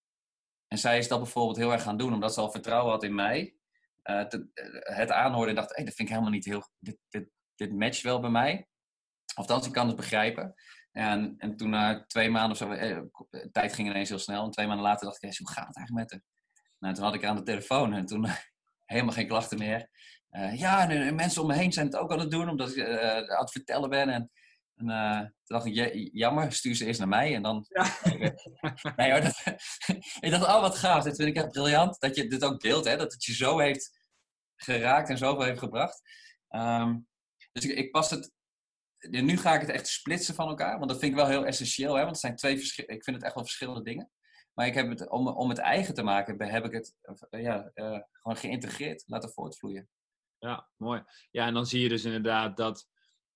en 0.67 0.79
zij 0.79 0.99
is 0.99 1.09
dat 1.09 1.19
bijvoorbeeld 1.19 1.57
heel 1.57 1.73
erg 1.73 1.83
gaan 1.83 1.97
doen. 1.97 2.13
Omdat 2.13 2.35
ze 2.35 2.41
al 2.41 2.51
vertrouwen 2.51 2.93
had 2.93 3.03
in 3.03 3.15
mij. 3.15 3.57
Uh, 4.05 4.25
te, 4.25 4.49
het 4.81 5.11
aanhoorde 5.11 5.49
en 5.49 5.57
dacht. 5.57 5.77
Hey, 5.77 5.85
dat 5.85 5.95
vind 5.95 6.09
ik 6.09 6.15
helemaal 6.15 6.35
niet 6.35 6.45
heel... 6.45 6.69
Dit, 6.79 6.99
dit, 7.09 7.29
dit 7.55 7.73
matcht 7.73 8.03
wel 8.03 8.21
bij 8.21 8.31
mij. 8.31 8.69
Of 9.35 9.67
ik 9.67 9.73
kan 9.73 9.87
het 9.87 9.97
begrijpen. 9.97 10.55
En, 10.93 11.35
en 11.39 11.57
toen 11.57 11.71
na 11.71 12.05
twee 12.07 12.31
maanden 12.31 12.51
of 12.51 12.57
zo, 12.57 12.71
eh, 12.71 13.01
tijd 13.53 13.73
ging 13.73 13.89
ineens 13.89 14.09
heel 14.09 14.19
snel. 14.19 14.45
En 14.45 14.51
twee 14.51 14.67
maanden 14.67 14.85
later 14.85 15.07
dacht 15.07 15.23
ik, 15.23 15.37
hoe 15.39 15.51
gaat 15.51 15.67
het 15.67 15.77
eigenlijk 15.77 16.11
met 16.11 16.21
haar? 16.21 16.32
Nou, 16.83 16.95
toen 16.95 17.05
had 17.05 17.15
ik 17.15 17.21
haar 17.21 17.31
aan 17.31 17.37
de 17.37 17.43
telefoon 17.43 17.93
en 17.93 18.07
toen 18.07 18.27
helemaal 18.93 19.15
geen 19.15 19.27
klachten 19.27 19.59
meer. 19.59 19.89
Uh, 20.31 20.59
ja, 20.59 20.91
en, 20.91 21.15
mensen 21.15 21.43
om 21.43 21.49
me 21.49 21.55
heen 21.55 21.73
zijn 21.73 21.87
het 21.87 21.97
ook 21.97 22.13
aan 22.13 22.19
het 22.19 22.31
doen, 22.31 22.49
omdat 22.49 22.71
ik 22.71 22.77
uh, 22.77 23.17
aan 23.17 23.41
het 23.41 23.51
vertellen 23.51 23.91
ben. 23.91 24.09
En, 24.09 24.31
en 24.75 24.89
uh, 24.89 25.19
toen 25.21 25.31
dacht 25.45 25.67
ik, 25.67 26.09
jammer, 26.13 26.53
stuur 26.53 26.75
ze 26.75 26.87
eerst 26.87 26.99
naar 26.99 27.09
mij. 27.09 27.35
En 27.35 27.43
dan... 27.43 27.67
Ja. 27.69 27.97
nee 28.97 29.11
hoor, 29.11 29.21
dat, 29.21 29.43
ik 30.21 30.31
dacht, 30.31 30.45
oh 30.45 30.61
wat 30.61 30.77
gaaf, 30.77 31.05
dit 31.05 31.17
vind 31.17 31.29
ik 31.29 31.37
echt 31.37 31.51
briljant. 31.51 32.01
Dat 32.01 32.17
je 32.17 32.27
dit 32.27 32.45
ook 32.45 32.61
deelt, 32.61 32.85
hè, 32.85 32.97
dat 32.97 33.13
het 33.13 33.25
je 33.25 33.35
zo 33.35 33.59
heeft 33.59 33.99
geraakt 34.57 35.09
en 35.09 35.19
zoveel 35.19 35.45
heeft 35.45 35.59
gebracht. 35.59 36.01
Um, 36.51 37.07
dus 37.53 37.65
ik, 37.65 37.79
ik 37.79 37.91
pas 37.91 38.11
het 38.11 38.33
nu 39.11 39.37
ga 39.37 39.55
ik 39.55 39.61
het 39.61 39.71
echt 39.71 39.89
splitsen 39.89 40.35
van 40.35 40.49
elkaar. 40.49 40.79
Want 40.79 40.91
dat 40.91 40.99
vind 40.99 41.13
ik 41.13 41.19
wel 41.19 41.29
heel 41.29 41.47
essentieel. 41.47 41.95
Hè? 41.95 41.99
Want 42.01 42.11
het 42.11 42.21
zijn 42.21 42.37
twee 42.37 42.59
verschillende. 42.59 42.97
Ik 42.97 43.05
vind 43.05 43.17
het 43.17 43.25
echt 43.25 43.35
wel 43.35 43.45
verschillende 43.45 43.83
dingen. 43.83 44.11
Maar 44.55 44.67
ik 44.67 44.75
heb 44.75 44.89
het, 44.89 45.09
om, 45.09 45.29
om 45.29 45.49
het 45.49 45.59
eigen 45.59 45.95
te 45.95 46.03
maken, 46.03 46.51
heb 46.51 46.65
ik 46.65 46.73
het 46.73 46.95
ja, 47.31 47.71
uh, 47.75 47.99
gewoon 48.13 48.37
geïntegreerd 48.37 49.05
laten 49.07 49.31
voortvloeien. 49.31 49.89
Ja, 50.39 50.69
mooi. 50.77 51.05
Ja, 51.31 51.47
en 51.47 51.55
dan 51.55 51.67
zie 51.67 51.81
je 51.83 51.89
dus 51.89 52.05
inderdaad 52.05 52.57
dat. 52.57 52.87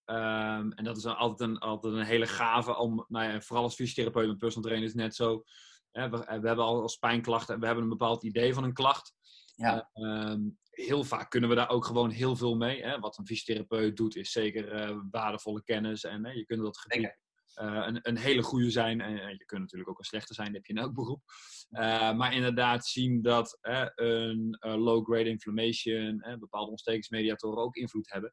Um, 0.04 0.72
en 0.72 0.84
dat 0.84 0.96
is 0.96 1.06
altijd 1.06 1.50
een, 1.50 1.58
altijd 1.58 1.94
een 1.94 2.04
hele 2.04 2.26
gave 2.26 2.76
om, 2.76 3.04
nou 3.08 3.32
ja, 3.32 3.40
vooral 3.40 3.64
als 3.64 3.74
fysiotherapeut 3.74 4.28
en 4.28 4.36
personal 4.36 4.64
trainer 4.68 4.88
is 4.88 4.94
net 4.94 5.14
zo. 5.14 5.44
Hè, 5.90 6.10
we, 6.10 6.16
we, 6.18 6.46
hebben 6.46 6.64
al 6.64 6.82
als 6.82 6.96
pijnklachten, 6.96 7.60
we 7.60 7.66
hebben 7.66 7.84
een 7.84 7.90
bepaald 7.90 8.22
idee 8.22 8.54
van 8.54 8.64
een 8.64 8.72
klacht. 8.72 9.14
Ja. 9.54 9.90
Uh, 9.94 10.34
heel 10.70 11.04
vaak 11.04 11.30
kunnen 11.30 11.50
we 11.50 11.56
daar 11.56 11.68
ook 11.68 11.84
gewoon 11.84 12.10
heel 12.10 12.36
veel 12.36 12.56
mee. 12.56 12.82
Hè? 12.82 12.98
Wat 12.98 13.18
een 13.18 13.26
fysiotherapeut 13.26 13.96
doet, 13.96 14.16
is 14.16 14.32
zeker 14.32 14.90
uh, 14.90 14.98
waardevolle 15.10 15.62
kennis. 15.62 16.04
En 16.04 16.36
je 16.36 16.44
kunt 16.44 16.62
dat 16.62 16.78
gebied 16.78 17.16
een, 17.56 17.98
een, 18.02 18.16
hele 18.16 18.42
goede 18.42 18.70
zijn. 18.70 19.00
En, 19.00 19.12
je 19.12 19.44
kunt 19.44 19.60
natuurlijk 19.60 19.90
ook 19.90 19.98
een 19.98 20.04
slechte 20.04 20.34
zijn, 20.34 20.46
dat 20.46 20.56
heb 20.56 20.66
je 20.66 20.72
in 20.72 20.78
elk 20.78 20.94
beroep. 21.02 21.22
Uh, 21.70 22.12
maar 22.12 22.34
inderdaad 22.34 22.86
zien 22.86 23.22
dat 23.22 23.58
een 23.94 24.58
low-grade 24.60 25.28
inflammation, 25.28 26.24
bepaalde 26.38 26.70
ontstekingsmediatoren 26.70 27.62
ook 27.62 27.76
invloed 27.76 28.12
hebben. 28.12 28.32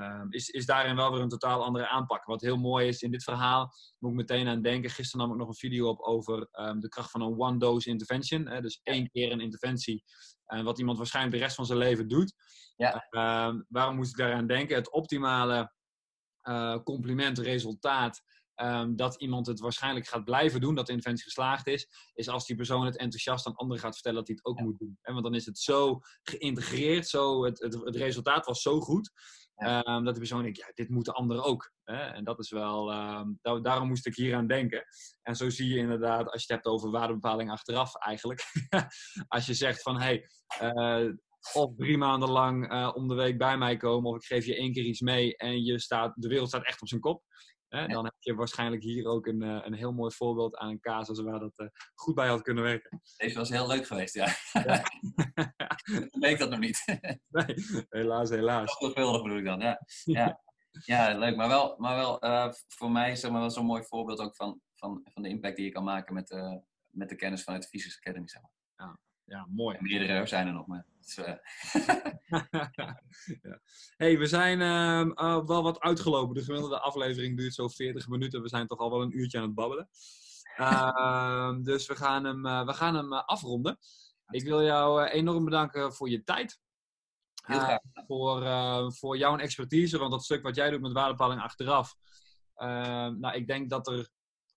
Um, 0.00 0.26
is, 0.32 0.48
is 0.48 0.66
daarin 0.66 0.96
wel 0.96 1.12
weer 1.12 1.20
een 1.20 1.28
totaal 1.28 1.64
andere 1.64 1.88
aanpak. 1.88 2.24
Wat 2.24 2.40
heel 2.40 2.56
mooi 2.56 2.88
is 2.88 3.02
in 3.02 3.10
dit 3.10 3.22
verhaal, 3.22 3.72
moet 3.98 4.10
ik 4.10 4.16
meteen 4.16 4.48
aan 4.48 4.62
denken. 4.62 4.90
Gisteren 4.90 5.26
nam 5.26 5.34
ik 5.34 5.40
nog 5.40 5.48
een 5.48 5.68
video 5.68 5.88
op 5.88 6.00
over 6.00 6.48
um, 6.52 6.80
de 6.80 6.88
kracht 6.88 7.10
van 7.10 7.20
een 7.20 7.38
one-dose 7.38 7.88
intervention. 7.88 8.46
Hè, 8.46 8.60
dus 8.60 8.80
één 8.82 9.10
keer 9.10 9.32
een 9.32 9.40
interventie. 9.40 10.04
En 10.44 10.58
uh, 10.58 10.64
wat 10.64 10.78
iemand 10.78 10.98
waarschijnlijk 10.98 11.36
de 11.36 11.42
rest 11.42 11.56
van 11.56 11.66
zijn 11.66 11.78
leven 11.78 12.08
doet. 12.08 12.34
Ja. 12.76 13.06
Uh, 13.10 13.60
waarom 13.68 13.96
moest 13.96 14.10
ik 14.10 14.16
daaraan 14.16 14.46
denken? 14.46 14.76
Het 14.76 14.92
optimale 14.92 15.72
uh, 16.42 16.78
compliment, 16.82 17.38
resultaat. 17.38 18.22
Um, 18.62 18.96
dat 18.96 19.20
iemand 19.20 19.46
het 19.46 19.60
waarschijnlijk 19.60 20.06
gaat 20.06 20.24
blijven 20.24 20.60
doen, 20.60 20.74
dat 20.74 20.86
de 20.86 20.92
interventie 20.92 21.24
geslaagd 21.24 21.66
is, 21.66 21.88
is 22.14 22.28
als 22.28 22.46
die 22.46 22.56
persoon 22.56 22.84
het 22.84 22.96
enthousiast 22.96 23.46
aan 23.46 23.54
anderen 23.54 23.82
gaat 23.82 23.94
vertellen 23.94 24.18
dat 24.18 24.26
hij 24.26 24.36
het 24.36 24.46
ook 24.46 24.58
ja. 24.58 24.64
moet 24.64 24.78
doen. 24.78 24.98
En 25.02 25.12
want 25.12 25.24
dan 25.24 25.34
is 25.34 25.46
het 25.46 25.58
zo 25.58 26.00
geïntegreerd, 26.22 27.08
zo, 27.08 27.44
het, 27.44 27.60
het, 27.62 27.74
het 27.74 27.96
resultaat 27.96 28.46
was 28.46 28.62
zo 28.62 28.80
goed, 28.80 29.12
ja. 29.56 29.86
Um, 29.86 30.04
dat 30.04 30.14
de 30.14 30.20
persoon 30.20 30.42
denkt, 30.42 30.58
ja, 30.58 30.70
dit 30.74 30.88
moeten 30.88 31.14
anderen 31.14 31.44
ook. 31.44 31.72
Hè? 31.84 31.96
En 31.96 32.24
dat 32.24 32.38
is 32.38 32.50
wel, 32.50 32.92
um, 32.92 33.38
daar, 33.42 33.62
daarom 33.62 33.88
moest 33.88 34.06
ik 34.06 34.16
hier 34.16 34.36
aan 34.36 34.46
denken. 34.46 34.84
En 35.22 35.36
zo 35.36 35.50
zie 35.50 35.68
je 35.68 35.76
inderdaad, 35.76 36.30
als 36.30 36.46
je 36.46 36.52
het 36.52 36.62
hebt 36.62 36.66
over 36.74 36.90
waardebepaling 36.90 37.50
achteraf 37.50 37.96
eigenlijk. 37.96 38.42
als 39.28 39.46
je 39.46 39.54
zegt 39.54 39.82
van, 39.82 40.00
hé, 40.00 40.22
hey, 40.58 41.02
uh, 41.04 41.12
of 41.52 41.74
drie 41.76 41.98
maanden 41.98 42.30
lang 42.30 42.72
uh, 42.72 42.90
om 42.94 43.08
de 43.08 43.14
week 43.14 43.38
bij 43.38 43.58
mij 43.58 43.76
komen, 43.76 44.10
of 44.10 44.16
ik 44.16 44.24
geef 44.24 44.46
je 44.46 44.56
één 44.56 44.72
keer 44.72 44.84
iets 44.84 45.00
mee 45.00 45.36
en 45.36 45.64
je 45.64 45.78
staat, 45.80 46.12
de 46.16 46.28
wereld 46.28 46.48
staat 46.48 46.66
echt 46.66 46.80
op 46.80 46.88
zijn 46.88 47.00
kop. 47.00 47.22
Hè? 47.68 47.86
Dan 47.86 48.04
heb 48.04 48.14
je 48.18 48.34
waarschijnlijk 48.34 48.82
hier 48.82 49.06
ook 49.06 49.26
een, 49.26 49.42
uh, 49.42 49.60
een 49.62 49.74
heel 49.74 49.92
mooi 49.92 50.14
voorbeeld 50.14 50.56
aan 50.56 50.68
een 50.68 50.80
casus 50.80 51.20
waar 51.20 51.38
dat 51.38 51.52
uh, 51.56 51.68
goed 51.94 52.14
bij 52.14 52.28
had 52.28 52.42
kunnen 52.42 52.64
werken. 52.64 53.02
Deze 53.16 53.38
was 53.38 53.48
heel 53.48 53.66
leuk 53.66 53.86
geweest, 53.86 54.14
ja. 54.14 54.28
ja. 54.52 54.82
Leek 56.24 56.38
dat 56.38 56.50
nog 56.50 56.58
niet. 56.58 56.84
nee, 57.28 57.54
helaas, 57.88 58.30
helaas. 58.30 58.78
Bedoel 58.78 59.36
ik 59.36 59.44
dan, 59.44 59.60
ja. 59.60 59.80
ja. 60.04 60.42
Ja, 60.84 61.18
leuk. 61.18 61.36
Maar 61.36 61.48
wel, 61.48 61.74
maar 61.78 61.96
wel 61.96 62.24
uh, 62.24 62.52
voor 62.68 62.90
mij 62.90 63.16
zeg 63.16 63.30
maar, 63.30 63.40
wel 63.40 63.50
zo'n 63.50 63.66
mooi 63.66 63.82
voorbeeld 63.82 64.20
ook 64.20 64.36
van, 64.36 64.60
van, 64.74 65.00
van 65.04 65.22
de 65.22 65.28
impact 65.28 65.56
die 65.56 65.64
je 65.64 65.72
kan 65.72 65.84
maken 65.84 66.14
met, 66.14 66.30
uh, 66.30 66.56
met 66.90 67.08
de 67.08 67.16
kennis 67.16 67.42
vanuit 67.42 67.62
de 67.62 67.68
Physics 67.68 67.98
Academy. 67.98 68.28
Zeg 68.28 68.42
maar. 68.42 68.50
ja, 68.76 68.98
ja, 69.24 69.46
mooi. 69.50 69.76
Meerdere 69.80 70.26
zijn 70.26 70.46
er 70.46 70.52
nog, 70.52 70.66
maar. 70.66 70.86
Dus, 71.00 71.18
uh... 71.18 71.24
ja. 73.42 73.60
hey, 73.96 74.18
we 74.18 74.26
zijn 74.26 74.60
uh, 74.60 75.46
wel 75.46 75.62
wat 75.62 75.80
uitgelopen. 75.80 76.34
De 76.34 76.42
gemiddelde 76.42 76.80
aflevering 76.80 77.36
duurt 77.36 77.54
zo 77.54 77.68
40 77.68 78.08
minuten. 78.08 78.42
We 78.42 78.48
zijn 78.48 78.66
toch 78.66 78.78
al 78.78 78.90
wel 78.90 79.02
een 79.02 79.18
uurtje 79.18 79.38
aan 79.38 79.44
het 79.44 79.54
babbelen. 79.54 79.88
Uh, 80.58 81.56
dus 81.70 81.86
we 81.86 81.96
gaan 81.96 82.24
hem, 82.24 82.46
uh, 82.46 82.66
we 82.66 82.72
gaan 82.72 82.94
hem 82.94 83.12
afronden. 83.12 83.78
Ik 84.30 84.44
wil 84.44 84.62
jou 84.62 85.04
enorm 85.04 85.44
bedanken 85.44 85.92
voor 85.92 86.10
je 86.10 86.24
tijd. 86.24 86.60
Heel 87.44 87.58
graag. 87.58 87.78
voor, 88.06 88.42
voor 88.92 89.16
jouw 89.16 89.36
expertise, 89.36 89.98
want 89.98 90.10
dat 90.10 90.24
stuk 90.24 90.42
wat 90.42 90.54
jij 90.54 90.70
doet 90.70 90.80
met 90.80 90.92
waardepaling 90.92 91.40
achteraf. 91.40 91.94
nou, 92.54 93.32
ik 93.32 93.46
denk 93.46 93.70
dat 93.70 93.86
er 93.86 94.08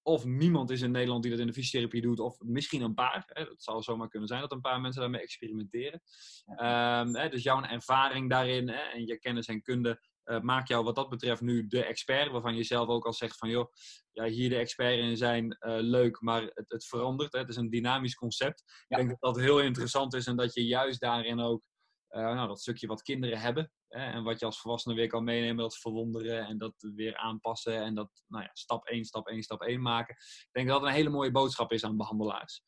of 0.07 0.25
niemand 0.25 0.69
is 0.69 0.81
in 0.81 0.91
Nederland 0.91 1.21
die 1.21 1.31
dat 1.31 1.39
in 1.39 1.47
de 1.47 1.53
fysiotherapie 1.53 2.01
doet, 2.01 2.19
of 2.19 2.39
misschien 2.39 2.81
een 2.81 2.93
paar. 2.93 3.23
Hè. 3.27 3.41
Het 3.41 3.63
zou 3.63 3.81
zomaar 3.81 4.07
kunnen 4.07 4.27
zijn 4.27 4.41
dat 4.41 4.51
een 4.51 4.61
paar 4.61 4.81
mensen 4.81 5.01
daarmee 5.01 5.21
experimenteren. 5.21 6.01
Ja. 6.45 7.01
Um, 7.01 7.15
hè, 7.15 7.29
dus 7.29 7.43
jouw 7.43 7.61
ervaring 7.61 8.29
daarin 8.29 8.69
hè, 8.69 8.81
en 8.81 9.05
je 9.05 9.19
kennis 9.19 9.47
en 9.47 9.61
kunde 9.61 10.01
uh, 10.25 10.39
maakt 10.39 10.67
jou 10.67 10.83
wat 10.83 10.95
dat 10.95 11.09
betreft 11.09 11.41
nu 11.41 11.67
de 11.67 11.83
expert, 11.83 12.31
waarvan 12.31 12.55
je 12.55 12.63
zelf 12.63 12.87
ook 12.87 13.05
al 13.05 13.13
zegt 13.13 13.37
van 13.37 13.49
joh, 13.49 13.71
ja, 14.11 14.25
hier 14.25 14.49
de 14.49 14.55
expert 14.55 14.97
in 14.97 15.17
zijn 15.17 15.45
uh, 15.45 15.77
leuk, 15.79 16.21
maar 16.21 16.41
het, 16.41 16.65
het 16.67 16.85
verandert. 16.85 17.33
Hè. 17.33 17.39
Het 17.39 17.49
is 17.49 17.55
een 17.55 17.69
dynamisch 17.69 18.15
concept. 18.15 18.63
Ja. 18.87 18.97
Ik 18.97 19.07
denk 19.07 19.19
dat 19.19 19.33
dat 19.33 19.43
heel 19.43 19.59
interessant 19.61 20.13
is 20.13 20.25
en 20.25 20.35
dat 20.35 20.53
je 20.53 20.65
juist 20.65 20.99
daarin 20.99 21.39
ook 21.39 21.61
nou, 22.09 22.47
dat 22.47 22.59
stukje 22.59 22.87
wat 22.87 23.01
kinderen 23.01 23.39
hebben. 23.39 23.71
Hè, 23.87 24.11
en 24.11 24.23
wat 24.23 24.39
je 24.39 24.45
als 24.45 24.61
volwassene 24.61 24.95
weer 24.95 25.07
kan 25.07 25.23
meenemen, 25.23 25.63
dat 25.63 25.77
verwonderen 25.77 26.45
en 26.45 26.57
dat 26.57 26.73
weer 26.95 27.17
aanpassen. 27.17 27.83
En 27.83 27.95
dat 27.95 28.23
nou 28.27 28.43
ja, 28.43 28.49
stap 28.53 28.85
1, 28.85 29.05
stap 29.05 29.27
1, 29.27 29.43
stap 29.43 29.61
1 29.61 29.81
maken. 29.81 30.15
Ik 30.19 30.49
denk 30.51 30.67
dat 30.67 30.79
dat 30.79 30.89
een 30.89 30.95
hele 30.95 31.09
mooie 31.09 31.31
boodschap 31.31 31.71
is 31.71 31.83
aan 31.83 31.97
behandelaars. 31.97 32.61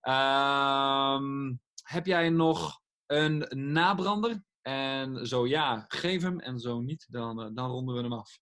Ehm, 0.00 1.54
heb 1.82 2.06
jij 2.06 2.28
nog 2.30 2.80
een 3.06 3.46
nabrander? 3.72 4.42
En 4.62 5.26
zo 5.26 5.46
ja, 5.46 5.84
geef 5.88 6.22
hem. 6.22 6.40
En 6.40 6.58
zo 6.58 6.80
niet, 6.80 7.06
dan, 7.10 7.40
uh, 7.40 7.48
dan 7.54 7.70
ronden 7.70 7.94
we 7.94 8.02
hem 8.02 8.12
af. 8.12 8.38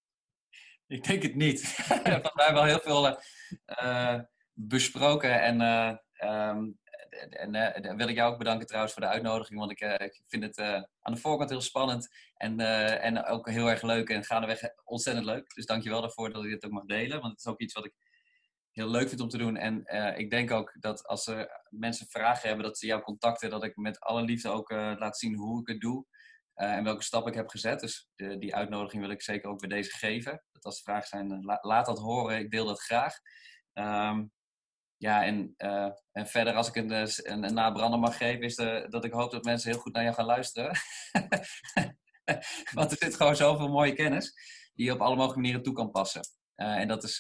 Ik 0.86 1.05
denk 1.05 1.22
het 1.22 1.34
niet. 1.34 1.61
we 1.88 2.11
hebben 2.11 2.55
wel 2.55 2.64
heel 2.64 2.80
veel 2.80 3.18
uh, 3.82 4.20
besproken. 4.53 5.42
En, 5.42 5.61
um, 6.28 6.80
en 7.31 7.83
dan 7.83 7.97
wil 7.97 8.09
ik 8.09 8.17
jou 8.17 8.33
ook 8.33 8.39
bedanken 8.39 8.67
trouwens 8.67 8.93
voor 8.95 9.03
de 9.03 9.09
uitnodiging. 9.09 9.59
Want 9.59 9.71
ik, 9.71 9.81
ik 9.81 10.23
vind 10.27 10.43
het 10.43 10.59
aan 11.01 11.15
de 11.15 11.21
voorkant 11.21 11.51
heel 11.51 11.61
spannend. 11.61 12.09
En, 12.37 12.61
en 13.01 13.25
ook 13.25 13.51
heel 13.51 13.71
erg 13.71 13.83
leuk. 13.83 14.09
En 14.09 14.25
gaandeweg 14.25 14.61
ontzettend 14.85 15.27
leuk. 15.27 15.55
Dus 15.55 15.67
dank 15.67 15.83
je 15.83 15.91
wel 15.91 16.01
daarvoor 16.01 16.33
dat 16.33 16.45
ik 16.45 16.51
dit 16.51 16.65
ook 16.65 16.71
mag 16.71 16.85
delen. 16.85 17.21
Want 17.21 17.33
het 17.33 17.39
is 17.39 17.47
ook 17.47 17.61
iets 17.61 17.75
wat 17.75 17.85
ik 17.85 17.95
heel 18.71 18.89
leuk 18.89 19.09
vind 19.09 19.21
om 19.21 19.29
te 19.29 19.39
doen. 19.39 19.57
En 19.57 19.85
ik 20.19 20.31
denk 20.31 20.51
ook 20.51 20.77
dat 20.81 21.07
als 21.07 21.27
er 21.27 21.67
mensen 21.69 22.07
vragen 22.07 22.49
hebben, 22.49 22.67
dat 22.67 22.79
ze 22.79 22.87
jou 22.87 23.03
contacten. 23.03 23.51
Dat 23.51 23.65
ik 23.65 23.77
met 23.77 24.01
alle 24.01 24.23
liefde 24.23 24.49
ook 24.49 24.71
laat 24.71 25.19
zien 25.19 25.35
hoe 25.35 25.61
ik 25.61 25.69
het 25.69 25.81
doe. 25.81 26.07
En 26.55 26.85
welke 26.85 27.03
stap 27.03 27.29
ik 27.29 27.35
heb 27.35 27.49
gezet. 27.49 27.81
Dus 27.81 28.09
de, 28.15 28.39
die 28.39 28.55
uitnodiging 28.55 29.03
wil 29.03 29.11
ik 29.11 29.23
zeker 29.23 29.51
ook 29.51 29.61
bij 29.61 29.69
deze 29.69 29.91
geven. 29.91 30.43
Dat 30.53 30.65
als 30.65 30.83
vragen 30.83 31.09
zijn, 31.09 31.45
la, 31.45 31.59
laat 31.61 31.87
dat 31.87 31.99
horen. 31.99 32.39
Ik 32.39 32.51
deel 32.51 32.67
dat 32.67 32.83
graag. 32.83 33.15
Um, 33.73 34.33
ja, 35.03 35.24
en, 35.24 35.55
uh, 35.59 35.90
en 36.12 36.26
verder 36.26 36.55
als 36.55 36.68
ik 36.68 36.76
een, 36.76 36.90
een, 36.92 37.44
een 37.44 37.55
nabrander 37.55 37.98
mag 37.98 38.16
geven, 38.16 38.42
is 38.42 38.55
de, 38.55 38.86
dat 38.88 39.05
ik 39.05 39.12
hoop 39.12 39.30
dat 39.30 39.44
mensen 39.44 39.70
heel 39.70 39.80
goed 39.80 39.92
naar 39.92 40.03
jou 40.03 40.14
gaan 40.14 40.24
luisteren. 40.24 40.76
Want 42.74 42.90
er 42.90 42.96
zit 42.98 43.16
gewoon 43.16 43.36
zoveel 43.36 43.68
mooie 43.68 43.92
kennis 43.92 44.34
die 44.74 44.86
je 44.86 44.92
op 44.92 45.00
alle 45.00 45.14
mogelijke 45.14 45.40
manieren 45.40 45.62
toe 45.62 45.74
kan 45.74 45.90
passen. 45.90 46.22
Uh, 46.57 46.76
en 46.76 46.88
dat 46.88 47.05
is 47.05 47.16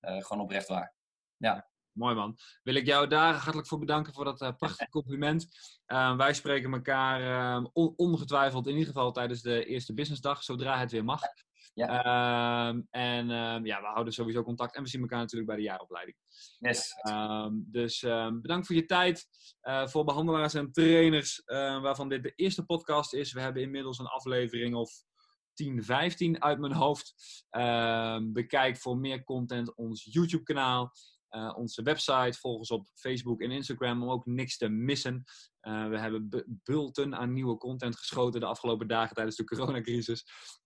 gewoon 0.00 0.40
oprecht 0.40 0.68
waar. 0.68 0.94
Ja. 1.36 1.68
Mooi 1.92 2.14
man. 2.14 2.36
Wil 2.62 2.74
ik 2.74 2.86
jou 2.86 3.06
daar 3.06 3.34
hartelijk 3.34 3.68
voor 3.68 3.78
bedanken 3.78 4.12
voor 4.12 4.24
dat 4.24 4.56
prachtige 4.56 4.90
compliment. 4.98 5.46
Wij 6.16 6.34
spreken 6.34 6.72
elkaar 6.72 7.62
on 7.72 7.92
ongetwijfeld 7.96 8.66
in 8.66 8.72
ieder 8.72 8.86
geval 8.86 9.12
tijdens 9.12 9.42
de 9.42 9.64
eerste 9.64 9.94
businessdag, 9.94 10.42
zodra 10.42 10.78
het 10.78 10.90
weer 10.90 11.04
mag. 11.04 11.20
Ja. 11.74 12.04
Ehm, 12.04 12.82
en 12.90 13.30
ehm, 13.30 13.66
ja, 13.66 13.80
we 13.80 13.86
houden 13.86 14.12
sowieso 14.12 14.42
contact 14.42 14.76
en 14.76 14.82
we 14.82 14.88
zien 14.88 15.00
elkaar 15.00 15.18
natuurlijk 15.18 15.48
bij 15.48 15.56
de 15.56 15.62
jaaropleiding. 15.62 16.16
Yes. 16.58 16.94
dus 17.56 18.00
bedankt 18.40 18.66
voor 18.66 18.76
je 18.76 18.84
tijd. 18.84 19.26
Eh, 19.60 19.86
voor 19.86 20.04
behandelaars 20.04 20.54
en 20.54 20.72
trainers, 20.72 21.42
waarvan 21.82 22.08
dit 22.08 22.22
de 22.22 22.32
eerste 22.34 22.64
podcast 22.64 23.14
is. 23.14 23.32
We 23.32 23.40
hebben 23.40 23.62
inmiddels 23.62 23.98
een 23.98 24.06
aflevering 24.06 24.74
of 24.74 24.90
10, 25.54 25.84
15 25.84 26.42
uit 26.42 26.58
mijn 26.58 26.72
hoofd. 26.72 27.14
bekijk 28.32 28.76
voor 28.76 28.98
meer 28.98 29.24
content 29.24 29.74
ons 29.76 30.08
YouTube 30.10 30.42
kanaal. 30.42 30.92
Uh, 31.30 31.54
onze 31.56 31.82
website, 31.82 32.38
volg 32.38 32.58
ons 32.58 32.70
op 32.70 32.86
Facebook 32.94 33.40
en 33.40 33.50
Instagram 33.50 34.02
om 34.02 34.10
ook 34.10 34.26
niks 34.26 34.56
te 34.56 34.68
missen. 34.68 35.24
Uh, 35.68 35.88
we 35.88 35.98
hebben 35.98 36.28
bulten 36.64 37.14
aan 37.14 37.32
nieuwe 37.32 37.56
content 37.56 37.96
geschoten 37.96 38.40
de 38.40 38.46
afgelopen 38.46 38.88
dagen 38.88 39.14
tijdens 39.14 39.36
de 39.36 39.44
coronacrisis. 39.44 40.24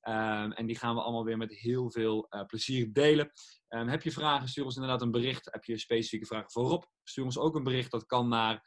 Um, 0.09 0.53
en 0.53 0.67
die 0.67 0.79
gaan 0.79 0.95
we 0.95 1.01
allemaal 1.01 1.25
weer 1.25 1.37
met 1.37 1.51
heel 1.51 1.91
veel 1.91 2.27
uh, 2.31 2.45
plezier 2.45 2.93
delen. 2.93 3.33
Um, 3.69 3.89
heb 3.89 4.03
je 4.03 4.13
vragen, 4.13 4.49
stuur 4.49 4.65
ons 4.65 4.75
inderdaad 4.75 5.03
een 5.03 5.11
bericht. 5.11 5.49
Heb 5.53 5.65
je 5.65 5.79
specifieke 5.79 6.27
vragen 6.27 6.51
voorop, 6.51 6.91
stuur 7.05 7.25
ons 7.25 7.39
ook 7.39 7.55
een 7.55 7.63
bericht. 7.63 7.91
Dat 7.91 8.07
kan 8.07 8.29
naar 8.29 8.63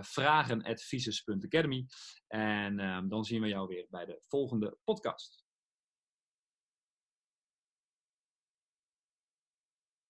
vragen.visus.academy. 0.00 1.86
En 2.26 2.80
um, 2.80 3.08
dan 3.08 3.24
zien 3.24 3.40
we 3.40 3.48
jou 3.48 3.68
weer 3.68 3.86
bij 3.90 4.04
de 4.04 4.20
volgende 4.28 4.78
podcast. 4.84 5.43